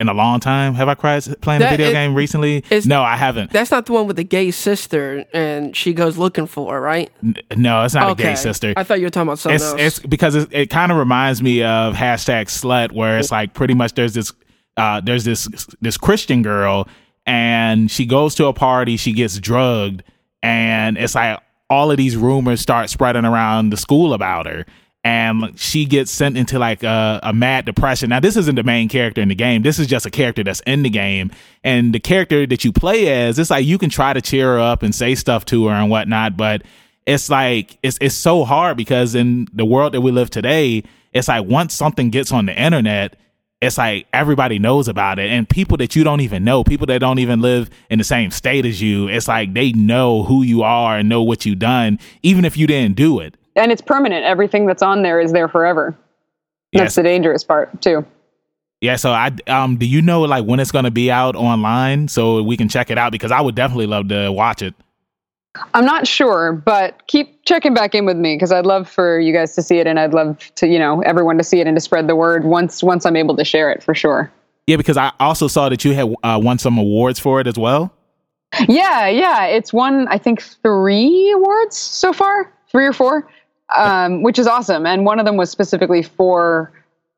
in 0.00 0.08
a 0.08 0.14
long 0.14 0.38
time. 0.38 0.74
Have 0.74 0.88
I 0.88 0.94
cried 0.94 1.24
playing 1.40 1.60
that, 1.60 1.74
a 1.74 1.76
video 1.76 1.88
it, 1.88 1.92
game 1.92 2.14
recently? 2.14 2.64
No, 2.86 3.02
I 3.02 3.16
haven't. 3.16 3.50
That's 3.50 3.70
not 3.70 3.86
the 3.86 3.92
one 3.92 4.06
with 4.06 4.16
the 4.16 4.24
gay 4.24 4.50
sister 4.50 5.24
and 5.32 5.76
she 5.76 5.92
goes 5.92 6.16
looking 6.16 6.46
for 6.46 6.72
her, 6.74 6.80
right? 6.80 7.10
N- 7.22 7.36
no, 7.56 7.84
it's 7.84 7.94
not 7.94 8.10
okay. 8.10 8.22
a 8.22 8.26
gay 8.28 8.34
sister. 8.36 8.74
I 8.76 8.84
thought 8.84 9.00
you 9.00 9.06
were 9.06 9.10
talking 9.10 9.28
about 9.28 9.40
something 9.40 9.56
it's, 9.56 9.64
else. 9.64 9.80
It's 9.80 9.98
because 9.98 10.34
it, 10.36 10.48
it 10.52 10.70
kind 10.70 10.92
of 10.92 10.98
reminds 10.98 11.42
me 11.42 11.62
of 11.62 11.94
hashtag 11.94 12.46
slut, 12.46 12.92
where 12.92 13.18
it's 13.18 13.32
like 13.32 13.54
pretty 13.54 13.74
much 13.74 13.94
there's 13.94 14.14
this 14.14 14.32
uh, 14.76 15.00
there's 15.00 15.24
this 15.24 15.48
this 15.80 15.96
Christian 15.96 16.42
girl 16.42 16.88
and 17.28 17.90
she 17.90 18.06
goes 18.06 18.34
to 18.36 18.46
a 18.46 18.54
party, 18.54 18.96
she 18.96 19.12
gets 19.12 19.38
drugged, 19.38 20.02
and 20.42 20.96
it's 20.96 21.14
like 21.14 21.38
all 21.68 21.90
of 21.90 21.98
these 21.98 22.16
rumors 22.16 22.62
start 22.62 22.88
spreading 22.88 23.26
around 23.26 23.68
the 23.68 23.76
school 23.76 24.14
about 24.14 24.46
her. 24.46 24.64
And 25.04 25.58
she 25.58 25.84
gets 25.84 26.10
sent 26.10 26.38
into 26.38 26.58
like 26.58 26.82
a, 26.82 27.20
a, 27.22 27.32
mad 27.32 27.66
depression. 27.66 28.10
Now, 28.10 28.20
this 28.20 28.36
isn't 28.36 28.54
the 28.54 28.62
main 28.62 28.88
character 28.88 29.20
in 29.20 29.28
the 29.28 29.34
game. 29.34 29.62
This 29.62 29.78
is 29.78 29.86
just 29.86 30.06
a 30.06 30.10
character 30.10 30.42
that's 30.42 30.60
in 30.66 30.82
the 30.82 30.90
game. 30.90 31.30
And 31.62 31.94
the 31.94 32.00
character 32.00 32.46
that 32.46 32.64
you 32.64 32.72
play 32.72 33.08
as, 33.08 33.38
it's 33.38 33.50
like 33.50 33.64
you 33.64 33.78
can 33.78 33.90
try 33.90 34.12
to 34.12 34.20
cheer 34.20 34.54
her 34.54 34.58
up 34.58 34.82
and 34.82 34.94
say 34.94 35.14
stuff 35.14 35.44
to 35.46 35.66
her 35.68 35.74
and 35.74 35.90
whatnot, 35.90 36.36
but 36.36 36.62
it's 37.06 37.30
like 37.30 37.78
it's 37.82 37.96
it's 38.00 38.14
so 38.14 38.44
hard 38.44 38.76
because 38.76 39.14
in 39.14 39.48
the 39.52 39.64
world 39.64 39.92
that 39.92 40.00
we 40.00 40.10
live 40.10 40.30
today, 40.30 40.82
it's 41.12 41.28
like 41.28 41.46
once 41.46 41.74
something 41.74 42.10
gets 42.10 42.32
on 42.32 42.46
the 42.46 42.60
internet, 42.60 43.16
it's 43.60 43.78
like 43.78 44.06
everybody 44.12 44.58
knows 44.58 44.88
about 44.88 45.18
it. 45.18 45.30
And 45.30 45.48
people 45.48 45.76
that 45.78 45.96
you 45.96 46.04
don't 46.04 46.20
even 46.20 46.44
know 46.44 46.62
people 46.64 46.86
that 46.86 46.98
don't 46.98 47.18
even 47.18 47.40
live 47.40 47.70
in 47.90 47.98
the 47.98 48.04
same 48.04 48.30
state 48.30 48.64
as 48.64 48.80
you 48.80 49.08
it's 49.08 49.28
like 49.28 49.54
they 49.54 49.72
know 49.72 50.22
who 50.22 50.42
you 50.42 50.62
are 50.62 50.98
and 50.98 51.08
know 51.08 51.22
what 51.22 51.44
you've 51.44 51.58
done 51.58 51.98
even 52.22 52.44
if 52.44 52.56
you 52.56 52.66
didn't 52.66 52.96
do 52.96 53.20
it. 53.20 53.36
And 53.56 53.72
it's 53.72 53.82
permanent. 53.82 54.24
Everything 54.24 54.66
that's 54.66 54.82
on 54.82 55.02
there 55.02 55.20
is 55.20 55.32
there 55.32 55.48
forever. 55.48 55.96
Yes. 56.72 56.82
that's 56.82 56.94
the 56.96 57.02
dangerous 57.02 57.42
part 57.42 57.80
too. 57.82 58.06
Yeah 58.80 58.96
so 58.96 59.10
i 59.10 59.32
um 59.48 59.76
do 59.76 59.86
you 59.86 60.02
know 60.02 60.22
like 60.22 60.44
when 60.44 60.60
it's 60.60 60.70
going 60.70 60.84
to 60.84 60.90
be 60.92 61.10
out 61.10 61.34
online 61.34 62.06
so 62.08 62.42
we 62.42 62.56
can 62.56 62.68
check 62.68 62.90
it 62.90 62.98
out? 62.98 63.10
Because 63.10 63.32
i 63.32 63.40
would 63.40 63.54
definitely 63.56 63.86
love 63.86 64.08
to 64.08 64.30
watch 64.30 64.62
it 64.62 64.74
I'm 65.74 65.84
not 65.84 66.06
sure, 66.06 66.52
but 66.52 67.06
keep 67.06 67.44
checking 67.44 67.74
back 67.74 67.94
in 67.94 68.04
with 68.06 68.16
me 68.16 68.36
because 68.36 68.52
I'd 68.52 68.66
love 68.66 68.88
for 68.88 69.18
you 69.20 69.32
guys 69.32 69.54
to 69.54 69.62
see 69.62 69.78
it, 69.78 69.86
and 69.86 69.98
I'd 69.98 70.14
love 70.14 70.52
to, 70.56 70.66
you 70.66 70.78
know, 70.78 71.00
everyone 71.02 71.38
to 71.38 71.44
see 71.44 71.60
it 71.60 71.66
and 71.66 71.76
to 71.76 71.80
spread 71.80 72.06
the 72.06 72.16
word 72.16 72.44
once 72.44 72.82
once 72.82 73.06
I'm 73.06 73.16
able 73.16 73.36
to 73.36 73.44
share 73.44 73.70
it 73.70 73.82
for 73.82 73.94
sure. 73.94 74.30
Yeah, 74.66 74.76
because 74.76 74.96
I 74.96 75.12
also 75.18 75.48
saw 75.48 75.68
that 75.68 75.84
you 75.84 75.94
had 75.94 76.14
uh, 76.22 76.38
won 76.42 76.58
some 76.58 76.76
awards 76.76 77.18
for 77.18 77.40
it 77.40 77.46
as 77.46 77.58
well. 77.58 77.92
Yeah, 78.68 79.06
yeah, 79.08 79.44
it's 79.44 79.72
won 79.72 80.08
I 80.08 80.18
think 80.18 80.42
three 80.42 81.30
awards 81.32 81.76
so 81.76 82.12
far, 82.12 82.52
three 82.70 82.86
or 82.86 82.92
four, 82.92 83.28
um, 83.76 84.22
which 84.22 84.38
is 84.38 84.46
awesome, 84.46 84.86
and 84.86 85.04
one 85.04 85.18
of 85.18 85.26
them 85.26 85.36
was 85.36 85.50
specifically 85.50 86.02
for 86.02 86.72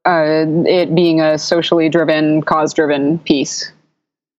uh, 0.07 0.45
it 0.67 0.95
being 0.95 1.21
a 1.21 1.39
socially 1.39 1.89
driven, 1.89 2.43
cause 2.43 2.73
driven 2.73 3.19
piece. 3.21 3.73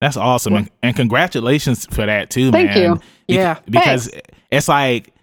That's 0.01 0.17
awesome, 0.17 0.55
and, 0.55 0.69
and, 0.81 0.95
congratulations 0.95 1.85
for 1.85 2.05
that 2.05 2.29
too, 2.29 2.51
Thank 2.51 2.71
man. 2.71 2.81
you. 2.81 2.99
Be- 3.31 3.35
yeah, 3.35 3.59
because 3.65 4.07
Thanks. 4.07 4.27
it's 4.51 4.67
like 4.67 5.13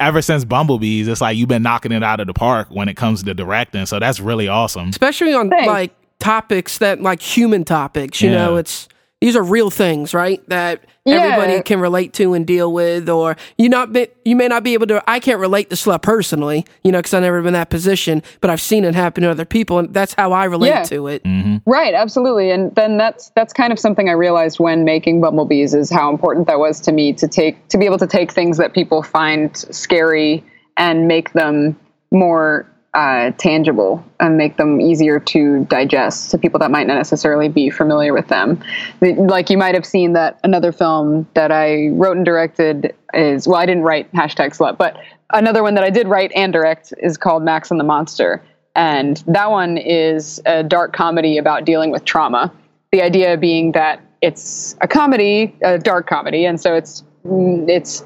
ever 0.00 0.22
since 0.22 0.44
Bumblebees, 0.44 1.08
it's 1.08 1.20
like 1.20 1.36
you've 1.36 1.48
been 1.48 1.62
knocking 1.62 1.92
it 1.92 2.02
out 2.02 2.20
of 2.20 2.26
the 2.26 2.34
park 2.34 2.68
when 2.70 2.88
it 2.88 2.96
comes 2.96 3.22
to 3.22 3.34
directing. 3.34 3.86
So 3.86 3.98
that's 3.98 4.20
really 4.20 4.48
awesome, 4.48 4.88
especially 4.88 5.34
on 5.34 5.50
Thanks. 5.50 5.66
like 5.66 5.92
topics 6.18 6.78
that 6.78 7.00
like 7.00 7.20
human 7.20 7.64
topics. 7.64 8.20
You 8.20 8.30
yeah. 8.30 8.36
know, 8.36 8.56
it's 8.56 8.88
these 9.22 9.36
are 9.36 9.42
real 9.42 9.70
things, 9.70 10.14
right? 10.14 10.42
That 10.48 10.82
yeah. 11.04 11.14
everybody 11.14 11.62
can 11.62 11.78
relate 11.78 12.12
to 12.14 12.34
and 12.34 12.44
deal 12.44 12.72
with, 12.72 13.08
or 13.08 13.36
you 13.56 13.68
not 13.68 13.92
be, 13.92 14.08
you 14.24 14.34
may 14.34 14.48
not 14.48 14.64
be 14.64 14.74
able 14.74 14.88
to. 14.88 15.00
I 15.08 15.20
can't 15.20 15.38
relate 15.38 15.70
to 15.70 15.76
slut 15.76 16.02
personally, 16.02 16.66
you 16.82 16.90
know, 16.90 16.98
because 16.98 17.14
I've 17.14 17.22
never 17.22 17.38
been 17.38 17.48
in 17.48 17.52
that 17.52 17.70
position, 17.70 18.24
but 18.40 18.50
I've 18.50 18.60
seen 18.60 18.84
it 18.84 18.96
happen 18.96 19.22
to 19.22 19.30
other 19.30 19.44
people, 19.44 19.78
and 19.78 19.94
that's 19.94 20.12
how 20.14 20.32
I 20.32 20.46
relate 20.46 20.70
yeah. 20.70 20.82
to 20.82 21.06
it. 21.06 21.22
Mm-hmm. 21.22 21.58
Right, 21.70 21.94
absolutely, 21.94 22.50
and 22.50 22.74
then 22.74 22.96
that's 22.96 23.28
that's 23.36 23.52
kind 23.52 23.72
of 23.72 23.78
something 23.78 24.08
I 24.08 24.12
realized 24.12 24.58
when 24.58 24.82
making 24.82 25.20
Bumblebees 25.20 25.72
is 25.72 25.88
how 25.88 26.10
important 26.10 26.48
that 26.48 26.58
was 26.58 26.80
to 26.80 26.90
me 26.90 27.12
to 27.12 27.28
take 27.28 27.68
to 27.68 27.78
be 27.78 27.86
able 27.86 27.98
to 27.98 28.08
take 28.08 28.32
things 28.32 28.58
that 28.58 28.74
people 28.74 29.04
find 29.04 29.56
scary 29.56 30.42
and 30.76 31.06
make 31.06 31.32
them 31.32 31.78
more 32.10 32.68
uh, 32.94 33.30
tangible 33.32 34.04
and 34.20 34.36
make 34.36 34.56
them 34.58 34.80
easier 34.80 35.18
to 35.18 35.64
digest 35.64 36.30
to 36.30 36.38
people 36.38 36.60
that 36.60 36.70
might 36.70 36.86
not 36.86 36.96
necessarily 36.96 37.48
be 37.48 37.70
familiar 37.70 38.12
with 38.12 38.28
them. 38.28 38.62
Like 39.00 39.48
you 39.48 39.56
might 39.56 39.74
have 39.74 39.86
seen 39.86 40.12
that 40.12 40.38
another 40.44 40.72
film 40.72 41.26
that 41.34 41.50
I 41.50 41.88
wrote 41.88 42.16
and 42.16 42.26
directed 42.26 42.94
is 43.14 43.48
well, 43.48 43.58
I 43.58 43.66
didn't 43.66 43.84
write 43.84 44.12
hashtag 44.12 44.56
slut, 44.56 44.76
but 44.76 44.96
another 45.32 45.62
one 45.62 45.74
that 45.74 45.84
I 45.84 45.90
did 45.90 46.06
write 46.06 46.32
and 46.34 46.52
direct 46.52 46.92
is 46.98 47.16
called 47.16 47.42
Max 47.42 47.70
and 47.70 47.80
the 47.80 47.84
Monster, 47.84 48.42
and 48.74 49.22
that 49.26 49.50
one 49.50 49.78
is 49.78 50.40
a 50.44 50.62
dark 50.62 50.92
comedy 50.92 51.38
about 51.38 51.64
dealing 51.64 51.90
with 51.90 52.04
trauma. 52.04 52.52
The 52.90 53.02
idea 53.02 53.38
being 53.38 53.72
that 53.72 54.00
it's 54.20 54.76
a 54.82 54.88
comedy, 54.88 55.56
a 55.62 55.78
dark 55.78 56.06
comedy, 56.06 56.44
and 56.44 56.60
so 56.60 56.74
it's 56.74 57.04
it's 57.24 58.04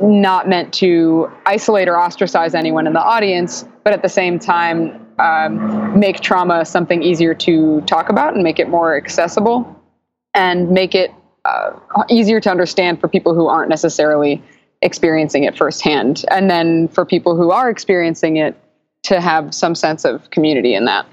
not 0.00 0.48
meant 0.48 0.72
to 0.74 1.30
isolate 1.46 1.88
or 1.88 1.96
ostracize 1.96 2.54
anyone 2.54 2.86
in 2.86 2.92
the 2.92 3.02
audience, 3.02 3.64
but 3.84 3.92
at 3.92 4.02
the 4.02 4.08
same 4.08 4.38
time, 4.38 5.06
um, 5.18 5.98
make 5.98 6.20
trauma 6.20 6.64
something 6.64 7.02
easier 7.02 7.34
to 7.34 7.80
talk 7.82 8.08
about 8.08 8.34
and 8.34 8.42
make 8.42 8.58
it 8.58 8.68
more 8.68 8.96
accessible 8.96 9.80
and 10.34 10.70
make 10.70 10.94
it 10.94 11.12
uh, 11.44 11.70
easier 12.10 12.40
to 12.40 12.50
understand 12.50 13.00
for 13.00 13.06
people 13.06 13.34
who 13.34 13.46
aren't 13.46 13.68
necessarily 13.68 14.42
experiencing 14.82 15.44
it 15.44 15.56
firsthand. 15.56 16.24
And 16.30 16.50
then 16.50 16.88
for 16.88 17.06
people 17.06 17.36
who 17.36 17.52
are 17.52 17.70
experiencing 17.70 18.36
it, 18.36 18.56
to 19.04 19.20
have 19.20 19.54
some 19.54 19.74
sense 19.74 20.04
of 20.04 20.28
community 20.30 20.74
in 20.74 20.86
that. 20.86 21.06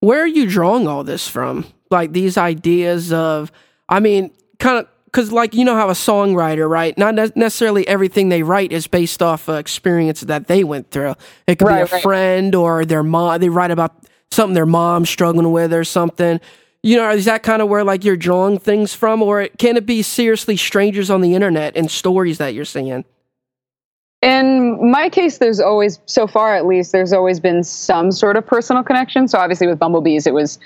Where 0.00 0.20
are 0.20 0.26
you 0.26 0.48
drawing 0.48 0.88
all 0.88 1.04
this 1.04 1.28
from? 1.28 1.66
Like 1.90 2.12
these 2.12 2.36
ideas 2.36 3.12
of, 3.12 3.52
I 3.88 4.00
mean, 4.00 4.30
kind 4.58 4.78
of 4.78 4.88
because 5.10 5.32
like 5.32 5.54
you 5.54 5.64
know 5.64 5.74
how 5.74 5.88
a 5.88 5.94
songwriter 5.94 6.68
right 6.68 6.96
not 6.96 7.14
necessarily 7.14 7.86
everything 7.88 8.28
they 8.28 8.42
write 8.42 8.72
is 8.72 8.86
based 8.86 9.22
off 9.22 9.48
of 9.48 9.58
experience 9.58 10.20
that 10.20 10.46
they 10.46 10.64
went 10.64 10.90
through. 10.90 11.14
It 11.46 11.58
could 11.58 11.68
right, 11.68 11.84
be 11.84 11.90
a 11.90 11.94
right. 11.94 12.02
friend 12.02 12.54
or 12.54 12.84
their 12.84 13.02
mom 13.02 13.40
they 13.40 13.48
write 13.48 13.70
about 13.70 14.04
something 14.30 14.54
their 14.54 14.66
mom's 14.66 15.10
struggling 15.10 15.50
with 15.52 15.72
or 15.72 15.84
something. 15.84 16.40
You 16.82 16.96
know 16.96 17.10
is 17.10 17.24
that 17.24 17.42
kind 17.42 17.60
of 17.60 17.68
where 17.68 17.84
like 17.84 18.04
you're 18.04 18.16
drawing 18.16 18.58
things 18.58 18.94
from 18.94 19.22
or 19.22 19.48
can 19.58 19.76
it 19.76 19.86
be 19.86 20.02
seriously 20.02 20.56
strangers 20.56 21.10
on 21.10 21.20
the 21.20 21.34
internet 21.34 21.76
and 21.76 21.90
stories 21.90 22.38
that 22.38 22.54
you're 22.54 22.64
seeing? 22.64 23.04
In 24.22 24.90
my 24.90 25.08
case 25.08 25.38
there's 25.38 25.60
always 25.60 26.00
so 26.06 26.26
far 26.26 26.54
at 26.54 26.66
least 26.66 26.92
there's 26.92 27.12
always 27.12 27.40
been 27.40 27.64
some 27.64 28.12
sort 28.12 28.36
of 28.36 28.46
personal 28.46 28.82
connection. 28.82 29.28
So 29.28 29.38
obviously 29.38 29.66
with 29.66 29.78
bumblebees 29.78 30.26
it 30.26 30.34
was 30.34 30.58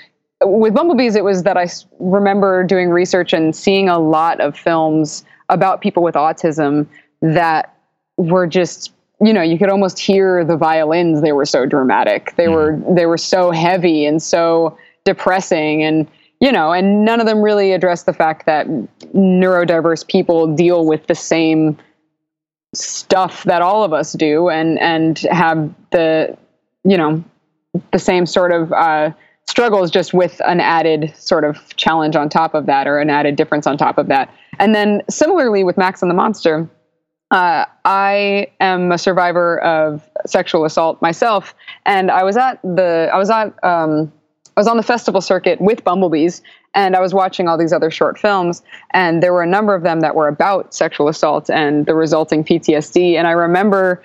with 0.43 0.73
Bumblebees, 0.73 1.15
it 1.15 1.23
was 1.23 1.43
that 1.43 1.57
I 1.57 1.67
remember 1.99 2.63
doing 2.63 2.89
research 2.89 3.33
and 3.33 3.55
seeing 3.55 3.89
a 3.89 3.99
lot 3.99 4.41
of 4.41 4.57
films 4.57 5.23
about 5.49 5.81
people 5.81 6.03
with 6.03 6.15
autism 6.15 6.87
that 7.21 7.73
were 8.17 8.47
just 8.47 8.91
you 9.21 9.31
know 9.31 9.41
you 9.41 9.57
could 9.57 9.69
almost 9.69 9.99
hear 9.99 10.43
the 10.43 10.57
violins 10.57 11.21
they 11.21 11.31
were 11.31 11.45
so 11.45 11.65
dramatic. 11.65 12.35
They 12.35 12.47
were 12.47 12.79
they 12.95 13.05
were 13.05 13.17
so 13.17 13.51
heavy 13.51 14.05
and 14.05 14.21
so 14.21 14.77
depressing 15.05 15.83
and 15.83 16.07
you 16.41 16.51
know 16.51 16.73
and 16.73 17.05
none 17.05 17.19
of 17.19 17.25
them 17.25 17.41
really 17.41 17.71
addressed 17.71 18.05
the 18.05 18.13
fact 18.13 18.45
that 18.45 18.67
neurodiverse 19.13 20.05
people 20.07 20.53
deal 20.53 20.85
with 20.85 21.07
the 21.07 21.15
same 21.15 21.77
stuff 22.73 23.43
that 23.43 23.61
all 23.61 23.83
of 23.83 23.93
us 23.93 24.13
do 24.13 24.49
and 24.49 24.79
and 24.79 25.19
have 25.31 25.73
the 25.91 26.37
you 26.83 26.97
know 26.97 27.23
the 27.91 27.99
same 27.99 28.25
sort 28.25 28.51
of 28.51 28.71
uh, 28.73 29.11
struggles 29.47 29.91
just 29.91 30.13
with 30.13 30.41
an 30.45 30.59
added 30.59 31.13
sort 31.17 31.43
of 31.43 31.75
challenge 31.75 32.15
on 32.15 32.29
top 32.29 32.53
of 32.53 32.65
that 32.65 32.87
or 32.87 32.99
an 32.99 33.09
added 33.09 33.35
difference 33.35 33.67
on 33.67 33.77
top 33.77 33.97
of 33.97 34.07
that. 34.07 34.33
And 34.59 34.73
then 34.73 35.01
similarly 35.09 35.63
with 35.63 35.77
Max 35.77 36.01
and 36.01 36.09
the 36.09 36.15
Monster, 36.15 36.69
uh, 37.31 37.65
I 37.85 38.47
am 38.59 38.91
a 38.91 38.97
survivor 38.97 39.59
of 39.61 40.07
sexual 40.25 40.65
assault 40.65 41.01
myself, 41.01 41.55
and 41.85 42.11
I 42.11 42.23
was 42.23 42.37
at 42.37 42.61
the 42.61 43.09
I 43.11 43.17
was 43.17 43.29
at 43.29 43.47
um, 43.63 44.11
I 44.55 44.59
was 44.59 44.67
on 44.67 44.77
the 44.77 44.83
festival 44.83 45.21
circuit 45.21 45.59
with 45.59 45.83
bumblebees 45.83 46.41
and 46.73 46.95
I 46.95 47.01
was 47.01 47.13
watching 47.13 47.47
all 47.47 47.57
these 47.57 47.73
other 47.73 47.91
short 47.91 48.17
films 48.17 48.63
and 48.91 49.21
there 49.21 49.33
were 49.33 49.43
a 49.43 49.47
number 49.47 49.75
of 49.75 49.83
them 49.83 49.99
that 49.99 50.15
were 50.15 50.29
about 50.29 50.73
sexual 50.73 51.09
assault 51.09 51.49
and 51.49 51.85
the 51.85 51.93
resulting 51.93 52.43
PTSD 52.43 53.15
and 53.15 53.27
I 53.27 53.31
remember 53.31 54.01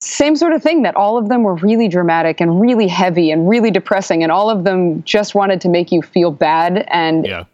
same 0.00 0.36
sort 0.36 0.52
of 0.52 0.62
thing 0.62 0.82
that 0.82 0.94
all 0.94 1.18
of 1.18 1.28
them 1.28 1.42
were 1.42 1.56
really 1.56 1.88
dramatic 1.88 2.40
and 2.40 2.60
really 2.60 2.86
heavy 2.86 3.30
and 3.30 3.48
really 3.48 3.70
depressing 3.70 4.22
and 4.22 4.30
all 4.30 4.48
of 4.48 4.62
them 4.64 5.02
just 5.04 5.34
wanted 5.34 5.60
to 5.60 5.68
make 5.68 5.90
you 5.90 6.02
feel 6.02 6.30
bad 6.30 6.84
and 6.88 7.26
Yeah. 7.26 7.44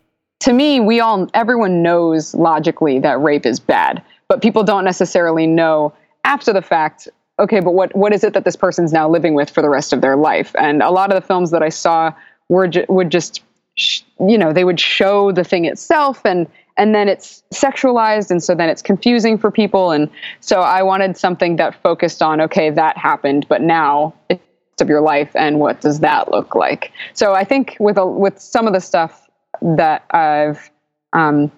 to 0.41 0.53
me 0.53 0.79
we 0.81 1.01
all 1.01 1.27
everyone 1.33 1.83
knows 1.83 2.35
logically 2.35 2.99
that 2.99 3.19
rape 3.21 3.47
is 3.47 3.59
bad 3.59 4.03
but 4.29 4.43
people 4.43 4.63
don't 4.63 4.85
necessarily 4.85 5.47
know 5.47 5.95
after 6.25 6.53
the 6.53 6.61
fact 6.61 7.09
okay 7.39 7.61
but 7.61 7.73
what 7.73 7.95
what 7.97 8.13
is 8.13 8.23
it 8.23 8.35
that 8.35 8.45
this 8.45 8.57
person's 8.57 8.93
now 8.93 9.09
living 9.09 9.33
with 9.35 9.49
for 9.49 9.63
the 9.63 9.71
rest 9.71 9.95
of 9.95 10.03
their 10.03 10.17
life 10.17 10.55
and 10.59 10.83
a 10.83 10.91
lot 10.91 11.11
of 11.11 11.15
the 11.21 11.27
films 11.27 11.51
that 11.51 11.63
i 11.63 11.71
saw 11.71 12.13
were 12.51 12.69
ju- 12.69 12.85
would 12.91 13.09
just 13.11 13.43
sh- 13.77 14.03
you 14.29 14.37
know 14.37 14.53
they 14.53 14.65
would 14.65 14.79
show 14.79 15.33
the 15.33 15.45
thing 15.45 15.65
itself 15.65 16.21
and 16.27 16.47
and 16.77 16.95
then 16.95 17.09
it's 17.09 17.43
sexualized 17.53 18.31
and 18.31 18.43
so 18.43 18.55
then 18.55 18.69
it's 18.69 18.83
confusing 18.83 19.39
for 19.39 19.51
people. 19.51 19.91
And 19.93 20.11
so 20.41 20.61
i 20.61 20.83
wanted 20.83 21.17
something 21.17 21.57
that 21.57 21.75
focused 21.83 22.23
on 22.23 22.41
okay 22.41 22.71
that 22.71 22.97
happened 22.97 23.47
but 23.49 23.61
now 23.63 24.15
it's 24.29 24.43
of 24.81 24.89
your 24.89 25.01
life 25.01 25.31
and 25.37 25.61
what 25.61 25.81
does 25.81 26.01
that 26.01 26.31
look 26.31 26.55
like? 26.55 26.93
So 27.13 27.33
i 27.35 27.45
think 27.45 27.77
with 27.79 27.97
a, 27.97 28.07
with 28.07 28.39
some 28.39 28.67
of 28.67 28.73
the 28.73 28.81
stuff 28.81 29.29
that 29.63 30.05
i've 30.11 30.71
um, 31.13 31.51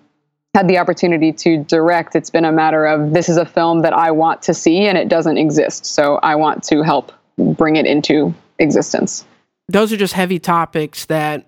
had 0.55 0.69
the 0.69 0.79
opportunity 0.79 1.33
to 1.33 1.65
direct 1.65 2.15
it's 2.15 2.31
been 2.31 2.45
a 2.45 2.53
matter 2.53 2.85
of 2.87 3.13
this 3.13 3.29
is 3.29 3.37
a 3.37 3.47
film 3.47 3.83
that 3.83 3.93
i 3.93 4.11
want 4.11 4.43
to 4.43 4.55
see 4.55 4.87
and 4.87 4.99
it 4.99 5.09
doesn't 5.09 5.39
exist. 5.39 5.87
So 5.87 6.17
i 6.23 6.35
want 6.35 6.63
to 6.65 6.83
help 6.83 7.13
bring 7.39 7.77
it 7.77 7.87
into 7.87 8.35
existence. 8.59 9.27
Those 9.69 9.93
are 9.93 9.97
just 9.97 10.15
heavy 10.15 10.39
topics 10.39 11.07
that 11.07 11.45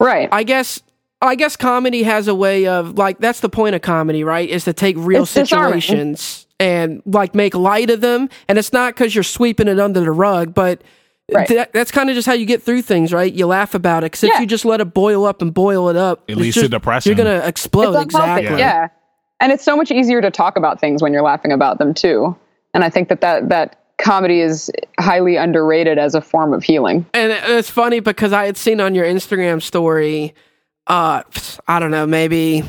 right. 0.00 0.28
I 0.30 0.42
guess 0.42 0.82
I 1.20 1.34
guess 1.34 1.56
comedy 1.56 2.04
has 2.04 2.28
a 2.28 2.34
way 2.34 2.66
of 2.66 2.96
like 2.96 3.18
that's 3.18 3.40
the 3.40 3.48
point 3.48 3.74
of 3.74 3.82
comedy, 3.82 4.22
right? 4.24 4.48
Is 4.48 4.64
to 4.64 4.72
take 4.72 4.96
real 4.98 5.22
It's 5.22 5.34
disarming. 5.34 5.80
situations 5.80 6.46
and 6.60 7.02
like 7.06 7.34
make 7.34 7.54
light 7.54 7.90
of 7.90 8.00
them. 8.00 8.28
And 8.48 8.58
it's 8.58 8.72
not 8.72 8.94
because 8.94 9.14
you're 9.14 9.24
sweeping 9.24 9.66
it 9.68 9.80
under 9.80 10.00
the 10.00 10.12
rug, 10.12 10.54
but 10.54 10.82
Right. 11.30 11.46
that, 11.48 11.74
that's 11.74 11.90
kind 11.90 12.08
of 12.08 12.14
just 12.14 12.26
how 12.26 12.32
you 12.32 12.46
get 12.46 12.62
through 12.62 12.80
things, 12.80 13.12
right? 13.12 13.30
You 13.30 13.46
laugh 13.46 13.74
about 13.74 14.02
it. 14.02 14.12
Because 14.12 14.24
if 14.24 14.40
you 14.40 14.46
just 14.46 14.64
let 14.64 14.80
it 14.80 14.94
boil 14.94 15.26
up 15.26 15.42
and 15.42 15.52
boil 15.52 15.90
it 15.90 15.96
up, 15.96 16.22
It 16.26 16.32
it's 16.32 16.40
leads 16.40 16.54
to 16.54 16.60
just- 16.62 16.70
depression. 16.70 17.10
You're 17.10 17.22
gonna 17.22 17.44
explode. 17.46 17.94
It's 17.96 18.04
exactly. 18.04 18.58
Yeah. 18.58 18.88
And 19.38 19.52
it's 19.52 19.62
so 19.62 19.76
much 19.76 19.90
easier 19.90 20.22
to 20.22 20.30
talk 20.30 20.56
about 20.56 20.80
things 20.80 21.02
when 21.02 21.12
you're 21.12 21.22
laughing 21.22 21.52
about 21.52 21.78
them 21.78 21.92
too. 21.92 22.34
And 22.72 22.82
I 22.82 22.88
think 22.88 23.08
that 23.10 23.20
that, 23.20 23.50
that 23.50 23.76
comedy 23.98 24.40
is 24.40 24.70
highly 24.98 25.36
underrated 25.36 25.98
as 25.98 26.14
a 26.14 26.20
form 26.22 26.54
of 26.54 26.62
healing. 26.64 27.04
And 27.12 27.30
it's 27.32 27.68
funny 27.68 28.00
because 28.00 28.32
I 28.32 28.46
had 28.46 28.56
seen 28.56 28.80
on 28.80 28.94
your 28.94 29.04
Instagram 29.04 29.60
story, 29.60 30.34
uh, 30.88 31.22
I 31.66 31.78
don't 31.78 31.90
know, 31.90 32.06
maybe 32.06 32.64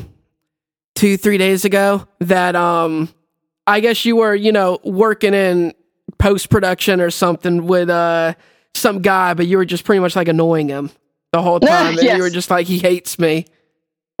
two, 0.94 1.16
three 1.16 1.38
days 1.38 1.64
ago 1.64 2.06
that, 2.20 2.54
um, 2.54 3.08
I 3.66 3.80
guess 3.80 4.04
you 4.04 4.16
were, 4.16 4.34
you 4.34 4.52
know, 4.52 4.78
working 4.84 5.34
in 5.34 5.74
post 6.18 6.50
production 6.50 7.00
or 7.00 7.10
something 7.10 7.66
with, 7.66 7.90
uh, 7.90 8.34
some 8.74 9.00
guy, 9.02 9.34
but 9.34 9.46
you 9.46 9.56
were 9.56 9.64
just 9.64 9.84
pretty 9.84 10.00
much 10.00 10.16
like 10.16 10.28
annoying 10.28 10.68
him 10.68 10.90
the 11.32 11.42
whole 11.42 11.60
time. 11.60 11.98
And 11.98 12.02
you 12.02 12.22
were 12.22 12.30
just 12.30 12.50
like, 12.50 12.66
he 12.66 12.78
hates 12.78 13.18
me. 13.18 13.46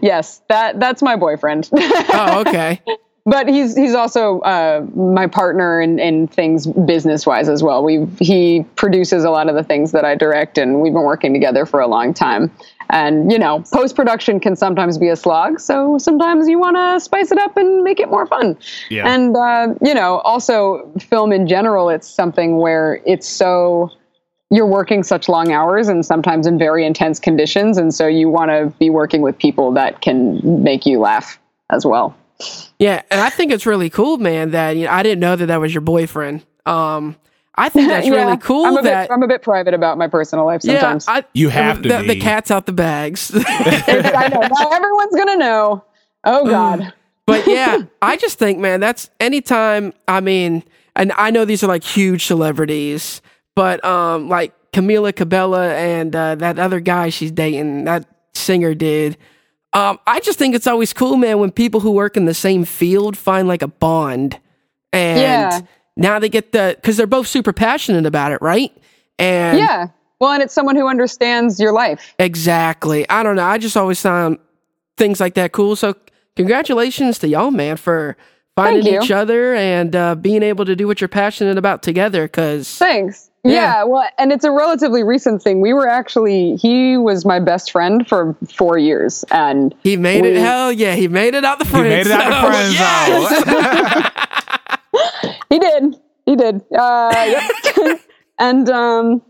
yes, 0.00 0.40
that 0.48 0.80
that's 0.80 1.02
my 1.02 1.16
boyfriend. 1.16 1.68
Oh, 1.74 2.42
okay. 2.46 2.80
but 3.26 3.46
he's 3.46 3.76
he's 3.76 3.94
also 3.94 4.40
uh, 4.40 4.86
my 4.94 5.26
partner 5.26 5.82
in, 5.82 5.98
in 5.98 6.26
things 6.28 6.66
business 6.66 7.26
wise 7.26 7.50
as 7.50 7.62
well. 7.62 7.84
We 7.84 8.06
he 8.18 8.64
produces 8.76 9.24
a 9.24 9.30
lot 9.30 9.50
of 9.50 9.54
the 9.54 9.62
things 9.62 9.92
that 9.92 10.06
I 10.06 10.14
direct, 10.14 10.56
and 10.56 10.80
we've 10.80 10.94
been 10.94 11.02
working 11.02 11.34
together 11.34 11.66
for 11.66 11.80
a 11.80 11.86
long 11.86 12.14
time. 12.14 12.50
And 12.92 13.32
you 13.32 13.38
know, 13.38 13.64
post 13.72 13.96
production 13.96 14.38
can 14.38 14.54
sometimes 14.54 14.98
be 14.98 15.08
a 15.08 15.16
slog, 15.16 15.58
so 15.58 15.96
sometimes 15.96 16.46
you 16.46 16.58
want 16.58 16.76
to 16.76 17.00
spice 17.00 17.32
it 17.32 17.38
up 17.38 17.56
and 17.56 17.82
make 17.82 17.98
it 17.98 18.10
more 18.10 18.26
fun. 18.26 18.56
Yeah. 18.90 19.08
And 19.08 19.34
uh, 19.34 19.74
you 19.80 19.94
know, 19.94 20.18
also 20.18 20.92
film 21.00 21.32
in 21.32 21.48
general, 21.48 21.88
it's 21.88 22.06
something 22.06 22.58
where 22.58 23.00
it's 23.06 23.26
so 23.26 23.90
you're 24.50 24.66
working 24.66 25.02
such 25.02 25.26
long 25.26 25.52
hours 25.52 25.88
and 25.88 26.04
sometimes 26.04 26.46
in 26.46 26.58
very 26.58 26.84
intense 26.84 27.18
conditions, 27.18 27.78
and 27.78 27.94
so 27.94 28.06
you 28.06 28.28
want 28.28 28.50
to 28.50 28.72
be 28.78 28.90
working 28.90 29.22
with 29.22 29.38
people 29.38 29.72
that 29.72 30.02
can 30.02 30.62
make 30.62 30.84
you 30.84 31.00
laugh 31.00 31.38
as 31.70 31.86
well. 31.86 32.14
Yeah, 32.78 33.00
and 33.10 33.22
I 33.22 33.30
think 33.30 33.52
it's 33.52 33.64
really 33.64 33.88
cool, 33.88 34.18
man. 34.18 34.50
That 34.50 34.76
you 34.76 34.84
know, 34.84 34.92
I 34.92 35.02
didn't 35.02 35.20
know 35.20 35.34
that 35.34 35.46
that 35.46 35.60
was 35.60 35.72
your 35.72 35.80
boyfriend. 35.80 36.44
Um, 36.66 37.16
I 37.56 37.68
think 37.68 37.88
that's 37.88 38.06
Yeah, 38.06 38.24
really 38.24 38.36
cool. 38.38 38.64
I'm 38.64 38.76
a 38.76 38.82
that 38.82 39.08
bit, 39.08 39.14
I'm 39.14 39.22
a 39.22 39.28
bit 39.28 39.42
private 39.42 39.74
about 39.74 39.98
my 39.98 40.08
personal 40.08 40.46
life 40.46 40.62
yeah, 40.64 40.80
sometimes. 40.80 41.06
I, 41.08 41.24
You 41.34 41.48
have 41.50 41.82
to 41.82 41.88
the, 41.88 42.02
the 42.02 42.20
cat's 42.20 42.50
out 42.50 42.66
the 42.66 42.72
bags. 42.72 43.30
I 43.36 44.28
know. 44.32 44.40
Now 44.40 44.70
everyone's 44.70 45.14
gonna 45.14 45.36
know. 45.36 45.84
Oh 46.24 46.46
God. 46.46 46.92
but 47.26 47.46
yeah, 47.46 47.82
I 48.02 48.16
just 48.16 48.38
think, 48.38 48.58
man, 48.58 48.80
that's 48.80 49.10
anytime. 49.20 49.92
I 50.08 50.20
mean, 50.20 50.62
and 50.96 51.12
I 51.16 51.30
know 51.30 51.44
these 51.44 51.62
are 51.62 51.68
like 51.68 51.84
huge 51.84 52.26
celebrities, 52.26 53.20
but 53.54 53.84
um, 53.84 54.28
like 54.28 54.54
Camila 54.72 55.14
Cabello 55.14 55.60
and 55.60 56.14
uh, 56.16 56.34
that 56.36 56.58
other 56.58 56.80
guy 56.80 57.10
she's 57.10 57.30
dating, 57.30 57.84
that 57.84 58.06
singer 58.34 58.74
did. 58.74 59.16
Um, 59.74 59.98
I 60.06 60.20
just 60.20 60.38
think 60.38 60.54
it's 60.54 60.66
always 60.66 60.92
cool, 60.92 61.16
man, 61.16 61.38
when 61.38 61.50
people 61.50 61.80
who 61.80 61.92
work 61.92 62.16
in 62.16 62.26
the 62.26 62.34
same 62.34 62.64
field 62.64 63.16
find 63.16 63.48
like 63.48 63.62
a 63.62 63.68
bond, 63.68 64.38
and 64.92 65.18
Yeah. 65.20 65.60
Now 65.96 66.18
they 66.18 66.28
get 66.28 66.52
the 66.52 66.74
because 66.76 66.96
they're 66.96 67.06
both 67.06 67.26
super 67.26 67.52
passionate 67.52 68.06
about 68.06 68.32
it, 68.32 68.40
right? 68.42 68.72
And 69.18 69.58
Yeah. 69.58 69.88
Well, 70.20 70.30
and 70.30 70.42
it's 70.42 70.54
someone 70.54 70.76
who 70.76 70.86
understands 70.86 71.58
your 71.58 71.72
life. 71.72 72.14
Exactly. 72.18 73.08
I 73.10 73.22
don't 73.24 73.34
know. 73.36 73.44
I 73.44 73.58
just 73.58 73.76
always 73.76 74.00
found 74.00 74.38
things 74.96 75.18
like 75.18 75.34
that 75.34 75.50
cool. 75.52 75.74
So 75.74 75.96
congratulations 76.36 77.18
to 77.20 77.28
y'all, 77.28 77.50
man, 77.50 77.76
for 77.76 78.16
finding 78.54 78.86
each 78.86 79.10
other 79.10 79.54
and 79.54 79.96
uh, 79.96 80.14
being 80.14 80.42
able 80.44 80.64
to 80.64 80.76
do 80.76 80.86
what 80.86 81.00
you're 81.00 81.08
passionate 81.08 81.58
about 81.58 81.82
together. 81.82 82.24
Because 82.24 82.72
Thanks. 82.78 83.30
Yeah. 83.42 83.52
Yeah. 83.52 83.84
Well, 83.84 84.08
and 84.18 84.30
it's 84.32 84.44
a 84.44 84.52
relatively 84.52 85.02
recent 85.02 85.42
thing. 85.42 85.60
We 85.60 85.72
were 85.72 85.88
actually 85.88 86.54
he 86.54 86.96
was 86.96 87.24
my 87.24 87.40
best 87.40 87.72
friend 87.72 88.06
for 88.06 88.36
four 88.54 88.78
years, 88.78 89.24
and 89.32 89.74
he 89.82 89.96
made 89.96 90.24
it. 90.24 90.36
Hell 90.36 90.70
yeah, 90.70 90.94
he 90.94 91.08
made 91.08 91.34
it 91.34 91.44
out 91.44 91.58
the 91.58 91.64
You 91.64 91.70
friend 91.72 91.88
made 91.88 92.06
it 92.06 92.12
out 92.12 92.22
zone. 92.22 92.30
the 92.30 93.44
friend 93.50 94.12
Yes! 94.94 95.38
he 95.52 95.58
did. 95.58 95.96
He 96.24 96.36
did. 96.36 96.64
Uh, 96.74 97.40
yep. 97.76 98.00
and 98.38 98.68
um, 98.70 99.22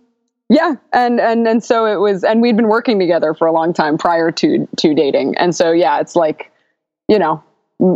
yeah, 0.48 0.74
and 0.92 1.20
and 1.20 1.48
and 1.48 1.64
so 1.64 1.86
it 1.86 1.96
was, 1.96 2.22
and 2.22 2.40
we'd 2.40 2.56
been 2.56 2.68
working 2.68 2.98
together 2.98 3.34
for 3.34 3.46
a 3.46 3.52
long 3.52 3.72
time 3.72 3.98
prior 3.98 4.30
to 4.30 4.68
to 4.76 4.94
dating, 4.94 5.36
and 5.36 5.54
so 5.54 5.72
yeah, 5.72 5.98
it's 5.98 6.14
like, 6.14 6.52
you 7.08 7.18
know, 7.18 7.42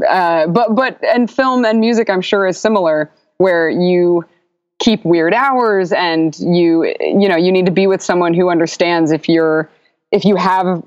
uh, 0.09 0.47
but 0.49 0.75
but 0.75 0.99
and 1.05 1.31
film 1.31 1.65
and 1.65 1.79
music, 1.79 2.11
I'm 2.11 2.21
sure 2.21 2.47
is 2.47 2.59
similar, 2.59 3.11
where 3.37 3.69
you 3.69 4.25
keep 4.79 5.05
weird 5.05 5.33
hours 5.33 5.93
and 5.93 6.37
you 6.39 6.93
you 7.01 7.29
know 7.29 7.37
you 7.37 7.53
need 7.53 7.67
to 7.67 7.73
be 7.73 7.87
with 7.87 8.03
someone 8.03 8.35
who 8.35 8.51
understands 8.51 9.11
if 9.11 9.29
you're 9.29 9.71
if 10.11 10.25
you 10.25 10.37
have 10.37 10.83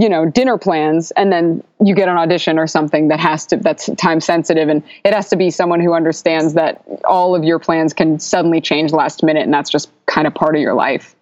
you 0.00 0.08
know 0.08 0.26
dinner 0.26 0.58
plans 0.58 1.10
and 1.12 1.32
then 1.32 1.62
you 1.82 1.94
get 1.94 2.08
an 2.08 2.16
audition 2.16 2.58
or 2.58 2.66
something 2.66 3.08
that 3.08 3.18
has 3.18 3.46
to 3.46 3.56
that's 3.56 3.88
time 3.96 4.20
sensitive 4.20 4.68
and 4.68 4.82
it 5.04 5.14
has 5.14 5.28
to 5.30 5.36
be 5.36 5.50
someone 5.50 5.80
who 5.80 5.94
understands 5.94 6.54
that 6.54 6.82
all 7.04 7.34
of 7.34 7.42
your 7.44 7.58
plans 7.58 7.94
can 7.94 8.18
suddenly 8.18 8.60
change 8.60 8.92
last 8.92 9.22
minute 9.22 9.44
and 9.44 9.54
that's 9.54 9.70
just 9.70 9.90
kind 10.06 10.26
of 10.26 10.34
part 10.34 10.54
of 10.54 10.60
your 10.60 10.74
life 10.74 11.14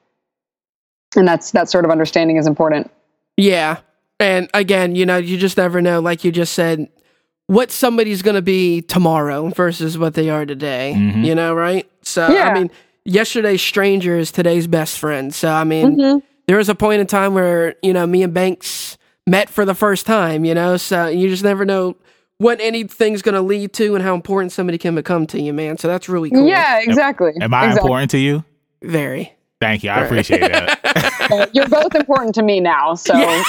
and 1.14 1.28
that's 1.28 1.52
that 1.52 1.68
sort 1.68 1.84
of 1.84 1.90
understanding 1.90 2.36
is 2.36 2.46
important 2.46 2.90
yeah. 3.36 3.78
And 4.18 4.48
again, 4.54 4.96
you 4.96 5.04
know, 5.04 5.18
you 5.18 5.36
just 5.36 5.58
never 5.58 5.82
know. 5.82 6.00
Like 6.00 6.24
you 6.24 6.32
just 6.32 6.54
said, 6.54 6.88
what 7.48 7.70
somebody's 7.70 8.22
going 8.22 8.36
to 8.36 8.40
be 8.42 8.80
tomorrow 8.80 9.48
versus 9.50 9.98
what 9.98 10.14
they 10.14 10.30
are 10.30 10.46
today. 10.46 10.94
Mhm. 10.96 11.22
You 11.22 11.34
know, 11.34 11.54
right? 11.54 11.86
So, 12.00 12.30
Yeah. 12.30 12.48
I 12.48 12.54
mean, 12.54 12.70
yesterday's 13.04 13.60
stranger 13.60 14.16
is 14.18 14.32
today's 14.32 14.66
best 14.66 14.98
friend. 14.98 15.34
So, 15.34 15.50
I 15.50 15.64
mean, 15.64 15.98
Mhm. 15.98 16.22
There 16.46 16.56
was 16.56 16.68
a 16.68 16.74
point 16.74 17.00
in 17.00 17.06
time 17.06 17.34
where, 17.34 17.74
you 17.82 17.92
know, 17.92 18.06
me 18.06 18.22
and 18.22 18.32
Banks 18.34 18.96
met 19.26 19.48
for 19.48 19.64
the 19.64 19.74
first 19.74 20.06
time, 20.06 20.44
you 20.44 20.54
know? 20.54 20.76
So 20.76 21.06
you 21.08 21.28
just 21.28 21.42
never 21.44 21.64
know 21.64 21.96
what 22.38 22.60
anything's 22.60 23.22
going 23.22 23.34
to 23.34 23.40
lead 23.40 23.72
to 23.74 23.94
and 23.94 24.04
how 24.04 24.14
important 24.14 24.52
somebody 24.52 24.78
can 24.78 24.94
become 24.94 25.26
to 25.28 25.40
you, 25.40 25.52
man. 25.52 25.78
So 25.78 25.88
that's 25.88 26.08
really 26.08 26.30
cool. 26.30 26.46
yeah 26.46 26.80
exactly 26.80 27.32
Am 27.40 27.52
I 27.54 27.66
exactly. 27.66 27.86
important 27.88 28.10
to 28.12 28.18
you? 28.18 28.44
Very. 28.82 29.32
Thank 29.60 29.82
you. 29.82 29.90
I 29.90 30.04
appreciate 30.04 30.40
that. 30.40 30.80
Uh, 31.28 31.44
you're 31.52 31.68
both 31.68 31.92
important 31.96 32.32
to 32.36 32.42
me 32.42 32.60
now 32.60 32.94
so 32.94 33.12
we're 33.12 33.42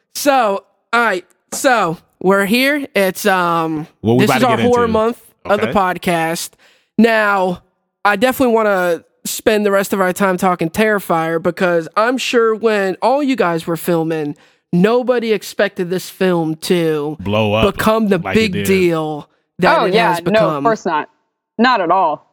so, 0.14 0.64
all 0.94 1.00
right. 1.00 1.26
So 1.52 1.98
we're 2.22 2.46
here. 2.46 2.86
It's 2.94 3.26
um 3.26 3.86
What 4.00 4.14
we 4.14 4.26
this 4.26 4.36
is 4.36 4.42
our 4.42 4.56
get 4.56 4.64
horror 4.64 4.84
into. 4.84 4.92
month 4.94 5.34
of 5.44 5.60
the 5.60 5.66
podcast. 5.68 6.52
Now, 6.96 7.62
I 8.02 8.16
definitely 8.16 8.54
want 8.54 8.66
to 8.66 9.04
spend 9.24 9.64
the 9.66 9.70
rest 9.70 9.92
of 9.92 10.00
our 10.00 10.12
time 10.12 10.36
talking 10.36 10.70
Terrifier 10.70 11.42
because 11.42 11.88
I'm 11.96 12.18
sure 12.18 12.54
when 12.54 12.96
all 13.02 13.22
you 13.22 13.36
guys 13.36 13.66
were 13.66 13.76
filming, 13.76 14.36
nobody 14.72 15.32
expected 15.32 15.90
this 15.90 16.08
film 16.10 16.54
to 16.56 17.16
Blow 17.20 17.52
up. 17.54 17.74
become 17.74 18.08
the 18.08 18.18
like 18.18 18.34
big 18.34 18.52
deal 18.64 19.28
that 19.58 19.78
oh 19.80 19.84
it 19.86 19.94
yeah 19.94 20.10
has 20.10 20.20
become. 20.20 20.32
no 20.32 20.56
of 20.58 20.62
course 20.64 20.86
not 20.86 21.10
not 21.58 21.80
at 21.80 21.90
all 21.90 22.26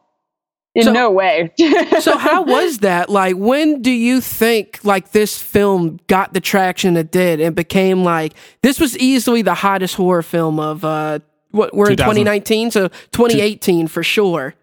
in 0.74 0.84
So- 0.84 0.92
no 0.92 1.10
way. 1.10 1.50
so 2.00 2.16
how 2.16 2.44
was 2.44 2.78
that? 2.78 3.08
Like, 3.10 3.34
when 3.36 3.82
do 3.82 3.90
you 3.90 4.20
think 4.20 4.78
like 4.84 5.10
this 5.12 5.40
film 5.40 5.98
got 6.06 6.34
the 6.34 6.40
traction 6.40 6.96
it 6.96 7.10
did 7.10 7.40
and 7.40 7.56
became 7.56 8.04
like 8.04 8.34
this 8.62 8.78
was 8.78 8.96
easily 8.98 9.42
the 9.42 9.54
hottest 9.54 9.96
horror 9.96 10.22
film 10.22 10.60
of 10.60 10.84
uh 10.84 11.18
what 11.50 11.74
we're 11.74 11.90
in 11.90 11.96
2019, 11.96 12.70
so 12.70 12.88
2018 12.88 13.88
for 13.88 14.02
sure. 14.02 14.54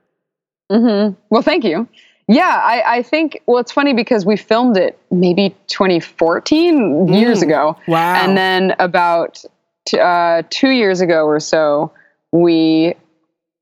hmm 0.72 1.10
Well, 1.30 1.42
thank 1.42 1.64
you. 1.66 1.88
Yeah, 2.28 2.60
I, 2.64 2.98
I 2.98 3.02
think. 3.04 3.42
Well, 3.46 3.60
it's 3.60 3.72
funny 3.72 3.94
because 3.94 4.26
we 4.26 4.36
filmed 4.36 4.78
it 4.78 4.98
maybe 5.12 5.56
2014 5.68 7.08
years 7.08 7.40
Mm, 7.40 7.44
ago, 7.44 7.78
Wow. 7.88 8.16
and 8.16 8.36
then 8.38 8.76
about 8.80 9.44
t- 9.86 10.00
uh, 10.00 10.42
two 10.50 10.70
years 10.70 11.02
ago 11.02 11.26
or 11.26 11.40
so, 11.40 11.92
we 12.32 12.96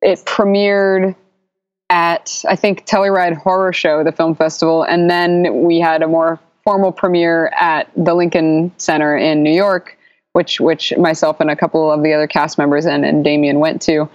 it 0.01 0.19
premiered 0.25 1.15
at 1.89 2.43
I 2.47 2.55
think 2.55 2.85
Telluride 2.85 3.35
Horror 3.37 3.73
Show, 3.73 4.03
the 4.03 4.11
film 4.11 4.35
festival, 4.35 4.83
and 4.83 5.09
then 5.09 5.63
we 5.63 5.79
had 5.79 6.01
a 6.01 6.07
more 6.07 6.39
formal 6.63 6.91
premiere 6.93 7.47
at 7.59 7.89
the 7.97 8.13
Lincoln 8.13 8.71
Center 8.77 9.17
in 9.17 9.43
New 9.43 9.53
York, 9.53 9.97
which 10.31 10.61
which 10.61 10.95
myself 10.97 11.39
and 11.41 11.49
a 11.51 11.55
couple 11.55 11.91
of 11.91 12.01
the 12.03 12.13
other 12.13 12.27
cast 12.27 12.57
members 12.57 12.85
and, 12.85 13.03
and 13.05 13.23
Damien 13.25 13.59
went 13.59 13.81
to, 13.83 14.07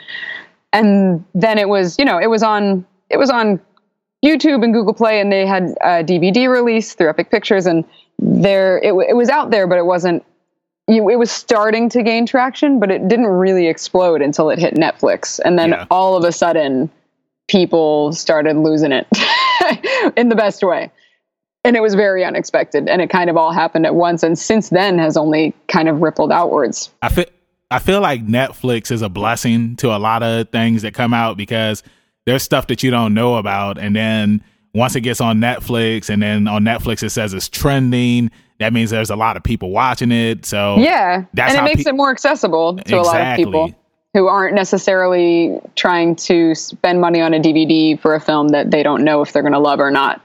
and 0.72 1.22
then 1.34 1.58
it 1.58 1.68
was 1.68 1.98
you 1.98 2.04
know 2.06 2.18
it 2.18 2.28
was 2.28 2.42
on 2.42 2.86
it 3.10 3.18
was 3.18 3.30
on 3.30 3.60
YouTube 4.24 4.64
and 4.64 4.72
Google 4.74 4.94
Play, 4.94 5.20
and 5.20 5.30
they 5.32 5.46
had 5.46 5.74
a 5.80 6.02
DVD 6.04 6.48
release 6.48 6.94
through 6.94 7.08
Epic 7.10 7.30
Pictures, 7.30 7.66
and 7.66 7.84
there 8.18 8.78
it, 8.78 8.92
it 9.08 9.16
was 9.16 9.28
out 9.28 9.50
there, 9.50 9.66
but 9.66 9.78
it 9.78 9.86
wasn't. 9.86 10.24
You, 10.88 11.08
it 11.10 11.16
was 11.16 11.30
starting 11.30 11.88
to 11.90 12.02
gain 12.02 12.24
traction, 12.26 12.80
but 12.80 12.90
it 12.90 13.08
didn't 13.08 13.26
really 13.26 13.66
explode 13.68 14.22
until 14.22 14.48
it 14.50 14.58
hit 14.58 14.74
Netflix, 14.74 15.38
and 15.44 15.58
then 15.58 15.70
Yeah. 15.70 15.86
all 15.90 16.16
of 16.16 16.24
a 16.24 16.32
sudden, 16.32 16.90
people 17.46 18.12
started 18.12 18.56
losing 18.56 18.92
it 18.92 19.06
in 20.16 20.30
the 20.30 20.34
best 20.34 20.62
way, 20.62 20.90
and 21.64 21.76
it 21.76 21.80
was 21.82 21.94
very 21.94 22.24
unexpected, 22.24 22.88
and 22.88 23.02
it 23.02 23.10
kind 23.10 23.28
of 23.30 23.36
all 23.36 23.52
happened 23.52 23.86
at 23.86 23.94
once, 23.94 24.22
and 24.22 24.38
since 24.38 24.70
then 24.70 24.98
has 24.98 25.16
only 25.16 25.54
kind 25.68 25.88
of 25.88 26.00
rippled 26.00 26.32
outwards. 26.32 26.90
I 27.02 27.10
feel 27.10 27.26
I 27.70 27.78
feel 27.80 28.00
like 28.00 28.26
Netflix 28.26 28.90
is 28.90 29.02
a 29.02 29.10
blessing 29.10 29.76
to 29.76 29.94
a 29.94 29.98
lot 29.98 30.22
of 30.22 30.48
things 30.48 30.82
that 30.82 30.94
come 30.94 31.12
out 31.12 31.36
because 31.36 31.82
there's 32.28 32.42
stuff 32.42 32.66
that 32.66 32.82
you 32.82 32.90
don't 32.90 33.14
know 33.14 33.36
about, 33.36 33.78
and 33.78 33.96
then 33.96 34.44
once 34.74 34.94
it 34.94 35.00
gets 35.00 35.18
on 35.18 35.38
Netflix, 35.38 36.10
and 36.10 36.22
then 36.22 36.46
on 36.46 36.62
Netflix 36.62 37.02
it 37.02 37.08
says 37.08 37.32
it's 37.32 37.48
trending. 37.48 38.30
That 38.58 38.74
means 38.74 38.90
there's 38.90 39.08
a 39.08 39.16
lot 39.16 39.38
of 39.38 39.42
people 39.42 39.70
watching 39.70 40.12
it. 40.12 40.44
So 40.44 40.76
Yeah, 40.76 41.24
That's 41.32 41.54
and 41.54 41.66
it 41.66 41.70
makes 41.70 41.84
pe- 41.84 41.90
it 41.90 41.94
more 41.94 42.10
accessible 42.10 42.76
to 42.76 42.96
a 42.96 43.00
lot 43.00 43.20
of 43.20 43.36
people 43.36 43.72
who 44.12 44.26
aren't 44.26 44.54
necessarily 44.54 45.58
trying 45.74 46.16
to 46.16 46.54
spend 46.54 47.00
money 47.00 47.22
on 47.22 47.32
a 47.32 47.40
DVD 47.40 47.98
for 47.98 48.14
a 48.14 48.20
film 48.20 48.48
that 48.48 48.72
they 48.72 48.82
don't 48.82 49.04
know 49.04 49.22
if 49.22 49.32
they're 49.32 49.42
going 49.42 49.52
to 49.54 49.58
love 49.58 49.80
or 49.80 49.90
not. 49.90 50.20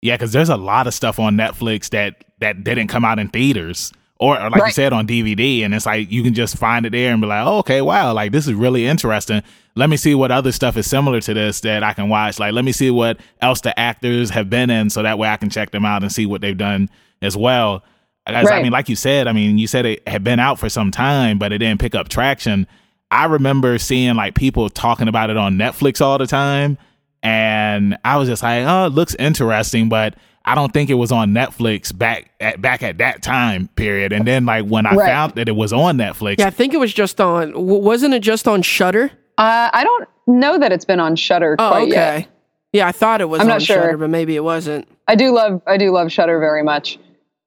Yeah, 0.00 0.14
because 0.14 0.32
there's 0.32 0.48
a 0.48 0.56
lot 0.56 0.86
of 0.86 0.94
stuff 0.94 1.18
on 1.18 1.36
Netflix 1.36 1.90
that 1.90 2.24
that 2.40 2.64
didn't 2.64 2.88
come 2.88 3.04
out 3.04 3.18
in 3.18 3.28
theaters 3.28 3.92
or, 4.18 4.40
or 4.40 4.50
like 4.50 4.64
you 4.64 4.72
said 4.72 4.92
on 4.92 5.06
DVD, 5.06 5.62
and 5.64 5.74
it's 5.74 5.86
like 5.86 6.10
you 6.10 6.22
can 6.22 6.34
just 6.34 6.56
find 6.56 6.86
it 6.86 6.90
there 6.90 7.12
and 7.12 7.20
be 7.20 7.26
like, 7.26 7.46
oh, 7.46 7.58
okay, 7.58 7.82
wow, 7.82 8.12
like 8.12 8.32
this 8.32 8.46
is 8.46 8.54
really 8.54 8.86
interesting. 8.86 9.42
Let 9.74 9.90
me 9.90 9.96
see 9.98 10.14
what 10.14 10.30
other 10.30 10.52
stuff 10.52 10.76
is 10.76 10.86
similar 10.88 11.20
to 11.20 11.34
this 11.34 11.60
that 11.60 11.82
I 11.82 11.92
can 11.92 12.08
watch. 12.08 12.38
Like, 12.38 12.54
let 12.54 12.64
me 12.64 12.72
see 12.72 12.90
what 12.90 13.20
else 13.42 13.60
the 13.60 13.78
actors 13.78 14.30
have 14.30 14.48
been 14.48 14.70
in, 14.70 14.88
so 14.88 15.02
that 15.02 15.18
way 15.18 15.28
I 15.28 15.36
can 15.36 15.50
check 15.50 15.70
them 15.70 15.84
out 15.84 16.02
and 16.02 16.10
see 16.10 16.24
what 16.24 16.40
they've 16.40 16.56
done 16.56 16.88
as 17.20 17.36
well. 17.36 17.84
As, 18.26 18.50
I 18.50 18.62
mean, 18.62 18.72
like 18.72 18.88
you 18.88 18.96
said, 18.96 19.28
I 19.28 19.32
mean, 19.32 19.56
you 19.58 19.66
said 19.66 19.86
it 19.86 20.08
had 20.08 20.24
been 20.24 20.40
out 20.40 20.58
for 20.58 20.68
some 20.68 20.90
time, 20.90 21.38
but 21.38 21.52
it 21.52 21.58
didn't 21.58 21.80
pick 21.80 21.94
up 21.94 22.08
traction. 22.08 22.66
I 23.10 23.26
remember 23.26 23.78
seeing 23.78 24.16
like 24.16 24.34
people 24.34 24.68
talking 24.68 25.06
about 25.06 25.30
it 25.30 25.36
on 25.36 25.56
Netflix 25.56 26.00
all 26.00 26.18
the 26.18 26.26
time, 26.26 26.76
and 27.22 27.96
I 28.04 28.16
was 28.16 28.28
just 28.28 28.42
like, 28.42 28.64
"Oh, 28.66 28.86
it 28.86 28.92
looks 28.92 29.14
interesting," 29.16 29.88
but 29.88 30.14
I 30.48 30.54
don't 30.54 30.72
think 30.72 30.90
it 30.90 30.94
was 30.94 31.10
on 31.10 31.30
Netflix 31.32 31.96
back 31.96 32.30
at 32.40 32.60
back 32.62 32.82
at 32.82 32.98
that 32.98 33.20
time 33.22 33.68
period. 33.74 34.12
And 34.12 34.26
then 34.26 34.46
like 34.46 34.64
when 34.66 34.86
I 34.86 34.94
Right. 34.94 35.06
found 35.08 35.34
that 35.34 35.48
it 35.48 35.56
was 35.56 35.72
on 35.72 35.96
Netflix, 35.98 36.36
Yeah, 36.38 36.46
I 36.46 36.50
think 36.50 36.72
it 36.72 36.78
was 36.78 36.94
just 36.94 37.20
on. 37.20 37.52
Wasn't 37.56 38.14
it 38.14 38.20
just 38.20 38.46
on 38.46 38.62
Shudder? 38.62 39.10
Uh, 39.38 39.68
I 39.72 39.82
don't 39.84 40.08
know 40.28 40.58
that 40.58 40.70
it's 40.72 40.84
been 40.84 41.00
on 41.00 41.16
Shudder 41.16 41.56
Oh, 41.58 41.68
quite 41.68 41.82
okay. 41.88 42.16
yet. 42.18 42.28
Yeah, 42.72 42.86
I 42.86 42.92
thought 42.92 43.20
it 43.20 43.28
was 43.28 43.40
I'm 43.40 43.46
on 43.46 43.54
not 43.54 43.62
sure. 43.62 43.76
Shudder, 43.76 43.96
but 43.96 44.08
maybe 44.10 44.36
it 44.36 44.44
wasn't. 44.44 44.86
I 45.08 45.14
do 45.16 45.32
love 45.32 45.62
I 45.66 45.76
do 45.76 45.90
love 45.90 46.12
Shudder 46.12 46.38
very 46.38 46.62
much. 46.62 46.98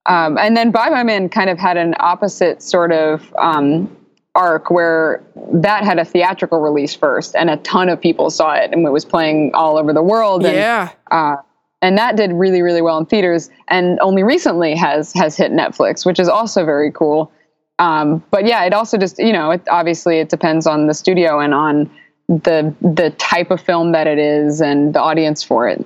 Um, 0.06 0.38
and 0.38 0.58
then 0.58 0.72
Bye 0.72 0.90
Bye 0.90 1.04
Man 1.04 1.30
kind 1.30 1.50
of 1.50 1.58
had 1.58 1.78
an 1.78 1.96
opposite 2.00 2.62
sort 2.62 2.92
of 2.92 3.34
um, 3.38 3.96
arc 4.36 4.70
where 4.72 5.24
that 5.54 5.84
had 5.84 6.00
a 6.00 6.06
theatrical 6.06 6.60
release 6.60 6.96
first, 6.96 7.36
and 7.36 7.50
a 7.50 7.58
ton 7.58 7.90
of 7.90 8.00
people 8.02 8.30
saw 8.30 8.54
it, 8.54 8.72
and 8.74 8.86
it 8.86 8.92
was 8.92 9.06
playing 9.06 9.52
all 9.54 9.78
over 9.78 9.94
the 9.94 10.04
world. 10.04 10.46
And, 10.46 10.56
Yeah. 10.56 10.90
uh, 11.12 11.36
and 11.82 11.98
that 11.98 12.16
did 12.16 12.32
really 12.34 12.62
really 12.62 12.82
well 12.82 12.98
in 12.98 13.06
theaters 13.06 13.50
and 13.68 14.00
only 14.02 14.24
recently 14.24 14.76
has 14.76 15.14
has 15.14 15.38
hit 15.38 15.52
netflix 15.52 16.06
which 16.06 16.20
is 16.20 16.28
also 16.28 16.66
very 16.66 16.92
cool. 16.92 17.32
Um, 17.80 18.22
but 18.30 18.46
yeah 18.46 18.66
it 18.66 18.74
also 18.74 18.98
just 18.98 19.20
you 19.20 19.32
know 19.32 19.52
it, 19.52 19.62
obviously 19.70 20.20
it 20.20 20.30
depends 20.30 20.68
on 20.68 20.88
the 20.88 20.94
studio 20.94 21.40
and 21.40 21.54
on 21.54 21.90
the 22.28 22.76
the 22.82 23.12
type 23.18 23.52
of 23.52 23.62
film 23.62 23.92
that 23.94 24.06
it 24.06 24.20
is 24.20 24.62
and 24.62 24.94
the 24.94 25.02
audience 25.02 25.44
for 25.44 25.68
it. 25.68 25.86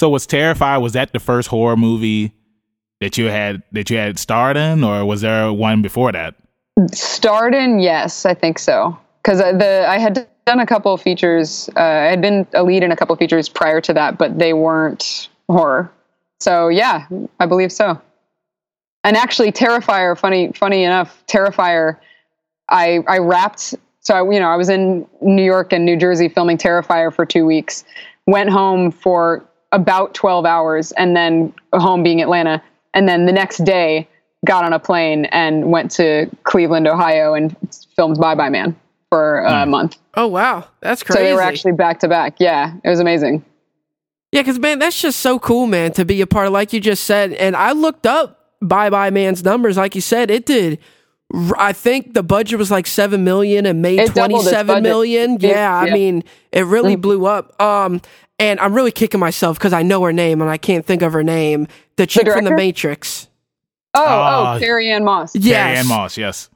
So 0.00 0.08
was 0.08 0.26
Terrifier 0.26 0.80
was 0.80 0.92
that 0.92 1.12
the 1.12 1.20
first 1.20 1.48
horror 1.48 1.76
movie 1.76 2.32
that 3.00 3.18
you 3.18 3.26
had 3.26 3.62
that 3.72 3.90
you 3.90 3.96
had 3.96 4.18
starred 4.18 4.56
in, 4.56 4.84
or 4.84 5.04
was 5.04 5.20
there 5.20 5.52
one 5.52 5.82
before 5.82 6.12
that? 6.12 6.34
starred 6.92 7.54
in 7.54 7.78
yes 7.78 8.26
i 8.26 8.34
think 8.34 8.58
so. 8.58 8.98
Because 9.22 9.38
the 9.38 9.84
i 9.88 9.98
had 9.98 10.26
done 10.46 10.60
a 10.60 10.66
couple 10.66 10.92
of 10.92 11.00
features 11.00 11.70
uh, 11.76 11.80
i 11.80 12.10
had 12.10 12.20
been 12.20 12.46
a 12.54 12.62
lead 12.62 12.82
in 12.82 12.92
a 12.92 12.96
couple 12.96 13.12
of 13.12 13.18
features 13.18 13.48
prior 13.48 13.80
to 13.80 13.92
that 13.92 14.18
but 14.18 14.38
they 14.38 14.52
weren't 14.52 15.28
horror. 15.48 15.90
So 16.40 16.68
yeah 16.68 17.06
i 17.40 17.46
believe 17.46 17.72
so. 17.72 18.00
And 19.04 19.16
actually 19.16 19.52
terrifier 19.52 20.18
funny 20.18 20.52
funny 20.52 20.84
enough 20.84 21.22
terrifier 21.26 21.98
i 22.68 23.00
i 23.08 23.18
wrapped 23.18 23.74
so 24.00 24.14
I, 24.14 24.32
you 24.32 24.40
know 24.40 24.48
i 24.48 24.56
was 24.56 24.68
in 24.68 25.06
new 25.20 25.44
york 25.44 25.72
and 25.72 25.84
new 25.84 25.96
jersey 25.96 26.28
filming 26.28 26.58
terrifier 26.58 27.12
for 27.12 27.26
two 27.26 27.46
weeks 27.46 27.84
went 28.26 28.50
home 28.50 28.90
for 28.90 29.44
about 29.72 30.14
12 30.14 30.46
hours 30.46 30.92
and 30.92 31.16
then 31.16 31.52
home 31.74 32.02
being 32.02 32.22
atlanta 32.22 32.62
and 32.94 33.08
then 33.08 33.26
the 33.26 33.32
next 33.32 33.64
day 33.64 34.08
got 34.46 34.64
on 34.64 34.72
a 34.72 34.78
plane 34.78 35.26
and 35.26 35.70
went 35.70 35.90
to 35.90 36.30
cleveland 36.44 36.86
ohio 36.86 37.34
and 37.34 37.54
filmed 37.96 38.18
bye 38.18 38.34
bye 38.34 38.48
man 38.48 38.74
for 39.14 39.38
a 39.40 39.64
hmm. 39.64 39.70
month 39.70 39.96
Oh 40.16 40.28
wow, 40.28 40.66
that's 40.80 41.02
crazy! 41.02 41.18
so 41.18 41.20
crazy. 41.20 41.28
they 41.30 41.34
were 41.34 41.40
actually 41.40 41.72
back 41.72 42.00
to 42.00 42.08
back 42.08 42.36
yeah 42.38 42.74
it 42.84 42.88
was 42.88 43.00
amazing 43.00 43.44
Yeah, 44.32 44.42
because 44.42 44.58
man, 44.58 44.80
that's 44.80 45.00
just 45.00 45.20
so 45.20 45.38
cool, 45.38 45.66
man, 45.68 45.92
to 45.92 46.04
be 46.04 46.20
a 46.20 46.26
part 46.26 46.48
of. 46.48 46.52
Like 46.52 46.72
you 46.72 46.80
just 46.80 47.04
said, 47.04 47.32
and 47.34 47.54
I 47.54 47.70
looked 47.70 48.04
up 48.04 48.56
Bye 48.60 48.90
Bye 48.90 49.10
Man's 49.10 49.44
numbers. 49.44 49.76
Like 49.76 49.94
you 49.94 50.00
said, 50.00 50.28
it 50.28 50.44
did. 50.44 50.78
I 51.56 51.72
think 51.72 52.14
the 52.14 52.22
budget 52.24 52.58
was 52.58 52.68
like 52.70 52.86
seven 52.88 53.22
million 53.22 53.64
and 53.64 53.80
made 53.80 54.00
It 54.00 54.14
doubled 54.14 54.14
twenty 54.14 54.34
its 54.36 54.50
seven 54.50 54.66
budget. 54.66 54.82
million. 54.82 55.36
Yeah, 55.40 55.50
Yeah, 55.50 55.76
I 55.76 55.90
mean, 55.92 56.24
it 56.50 56.66
really 56.66 56.94
mm-hmm. 56.94 57.00
blew 57.00 57.26
up. 57.26 57.60
Um, 57.62 58.00
and 58.40 58.58
I'm 58.58 58.74
really 58.74 58.90
kicking 58.92 59.20
myself 59.20 59.56
because 59.58 59.72
I 59.72 59.82
know 59.82 60.02
her 60.02 60.12
name 60.12 60.40
and 60.40 60.50
I 60.50 60.58
can't 60.58 60.84
think 60.84 61.02
of 61.02 61.12
her 61.12 61.22
name. 61.22 61.68
The 61.96 62.06
chick 62.06 62.26
from 62.26 62.44
the? 62.44 62.56
Matrix. 62.56 63.28
oh 63.94 64.04
Oh. 64.04 64.54
oh 64.56 64.58
carrie 64.58 64.90
ann 64.90 65.04
moss 65.04 65.32
Carrie 65.32 65.44
Yes. 65.46 65.78
Ann 65.78 65.86
Moss, 65.86 66.16
yes. 66.18 66.50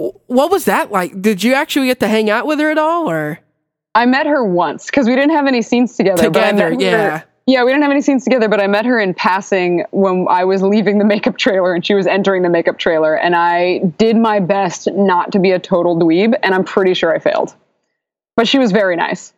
W- 0.00 0.18
What 0.26 0.50
was 0.50 0.64
that 0.64 0.90
like? 0.90 1.20
Did 1.20 1.42
you 1.44 1.54
actually 1.54 1.86
get 1.86 2.00
to 2.00 2.08
hang 2.08 2.30
out 2.30 2.46
with 2.46 2.58
her 2.58 2.70
at 2.70 2.78
all, 2.78 3.08
or 3.10 3.38
I 3.94 4.06
met 4.06 4.26
her 4.26 4.44
once 4.44 4.86
because 4.86 5.06
we 5.06 5.14
didn't 5.14 5.30
have 5.32 5.46
any 5.46 5.62
scenes 5.62 5.96
together. 5.96 6.30
but 6.30 6.42
I 6.42 6.50
together? 6.52 6.70
met 6.70 6.80
her- 6.80 6.84
Yeah. 6.84 7.22
Yeah, 7.46 7.64
we 7.64 7.72
didn't 7.72 7.82
have 7.82 7.90
any 7.90 8.02
scenes 8.02 8.22
together, 8.22 8.48
but 8.48 8.60
I 8.60 8.68
met 8.68 8.84
her 8.86 9.00
in 9.00 9.12
passing 9.12 9.84
when 9.90 10.26
I 10.30 10.44
was 10.44 10.62
leaving 10.62 10.98
the 10.98 11.04
makeup 11.04 11.36
trailer 11.36 11.74
and 11.74 11.84
she 11.84 11.94
was 11.94 12.06
entering 12.06 12.42
the 12.42 12.48
makeup 12.48 12.78
trailer. 12.78 13.16
And 13.16 13.34
I 13.34 13.78
did 13.98 14.16
my 14.16 14.38
best 14.38 14.88
not 14.92 15.32
to 15.32 15.40
be 15.40 15.50
a 15.50 15.58
total 15.58 15.98
dweeb, 15.98 16.34
and 16.44 16.54
I'm 16.54 16.62
pretty 16.62 16.94
sure 16.94 17.12
I 17.12 17.18
failed. 17.18 17.54
But 18.36 18.46
she 18.46 18.58
was 18.58 18.70
very 18.70 18.94
nice. 18.94 19.32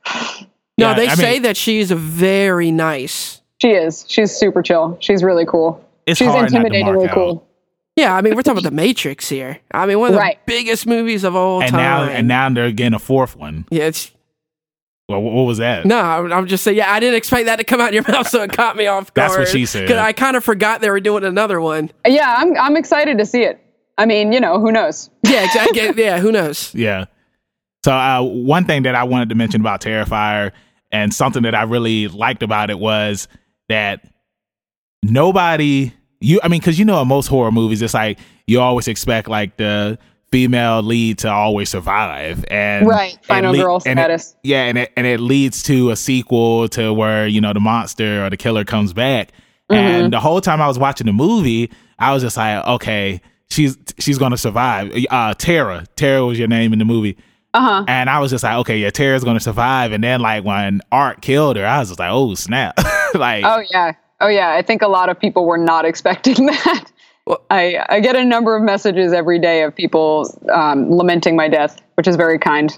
No, 0.78 0.88
Yeah, 0.88 0.94
they 0.94 1.08
I 1.08 1.14
say 1.14 1.32
mean- 1.34 1.42
that 1.42 1.56
she's 1.56 1.90
very 1.90 2.70
nice. 2.70 3.40
She 3.62 3.70
is. 3.70 4.04
She's 4.08 4.32
super 4.32 4.60
chill. 4.62 4.96
She's 5.00 5.22
really 5.22 5.46
cool. 5.46 5.82
It's 6.06 6.18
She's 6.18 6.28
hard 6.28 6.52
not 6.52 6.60
to 6.62 6.68
intimidatingly 6.68 7.12
cool. 7.14 7.46
Yeah, 7.96 8.14
I 8.16 8.22
mean, 8.22 8.34
we're 8.34 8.42
talking 8.42 8.58
about 8.58 8.70
the 8.70 8.74
Matrix 8.76 9.28
here. 9.28 9.58
I 9.70 9.86
mean, 9.86 9.98
one 9.98 10.08
of 10.08 10.14
the 10.14 10.20
Right. 10.20 10.38
biggest 10.46 10.86
movies 10.86 11.24
of 11.24 11.36
all 11.36 11.60
And 11.62 11.70
time. 11.72 11.80
now 11.80 12.02
and 12.04 12.28
now 12.28 12.48
they're 12.50 12.72
getting 12.72 12.94
a 12.94 12.98
fourth 12.98 13.36
one. 13.36 13.66
yeah, 13.70 13.84
it's 13.84 14.10
Well, 15.08 15.20
what 15.20 15.32
what 15.34 15.42
was 15.42 15.58
that? 15.58 15.84
no. 15.84 15.98
I'm 16.00 16.32
I'm 16.32 16.46
just 16.46 16.64
saying. 16.64 16.76
Yeah, 16.78 16.90
I 16.92 17.00
didn't 17.00 17.16
expect 17.16 17.46
that 17.46 17.56
to 17.56 17.64
come 17.64 17.80
out 17.80 17.88
of 17.88 17.94
your 17.94 18.04
mouth, 18.08 18.28
so 18.28 18.42
it 18.42 18.52
caught 18.52 18.76
me 18.76 18.86
off 18.86 19.12
guard. 19.12 19.30
That's 19.30 19.38
what 19.38 19.48
she 19.48 19.66
said. 19.66 19.82
Because 19.82 19.98
I 19.98 20.12
kind 20.12 20.36
of 20.36 20.44
forgot 20.44 20.80
they 20.80 20.90
were 20.90 21.00
doing 21.00 21.24
another 21.24 21.60
one. 21.60 21.90
Yeah, 22.06 22.34
I'm, 22.38 22.56
I'm 22.58 22.76
excited 22.76 23.18
to 23.18 23.26
see 23.26 23.42
it. 23.42 23.58
I 23.98 24.06
mean, 24.06 24.32
you 24.32 24.40
know, 24.40 24.58
who 24.58 24.72
knows? 24.72 25.10
Yeah, 25.26 25.44
exactly. 25.44 26.02
yeah, 26.02 26.18
who 26.18 26.30
knows? 26.32 26.74
Yeah. 26.74 27.06
So 27.84 27.92
uh, 27.92 28.22
one 28.22 28.64
thing 28.66 28.82
that 28.84 28.94
I 28.94 29.04
wanted 29.04 29.28
to 29.30 29.34
mention 29.34 29.60
about 29.60 29.80
Terrifier 29.80 30.52
and 30.90 31.12
something 31.12 31.42
that 31.44 31.54
I 31.54 31.62
really 31.62 32.08
liked 32.08 32.42
about 32.42 32.68
it 32.70 32.78
was 32.78 33.28
that 33.68 34.04
nobody 35.02 35.92
you 36.22 36.40
I 36.42 36.48
mean 36.48 36.60
because 36.60 36.78
you 36.78 36.84
know 36.84 37.00
in 37.02 37.08
most 37.08 37.26
horror 37.28 37.52
movies 37.52 37.82
it's 37.82 37.94
like 37.94 38.18
you 38.46 38.60
always 38.60 38.88
expect 38.88 39.28
like 39.28 39.56
the 39.56 39.98
female 40.30 40.80
lead 40.82 41.18
to 41.18 41.30
always 41.30 41.68
survive 41.68 42.42
and 42.50 42.86
Right, 42.86 43.18
final 43.24 43.52
girl 43.54 43.82
and 43.84 43.98
it- 43.98 44.02
status. 44.02 44.36
yeah, 44.42 44.62
and 44.64 44.78
it 44.78 44.92
and 44.96 45.06
it 45.06 45.20
leads 45.20 45.62
to 45.64 45.90
a 45.90 45.96
sequel 45.96 46.68
to 46.70 46.92
where 46.92 47.26
you 47.26 47.40
know 47.40 47.52
the 47.52 47.60
monster 47.60 48.24
or 48.24 48.30
the 48.30 48.36
killer 48.36 48.64
comes 48.64 48.92
back. 48.92 49.32
Mm-hmm. 49.70 49.74
And 49.74 50.12
the 50.12 50.20
whole 50.20 50.40
time 50.40 50.60
I 50.60 50.66
was 50.68 50.78
watching 50.78 51.06
the 51.06 51.12
movie, 51.12 51.70
I 51.98 52.12
was 52.12 52.22
just 52.22 52.36
like, 52.36 52.64
okay, 52.66 53.20
she's 53.50 53.76
she's 53.98 54.18
gonna 54.18 54.36
survive. 54.38 54.92
Uh, 55.10 55.34
Tara, 55.34 55.84
Tara 55.96 56.24
was 56.24 56.38
your 56.38 56.48
name 56.48 56.72
in 56.72 56.78
the 56.78 56.84
movie. 56.84 57.16
Uh 57.54 57.60
huh. 57.60 57.84
And 57.86 58.08
I 58.08 58.18
was 58.18 58.30
just 58.30 58.42
like, 58.44 58.56
okay, 58.60 58.78
yeah, 58.78 58.88
Tara's 58.90 59.24
gonna 59.24 59.38
survive. 59.40 59.92
And 59.92 60.02
then 60.02 60.20
like 60.20 60.44
when 60.44 60.80
Art 60.90 61.20
killed 61.20 61.56
her, 61.56 61.66
I 61.66 61.78
was 61.80 61.88
just 61.88 62.00
like, 62.00 62.10
oh 62.10 62.34
snap, 62.34 62.74
like 63.14 63.44
Oh 63.44 63.62
yeah. 63.70 63.92
Oh 64.22 64.28
yeah. 64.28 64.52
I 64.54 64.62
think 64.62 64.80
a 64.80 64.88
lot 64.88 65.08
of 65.10 65.18
people 65.20 65.44
were 65.44 65.58
not 65.58 65.84
expecting 65.90 66.46
that. 66.46 66.90
Well- 67.26 67.42
I 67.50 67.84
I 67.88 68.00
get 68.00 68.16
a 68.16 68.24
number 68.24 68.56
of 68.56 68.62
messages 68.62 69.12
every 69.12 69.38
day 69.38 69.62
of 69.62 69.74
people 69.74 70.34
um, 70.52 70.90
lamenting 70.90 71.36
my 71.36 71.48
death, 71.48 71.80
which 71.96 72.08
is 72.08 72.16
very 72.16 72.38
kind. 72.38 72.76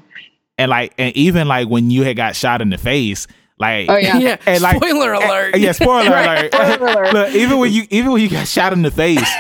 and 0.59 0.69
like 0.71 0.93
and 0.99 1.17
even 1.17 1.47
like 1.49 1.69
when 1.69 1.91
you 1.91 2.03
had 2.05 2.17
got 2.17 2.35
shot 2.37 2.61
in 2.61 2.71
the 2.71 2.79
face, 2.79 3.27
like 3.59 3.89
Oh 3.89 3.97
yeah. 3.97 4.19
Yeah. 4.27 4.37
And 4.47 4.61
like- 4.63 4.77
Spoiler 4.77 5.13
alert. 5.13 5.57
yeah, 5.57 5.73
spoiler 5.73 6.17
alert. 6.17 6.53
Spoiler 6.53 6.87
alert. 7.05 7.13
Look, 7.15 7.35
even 7.35 7.59
when 7.59 7.73
you 7.73 7.85
even 7.91 8.11
when 8.13 8.21
you 8.23 8.29
got 8.29 8.47
shot 8.49 8.73
in 8.73 8.83
the 8.83 8.91
face, 8.91 9.31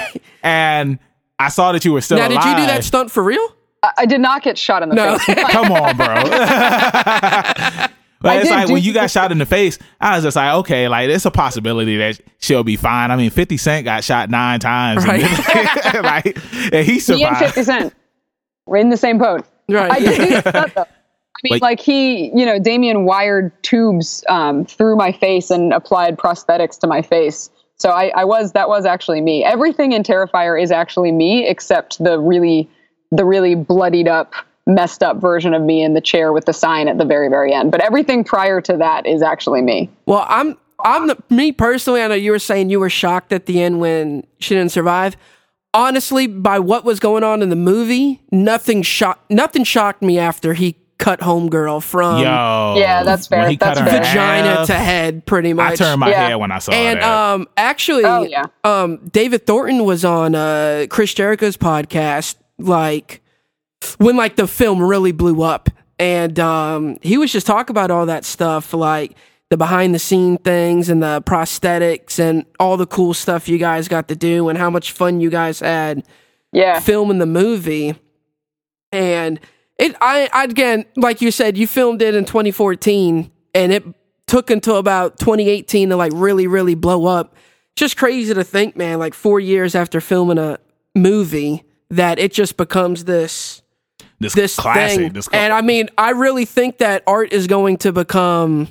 and 0.43 0.99
I 1.39 1.49
saw 1.49 1.73
that 1.73 1.85
you 1.85 1.93
were 1.93 2.01
still 2.01 2.17
Now, 2.19 2.29
alive. 2.29 2.43
did 2.43 2.49
you 2.51 2.57
do 2.57 2.67
that 2.67 2.85
stunt 2.85 3.11
for 3.11 3.23
real? 3.25 3.47
I, 3.83 3.91
I 3.99 4.07
did 4.07 4.21
not 4.21 4.43
get 4.43 4.57
shot 4.57 4.83
in 4.83 4.89
the 4.89 4.95
No. 4.95 5.19
face. 5.19 5.37
Come 5.51 5.71
on, 5.73 5.97
bro. 5.97 6.15
But 8.25 8.33
I 8.39 8.41
it's 8.41 8.51
like 8.51 8.69
when 8.69 8.83
you 8.83 8.93
got 8.93 9.11
shot 9.11 9.31
in 9.33 9.39
the 9.39 9.47
face, 9.47 9.79
I 10.01 10.17
was 10.17 10.25
just 10.25 10.35
like, 10.37 10.55
okay, 10.57 10.89
like 10.89 11.09
it's 11.11 11.25
a 11.27 11.31
possibility 11.31 11.97
that 11.99 12.21
she'll 12.39 12.65
be 12.65 12.77
fine. 12.77 13.11
I 13.11 13.17
mean, 13.17 13.31
Fifty 13.31 13.57
Cent 13.57 13.85
got 13.85 14.03
shot 14.03 14.31
nine 14.31 14.61
times, 14.61 15.07
Right. 15.07 15.23
and 15.95 16.03
like 16.05 16.27
and 16.73 16.85
he 16.87 16.93
Me 16.93 16.95
and 16.95 17.03
survived. 17.03 17.39
Fifty 17.39 17.63
Cent, 17.63 17.95
we're 18.67 18.79
in 18.79 18.89
the 18.89 18.97
same 18.97 19.19
boat. 19.19 19.47
Right. 19.69 19.91
I 19.93 20.01
did 20.01 20.17
do 20.19 20.35
the 20.35 20.41
stunt 20.51 20.75
though. 20.75 20.83
I 20.83 21.41
mean, 21.45 21.51
Like- 21.51 21.63
like, 21.63 21.81
he, 21.81 22.29
you 22.29 22.47
know, 22.47 22.59
Damien 22.59 23.05
wired 23.05 23.51
tubes 23.63 24.25
um, 24.29 24.65
through 24.65 24.97
my 24.97 25.13
face 25.13 25.51
and 25.51 25.73
applied 25.73 26.17
prosthetics 26.17 26.79
to 26.81 26.87
my 26.87 27.03
face. 27.03 27.51
So 27.77 27.91
I, 27.91 28.13
I 28.15 28.25
was 28.25 28.53
that 28.53 28.69
was 28.69 28.87
actually 28.87 29.21
me. 29.21 29.45
Everything 29.45 29.93
in 29.93 30.03
Terrifier 30.05 30.61
is 30.63 30.71
actually 30.71 31.13
me, 31.13 31.47
except 31.47 32.03
the 32.03 32.19
really, 32.21 32.71
the 33.11 33.25
really 33.25 33.55
bloodied 33.57 34.07
up, 34.09 34.33
messed 34.67 35.03
up 35.03 35.21
version 35.21 35.53
of 35.55 35.63
me 35.63 35.83
in 35.83 35.95
the 35.95 36.01
chair 36.01 36.33
with 36.33 36.47
the 36.47 36.53
sign 36.53 36.89
at 36.89 36.99
the 36.99 37.05
very, 37.05 37.29
very 37.29 37.53
end. 37.53 37.71
But 37.71 37.81
everything 37.83 38.25
prior 38.25 38.61
to 38.63 38.77
that 38.79 39.07
is 39.07 39.23
actually 39.23 39.63
me. 39.63 39.91
Well, 40.07 40.25
I'm 40.29 40.57
I'm 40.85 41.07
the, 41.07 41.17
me 41.31 41.53
personally. 41.53 42.03
I 42.03 42.09
know 42.09 42.15
you 42.15 42.31
were 42.31 42.39
saying 42.39 42.71
you 42.71 42.81
were 42.81 42.91
shocked 42.91 43.33
at 43.33 43.47
the 43.47 43.63
end 43.63 43.81
when 43.81 44.27
she 44.41 44.55
didn't 44.55 44.73
survive. 44.73 45.17
Honestly, 45.73 46.27
by 46.29 46.59
what 46.61 46.85
was 46.85 47.01
going 47.01 47.25
on 47.25 47.43
in 47.43 47.49
the 47.49 47.57
movie, 47.57 48.23
nothing 48.31 48.83
shocked 48.83 49.31
nothing 49.31 49.65
shocked 49.65 50.03
me 50.03 50.19
after 50.19 50.55
he 50.55 50.77
cut 50.99 51.19
homegirl 51.21 51.83
from 51.83 52.19
Yo, 52.23 52.75
Yeah, 52.79 53.03
that's 53.03 53.27
fair. 53.27 53.41
When 53.41 53.51
he 53.51 53.57
That's 53.57 53.81
cut 53.81 53.85
her 53.85 53.91
fair. 53.91 54.05
vagina 54.05 54.55
half, 54.59 54.67
to 54.69 54.75
head, 54.75 55.27
pretty 55.27 55.53
much. 55.53 55.73
I 55.73 55.77
turned 55.85 56.01
my 56.01 56.11
Yeah. 56.11 56.29
head 56.29 56.35
when 56.37 56.53
I 56.53 56.59
saw 56.61 56.71
that. 56.71 56.77
and 56.79 57.01
that. 57.03 57.33
um, 57.35 57.49
actually, 57.57 58.05
Oh, 58.05 58.23
yeah. 58.23 58.45
um, 58.63 58.99
David 59.11 59.45
Thornton 59.47 59.85
was 59.85 60.05
on 60.05 60.35
uh 60.37 60.87
Chris 60.89 61.13
Jericho's 61.13 61.57
podcast, 61.57 62.37
like 62.59 63.21
when 63.99 64.17
like 64.17 64.37
the 64.37 64.47
film 64.47 64.83
really 64.83 65.13
blew 65.13 65.43
up, 65.43 65.69
and 65.99 66.39
um, 66.41 66.97
he 67.03 67.19
was 67.19 67.33
just 67.33 67.47
talking 67.47 67.73
about 67.73 67.91
all 67.91 68.07
that 68.07 68.25
stuff, 68.25 68.73
like 68.75 69.17
the 69.51 69.57
behind 69.57 69.95
the 69.95 69.99
scene 69.99 70.39
things 70.39 70.89
and 70.89 71.03
the 71.03 71.23
prosthetics 71.23 72.19
and 72.19 72.45
all 72.59 72.77
the 72.77 72.87
cool 72.87 73.13
stuff 73.15 73.49
you 73.49 73.59
guys 73.59 73.87
got 73.89 74.09
to 74.09 74.17
do 74.17 74.49
and 74.49 74.59
how 74.59 74.71
much 74.71 74.91
fun 74.93 75.21
you 75.21 75.29
guys 75.31 75.61
had 75.61 76.03
Yeah. 76.53 76.81
filming 76.81 77.19
the 77.19 77.27
movie. 77.27 77.95
And 78.91 79.39
it, 79.79 79.95
I, 80.01 80.29
I 80.33 80.45
again, 80.45 80.85
like 80.97 81.21
you 81.21 81.31
said, 81.31 81.57
you 81.59 81.67
filmed 81.67 82.01
it 82.03 82.15
in 82.15 82.25
2014, 82.25 83.31
and 83.55 83.73
it 83.73 83.85
took 84.27 84.51
until 84.51 84.79
about 84.79 85.19
2018 85.19 85.91
to 85.91 85.97
like 85.97 86.13
really, 86.15 86.47
really 86.47 86.75
blow 86.75 87.07
up. 87.07 87.35
Just 87.77 87.97
crazy 87.97 88.33
to 88.33 88.45
think, 88.45 88.77
man. 88.77 88.99
Like 88.99 89.15
four 89.15 89.41
years 89.41 89.75
after 89.75 90.01
filming 90.01 90.39
a 90.39 90.59
movie, 90.95 91.65
that 91.91 92.19
it 92.19 92.33
just 92.33 92.57
becomes 92.57 93.05
this 93.05 93.63
this, 94.25 94.35
this 94.35 94.57
classic. 94.57 94.99
thing. 94.99 95.13
This 95.13 95.29
and 95.33 95.53
I 95.53 95.61
mean, 95.61 95.89
I 95.99 96.11
really 96.11 96.45
think 96.45 96.79
that 96.79 97.03
art 97.07 97.33
is 97.33 97.47
going 97.47 97.77
to 97.79 97.93
become. 97.93 98.69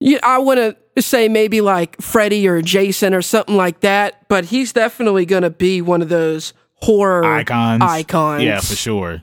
Yeah, 0.00 0.18
I 0.22 0.38
want 0.38 0.58
to 0.96 1.02
say 1.02 1.28
maybe 1.28 1.60
like 1.60 2.00
Freddy 2.02 2.46
or 2.48 2.60
Jason 2.60 3.14
or 3.14 3.22
something 3.22 3.56
like 3.56 3.80
that, 3.80 4.28
but 4.28 4.46
he's 4.46 4.72
definitely 4.72 5.24
going 5.26 5.42
to 5.44 5.50
be 5.50 5.80
one 5.80 6.02
of 6.02 6.08
those 6.08 6.52
horror 6.74 7.24
icons. 7.24 7.82
Icons. 7.82 8.42
Yeah, 8.42 8.58
for 8.60 8.74
sure. 8.74 9.22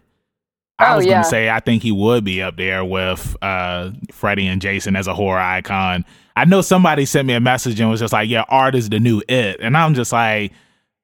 I 0.79 0.93
Oh, 0.93 0.97
was 0.97 1.05
yeah. 1.05 1.15
gonna 1.15 1.23
say 1.25 1.49
I 1.49 1.59
think 1.59 1.83
he 1.83 1.91
would 1.91 2.23
be 2.23 2.41
up 2.41 2.55
there 2.55 2.85
with 2.85 3.35
uh 3.41 3.91
Freddie 4.13 4.47
and 4.47 4.61
Jason 4.61 4.95
as 4.95 5.07
a 5.07 5.13
horror 5.13 5.37
icon. 5.37 6.05
I 6.37 6.45
know 6.45 6.61
somebody 6.61 7.03
sent 7.03 7.27
me 7.27 7.33
a 7.33 7.41
message 7.41 7.81
and 7.81 7.89
was 7.89 7.99
just 7.99 8.13
like, 8.13 8.29
"Yeah, 8.29 8.45
art 8.47 8.75
is 8.75 8.87
the 8.87 8.97
new 9.01 9.21
it," 9.27 9.57
and 9.59 9.75
I'm 9.75 9.93
just 9.93 10.13
like, 10.13 10.53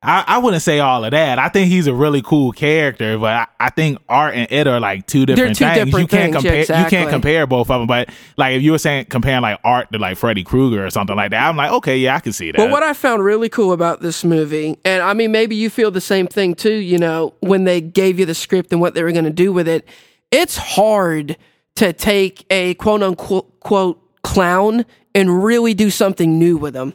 I, 0.05 0.23
I 0.27 0.37
wouldn't 0.37 0.61
say 0.61 0.79
all 0.79 1.03
of 1.03 1.11
that. 1.11 1.39
I 1.39 1.49
think 1.49 1.69
he's 1.69 1.87
a 1.87 1.93
really 1.93 2.21
cool 2.21 2.51
character, 2.51 3.17
but 3.17 3.33
I, 3.33 3.47
I 3.59 3.69
think 3.71 3.97
art 4.07 4.35
and 4.35 4.51
it 4.51 4.67
are 4.67 4.79
like 4.79 5.07
two 5.07 5.25
different 5.25 5.57
two 5.57 5.65
things. 5.65 5.85
different 5.85 6.01
you 6.01 6.07
can't 6.07 6.33
things, 6.33 6.43
compare. 6.43 6.65
yeah, 6.69 6.83
You 6.83 6.89
can't 6.89 7.09
compare 7.09 7.47
both 7.47 7.69
of 7.69 7.81
them. 7.81 7.87
But 7.87 8.09
like 8.37 8.55
if 8.55 8.61
you 8.61 8.71
were 8.71 8.77
saying 8.77 9.05
comparing 9.05 9.41
like 9.41 9.59
art 9.63 9.91
to 9.91 9.97
like 9.97 10.17
Freddy 10.17 10.43
Krueger 10.43 10.85
or 10.85 10.89
something 10.89 11.15
like 11.15 11.31
that, 11.31 11.49
I'm 11.49 11.57
like, 11.57 11.71
okay, 11.71 11.97
yeah, 11.97 12.15
I 12.15 12.19
can 12.19 12.33
see 12.33 12.51
that. 12.51 12.57
But 12.57 12.69
what 12.69 12.83
I 12.83 12.93
found 12.93 13.23
really 13.23 13.49
cool 13.49 13.73
about 13.73 14.01
this 14.01 14.23
movie, 14.23 14.77
and 14.85 15.01
I 15.01 15.13
mean, 15.13 15.31
maybe 15.31 15.55
you 15.55 15.69
feel 15.69 15.91
the 15.91 16.01
same 16.01 16.27
thing 16.27 16.55
too, 16.55 16.73
you 16.75 16.97
know, 16.97 17.33
when 17.39 17.63
they 17.63 17.81
gave 17.81 18.19
you 18.19 18.25
the 18.25 18.35
script 18.35 18.71
and 18.71 18.79
what 18.79 18.93
they 18.93 19.03
were 19.03 19.11
going 19.11 19.25
to 19.25 19.31
do 19.31 19.51
with 19.51 19.67
it, 19.67 19.87
it's 20.31 20.57
hard 20.57 21.37
to 21.75 21.93
take 21.93 22.45
a 22.49 22.75
quote 22.75 23.01
unquote 23.01 23.59
quote 23.59 24.01
clown 24.21 24.85
and 25.13 25.43
really 25.43 25.73
do 25.73 25.89
something 25.89 26.37
new 26.37 26.57
with 26.57 26.73
them. 26.73 26.93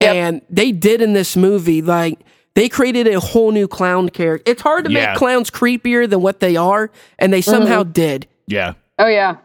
Yep. 0.00 0.14
And 0.16 0.42
they 0.50 0.72
did 0.72 1.00
in 1.00 1.12
this 1.12 1.36
movie, 1.36 1.80
like, 1.80 2.18
they 2.54 2.68
created 2.68 3.06
a 3.06 3.18
whole 3.20 3.50
new 3.50 3.66
clown 3.68 4.08
character. 4.08 4.50
It's 4.50 4.62
hard 4.62 4.84
to 4.84 4.90
Yeah. 4.90 5.08
make 5.10 5.16
clowns 5.16 5.50
creepier 5.50 6.08
than 6.08 6.20
what 6.22 6.40
they 6.40 6.56
are, 6.56 6.90
and 7.18 7.32
they 7.32 7.40
somehow 7.40 7.82
mm-hmm. 7.82 7.92
did. 7.92 8.26
yeah, 8.46 8.74
Oh 8.98 9.06
yeah. 9.06 9.36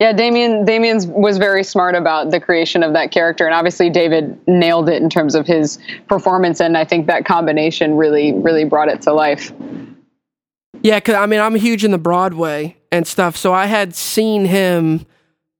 Yeah, 0.00 0.12
Damien 0.12 0.64
Damien's 0.64 1.06
was 1.06 1.38
very 1.38 1.62
smart 1.62 1.94
about 1.94 2.32
the 2.32 2.40
creation 2.40 2.82
of 2.82 2.92
that 2.92 3.12
character 3.12 3.46
and 3.46 3.54
obviously 3.54 3.88
David 3.88 4.36
nailed 4.48 4.88
it 4.88 5.00
in 5.00 5.08
terms 5.08 5.36
of 5.36 5.46
his 5.46 5.78
performance 6.08 6.60
and 6.60 6.76
I 6.76 6.84
think 6.84 7.06
that 7.06 7.24
combination 7.24 7.94
really 7.96 8.32
really 8.32 8.64
brought 8.64 8.88
it 8.88 9.00
to 9.02 9.12
life. 9.12 9.52
Yeah, 10.82 10.98
because 10.98 11.14
I 11.14 11.26
mean, 11.26 11.38
I'm 11.40 11.54
huge 11.54 11.84
in 11.84 11.92
the 11.92 11.98
Broadway 11.98 12.76
and 12.90 13.06
stuff, 13.06 13.36
so 13.36 13.52
I 13.52 13.66
had 13.66 13.94
seen 13.94 14.44
him. 14.44 15.06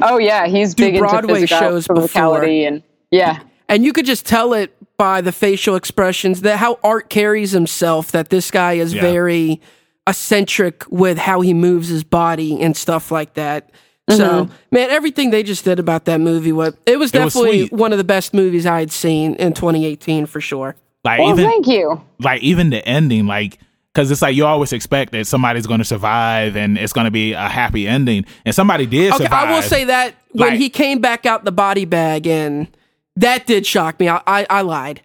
Oh 0.00 0.18
yeah, 0.18 0.48
he's 0.48 0.74
Do 0.74 0.90
big 0.90 0.98
Broadway 0.98 1.42
into 1.42 1.46
physical, 1.46 1.60
shows 1.60 1.86
before. 1.86 2.08
physicality 2.08 2.66
and 2.66 2.82
yeah. 3.12 3.40
and 3.68 3.84
you 3.84 3.92
could 3.92 4.06
just 4.06 4.26
tell 4.26 4.54
it 4.54 4.76
by 4.96 5.20
the 5.20 5.32
facial 5.32 5.74
expressions 5.76 6.42
that 6.42 6.58
how 6.58 6.78
art 6.84 7.08
carries 7.10 7.50
himself 7.52 8.12
that 8.12 8.28
this 8.28 8.50
guy 8.50 8.74
is 8.74 8.94
Yeah. 8.94 9.00
very 9.02 9.60
eccentric 10.06 10.84
with 10.90 11.16
how 11.18 11.40
he 11.40 11.54
moves 11.54 11.88
his 11.88 12.04
body 12.04 12.60
and 12.60 12.76
stuff 12.76 13.10
like 13.10 13.34
that 13.34 13.70
so 14.10 14.44
mm-hmm. 14.46 14.52
man 14.72 14.90
everything 14.90 15.30
they 15.30 15.42
just 15.44 15.64
did 15.64 15.78
about 15.78 16.04
that 16.06 16.20
movie 16.20 16.50
was 16.52 16.74
it 16.86 16.98
was 16.98 17.14
It 17.14 17.20
was 17.22 17.32
definitely 17.32 17.66
one 17.68 17.92
of 17.92 17.98
the 17.98 18.04
best 18.04 18.34
movies 18.34 18.66
i 18.66 18.80
had 18.80 18.90
seen 18.90 19.34
in 19.36 19.52
2018 19.52 20.26
for 20.26 20.40
sure 20.40 20.74
like 21.04 21.20
Well, 21.20 21.30
even 21.30 21.44
thank 21.44 21.66
you. 21.68 22.00
like 22.20 22.42
even 22.42 22.70
the 22.70 22.84
ending, 22.86 23.26
like 23.26 23.58
because 23.94 24.10
it's 24.10 24.22
like 24.22 24.34
you 24.36 24.44
always 24.46 24.72
expect 24.72 25.12
that 25.12 25.26
somebody's 25.26 25.66
going 25.66 25.78
to 25.80 25.84
survive 25.84 26.56
and 26.56 26.78
it's 26.78 26.92
going 26.92 27.04
to 27.06 27.10
be 27.10 27.32
a 27.32 27.48
happy 27.48 27.86
ending, 27.88 28.24
and 28.44 28.54
somebody 28.54 28.86
did 28.86 29.12
okay 29.12 29.24
survive. 29.24 29.48
i 29.48 29.52
will 29.52 29.62
say 29.62 29.84
that 29.84 30.14
when 30.32 30.50
Like- 30.50 30.58
he 30.60 30.68
came 30.68 31.00
back 31.00 31.26
out 31.26 31.44
the 31.44 31.52
body 31.52 31.84
bag 31.84 32.26
and 32.26 32.68
that 33.16 33.46
did 33.46 33.66
shock 33.66 33.98
me 34.00 34.08
i 34.08 34.20
i, 34.26 34.46
I 34.48 34.62
lied 34.62 35.02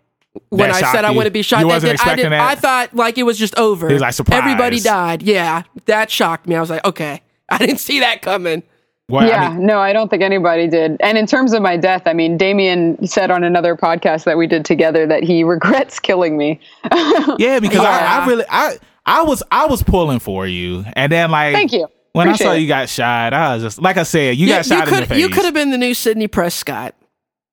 when 0.50 0.70
That 0.70 0.76
I 0.76 0.80
shocked 0.82 0.92
said 0.94 1.06
I 1.06 1.12
wouldn't 1.12 1.34
be 1.34 1.42
shot, 1.42 1.62
You 1.62 1.68
wasn't 1.68 1.82
did, 1.82 1.90
I, 1.90 1.94
expecting 1.94 2.24
did, 2.26 2.32
that? 2.34 2.42
I 2.42 2.54
thought 2.56 2.96
like 2.96 3.18
it 3.18 3.24
was 3.24 3.40
just 3.40 3.58
over. 3.58 3.88
He 3.88 3.94
was 3.94 4.02
like, 4.04 4.14
surprise. 4.14 4.38
Everybody 4.40 4.80
died. 4.80 5.24
Yeah, 5.24 5.64
that 5.86 6.12
shocked 6.12 6.46
me. 6.48 6.56
I 6.56 6.60
was 6.62 6.70
like, 6.70 6.86
okay, 6.86 7.22
I 7.50 7.58
didn't 7.58 7.80
see 7.80 8.00
that 8.02 8.22
coming. 8.22 8.62
Well, 9.10 9.24
I 9.26 9.28
yeah, 9.30 9.50
mean, 9.54 9.66
no, 9.66 9.80
I 9.80 9.94
don't 9.94 10.10
think 10.10 10.22
anybody 10.22 10.68
did. 10.68 10.98
And 11.00 11.18
in 11.18 11.26
terms 11.26 11.54
of 11.54 11.64
my 11.64 11.76
death, 11.76 12.04
I 12.06 12.14
mean, 12.14 12.38
Damien 12.38 13.04
said 13.08 13.32
on 13.32 13.44
another 13.44 13.76
podcast 13.76 14.26
that 14.26 14.38
we 14.38 14.46
did 14.46 14.64
together 14.64 15.08
that 15.08 15.24
he 15.24 15.44
regrets 15.56 16.00
killing 16.00 16.38
me. 16.38 16.60
yeah, 17.40 17.60
because 17.60 17.80
I, 17.80 18.00
Yeah. 18.00 18.20
I 18.22 18.28
really, 18.28 18.46
I, 18.48 18.78
I 19.08 19.24
was, 19.24 19.42
I 19.50 19.66
was 19.66 19.82
pulling 19.82 20.20
for 20.20 20.46
you, 20.46 20.84
and 20.94 21.12
then 21.12 21.32
like, 21.32 21.56
Thank 21.56 21.72
you. 21.74 21.88
When 22.12 22.28
Appreciate 22.28 22.46
I 22.46 22.50
saw 22.52 22.56
it. 22.56 22.60
you 22.60 22.68
got 22.68 22.90
shot, 22.90 23.34
I 23.34 23.56
was 23.56 23.64
just 23.64 23.82
like 23.82 23.98
I 23.98 24.04
said, 24.04 24.38
you 24.38 24.46
Yeah, 24.48 24.58
got 24.58 24.66
shot 24.68 24.76
you 24.76 24.84
in 24.84 24.86
the 24.86 24.96
could 25.00 25.10
face. 25.10 25.20
you 25.20 25.30
could 25.30 25.46
have 25.46 25.54
been 25.56 25.72
the 25.72 25.78
new 25.80 25.96
Sidney 25.96 26.28
Prescott. 26.28 26.94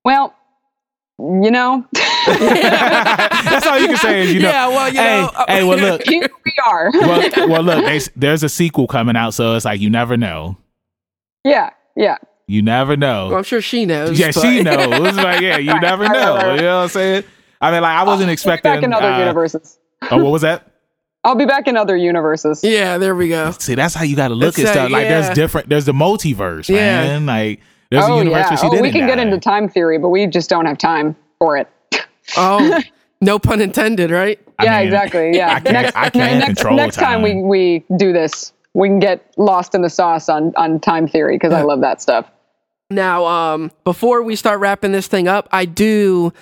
Well, 0.05 0.35
you 1.19 1.51
know, 1.51 1.85
That's 1.93 3.67
all 3.67 3.79
you 3.79 3.87
can 3.89 3.97
say 3.99 4.23
is 4.23 4.33
you 4.35 4.41
know. 4.41 4.49
Yeah, 4.49 4.69
well, 4.69 4.89
you 4.93 4.99
hey, 4.99 5.21
know, 5.21 5.31
uh, 5.35 5.45
hey, 5.49 5.65
well, 5.65 5.79
look, 5.79 6.03
here 6.07 6.29
we 6.45 6.53
are. 6.67 6.91
well, 6.93 7.49
well, 7.49 7.63
look, 7.63 7.85
there's, 7.85 8.11
there's 8.17 8.43
a 8.43 8.49
sequel 8.49 8.87
coming 8.87 9.17
out, 9.17 9.35
so 9.35 9.55
it's 9.55 9.65
like 9.65 9.81
you 9.81 9.91
never 9.91 10.17
know. 10.17 10.57
yeah, 11.45 11.71
yeah. 11.97 12.17
You 12.47 12.61
never 12.61 12.95
know. 12.95 13.29
Well, 13.29 13.39
I'm 13.39 13.43
sure 13.45 13.63
she 13.63 13.87
knows. 13.87 14.19
yeah, 14.19 14.31
but- 14.35 14.43
she 14.43 14.63
knows. 14.63 15.09
It's 15.09 15.17
like, 15.17 15.41
yeah, 15.41 15.57
you 15.57 15.73
Right, 15.73 15.81
never 15.81 16.05
know. 16.07 16.35
right, 16.37 16.45
right. 16.47 16.57
You 16.57 16.63
know 16.63 16.77
what 16.77 16.83
I'm 16.83 16.89
saying? 16.91 17.25
I 17.59 17.71
mean, 17.71 17.81
like, 17.81 17.97
I 17.97 18.03
wasn't 18.03 18.27
Maybe 18.27 18.33
expecting. 18.35 18.71
back 18.71 18.83
in 18.83 18.93
other 18.93 19.07
uh, 19.13 19.19
universes. 19.21 19.79
oh, 20.11 20.23
what 20.23 20.31
was 20.31 20.43
that? 20.43 20.71
I'll 21.23 21.37
be 21.37 21.47
back 21.47 21.69
in 21.69 21.79
other 21.79 21.97
universes. 21.97 22.61
Yeah, 22.63 22.99
there 22.99 23.15
we 23.15 23.31
go. 23.31 23.51
See, 23.53 23.75
that's 23.75 23.95
how 23.95 24.05
you 24.05 24.15
got 24.15 24.29
to 24.29 24.35
look 24.35 24.57
That's 24.57 24.69
at 24.69 24.77
how- 24.77 24.83
stuff. 24.85 24.91
Like 24.93 25.05
yeah. 25.05 25.21
there's 25.23 25.35
different. 25.35 25.71
There's 25.71 25.87
the 25.87 25.93
multiverse, 25.93 26.69
Yeah. 26.69 26.77
man. 27.07 27.25
Like 27.25 27.61
there's 27.91 28.05
a 28.05 28.09
oh 28.13 28.19
universe 28.19 28.39
yeah. 28.39 28.49
where 28.51 28.57
she 28.59 28.67
Oh, 28.67 28.71
didn't 28.71 28.83
we 28.83 28.93
can 28.93 29.07
get 29.07 29.17
die. 29.17 29.23
into 29.23 29.39
time 29.39 29.69
theory, 29.69 29.99
but 29.99 30.09
we 30.09 30.27
just 30.27 30.49
don't 30.51 30.67
have 30.67 30.79
time 30.79 31.17
for 31.39 31.57
it. 31.57 31.69
Oh, 32.37 32.81
no 33.21 33.39
pun 33.39 33.61
intended, 33.61 34.11
right? 34.11 34.39
I 34.59 34.65
yeah, 34.65 34.79
mean, 34.79 34.87
exactly. 34.87 35.37
Yeah. 35.37 35.49
I 35.55 35.61
can't- 35.61 35.73
next, 35.73 35.97
I 35.97 36.11
can't 36.11 36.39
next, 36.39 36.47
control 36.47 36.77
next 36.77 36.97
time. 36.97 37.23
we 37.23 37.33
time. 37.35 37.43
we 37.49 37.85
do 37.97 38.13
this, 38.13 38.53
we 38.75 38.89
can 38.89 38.99
get 39.01 39.33
lost 39.37 39.75
in 39.75 39.83
the 39.83 39.91
sauce 39.91 40.29
on 40.29 40.53
on 40.57 40.81
time 40.81 41.07
theory 41.07 41.37
because 41.37 41.53
I 41.53 41.63
love 41.63 41.81
that 41.83 42.01
stuff. 42.03 42.31
Now, 42.91 43.25
um, 43.27 43.71
before 43.85 44.23
we 44.23 44.37
start 44.37 44.61
wrapping 44.61 44.93
this 44.93 45.07
thing 45.07 45.27
up, 45.29 45.49
I 45.53 45.65
do 45.65 46.33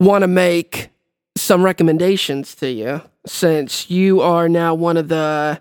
want 0.00 0.22
to 0.22 0.28
make 0.28 0.88
some 1.36 1.62
recommendations 1.64 2.54
to 2.56 2.70
you 2.70 3.02
since 3.26 3.90
you 3.90 4.20
are 4.20 4.48
now 4.48 4.74
one 4.74 4.96
of 4.96 5.08
the 5.08 5.60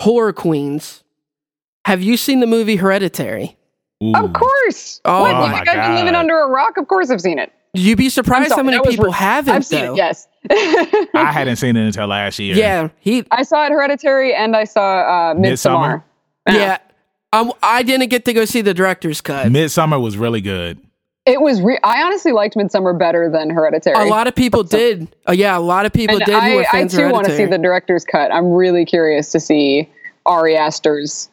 horror 0.00 0.32
queens. 0.32 1.02
Have 1.86 2.02
you 2.02 2.16
seen 2.16 2.40
the 2.40 2.46
movie 2.46 2.76
Hereditary? 2.76 3.56
Ooh. 4.02 4.14
Of 4.14 4.32
course. 4.32 5.00
Oh 5.04 5.22
what? 5.22 5.32
my 5.32 5.46
You 5.46 5.54
think 5.56 5.68
I've 5.68 5.88
been 5.88 5.96
living 5.96 6.14
under 6.14 6.38
a 6.38 6.48
rock? 6.48 6.76
Of 6.76 6.86
course, 6.88 7.10
I've 7.10 7.20
seen 7.20 7.38
it. 7.38 7.52
You'd 7.74 7.98
be 7.98 8.08
surprised 8.08 8.48
sorry, 8.48 8.60
how 8.60 8.62
many 8.62 8.80
people 8.88 9.06
re- 9.06 9.12
haven't. 9.12 9.54
I've 9.54 9.66
seen 9.66 9.86
though. 9.86 9.94
it. 9.94 9.96
Yes. 9.96 10.28
I 10.50 11.30
hadn't 11.32 11.56
seen 11.56 11.76
it 11.76 11.86
until 11.86 12.06
last 12.06 12.38
year. 12.38 12.56
Yeah, 12.56 12.88
he. 13.00 13.24
I 13.30 13.42
saw 13.42 13.66
it 13.66 13.72
Hereditary 13.72 14.34
and 14.34 14.56
I 14.56 14.64
saw 14.64 15.00
uh, 15.00 15.34
Midsommar? 15.34 16.02
Midsommar. 16.48 16.54
Yeah, 16.54 16.78
um, 17.32 17.52
I 17.62 17.82
didn't 17.82 18.08
get 18.08 18.24
to 18.24 18.32
go 18.32 18.44
see 18.44 18.62
the 18.62 18.72
director's 18.72 19.20
cut. 19.20 19.48
Midsommar 19.48 20.00
was 20.00 20.16
really 20.16 20.40
good. 20.40 20.78
It 21.26 21.42
was. 21.42 21.60
Re- 21.60 21.78
I 21.84 22.02
honestly 22.02 22.32
liked 22.32 22.54
Midsommar 22.54 22.98
better 22.98 23.28
than 23.30 23.50
Hereditary. 23.50 24.08
A 24.08 24.10
lot 24.10 24.26
of 24.28 24.34
people 24.34 24.62
did. 24.62 25.08
Uh, 25.28 25.32
yeah, 25.32 25.58
a 25.58 25.60
lot 25.60 25.84
of 25.84 25.92
people 25.92 26.16
and 26.16 26.24
did 26.24 26.32
who 26.32 26.38
I, 26.38 26.54
were 26.54 26.62
I 26.62 26.70
fans 26.70 26.94
of 26.94 27.00
too 27.00 27.12
want 27.12 27.26
to 27.26 27.36
see 27.36 27.44
the 27.44 27.58
director's 27.58 28.04
cut. 28.04 28.32
I'm 28.32 28.50
really 28.50 28.86
curious 28.86 29.30
to 29.32 29.40
see 29.40 29.90
Ari 30.24 30.56
Aster's 30.56 31.28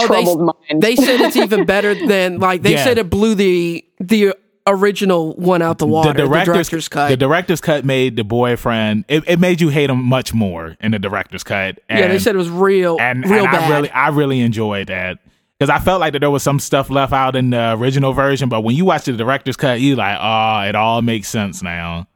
oh, 0.00 0.08
they, 0.08 0.34
mind. 0.34 0.82
they 0.82 0.96
said 0.96 1.20
it's 1.20 1.36
even 1.36 1.64
better 1.66 1.94
than 1.94 2.38
like 2.38 2.62
they 2.62 2.72
Yeah. 2.72 2.84
said 2.84 2.98
it 2.98 3.10
blew 3.10 3.34
the 3.34 3.84
the 4.00 4.34
original 4.66 5.34
one 5.34 5.60
out 5.60 5.78
the 5.78 5.86
water. 5.86 6.12
the 6.12 6.24
director's, 6.26 6.54
director's 6.68 6.88
cut. 6.88 7.08
The 7.08 7.16
director's 7.16 7.60
cut 7.60 7.84
made 7.84 8.16
the 8.16 8.24
boyfriend. 8.24 9.04
It, 9.08 9.24
it 9.26 9.38
made 9.40 9.60
you 9.60 9.68
hate 9.70 9.90
him 9.90 10.02
much 10.04 10.32
more 10.32 10.76
in 10.80 10.92
the 10.92 10.98
director's 11.00 11.42
cut. 11.42 11.80
And, 11.88 11.98
yeah, 11.98 12.08
they 12.08 12.18
said 12.20 12.34
it 12.34 12.38
was 12.38 12.48
real, 12.50 12.96
and, 13.00 13.24
real 13.28 13.42
and 13.44 13.50
bad. 13.52 13.64
I 13.70 13.74
really, 13.74 13.90
I 13.90 14.08
really 14.10 14.40
enjoyed 14.40 14.86
that 14.86 15.18
because 15.58 15.68
I 15.68 15.78
felt 15.80 16.00
like 16.00 16.12
that 16.12 16.20
there 16.20 16.30
was 16.30 16.42
some 16.44 16.60
stuff 16.60 16.90
left 16.90 17.12
out 17.12 17.34
in 17.34 17.50
the 17.50 17.72
original 17.76 18.12
version. 18.12 18.48
But 18.48 18.60
when 18.62 18.76
you 18.76 18.84
watch 18.84 19.04
the 19.04 19.12
director's 19.14 19.56
cut, 19.56 19.80
you 19.80 19.96
like, 19.96 20.18
oh, 20.20 20.68
it 20.68 20.74
all 20.76 21.02
makes 21.02 21.28
sense 21.28 21.60
now. 21.62 22.06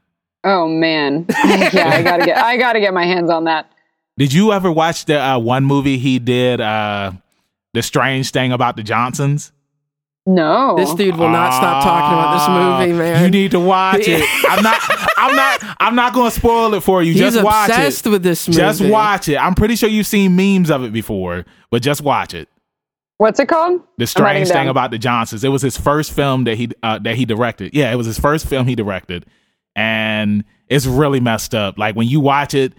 oh 0.44 0.68
man, 0.68 1.26
yeah, 1.44 1.90
I 1.92 2.02
gotta 2.02 2.24
get. 2.26 2.36
I 2.38 2.56
gotta 2.58 2.78
get 2.80 2.94
my 2.94 3.04
hands 3.06 3.28
on 3.30 3.44
that. 3.44 3.70
Did 4.18 4.32
you 4.32 4.52
ever 4.52 4.70
watch 4.70 5.04
the 5.06 5.20
uh, 5.20 5.38
one 5.38 5.64
movie 5.64 5.98
he 5.98 6.18
did, 6.20 6.60
uh, 6.60 7.10
the 7.76 7.82
strange 7.82 8.30
thing 8.30 8.52
about 8.52 8.74
the 8.76 8.82
Johnsons? 8.82 9.52
No, 10.24 10.74
this 10.76 10.92
dude 10.94 11.14
will 11.16 11.28
not 11.28 11.52
stop 11.52 11.84
talking 11.84 12.18
about 12.18 12.32
this 12.34 12.42
Ah, 12.48 12.78
movie, 12.80 12.92
man. 12.98 13.22
You 13.22 13.30
need 13.30 13.50
to 13.52 13.60
watch 13.60 14.00
it. 14.08 14.24
I'm 14.48 14.62
not. 14.62 14.80
I'm 15.18 15.36
not. 15.36 15.76
I'm 15.78 15.94
not 15.94 16.14
going 16.14 16.30
to 16.30 16.34
spoil 16.34 16.72
it 16.74 16.80
for 16.82 17.02
you. 17.02 17.12
He's 17.12 17.20
just 17.20 17.44
watch 17.44 17.68
obsessed 17.68 18.06
it. 18.06 18.10
with 18.10 18.22
this 18.24 18.48
movie. 18.48 18.58
Just 18.58 18.80
watch 18.80 19.28
it. 19.28 19.36
I'm 19.36 19.54
pretty 19.54 19.76
sure 19.76 19.88
you've 19.88 20.06
seen 20.06 20.34
memes 20.34 20.70
of 20.70 20.82
it 20.82 20.92
before, 20.92 21.44
but 21.70 21.82
just 21.82 22.00
watch 22.00 22.32
it. 22.34 22.48
What's 23.18 23.38
it 23.38 23.46
called? 23.46 23.82
The 23.98 24.06
strange 24.06 24.48
thing 24.48 24.68
about 24.68 24.90
the 24.90 24.98
Johnsons. 24.98 25.44
It 25.44 25.48
was 25.50 25.62
his 25.62 25.76
first 25.76 26.12
film 26.12 26.44
that 26.44 26.56
he 26.56 26.70
uh, 26.82 26.98
that 27.00 27.14
he 27.14 27.24
directed. 27.24 27.72
Yeah, 27.74 27.92
it 27.92 27.96
was 27.96 28.06
his 28.06 28.18
first 28.18 28.46
film 28.48 28.66
he 28.66 28.74
directed, 28.74 29.26
and 29.76 30.44
it's 30.68 30.86
really 30.86 31.20
messed 31.20 31.54
up. 31.54 31.78
Like 31.78 31.94
when 31.94 32.08
you 32.08 32.20
watch 32.20 32.52
it, 32.54 32.72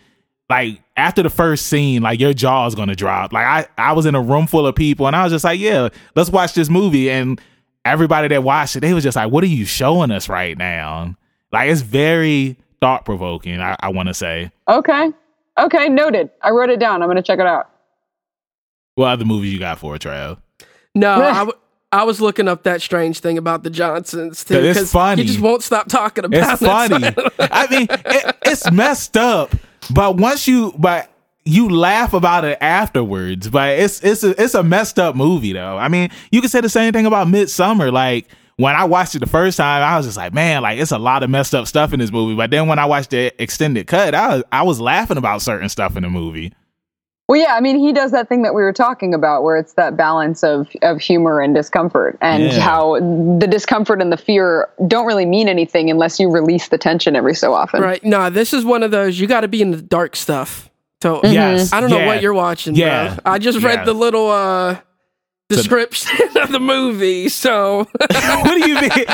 like 0.50 0.82
after 0.96 1.22
the 1.24 1.30
first 1.30 1.68
scene, 1.68 2.02
like 2.02 2.20
your 2.20 2.34
jaw 2.34 2.66
is 2.68 2.76
gonna 2.76 2.96
drop. 2.96 3.34
Like 3.34 3.46
I 3.46 3.68
I 3.78 3.94
was 3.94 4.06
in 4.06 4.16
a 4.16 4.22
room 4.22 4.48
full 4.48 4.66
of 4.68 4.76
people, 4.76 5.08
and 5.08 5.16
I 5.16 5.24
was 5.24 5.32
just 5.34 5.44
like, 5.44 5.60
yeah, 5.60 5.90
let's 6.16 6.30
watch 6.30 6.54
this 6.54 6.70
movie. 6.70 7.10
And 7.10 7.40
everybody 7.86 8.28
that 8.30 8.44
watched 8.44 8.76
it, 8.76 8.80
they 8.82 8.94
was 8.94 9.04
just 9.04 9.16
like, 9.16 9.32
what 9.32 9.44
are 9.44 9.48
you 9.48 9.66
showing 9.66 10.12
us 10.12 10.30
right 10.30 10.58
now? 10.58 11.16
Like 11.52 11.70
it's 11.70 11.82
very 11.82 12.58
thought 12.82 13.06
provoking. 13.06 13.60
I, 13.60 13.76
I 13.80 13.90
want 13.90 14.08
to 14.08 14.14
say. 14.14 14.52
Okay, 14.68 15.12
okay, 15.58 15.90
noted. 15.90 16.30
I 16.42 16.52
wrote 16.52 16.70
it 16.70 16.80
down. 16.80 17.02
I'm 17.02 17.10
gonna 17.10 17.22
check 17.22 17.40
it 17.40 17.46
out. 17.48 17.70
What 18.96 19.08
other 19.10 19.26
movies 19.26 19.54
you 19.54 19.60
got 19.60 19.78
for 19.80 19.96
it, 19.96 20.00
Trail? 20.00 20.40
No, 20.96 21.12
I, 21.22 21.34
w- 21.40 21.58
I 21.92 22.04
was 22.04 22.20
looking 22.20 22.48
up 22.48 22.64
that 22.64 22.82
strange 22.82 23.20
thing 23.20 23.38
about 23.38 23.64
the 23.64 23.70
Johnsons 23.70 24.44
too. 24.44 24.56
It's 24.60 24.80
'cause 24.80 24.92
funny. 24.92 25.22
You 25.22 25.28
just 25.28 25.40
won't 25.40 25.62
stop 25.64 25.88
talking 25.88 26.26
about 26.26 26.54
It's 26.54 26.62
it. 26.62 26.66
funny. 26.66 27.16
I 27.40 27.68
mean, 27.70 27.88
it, 27.90 28.36
it's 28.46 28.72
messed 28.72 29.16
up, 29.18 29.54
but 29.94 30.18
once 30.18 30.48
you, 30.48 30.74
but 30.78 31.10
you 31.48 31.70
laugh 31.70 32.14
about 32.14 32.44
it 32.46 32.58
afterwards. 32.62 33.50
But 33.50 33.80
it's 33.80 34.04
it's 34.04 34.24
a, 34.24 34.42
it's 34.42 34.54
a 34.54 34.64
messed 34.64 35.00
up 35.00 35.16
movie 35.16 35.54
though. 35.54 35.78
I 35.78 35.88
mean, 35.88 36.10
you 36.32 36.42
can 36.42 36.50
say 36.50 36.62
the 36.62 36.70
same 36.70 36.94
thing 36.94 37.06
about 37.06 37.28
Midsommar. 37.28 37.92
Like 37.92 38.28
when 38.58 38.76
I 38.76 38.84
watched 38.84 39.16
it 39.16 39.20
the 39.20 39.28
first 39.28 39.58
time, 39.58 39.84
I 39.84 39.98
was 39.98 40.06
just 40.06 40.18
like, 40.18 40.34
man, 40.34 40.62
like 40.62 40.80
it's 40.80 40.92
a 40.92 40.98
lot 40.98 41.24
of 41.24 41.30
messed 41.30 41.56
up 41.56 41.68
stuff 41.68 41.94
in 41.94 42.00
this 42.00 42.12
movie. 42.12 42.36
But 42.36 42.52
then 42.52 42.68
when 42.68 42.80
I 42.80 42.86
watched 42.86 43.12
the 43.12 43.32
extended 43.42 43.88
cut, 43.88 44.14
I 44.14 44.36
was 44.36 44.44
I 44.52 44.64
was 44.64 44.82
laughing 44.82 45.18
about 45.18 45.42
certain 45.42 45.70
stuff 45.70 45.96
in 45.96 46.04
the 46.04 46.10
movie. 46.10 46.54
Well, 47.28 47.40
yeah, 47.42 47.56
I 47.56 47.60
mean, 47.60 47.78
he 47.78 47.92
does 47.92 48.12
that 48.12 48.30
thing 48.30 48.44
that 48.44 48.54
we 48.56 48.62
were 48.62 48.72
talking 48.72 49.14
about, 49.14 49.44
where 49.44 49.58
it's 49.58 49.74
that 49.74 49.98
balance 49.98 50.44
of 50.44 50.70
of 50.82 51.02
humor 51.02 51.42
and 51.42 51.54
discomfort, 51.54 52.18
and 52.22 52.44
Yeah. 52.44 52.60
how 52.62 52.96
the 53.40 53.48
discomfort 53.50 54.02
and 54.02 54.12
the 54.14 54.18
fear 54.18 54.70
don't 54.88 55.06
really 55.06 55.26
mean 55.26 55.50
anything 55.50 55.90
unless 55.90 56.20
you 56.22 56.30
release 56.30 56.70
the 56.70 56.78
tension 56.78 57.16
every 57.18 57.34
so 57.36 57.54
often. 57.54 57.82
Right. 57.82 58.02
No, 58.04 58.30
this 58.30 58.54
is 58.54 58.64
one 58.64 58.82
of 58.82 58.92
those 58.92 59.20
you 59.20 59.28
got 59.28 59.42
to 59.42 59.50
be 59.50 59.62
in 59.62 59.72
the 59.72 59.82
dark 59.82 60.16
stuff. 60.16 60.70
So 61.04 61.20
Yes. 61.24 61.74
I 61.74 61.82
don't 61.82 61.90
know 61.90 61.98
Yeah. 62.00 62.06
what 62.08 62.22
you're 62.22 62.34
watching. 62.34 62.76
Yeah. 62.76 63.16
bro. 63.16 63.34
I 63.34 63.40
just 63.40 63.62
read 63.62 63.80
Yeah. 63.80 63.84
the 63.86 63.94
little 63.94 64.32
uh 64.32 64.78
description 65.50 66.28
of 66.38 66.52
the 66.52 66.60
movie. 66.62 67.28
So 67.30 67.88
what 68.00 68.46
do 68.46 68.70
you 68.70 68.76
mean? 68.82 69.06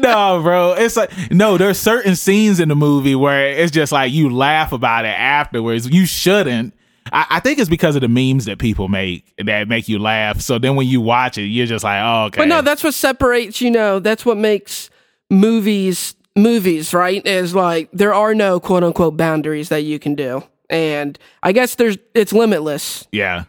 No, 0.00 0.40
bro. 0.42 0.74
It's 0.74 0.96
like 0.96 1.10
no. 1.30 1.56
There's 1.56 1.78
certain 1.78 2.16
scenes 2.16 2.60
in 2.60 2.68
the 2.68 2.76
movie 2.76 3.14
where 3.14 3.48
it's 3.48 3.72
just 3.72 3.92
like 3.92 4.12
you 4.12 4.28
laugh 4.30 4.72
about 4.72 5.04
it 5.06 5.08
afterwards. 5.18 5.88
You 5.88 6.04
shouldn't. 6.06 6.74
I, 7.12 7.26
I 7.30 7.40
think 7.40 7.58
it's 7.58 7.70
because 7.70 7.96
of 7.96 8.02
the 8.02 8.08
memes 8.08 8.44
that 8.44 8.58
people 8.58 8.88
make 8.88 9.32
that 9.44 9.68
make 9.68 9.88
you 9.88 9.98
laugh. 9.98 10.40
So 10.40 10.58
then 10.58 10.76
when 10.76 10.86
you 10.86 11.00
watch 11.00 11.38
it, 11.38 11.46
you're 11.46 11.66
just 11.66 11.84
like, 11.84 12.00
oh, 12.02 12.24
okay. 12.26 12.38
But 12.42 12.48
no, 12.48 12.62
that's 12.62 12.84
what 12.84 12.94
separates, 12.94 13.60
you 13.60 13.70
know, 13.70 13.98
that's 13.98 14.24
what 14.24 14.36
makes 14.36 14.90
movies 15.30 16.14
movies, 16.36 16.94
right? 16.94 17.26
Is 17.26 17.54
like 17.54 17.88
there 17.92 18.14
are 18.14 18.34
no 18.34 18.60
quote 18.60 18.84
unquote 18.84 19.16
boundaries 19.16 19.68
that 19.70 19.82
you 19.82 19.98
can 19.98 20.14
do. 20.14 20.42
And 20.70 21.18
I 21.42 21.52
guess 21.52 21.74
there's 21.74 21.98
it's 22.14 22.32
limitless. 22.32 23.06
yeah, 23.12 23.44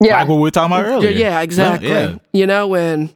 Yeah, 0.00 0.20
like 0.20 0.28
what 0.28 0.36
we 0.36 0.42
were 0.42 0.50
talking 0.50 0.74
about 0.74 0.86
earlier. 0.86 1.10
yeah, 1.10 1.40
exactly. 1.40 1.88
Yeah. 1.88 2.16
You 2.32 2.46
know, 2.46 2.74
and 2.74 3.14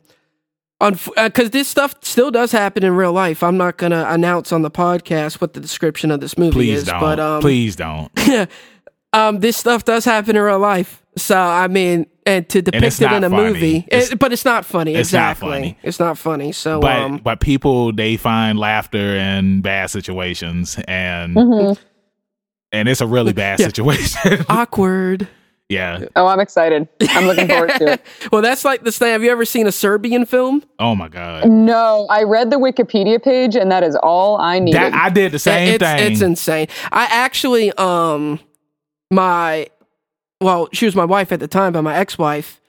because 0.80 1.50
this 1.50 1.68
stuff 1.68 1.94
still 2.02 2.30
does 2.30 2.50
happen 2.52 2.84
in 2.84 2.94
real 2.94 3.12
life. 3.12 3.42
I'm 3.42 3.56
not 3.56 3.76
gonna 3.76 4.04
announce 4.08 4.52
on 4.52 4.62
the 4.62 4.70
podcast 4.70 5.40
what 5.40 5.54
the 5.54 5.60
description 5.60 6.10
of 6.10 6.20
this 6.20 6.36
movie 6.36 6.48
is. 6.48 6.54
Please 6.54 6.78
is, 6.78 6.84
don't. 6.84 7.00
but 7.00 7.20
um, 7.20 7.40
Please 7.40 7.76
don't. 7.76 8.10
um, 9.12 9.40
this 9.40 9.56
stuff 9.56 9.84
does 9.84 10.04
happen 10.04 10.36
in 10.36 10.42
real 10.42 10.58
life. 10.58 11.02
So 11.16 11.38
I 11.38 11.68
mean, 11.68 12.06
and 12.24 12.48
to 12.48 12.62
depict 12.62 12.84
it's 12.84 13.00
it 13.00 13.12
in 13.12 13.24
a 13.24 13.28
funny. 13.30 13.42
movie, 13.52 13.76
It's- 13.88 14.12
it, 14.12 14.18
but 14.18 14.32
it's 14.32 14.44
not 14.46 14.64
funny. 14.64 14.94
it's 14.94 15.12
not 15.12 15.32
exactly, 15.32 15.48
funny. 15.50 15.78
it's 15.82 16.00
not 16.00 16.16
funny. 16.16 16.52
So 16.52 16.80
But 16.80 16.96
um, 16.96 17.18
but 17.18 17.40
people 17.40 17.92
they 17.92 18.16
find 18.16 18.58
laughter 18.58 19.16
in 19.16 19.60
bad 19.60 19.90
situations 19.90 20.78
and 20.88 21.36
Mhm. 21.36 21.76
and 22.72 22.88
it's 22.88 23.00
a 23.02 23.06
really 23.06 23.32
bad 23.34 23.60
Yeah. 23.60 23.66
situation. 23.66 24.44
awkward. 24.48 25.28
yeah. 25.68 26.06
Oh, 26.16 26.26
I'm 26.26 26.40
excited. 26.40 26.88
I'm 27.10 27.26
looking 27.26 27.48
forward 27.48 27.72
to 27.78 27.92
it. 27.92 28.02
well, 28.32 28.40
that's 28.40 28.64
like 28.64 28.82
this 28.82 28.96
thing. 28.96 29.10
Have 29.12 29.22
you 29.22 29.30
ever 29.30 29.44
seen 29.44 29.66
a 29.66 29.72
Serbian 29.72 30.24
film? 30.24 30.62
Oh 30.78 30.94
my 30.94 31.08
god. 31.08 31.46
No, 31.50 32.06
I 32.08 32.22
read 32.22 32.50
the 32.50 32.56
Wikipedia 32.58 33.22
page, 33.22 33.56
and 33.56 33.70
that 33.70 33.82
is 33.82 33.96
all 33.96 34.38
I 34.40 34.58
needed. 34.60 34.80
That, 34.80 34.94
I 34.94 35.10
did 35.10 35.32
the 35.32 35.38
same 35.38 35.74
it's, 35.74 35.84
thing. 35.84 36.12
It's 36.12 36.20
insane. 36.22 36.68
I 36.90 37.04
actually, 37.10 37.70
um, 37.74 38.38
my, 39.12 39.68
well, 40.40 40.68
she 40.72 40.86
was 40.86 40.96
my 40.96 41.04
wife 41.04 41.30
at 41.30 41.38
the 41.40 41.46
time, 41.48 41.72
but 41.72 41.82
my 41.82 41.94
ex-wife, 41.96 42.60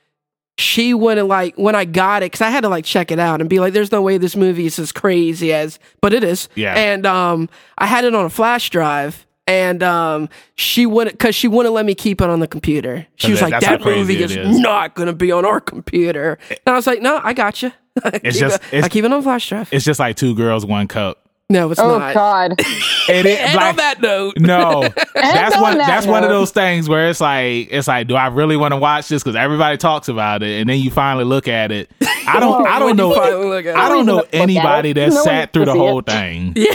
she 0.59 0.93
wouldn't 0.93 1.27
like 1.27 1.55
when 1.57 1.73
I 1.73 1.85
got 1.85 2.21
it 2.21 2.25
because 2.27 2.41
I 2.41 2.51
had 2.51 2.61
to 2.61 2.69
like 2.69 2.85
check 2.85 3.09
it 3.09 3.17
out 3.17 3.41
and 3.41 3.49
be 3.49 3.59
like, 3.59 3.73
"There's 3.73 3.91
no 3.91 4.03
way 4.03 4.19
this 4.19 4.35
movie 4.35 4.67
is 4.67 4.77
as 4.77 4.91
crazy 4.91 5.51
as," 5.51 5.79
but 5.99 6.13
it 6.13 6.23
is. 6.23 6.47
Yeah. 6.53 6.75
And 6.75 7.07
um, 7.07 7.49
I 7.79 7.87
had 7.87 8.05
it 8.05 8.13
on 8.13 8.25
a 8.25 8.29
flash 8.29 8.69
drive. 8.69 9.25
And 9.45 9.83
um, 9.83 10.29
she 10.55 10.85
wouldn't, 10.85 11.19
cause 11.19 11.35
she 11.35 11.49
wouldn't 11.49 11.75
let 11.75 11.85
me 11.85 11.95
keep 11.95 12.21
it 12.21 12.29
on 12.29 12.39
the 12.39 12.47
computer. 12.47 13.05
She 13.15 13.31
was 13.31 13.41
that- 13.41 13.51
like, 13.51 13.61
"That 13.61 13.81
movie 13.83 14.15
crazy 14.15 14.39
is, 14.39 14.57
not 14.59 14.95
gonna 14.95 15.11
be 15.11 15.33
on 15.33 15.43
our 15.43 15.59
computer." 15.59 16.37
And 16.49 16.59
I 16.67 16.71
was 16.73 16.87
like, 16.87 17.01
"No, 17.01 17.19
I 17.21 17.33
got 17.33 17.61
you. 17.61 17.73
It's 18.05 18.39
just- 18.39 18.61
I 18.71 18.77
it's- 18.77 18.87
keep 18.89 19.03
it 19.03 19.11
on 19.11 19.21
flash 19.21 19.49
drive." 19.49 19.67
it's 19.73 19.83
just 19.83 19.99
like 19.99 20.15
two 20.15 20.33
girls, 20.33 20.65
one 20.65 20.87
cup. 20.87 21.22
No, 21.49 21.69
it's 21.71 21.79
oh 21.79 21.97
not. 21.99 22.11
Oh 22.11 22.13
God, 22.13 22.55
It 23.09 23.25
is 23.25 23.37
And 23.37 23.55
like, 23.55 23.65
on 23.71 23.75
that 23.75 24.01
note, 24.01 24.33
no, 24.37 24.81
that's 25.13 25.55
on 25.55 25.61
one. 25.61 25.77
that 25.77 25.87
That's 25.87 26.07
one 26.07 26.23
of 26.23 26.29
those 26.29 26.51
things 26.51 26.87
where 26.87 27.09
it's 27.09 27.19
like, 27.21 27.67
it's 27.69 27.87
like, 27.87 28.07
do 28.07 28.15
I 28.15 28.27
really 28.27 28.55
want 28.55 28.71
to 28.71 28.77
watch 28.77 29.09
this? 29.09 29.21
Because 29.23 29.35
everybody 29.35 29.77
talks 29.77 30.07
about 30.07 30.41
it, 30.41 30.61
and 30.61 30.69
then 30.69 30.79
you 30.79 30.89
finally 30.89 31.25
look 31.25 31.47
at 31.49 31.71
it. 31.71 31.91
I 32.27 32.39
don't. 32.39 32.65
I 32.65 32.79
don't 32.79 32.95
know. 32.95 33.13
finally 33.13 33.69
I 33.69 33.89
don't 33.89 34.05
know 34.05 34.15
look 34.17 34.27
at 34.27 34.33
it. 34.33 34.39
anybody 34.41 34.93
that 34.93 35.09
No 35.09 35.21
sat 35.23 35.51
through 35.53 35.65
the 35.65 35.73
whole 35.73 35.99
it. 35.99 36.05
thing. 36.05 36.53
Yeah. 36.57 36.73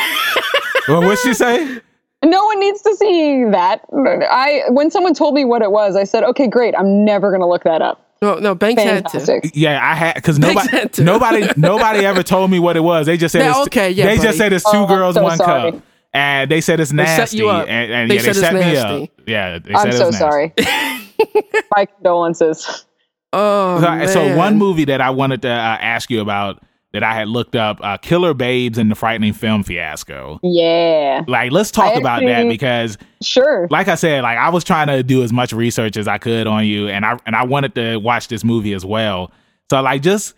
well, 0.88 1.00
what'd 1.02 1.18
she 1.20 1.34
say? 1.34 1.80
No 2.24 2.44
one 2.44 2.58
needs 2.60 2.82
to 2.82 2.94
see 2.96 3.44
that. 3.44 3.82
I 4.30 4.62
when 4.70 4.90
someone 4.90 5.14
told 5.14 5.34
me 5.34 5.44
what 5.44 5.62
it 5.62 5.70
was, 5.70 5.96
I 5.96 6.04
said, 6.04 6.24
"Okay, 6.24 6.46
great. 6.46 6.74
I'm 6.76 7.04
never 7.04 7.30
going 7.30 7.40
to 7.40 7.46
look 7.46 7.64
that 7.64 7.80
up." 7.80 8.04
No, 8.20 8.34
no, 8.38 8.54
Banks 8.54 8.82
had 8.82 9.04
to. 9.06 9.10
Fantastic. 9.20 9.52
Yeah, 9.54 9.78
I 9.82 9.94
had 9.94 10.14
because 10.16 10.38
Makes 10.40 10.54
nobody, 10.54 10.68
sense. 10.70 10.98
nobody, 10.98 11.48
nobody 11.56 12.04
ever 12.04 12.22
told 12.22 12.50
me 12.50 12.58
what 12.58 12.76
it 12.76 12.80
was. 12.80 13.06
They 13.06 13.16
just 13.16 13.32
said, 13.32 13.48
it's, 13.48 13.58
okay, 13.68 13.90
yeah, 13.90 14.06
they 14.06 14.16
buddy. 14.16 14.26
just 14.28 14.38
said 14.38 14.52
it's 14.52 14.64
two 14.64 14.76
Oh, 14.78 14.86
girls, 14.86 15.14
so 15.14 15.22
one 15.22 15.36
sorry. 15.38 15.72
cup, 15.72 15.82
and 16.12 16.50
they 16.50 16.60
said 16.60 16.80
it's 16.80 16.90
set 16.90 16.96
nasty. 16.96 17.36
you 17.38 17.48
up. 17.48 17.68
And, 17.68 17.92
and 17.92 18.10
They 18.10 18.16
yeah, 18.16 18.22
they 18.22 18.32
said 18.32 18.36
set 18.36 18.54
it's 18.56 18.64
me 18.66 18.72
nasty. 18.72 19.02
up. 19.04 19.10
Yeah, 19.26 19.58
they 19.60 19.74
I'm 19.74 19.80
said 19.82 19.94
it 19.94 19.98
so 19.98 20.06
was 20.06 20.20
nasty. 20.20 20.62
sorry. 20.64 21.64
My 21.76 21.86
condolences. 21.86 22.84
Oh, 23.32 23.80
So, 23.80 24.06
so 24.06 24.36
one 24.36 24.56
movie 24.56 24.86
that 24.86 25.00
I 25.00 25.10
wanted 25.10 25.42
to 25.42 25.48
uh, 25.50 25.52
ask 25.52 26.10
you 26.10 26.20
about 26.20 26.62
that 26.92 27.02
I 27.02 27.14
had 27.14 27.28
looked 27.28 27.54
up, 27.54 27.78
uh, 27.82 27.98
Killer 27.98 28.34
Babes 28.34 28.78
and 28.78 28.90
the 28.90 28.94
Frightening 28.94 29.34
Film 29.34 29.62
Fiasco. 29.62 30.40
Yeah, 30.42 31.24
Like, 31.26 31.52
let's 31.52 31.70
talk 31.70 31.96
about 31.96 32.22
that 32.22 32.48
because 32.48 32.96
sure. 33.22 33.68
like 33.70 33.88
I 33.88 33.94
said, 33.94 34.22
like 34.22 34.38
I 34.38 34.48
was 34.48 34.64
trying 34.64 34.86
to 34.88 35.02
do 35.02 35.22
as 35.22 35.32
much 35.32 35.52
research 35.52 35.96
as 35.96 36.08
I 36.08 36.18
could 36.18 36.46
on 36.46 36.64
you, 36.64 36.88
and 36.88 37.04
I 37.04 37.18
and 37.26 37.36
I 37.36 37.44
wanted 37.44 37.74
to 37.74 37.96
watch 37.98 38.28
this 38.28 38.44
movie 38.44 38.72
as 38.72 38.84
well. 38.84 39.30
So 39.70 39.80
like, 39.82 40.02
just 40.02 40.34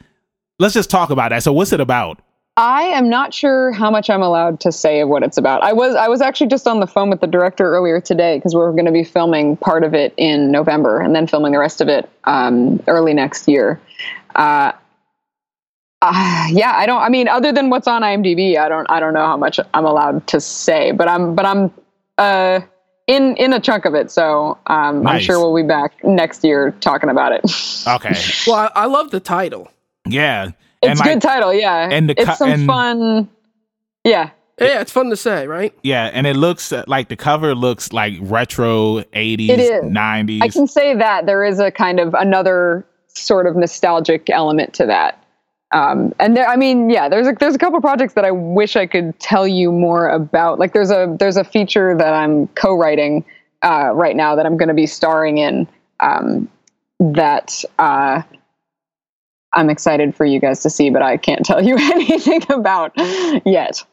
let's 0.59 0.75
just 0.75 0.91
talk 0.91 1.11
about 1.11 1.31
that. 1.31 1.43
So 1.43 1.53
what's 1.53 1.73
it 1.73 1.81
about? 1.81 2.21
I 2.57 2.83
am 2.83 3.09
not 3.09 3.33
sure 3.33 3.73
how 3.73 3.91
much 3.91 4.11
I'm 4.11 4.23
allowed 4.23 4.61
to 4.61 4.73
say 4.73 5.01
of 5.01 5.09
what 5.09 5.23
it's 5.23 5.39
about. 5.39 5.63
I 5.63 5.73
was 5.73 5.95
I 5.95 6.09
was 6.09 6.21
actually 6.21 6.49
just 6.49 6.67
on 6.67 6.81
the 6.81 6.87
phone 6.87 7.09
with 7.09 7.21
the 7.21 7.27
director 7.27 7.65
earlier 7.73 8.01
today 8.01 8.37
because 8.37 8.55
we're 8.55 8.73
going 8.73 8.87
to 8.87 8.93
be 8.93 9.05
filming 9.05 9.57
part 9.57 9.85
of 9.85 9.95
it 9.95 10.13
in 10.17 10.51
November 10.51 11.01
and 11.01 11.15
then 11.15 11.27
filming 11.27 11.53
the 11.53 11.59
rest 11.59 11.81
of 11.81 11.89
it 11.89 12.11
um, 12.25 12.83
early 12.87 13.15
next 13.15 13.49
year. 13.49 13.81
Uh, 14.35 14.73
uh, 16.03 16.47
yeah, 16.51 16.73
I 16.77 16.87
don't. 16.87 17.01
I 17.03 17.09
mean, 17.09 17.29
other 17.29 17.53
than 17.53 17.71
what's 17.71 17.87
on 17.87 18.03
IMDb, 18.03 18.57
I 18.57 18.69
don't. 18.69 18.87
I 18.91 19.01
don't 19.01 19.13
know 19.15 19.27
how 19.27 19.37
much 19.37 19.61
I'm 19.75 19.85
allowed 19.85 20.27
to 20.29 20.41
say, 20.41 20.93
but 20.93 21.09
I'm. 21.09 21.35
But 21.35 21.45
I'm. 21.47 21.71
Uh, 22.19 22.61
in 23.07 23.35
in 23.39 23.53
a 23.53 23.59
chunk 23.59 23.87
of 23.87 23.95
it, 23.95 24.09
so 24.11 24.57
um, 24.69 25.05
I'm 25.07 25.21
sure 25.21 25.39
we'll 25.41 25.57
be 25.61 25.67
back 25.67 26.05
next 26.05 26.45
year 26.45 26.71
talking 26.81 27.11
about 27.11 27.33
it. 27.33 27.41
Okay, 27.89 28.15
Well, 28.47 28.57
I, 28.57 28.83
I 28.83 28.87
love 28.87 29.11
the 29.11 29.19
title. 29.21 29.69
yeah, 30.07 30.51
It's 30.83 31.01
and 31.01 31.09
a 31.09 31.15
good 31.15 31.23
title, 31.23 31.53
yeah. 31.53 31.89
and 31.91 32.09
the 32.11 32.15
it's 32.17 32.29
co- 32.29 32.35
some 32.35 32.51
and- 32.51 32.67
fun. 32.67 33.29
Yeah, 34.05 34.31
Yeah, 34.61 34.81
it's 34.81 34.93
fun 34.93 35.11
to 35.11 35.17
say, 35.17 35.47
right? 35.49 35.75
yeah, 35.83 36.11
and 36.13 36.25
it 36.27 36.37
looks 36.37 36.73
uh, 36.73 36.85
like 36.87 37.09
the 37.09 37.17
cover 37.17 37.55
looks 37.55 37.93
like 37.93 38.15
retro 38.21 39.03
eighties, 39.15 39.59
nineties. 39.83 40.43
I 40.43 40.49
can 40.49 40.69
say 40.69 40.95
that 40.95 41.27
there 41.27 41.43
is 41.45 41.59
a 41.59 41.71
kind 41.73 41.99
of 41.99 42.15
another 42.15 42.87
sort 43.09 43.47
of 43.49 43.57
nostalgic 43.57 44.31
element 44.31 44.73
to 44.75 44.87
that. 44.87 45.20
Um, 45.73 46.13
and 46.19 46.37
there, 46.37 46.47
I 46.49 46.57
mean, 46.57 46.91
yeah, 46.91 47.09
there's 47.09 47.29
a, 47.29 47.33
there's 47.39 47.55
a 47.55 47.59
couple 47.59 47.81
projects 47.81 48.15
that 48.15 48.25
I 48.25 48.31
wish 48.33 48.75
I 48.77 48.87
could 48.87 49.19
tell 49.21 49.47
you 49.47 49.71
more 49.71 50.09
about. 50.09 50.59
Like 50.59 50.73
there's 50.73 50.91
a 50.91 51.15
there's 51.19 51.37
a 51.37 51.45
feature 51.45 51.97
that 51.97 52.13
I'm 52.13 52.49
co-writing 52.49 53.25
uh, 53.63 53.91
right 53.95 54.17
now 54.17 54.35
that 54.35 54.47
I'm 54.47 54.57
going 54.57 54.69
to 54.69 54.75
be 54.75 54.87
starring 54.87 55.39
in. 55.39 55.69
Um, 56.01 56.49
that 56.99 57.65
uh, 57.79 58.23
I'm 59.53 59.71
excited 59.71 60.15
for 60.15 60.25
you 60.25 60.41
guys 60.41 60.61
to 60.63 60.71
see, 60.71 60.91
but 60.91 61.03
I 61.03 61.17
can't 61.17 61.45
tell 61.45 61.63
you 61.65 61.77
anything 61.81 62.43
about 62.51 62.93
yet. 63.47 63.85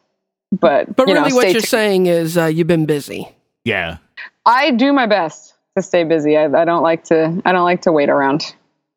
But 0.52 0.96
But 0.96 1.08
you 1.08 1.14
know, 1.14 1.22
really, 1.24 1.34
what 1.34 1.44
you're 1.46 1.54
tuned. 1.56 1.66
saying 1.66 2.06
is 2.08 2.38
uh, 2.38 2.46
you've 2.46 2.68
been 2.68 2.86
busy. 2.86 3.30
yeah, 3.66 3.98
I 4.46 4.72
do 4.72 4.94
my 4.94 5.06
best 5.06 5.54
to 5.76 5.84
stay 5.84 6.04
busy. 6.06 6.38
I, 6.38 6.46
I 6.46 6.66
don't 6.66 6.84
like 6.84 7.04
to 7.06 7.42
I 7.46 7.52
don't 7.52 7.66
like 7.66 7.82
to 7.84 7.92
wait 7.92 8.10
around. 8.10 8.56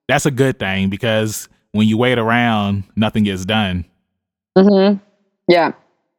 that's 0.09 0.24
a 0.27 0.31
good 0.31 0.59
thing 0.59 0.89
because 0.89 1.48
when 1.73 1.87
you 1.89 1.97
wait 1.97 2.19
around, 2.19 2.85
nothing 2.97 3.25
gets 3.25 3.45
done. 3.45 3.85
hmm 4.57 4.95
Yeah. 5.49 5.73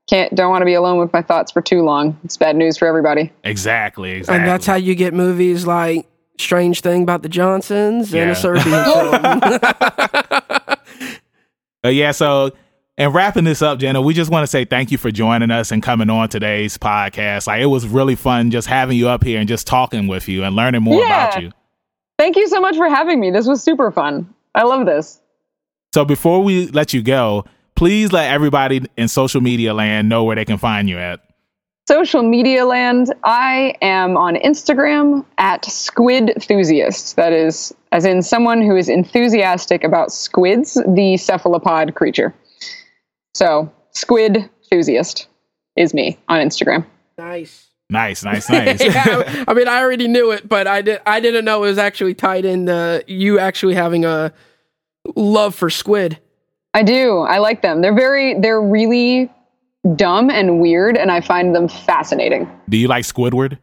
Can't 0.10 0.34
don't 0.36 0.49
want 0.49 0.61
to 0.61 0.65
be 0.65 0.73
alone 0.73 0.98
with 0.98 1.14
my 1.14 1.22
thoughts 1.22 1.52
for 1.52 1.61
too 1.61 1.84
long. 1.84 2.19
It's 2.23 2.36
bad 2.36 2.56
news 2.56 2.78
for 2.78 2.88
everybody. 2.88 3.32
Exactly, 3.44 4.11
exactly. 4.11 4.40
And 4.40 4.48
that's 4.48 4.65
how 4.65 4.76
you 4.76 4.94
get 4.95 5.14
movies 5.14 5.65
like 5.65 6.07
Strange 6.38 6.82
Thing 6.82 7.03
About 7.03 7.22
the 7.22 7.30
Johnsons 7.30 8.14
and 8.14 8.26
Yeah. 8.28 8.32
a 8.32 8.36
Serbian 8.36 8.84
film. 8.84 10.80
Uh, 11.84 11.90
yeah, 11.90 12.11
so 12.11 12.52
and 12.98 13.14
wrapping 13.14 13.44
this 13.44 13.61
up, 13.61 13.80
Jenna, 13.80 14.02
we 14.02 14.14
just 14.14 14.30
want 14.30 14.44
to 14.44 14.48
say 14.48 14.65
thank 14.65 14.91
you 14.91 14.98
for 14.98 15.11
joining 15.11 15.49
us 15.49 15.72
and 15.72 15.82
coming 15.82 16.10
on 16.10 16.30
today's 16.30 16.78
podcast. 16.78 17.48
Like 17.48 17.61
it 17.61 17.65
was 17.68 17.88
really 17.88 18.15
fun 18.15 18.52
just 18.52 18.68
having 18.68 18.98
you 18.98 19.07
up 19.07 19.23
here 19.23 19.40
and 19.40 19.48
just 19.48 19.65
talking 19.65 20.07
with 20.07 20.28
you 20.28 20.44
and 20.44 20.56
learning 20.56 20.84
more 20.84 20.99
Yeah. 21.02 21.28
about 21.30 21.41
you. 21.41 21.52
Thank 22.19 22.36
you 22.36 22.48
so 22.48 22.60
much 22.60 22.76
for 22.76 22.88
having 22.90 23.19
me. 23.19 23.32
This 23.32 23.48
was 23.48 23.64
super 23.64 23.91
fun. 23.91 24.32
I 24.53 24.64
love 24.64 24.86
this. 24.86 25.20
So 25.93 26.05
before 26.05 26.41
we 26.41 26.68
let 26.68 26.93
you 26.93 27.01
go, 27.01 27.43
please 27.76 28.13
let 28.13 28.31
everybody 28.31 28.81
in 28.95 29.09
social 29.09 29.41
media 29.41 29.73
land 29.73 30.07
know 30.07 30.23
where 30.23 30.38
they 30.38 30.45
can 30.45 30.57
find 30.57 30.88
you 30.88 30.97
at. 30.97 31.19
Social 31.85 32.23
media 32.23 32.65
land. 32.65 33.13
I 33.26 33.76
am 33.81 34.15
on 34.15 34.35
Instagram 34.35 35.26
at 35.38 35.65
squid 35.65 36.30
enthusiast. 36.30 37.18
That 37.18 37.34
is 37.34 37.73
as 37.91 38.05
in 38.05 38.22
someone 38.22 38.61
who 38.61 38.77
is 38.77 38.88
enthusiastic 38.88 39.84
about 39.84 40.13
squids, 40.13 40.76
the 40.88 41.18
cephalopod 41.18 41.95
creature. 41.95 42.34
So 43.34 43.69
squid 43.91 44.49
enthusiast 44.63 45.27
is 45.76 45.93
me 45.93 46.18
on 46.30 46.39
Instagram. 46.39 46.85
nice. 47.18 47.68
Nice, 47.89 48.23
nice, 48.23 48.49
nice. 48.49 48.81
yeah, 48.81 49.43
I 49.49 49.53
mean, 49.53 49.68
I 49.68 49.81
already 49.81 50.07
knew 50.07 50.31
it, 50.31 50.47
but 50.47 50.65
I 50.65 50.81
did. 50.81 51.01
I 51.05 51.19
didn't 51.19 51.43
know 51.43 51.65
it 51.65 51.68
was 51.68 51.77
actually 51.77 52.13
tied 52.13 52.45
into 52.45 52.73
uh, 52.73 52.99
you 53.05 53.38
actually 53.38 53.76
having 53.76 54.05
a 54.05 54.31
love 55.15 55.56
for 55.56 55.69
squid. 55.69 56.19
I 56.73 56.84
do. 56.84 57.19
I 57.19 57.40
like 57.40 57.61
them. 57.61 57.82
They're 57.82 57.95
very, 57.95 58.40
they're 58.40 58.61
really 58.61 59.30
dumb 59.95 60.30
and 60.30 60.61
weird, 60.61 60.98
and 60.98 61.11
I 61.11 61.22
find 61.22 61.53
them 61.56 61.68
fascinating. 61.68 62.49
Do 62.69 62.78
you 62.78 62.88
like 62.88 63.03
Squidward? 63.03 63.57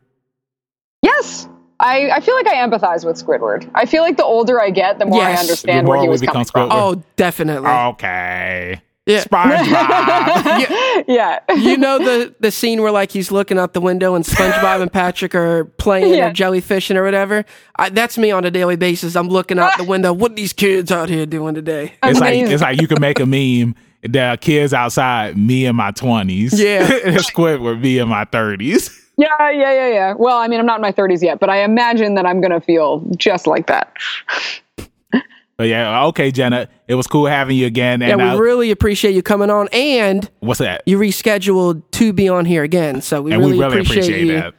Yes. 1.03 1.49
I, 1.81 2.11
I 2.11 2.21
feel 2.21 2.35
like 2.35 2.49
I 2.49 2.57
empathize 2.57 3.07
with 3.07 3.17
Squidward. 3.25 3.71
I 3.75 3.87
feel 3.87 4.03
like 4.03 4.17
the 4.17 4.25
older 4.25 4.61
I 4.61 4.71
get, 4.71 4.99
the 4.99 5.07
more 5.07 5.21
Yes. 5.21 5.39
I 5.39 5.41
understand 5.41 5.87
The 5.87 5.91
where 5.91 6.01
he 6.01 6.07
we 6.07 6.11
was 6.11 6.21
become 6.21 6.45
coming 6.45 6.47
from. 6.47 6.69
Oh, 6.73 7.03
definitely. 7.17 7.69
Okay. 7.71 8.81
Yeah. 9.09 9.25
SpongeBob. 9.25 11.05
yeah. 11.09 11.39
you 11.57 11.77
know 11.77 11.99
the 11.99 12.35
the 12.41 12.51
scene 12.51 12.83
where 12.83 12.93
like 12.93 13.11
he's 13.11 13.33
looking 13.33 13.59
out 13.59 13.73
the 13.73 13.81
window 13.81 14.15
and 14.15 14.25
SpongeBob 14.25 14.83
and 14.83 14.93
Patrick 14.93 15.35
are 15.35 15.65
playing 15.65 16.15
Yeah. 16.15 16.29
or 16.29 16.33
jellyfishing 16.33 16.95
or 16.97 17.03
whatever. 17.03 17.45
I, 17.79 17.89
that's 17.89 18.19
me 18.19 18.31
on 18.31 18.45
a 18.45 18.51
daily 18.51 18.77
basis. 18.77 19.17
I'm 19.17 19.29
looking 19.29 19.59
out 19.59 19.77
the 19.79 19.85
window. 19.85 20.13
What 20.13 20.37
these 20.37 20.53
kids 20.53 20.93
out 20.93 21.09
here 21.09 21.27
doing 21.27 21.55
today? 21.55 21.95
it's 22.03 22.21
like 22.21 22.35
it's 22.37 22.63
like 22.63 22.81
you 22.81 22.87
can 22.87 23.01
make 23.01 23.19
a 23.19 23.27
meme. 23.27 23.75
The 24.03 24.39
kids 24.41 24.73
outside, 24.73 25.37
me 25.37 25.67
in 25.67 25.75
my 25.75 25.91
twenties. 25.91 26.61
Yeah. 26.61 26.87
Squidward, 27.17 27.81
me 27.81 27.99
in 27.99 28.09
my 28.09 28.27
thirties. 28.27 28.91
yeah, 29.17 29.27
yeah, 29.51 29.73
yeah, 29.73 29.89
yeah. 29.89 30.15
Well, 30.17 30.39
I 30.39 30.47
mean, 30.47 30.61
I'm 30.61 30.67
not 30.67 30.77
in 30.77 30.83
my 30.83 30.93
30s 30.93 31.21
yet, 31.23 31.41
but 31.41 31.51
I 31.51 31.65
imagine 31.65 32.15
that 32.15 32.25
I'm 32.25 32.41
going 32.41 32.53
to 32.53 32.61
feel 32.61 33.05
just 33.17 33.49
like 33.49 33.67
that. 33.67 33.93
But 35.59 35.67
yeah, 35.67 36.05
okay, 36.07 36.31
Jenna. 36.31 36.69
It 36.87 36.95
was 36.95 37.09
cool 37.09 37.27
having 37.27 37.57
you 37.57 37.67
again. 37.67 38.01
Yeah, 38.01 38.11
And 38.11 38.19
we 38.23 38.29
uh, 38.29 38.37
really 38.39 38.71
appreciate 38.71 39.17
you 39.17 39.23
coming 39.25 39.51
on, 39.51 39.69
and 39.73 40.31
what's 40.39 40.61
that? 40.61 40.83
you 40.87 40.97
rescheduled 40.99 41.83
to 41.91 42.13
be 42.13 42.29
on 42.29 42.45
here 42.45 42.63
again. 42.63 43.03
So 43.03 43.23
we 43.23 43.33
and 43.33 43.41
really, 43.41 43.53
we 43.55 43.59
really 43.59 43.81
appreciate, 43.81 44.05
appreciate, 44.05 44.27
you. 44.27 44.33
that. 44.35 44.55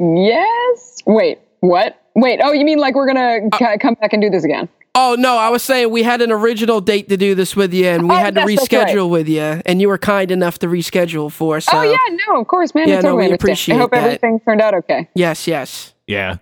Yes. 0.00 1.02
Wait, 1.06 1.38
what? 1.60 2.00
Wait, 2.16 2.40
oh, 2.42 2.52
you 2.52 2.64
mean 2.64 2.78
like 2.78 2.96
we're 2.96 3.06
going 3.06 3.16
Uh, 3.52 3.56
to 3.56 3.78
come 3.78 3.94
back 3.94 4.12
and 4.12 4.20
do 4.20 4.28
this 4.28 4.42
again? 4.42 4.68
Oh 4.96 5.14
no, 5.18 5.38
I 5.38 5.48
was 5.50 5.62
saying 5.62 5.90
we 5.90 6.02
had 6.02 6.20
an 6.20 6.32
original 6.32 6.80
date 6.80 7.08
to 7.08 7.16
do 7.16 7.36
this 7.36 7.54
with 7.54 7.72
you, 7.72 7.86
and 7.86 8.08
we 8.08 8.14
Oh, 8.14 8.18
had 8.18 8.34
to 8.34 8.40
yes, 8.40 8.60
that's 8.68 8.72
right. 8.72 8.88
reschedule 8.88 9.08
with 9.08 9.28
you, 9.28 9.62
and 9.64 9.80
you 9.80 9.88
were 9.88 9.98
kind 9.98 10.32
enough 10.32 10.58
to 10.58 10.66
reschedule 10.66 11.30
for 11.30 11.56
us. 11.58 11.66
So, 11.66 11.78
oh, 11.78 11.82
yeah, 11.82 11.96
no, 12.28 12.40
of 12.40 12.48
course, 12.48 12.74
man. 12.74 12.88
Yeah, 12.88 12.94
I 12.94 12.96
no, 12.96 13.02
totally 13.02 13.16
we 13.18 13.24
understand. 13.26 13.40
appreciate 13.40 13.74
I 13.76 13.78
hope 13.78 13.90
that. 13.92 14.02
everything 14.04 14.40
turned 14.40 14.60
out 14.60 14.74
okay. 14.74 15.08
Yes, 15.14 15.46
yes. 15.46 15.94
Yeah. 16.08 16.36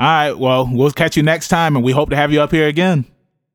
All 0.00 0.06
right. 0.06 0.32
Well, 0.32 0.68
we'll 0.70 0.90
catch 0.92 1.16
you 1.16 1.22
next 1.22 1.48
time, 1.48 1.74
and 1.76 1.84
we 1.84 1.92
hope 1.92 2.10
to 2.10 2.16
have 2.16 2.32
you 2.32 2.40
up 2.40 2.50
here 2.52 2.68
again. 2.68 3.04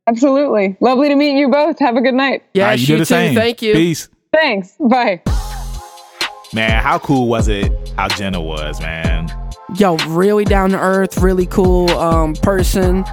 Absolutely. 0.07 0.75
Lovely 0.81 1.07
to 1.07 1.15
meet 1.15 1.37
you 1.39 1.49
both. 1.49 1.79
Have 1.79 1.95
a 1.95 2.01
good 2.01 2.13
night. 2.13 2.43
Yeah, 2.53 2.63
Yes, 2.63 2.69
right, 2.71 2.79
you 2.79 2.81
you, 2.81 2.87
do 2.87 2.97
the 2.99 3.05
too. 3.05 3.05
same. 3.05 3.35
Thank 3.35 3.61
you. 3.61 3.73
Peace. 3.73 4.09
Thanks. 4.33 4.75
Bye. 4.79 5.21
Man, 6.53 6.83
how 6.83 6.99
cool 6.99 7.27
was 7.27 7.47
it 7.47 7.71
how 7.97 8.07
Jenna 8.09 8.41
was, 8.41 8.79
man? 8.81 9.29
Yo, 9.77 9.95
really 10.09 10.43
down 10.45 10.69
to 10.71 10.77
earth, 10.79 11.17
really 11.19 11.45
cool 11.47 11.89
um, 11.91 12.33
person. 12.35 13.03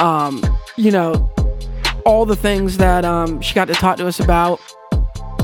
Um, 0.00 0.42
you 0.76 0.90
know, 0.90 1.28
all 2.06 2.24
the 2.24 2.36
things 2.36 2.78
that 2.78 3.04
um 3.04 3.40
she 3.42 3.54
got 3.54 3.66
to 3.68 3.74
talk 3.74 3.96
to 3.98 4.06
us 4.06 4.20
about. 4.20 4.60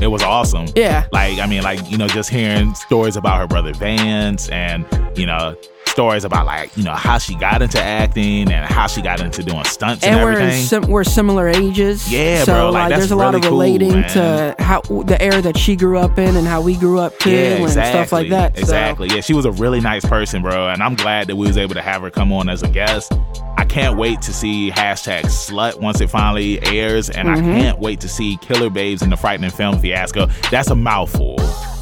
It 0.01 0.07
was 0.07 0.23
awesome. 0.23 0.67
Yeah. 0.75 1.05
Like, 1.11 1.39
I 1.39 1.45
mean, 1.45 1.61
like, 1.61 1.91
you 1.91 1.97
know, 1.97 2.07
just 2.07 2.29
hearing 2.29 2.73
stories 2.73 3.17
about 3.17 3.37
her 3.41 3.47
brother 3.47 3.73
Vance 3.73 4.47
and, 4.47 4.85
you 5.17 5.25
know, 5.25 5.57
stories 5.99 6.23
about 6.23 6.45
like, 6.45 6.75
you 6.77 6.83
know, 6.83 6.93
how 6.93 7.17
she 7.17 7.35
got 7.35 7.61
into 7.61 7.77
acting 7.77 8.49
and 8.53 8.65
how 8.71 8.87
she 8.87 9.01
got 9.01 9.19
into 9.19 9.43
doing 9.43 9.65
stunts 9.65 10.01
and, 10.05 10.15
and 10.15 10.23
we're 10.23 10.31
everything. 10.31 10.63
sim- 10.63 10.87
we're 10.89 11.03
similar 11.03 11.49
ages. 11.49 12.09
Yeah, 12.09 12.45
so 12.45 12.53
bro, 12.53 12.69
like, 12.71 12.87
that's 12.89 12.99
there's 13.01 13.11
a 13.11 13.17
lot 13.17 13.35
of 13.35 13.41
really 13.43 13.49
cool, 13.49 13.59
relating 13.89 14.03
to 14.13 14.55
how 14.59 14.79
the 14.79 15.21
era 15.21 15.41
that 15.41 15.57
she 15.57 15.75
grew 15.75 15.97
up 15.97 16.17
in 16.17 16.37
and 16.37 16.47
how 16.47 16.61
we 16.61 16.77
grew 16.77 16.99
up 16.99 17.19
too, 17.19 17.31
yeah, 17.31 17.55
and 17.57 17.69
stuff 17.69 18.13
like 18.13 18.29
that. 18.29 18.55
So, 18.55 18.61
Exactly. 18.61 19.09
Yeah, 19.09 19.19
she 19.19 19.33
was 19.33 19.43
a 19.43 19.51
really 19.51 19.81
nice 19.81 20.05
person, 20.05 20.41
bro. 20.41 20.69
And 20.69 20.81
I'm 20.81 20.95
glad 20.95 21.27
that 21.27 21.35
we 21.35 21.47
was 21.47 21.57
able 21.57 21.73
to 21.75 21.81
have 21.81 22.01
her 22.03 22.09
come 22.09 22.31
on 22.31 22.47
as 22.47 22.63
a 22.63 22.69
guest. 22.69 23.11
I 23.57 23.65
can't 23.65 23.97
wait 23.97 24.21
to 24.21 24.31
see 24.33 24.71
hashtag 24.71 25.23
slut 25.25 25.81
once 25.81 25.99
it 25.99 26.09
finally 26.09 26.65
airs, 26.65 27.09
and 27.09 27.27
Mm-hmm. 27.27 27.49
I 27.51 27.59
can't 27.61 27.79
wait 27.79 27.99
to 27.99 28.07
see 28.07 28.37
Killer 28.37 28.69
Babes 28.69 29.01
in 29.01 29.09
the 29.09 29.17
Frightening 29.17 29.49
Film 29.51 29.77
Fiasco. 29.79 30.27
That's 30.49 30.69
a 30.69 30.75
mouthful. 30.75 31.35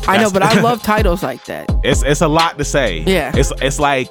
I 0.10 0.18
know, 0.18 0.32
but 0.32 0.42
I 0.42 0.60
love 0.62 0.82
titles 0.82 1.22
like 1.22 1.44
that. 1.46 1.70
It's 1.84 2.02
it's 2.02 2.22
a 2.22 2.28
lot 2.30 2.58
to 2.58 2.64
say. 2.64 3.00
Yeah. 3.06 3.32
It's 3.36 3.52
it's 3.62 3.78
like 3.78 4.07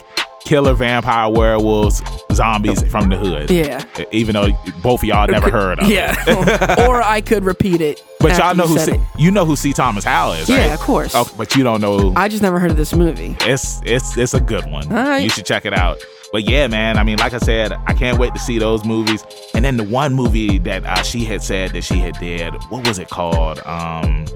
killer 0.47 0.75
vampire 0.75 1.29
werewolves 1.29 2.01
zombies 2.33 2.83
from 2.85 3.09
the 3.09 3.17
hood. 3.17 3.51
Yeah. 3.51 3.85
Even 4.13 4.35
though 4.35 4.49
both 4.83 5.03
of 5.03 5.09
y'all 5.09 5.27
never 5.27 5.51
heard 5.59 5.81
of 5.81 5.91
it. 5.91 5.93
Yeah. 5.93 6.87
or 6.89 7.03
I 7.03 7.21
could 7.21 7.45
repeat 7.45 7.81
it. 7.81 8.03
But 8.21 8.39
y'all 8.39 8.55
know 8.55 8.65
you 8.65 8.71
who 8.71 8.79
C, 8.79 8.93
it. 8.93 9.01
you 9.19 9.31
know 9.31 9.45
who 9.45 9.57
C. 9.57 9.73
Thomas 9.73 10.05
Howell 10.05 10.35
is, 10.35 10.49
right? 10.49 10.57
Yeah, 10.59 10.75
of 10.75 10.81
course. 10.81 11.13
Oh, 11.15 11.31
but 11.37 11.55
you 11.57 11.65
don't 11.65 11.81
know. 11.81 12.13
I 12.17 12.29
just 12.29 12.43
never 12.43 12.59
heard 12.59 12.71
of 12.71 12.77
this 12.77 12.95
movie. 12.95 13.37
it's 13.41 13.81
it's 13.85 14.17
it's 14.17 14.35
a 14.35 14.41
good 14.41 14.71
one. 14.71 14.89
Right. 14.89 15.19
You 15.19 15.29
should 15.29 15.47
check 15.47 15.67
it 15.67 15.73
out. 15.73 15.99
But 16.33 16.49
yeah, 16.49 16.67
man. 16.67 16.99
I 16.99 17.03
mean, 17.05 17.19
like 17.19 17.35
I 17.35 17.39
said, 17.39 17.73
I 17.73 17.95
can't 17.95 18.19
wait 18.19 18.35
to 18.35 18.41
see 18.41 18.59
those 18.59 18.85
movies. 18.85 19.25
And 19.55 19.65
then 19.65 19.77
the 19.77 19.85
one 19.85 20.15
movie 20.15 20.59
that 20.59 20.85
uh, 20.85 21.03
she 21.03 21.25
had 21.25 21.43
said 21.43 21.71
that 21.73 21.83
she 21.83 21.99
had 21.99 22.19
did, 22.19 22.55
what 22.69 22.87
was 22.87 22.99
it 22.99 23.09
called? 23.09 23.59
Um, 23.61 24.27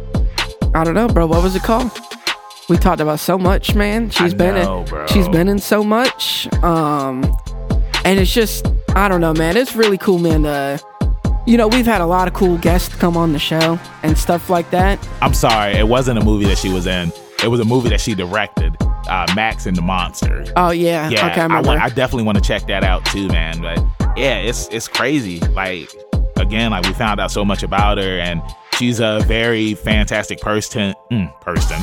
I 0.74 0.84
don't 0.84 0.94
know, 0.94 1.08
bro. 1.08 1.26
What 1.26 1.42
was 1.42 1.56
it 1.56 1.62
called? 1.62 1.90
We 2.70 2.76
talked 2.76 3.00
about 3.00 3.18
so 3.18 3.36
much, 3.36 3.74
man. 3.74 4.10
She's 4.10 4.32
I 4.32 4.36
been 4.36 4.54
know, 4.54 4.82
in. 4.82 4.84
bro. 4.86 5.06
She's 5.08 5.28
been 5.28 5.48
in 5.48 5.58
so 5.58 5.82
much. 5.82 6.46
Um, 6.62 7.24
and 8.04 8.20
it's 8.20 8.32
just 8.32 8.64
I 8.94 9.08
don't 9.08 9.20
know, 9.20 9.34
man. 9.34 9.56
It's 9.56 9.74
really 9.74 9.98
cool, 9.98 10.20
man. 10.20 10.46
Uh, 10.46 10.78
you 11.46 11.56
know, 11.56 11.66
we've 11.66 11.84
had 11.84 12.00
a 12.00 12.06
lot 12.06 12.28
of 12.28 12.34
cool 12.34 12.58
guests 12.58 12.94
come 12.94 13.16
on 13.16 13.32
the 13.32 13.40
show 13.40 13.76
and 14.04 14.16
stuff 14.16 14.48
like 14.48 14.70
that. 14.70 15.04
I'm 15.20 15.34
sorry, 15.34 15.72
it 15.74 15.88
wasn't 15.88 16.20
a 16.20 16.24
movie 16.24 16.44
that 16.46 16.58
she 16.58 16.68
was 16.68 16.86
in. 16.86 17.12
It 17.42 17.48
was 17.48 17.58
a 17.58 17.64
movie 17.64 17.88
that 17.88 18.00
she 18.00 18.14
directed, 18.14 18.76
uh, 19.08 19.26
Max 19.34 19.66
and 19.66 19.76
the 19.76 19.82
Monster. 19.82 20.44
Oh 20.56 20.70
yeah, 20.70 21.08
Yeah, 21.08 21.26
okay, 21.26 21.40
I 21.40 21.60
I, 21.60 21.84
I 21.86 21.88
definitely 21.88 22.22
want 22.22 22.38
to 22.38 22.44
check 22.44 22.68
that 22.68 22.84
out 22.84 23.04
too, 23.06 23.26
man. 23.28 23.60
But 23.60 23.78
yeah, 24.16 24.38
it's 24.38 24.68
it's 24.68 24.86
crazy. 24.86 25.40
Like 25.40 25.90
again, 26.36 26.70
like 26.70 26.84
we 26.86 26.92
found 26.92 27.18
out 27.18 27.32
so 27.32 27.44
much 27.44 27.64
about 27.64 27.98
her, 27.98 28.20
and 28.20 28.40
she's 28.80 28.98
a 28.98 29.20
very 29.26 29.74
fantastic 29.74 30.40
person. 30.40 30.94
Mm, 31.12 31.40
person. 31.42 31.78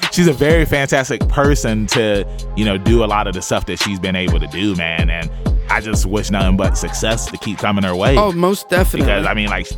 she's 0.12 0.26
a 0.26 0.32
very 0.32 0.64
fantastic 0.64 1.20
person 1.28 1.86
to 1.88 2.24
you 2.56 2.64
know 2.64 2.78
do 2.78 3.04
a 3.04 3.06
lot 3.06 3.26
of 3.26 3.34
the 3.34 3.42
stuff 3.42 3.66
that 3.66 3.78
she's 3.78 4.00
been 4.00 4.16
able 4.16 4.40
to 4.40 4.46
do, 4.48 4.74
man. 4.76 5.10
And 5.10 5.30
I 5.70 5.80
just 5.80 6.06
wish 6.06 6.30
nothing 6.30 6.56
but 6.56 6.76
success 6.78 7.26
to 7.30 7.36
keep 7.36 7.58
coming 7.58 7.84
her 7.84 7.94
way. 7.94 8.16
oh, 8.16 8.32
most 8.32 8.68
definitely. 8.70 9.00
because 9.06 9.26
I 9.26 9.34
mean, 9.34 9.48
like 9.48 9.68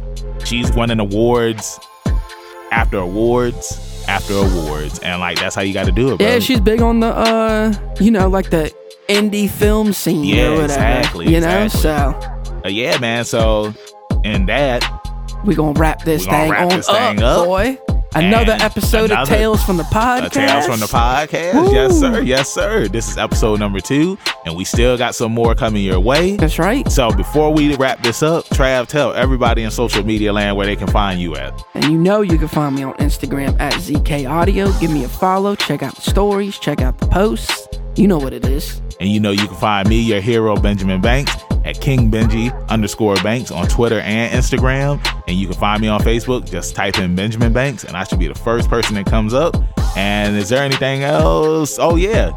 she's 0.44 0.72
winning 0.72 1.00
awards 1.00 1.78
after 2.70 2.98
awards 2.98 4.04
after 4.08 4.34
awards, 4.34 4.98
and 5.00 5.20
like 5.20 5.38
that's 5.40 5.54
how 5.54 5.62
you 5.62 5.74
got 5.74 5.86
to 5.86 5.92
do 5.92 6.12
it, 6.12 6.18
bro. 6.18 6.26
yeah, 6.26 6.38
she's 6.38 6.60
big 6.60 6.80
on 6.82 7.00
the 7.00 7.08
uh, 7.08 7.72
you 8.00 8.10
know, 8.10 8.28
like 8.28 8.50
the 8.50 8.72
indie 9.08 9.48
film 9.50 9.92
scene 9.92 10.24
Yeah, 10.24 10.50
whatever. 10.50 10.64
exactly, 10.64 11.24
You 11.32 11.40
know, 11.40 11.64
exactly. 11.64 11.80
so 12.52 12.60
Uh, 12.64 12.68
yeah, 12.68 12.98
man. 12.98 13.24
So, 13.24 13.74
in 14.24 14.46
that, 14.46 14.82
we 15.44 15.54
gonna 15.54 15.78
wrap 15.78 16.02
this 16.04 16.24
gonna 16.26 16.38
thing 16.38 16.50
wrap 16.50 16.62
on 16.62 16.68
this 16.70 16.86
thing 16.86 17.22
up, 17.22 17.38
up. 17.38 17.46
boy. 17.46 17.78
Another 18.16 18.52
And 18.52 18.62
episode 18.62 19.10
of 19.10 19.26
Tales 19.26 19.64
from 19.64 19.76
the 19.76 19.82
Podcast. 19.84 20.30
Tales 20.30 20.66
from 20.66 20.78
the 20.78 20.86
podcast. 20.86 21.72
Yes, 21.72 21.98
sir. 21.98 22.20
Yes, 22.22 22.48
sir. 22.48 22.86
This 22.86 23.08
is 23.08 23.18
episode 23.18 23.58
number 23.58 23.80
two, 23.80 24.16
and 24.46 24.54
we 24.54 24.62
still 24.62 24.96
got 24.96 25.16
some 25.16 25.32
more 25.32 25.56
coming 25.56 25.82
your 25.82 25.98
way. 25.98 26.36
That's 26.36 26.60
right. 26.60 26.88
So, 26.92 27.10
before 27.10 27.52
we 27.52 27.74
wrap 27.74 28.04
this 28.04 28.22
up, 28.22 28.44
Trav, 28.50 28.86
tell 28.86 29.12
everybody 29.14 29.64
in 29.64 29.72
social 29.72 30.04
media 30.04 30.32
land 30.32 30.56
where 30.56 30.64
they 30.64 30.76
can 30.76 30.86
find 30.86 31.20
you 31.20 31.34
at. 31.34 31.60
And 31.74 31.82
you 31.86 31.98
know 31.98 32.20
you 32.20 32.38
can 32.38 32.46
find 32.46 32.76
me 32.76 32.84
on 32.84 32.94
Instagram 32.98 33.58
at 33.58 33.72
ZK 33.74 34.30
Audio. 34.30 34.70
Give 34.78 34.92
me 34.92 35.02
a 35.02 35.08
follow. 35.08 35.56
Check 35.56 35.82
out 35.82 35.96
the 35.96 36.02
stories. 36.02 36.56
Check 36.60 36.80
out 36.82 36.98
the 36.98 37.08
posts. 37.08 37.66
You 37.96 38.06
know 38.06 38.18
what 38.18 38.32
it 38.32 38.44
is. 38.44 38.80
And 39.00 39.08
you 39.08 39.18
know 39.18 39.32
you 39.32 39.46
can 39.48 39.56
find 39.56 39.88
me, 39.88 39.98
your 40.00 40.20
hero, 40.20 40.54
Benjamin 40.54 41.00
Banks, 41.00 41.32
at 41.64 41.80
King 41.80 42.10
Benji 42.10 42.52
underscore 42.68 43.16
Banks 43.16 43.50
on 43.50 43.66
Twitter 43.68 44.00
and 44.00 44.32
Instagram. 44.32 45.04
And 45.26 45.36
you 45.36 45.46
can 45.46 45.56
find 45.56 45.80
me 45.80 45.88
on 45.88 46.00
Facebook. 46.00 46.48
Just 46.50 46.74
type 46.74 46.98
in 46.98 47.14
Benjamin 47.14 47.52
Banks, 47.52 47.84
and 47.84 47.96
I 47.96 48.04
should 48.04 48.18
be 48.18 48.28
the 48.28 48.34
first 48.34 48.68
person 48.68 48.94
that 48.96 49.06
comes 49.06 49.34
up. 49.34 49.56
And 49.96 50.36
is 50.36 50.48
there 50.48 50.62
anything 50.62 51.02
else? 51.02 51.78
Oh, 51.78 51.96
yeah. 51.96 52.34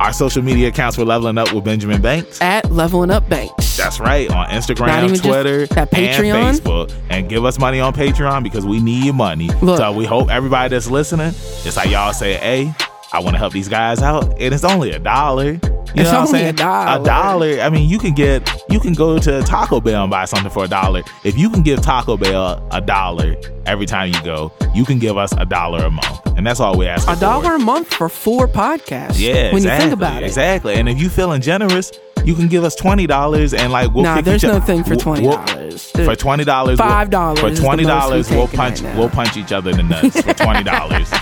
Our 0.00 0.14
social 0.14 0.42
media 0.42 0.68
accounts 0.68 0.96
for 0.96 1.04
leveling 1.04 1.36
up 1.36 1.52
with 1.52 1.64
Benjamin 1.64 2.00
Banks. 2.00 2.40
At 2.40 2.70
Leveling 2.72 3.10
Up 3.10 3.28
Banks. 3.28 3.76
That's 3.76 4.00
right. 4.00 4.30
On 4.30 4.46
Instagram, 4.48 5.20
Twitter, 5.22 5.66
that 5.66 5.90
Patreon? 5.90 6.34
and 6.34 6.58
Facebook. 6.58 6.92
And 7.10 7.28
give 7.28 7.44
us 7.44 7.58
money 7.58 7.80
on 7.80 7.92
Patreon 7.92 8.42
because 8.42 8.64
we 8.64 8.80
need 8.80 9.04
your 9.04 9.14
money. 9.14 9.48
Look. 9.60 9.76
So 9.76 9.92
we 9.92 10.06
hope 10.06 10.30
everybody 10.30 10.70
that's 10.70 10.90
listening, 10.90 11.28
it's 11.28 11.76
like 11.76 11.90
y'all 11.90 12.14
say, 12.14 12.34
hey, 12.34 12.74
I 13.12 13.18
want 13.20 13.34
to 13.34 13.38
help 13.38 13.52
these 13.52 13.68
guys 13.68 14.02
out. 14.02 14.24
And 14.40 14.54
it's 14.54 14.64
only 14.64 14.92
a 14.92 14.98
dollar. 14.98 15.52
You 15.52 16.02
It's 16.02 16.12
know 16.12 16.20
what 16.20 16.20
I'm 16.20 16.26
only 16.28 16.38
a 16.40 16.42
saying? 16.44 16.54
dollar. 16.54 17.00
A 17.00 17.04
dollar. 17.04 17.60
I 17.60 17.68
mean, 17.68 17.88
you 17.88 17.98
can 17.98 18.14
get 18.14 18.48
you 18.70 18.78
can 18.78 18.92
go 18.94 19.18
to 19.18 19.42
Taco 19.42 19.80
Bell 19.80 20.02
and 20.04 20.10
buy 20.10 20.24
something 20.26 20.50
for 20.50 20.64
a 20.64 20.68
dollar. 20.68 21.02
If 21.24 21.36
you 21.36 21.50
can 21.50 21.62
give 21.62 21.82
Taco 21.82 22.16
Bell 22.16 22.64
a 22.70 22.80
dollar 22.80 23.34
every 23.66 23.86
time 23.86 24.12
you 24.12 24.22
go, 24.22 24.52
you 24.74 24.84
can 24.84 25.00
give 25.00 25.16
us 25.16 25.32
a 25.36 25.44
dollar 25.44 25.84
a 25.84 25.90
month. 25.90 26.26
And 26.36 26.46
that's 26.46 26.60
all 26.60 26.78
we 26.78 26.86
ask 26.86 27.08
a 27.08 27.16
dollar 27.18 27.56
a 27.56 27.58
month 27.58 27.92
for 27.92 28.08
four 28.08 28.46
podcasts. 28.46 29.18
Yeah, 29.18 29.46
When 29.52 29.56
exactly, 29.56 29.64
you 29.64 29.78
think 29.80 29.92
about 29.92 30.22
it. 30.22 30.26
Exactly. 30.26 30.74
And 30.74 30.88
if 30.88 31.00
you're 31.00 31.10
feeling 31.10 31.40
generous, 31.40 31.90
you 32.24 32.36
can 32.36 32.46
give 32.46 32.62
us 32.62 32.76
twenty 32.76 33.08
dollars 33.08 33.52
and 33.52 33.72
like 33.72 33.92
we'll 33.92 34.04
Nah, 34.04 34.16
kick 34.16 34.26
there's 34.26 34.44
each 34.44 34.48
no 34.50 34.58
oth- 34.58 34.66
thing 34.66 34.84
for 34.84 34.90
we'll- 34.90 34.98
twenty 35.00 35.26
we'll- 35.26 35.36
dollars. 35.44 35.90
for 35.90 36.14
twenty 36.14 36.44
dollars, 36.44 36.78
$5 36.78 37.38
For 37.40 37.48
is 37.48 37.58
the 37.58 37.64
twenty 37.66 37.82
dollars, 37.82 38.30
we'll 38.30 38.46
punch. 38.46 38.80
right 38.82 38.96
we'll 38.96 39.10
punch 39.10 39.36
each 39.36 39.50
other 39.50 39.70
in 39.70 39.78
the 39.78 39.82
nuts 39.82 40.20
for 40.20 40.34
twenty 40.34 40.62
dollars. 40.62 41.10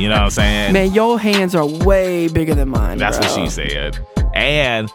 you 0.00 0.08
know 0.08 0.14
what 0.16 0.22
I'm 0.24 0.30
saying? 0.30 0.72
Man, 0.72 0.92
your 0.94 1.18
hands 1.18 1.54
are 1.54 1.66
way 1.66 2.28
bigger 2.28 2.54
than 2.54 2.68
mine. 2.70 2.98
That's 2.98 3.18
bro. 3.18 3.28
what 3.28 3.34
she 3.44 3.50
said. 3.50 3.98
And 4.34 4.90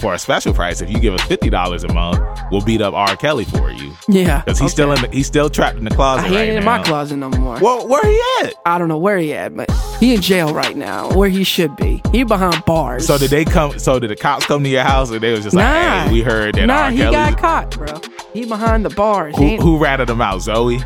for 0.00 0.14
a 0.14 0.18
special 0.18 0.52
price, 0.54 0.80
if 0.80 0.90
you 0.90 0.98
give 1.00 1.14
us 1.14 1.22
fifty 1.22 1.50
dollars 1.50 1.84
a 1.84 1.92
month, 1.92 2.18
we'll 2.50 2.60
beat 2.60 2.80
up 2.80 2.94
R. 2.94 3.16
Kelly 3.16 3.44
for 3.44 3.70
you 3.70 3.92
Yeah, 4.08 4.42
because 4.44 4.58
he's 4.58 4.70
still 4.72 4.92
in. 4.92 5.00
The, 5.02 5.08
he's 5.08 5.26
still 5.26 5.48
trapped 5.50 5.76
in 5.78 5.84
the 5.84 5.90
closet 5.90 6.28
He 6.28 6.34
right 6.36 6.48
ain't 6.48 6.58
in 6.58 6.64
now. 6.64 6.78
my 6.78 6.82
closet 6.84 7.16
no 7.16 7.28
more. 7.30 7.58
Well, 7.60 7.86
where 7.88 8.02
he 8.04 8.46
at? 8.46 8.54
I 8.66 8.78
don't 8.78 8.88
know 8.88 8.98
where 8.98 9.18
he 9.18 9.32
at, 9.34 9.54
but 9.56 9.70
he 9.98 10.14
in 10.14 10.20
jail 10.20 10.52
right 10.54 10.76
now, 10.76 11.10
where 11.16 11.28
he 11.28 11.42
should 11.44 11.74
be. 11.76 12.02
He 12.12 12.22
behind 12.24 12.64
bars. 12.64 13.06
So 13.06 13.18
did 13.18 13.30
they 13.30 13.44
come? 13.44 13.78
So 13.78 13.98
did 13.98 14.10
the 14.10 14.16
cops 14.16 14.46
come 14.46 14.62
to 14.64 14.68
your 14.68 14.84
house, 14.84 15.10
and 15.10 15.20
they 15.20 15.32
was 15.32 15.42
just 15.44 15.56
like, 15.56 15.64
Nah. 15.64 16.04
"Hey, 16.04 16.12
we 16.12 16.22
heard 16.22 16.54
that 16.56 16.66
Nah, 16.66 16.84
R. 16.84 16.90
he 16.90 16.98
got 16.98 17.38
caught, 17.38 17.70
bro. 17.76 18.00
He 18.32 18.44
behind 18.46 18.84
the 18.84 18.90
bars. 18.90 19.36
Who, 19.36 19.56
who 19.56 19.78
ratted 19.78 20.08
him 20.08 20.20
out? 20.20 20.40
Zoe. 20.42 20.80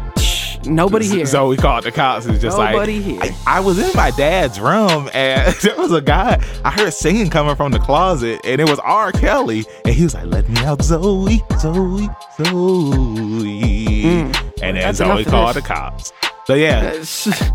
Nobody 0.64 1.06
here. 1.09 1.26
Zoe 1.26 1.56
called 1.56 1.84
the 1.84 1.93
cops 1.93 2.26
was 2.26 2.40
just 2.40 2.56
Nobody 2.56 3.01
like, 3.01 3.24
here. 3.24 3.34
I, 3.47 3.59
I 3.59 3.60
was 3.60 3.78
in 3.78 3.90
my 3.97 4.10
dad's 4.12 4.60
room 4.60 5.10
and 5.12 5.55
there 5.62 5.76
was 5.76 5.93
a 5.93 6.01
guy. 6.01 6.43
I 6.64 6.70
heard 6.70 6.93
singing 6.93 7.30
coming 7.30 7.56
from 7.56 7.72
the 7.72 7.78
closet 7.80 8.40
and 8.44 8.60
it 8.60 8.68
was 8.68 8.78
R. 8.80 9.12
Kelly 9.12 9.64
and 9.84 9.94
he 9.94 10.05
was 10.05 10.14
like, 10.14 10.26
"Let 10.26 10.48
me 10.48 10.59
out, 10.64 10.82
Zoe, 10.82 11.43
Zoe, 11.59 12.09
Zoe." 12.36 14.20
and 14.62 14.76
then 14.76 14.93
Mm. 14.93 14.94
Zoe 14.94 15.24
called 15.24 15.55
this. 15.56 15.62
the 15.62 15.68
cops. 15.68 16.12
So 16.44 16.55
yeah, 16.55 16.90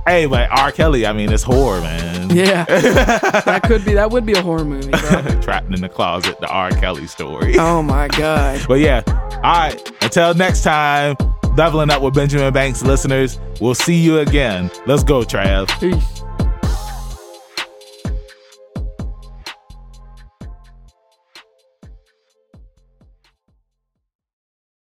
hey, 0.07 0.27
but 0.27 0.49
R. 0.49 0.71
Kelly, 0.71 1.05
I 1.05 1.11
mean, 1.11 1.31
it's 1.31 1.43
horror, 1.43 1.81
man. 1.81 2.29
yeah, 2.29 2.63
that 3.43 3.63
could 3.63 3.83
be. 3.83 3.93
That 3.93 4.11
would 4.11 4.25
be 4.25 4.31
a 4.33 4.41
horror 4.41 4.63
movie, 4.63 4.89
bro. 4.91 5.41
Trapped 5.41 5.73
in 5.73 5.81
the 5.81 5.89
closet, 5.89 6.39
the 6.39 6.47
R. 6.47 6.71
Kelly 6.71 7.05
story. 7.07 7.57
Oh 7.59 7.81
my 7.83 8.07
god. 8.07 8.61
But 8.67 8.75
yeah, 8.79 9.01
all 9.07 9.41
right. 9.41 9.91
Until 10.01 10.33
next 10.35 10.63
time, 10.63 11.17
leveling 11.57 11.89
up 11.89 12.01
with 12.01 12.13
Benjamin 12.13 12.53
Banks 12.53 12.83
listeners. 12.83 13.39
We'll 13.59 13.75
see 13.75 13.95
you 13.95 14.19
again. 14.19 14.71
Let's 14.85 15.03
go, 15.03 15.21
Trav. 15.21 15.67
Peace. 15.79 16.16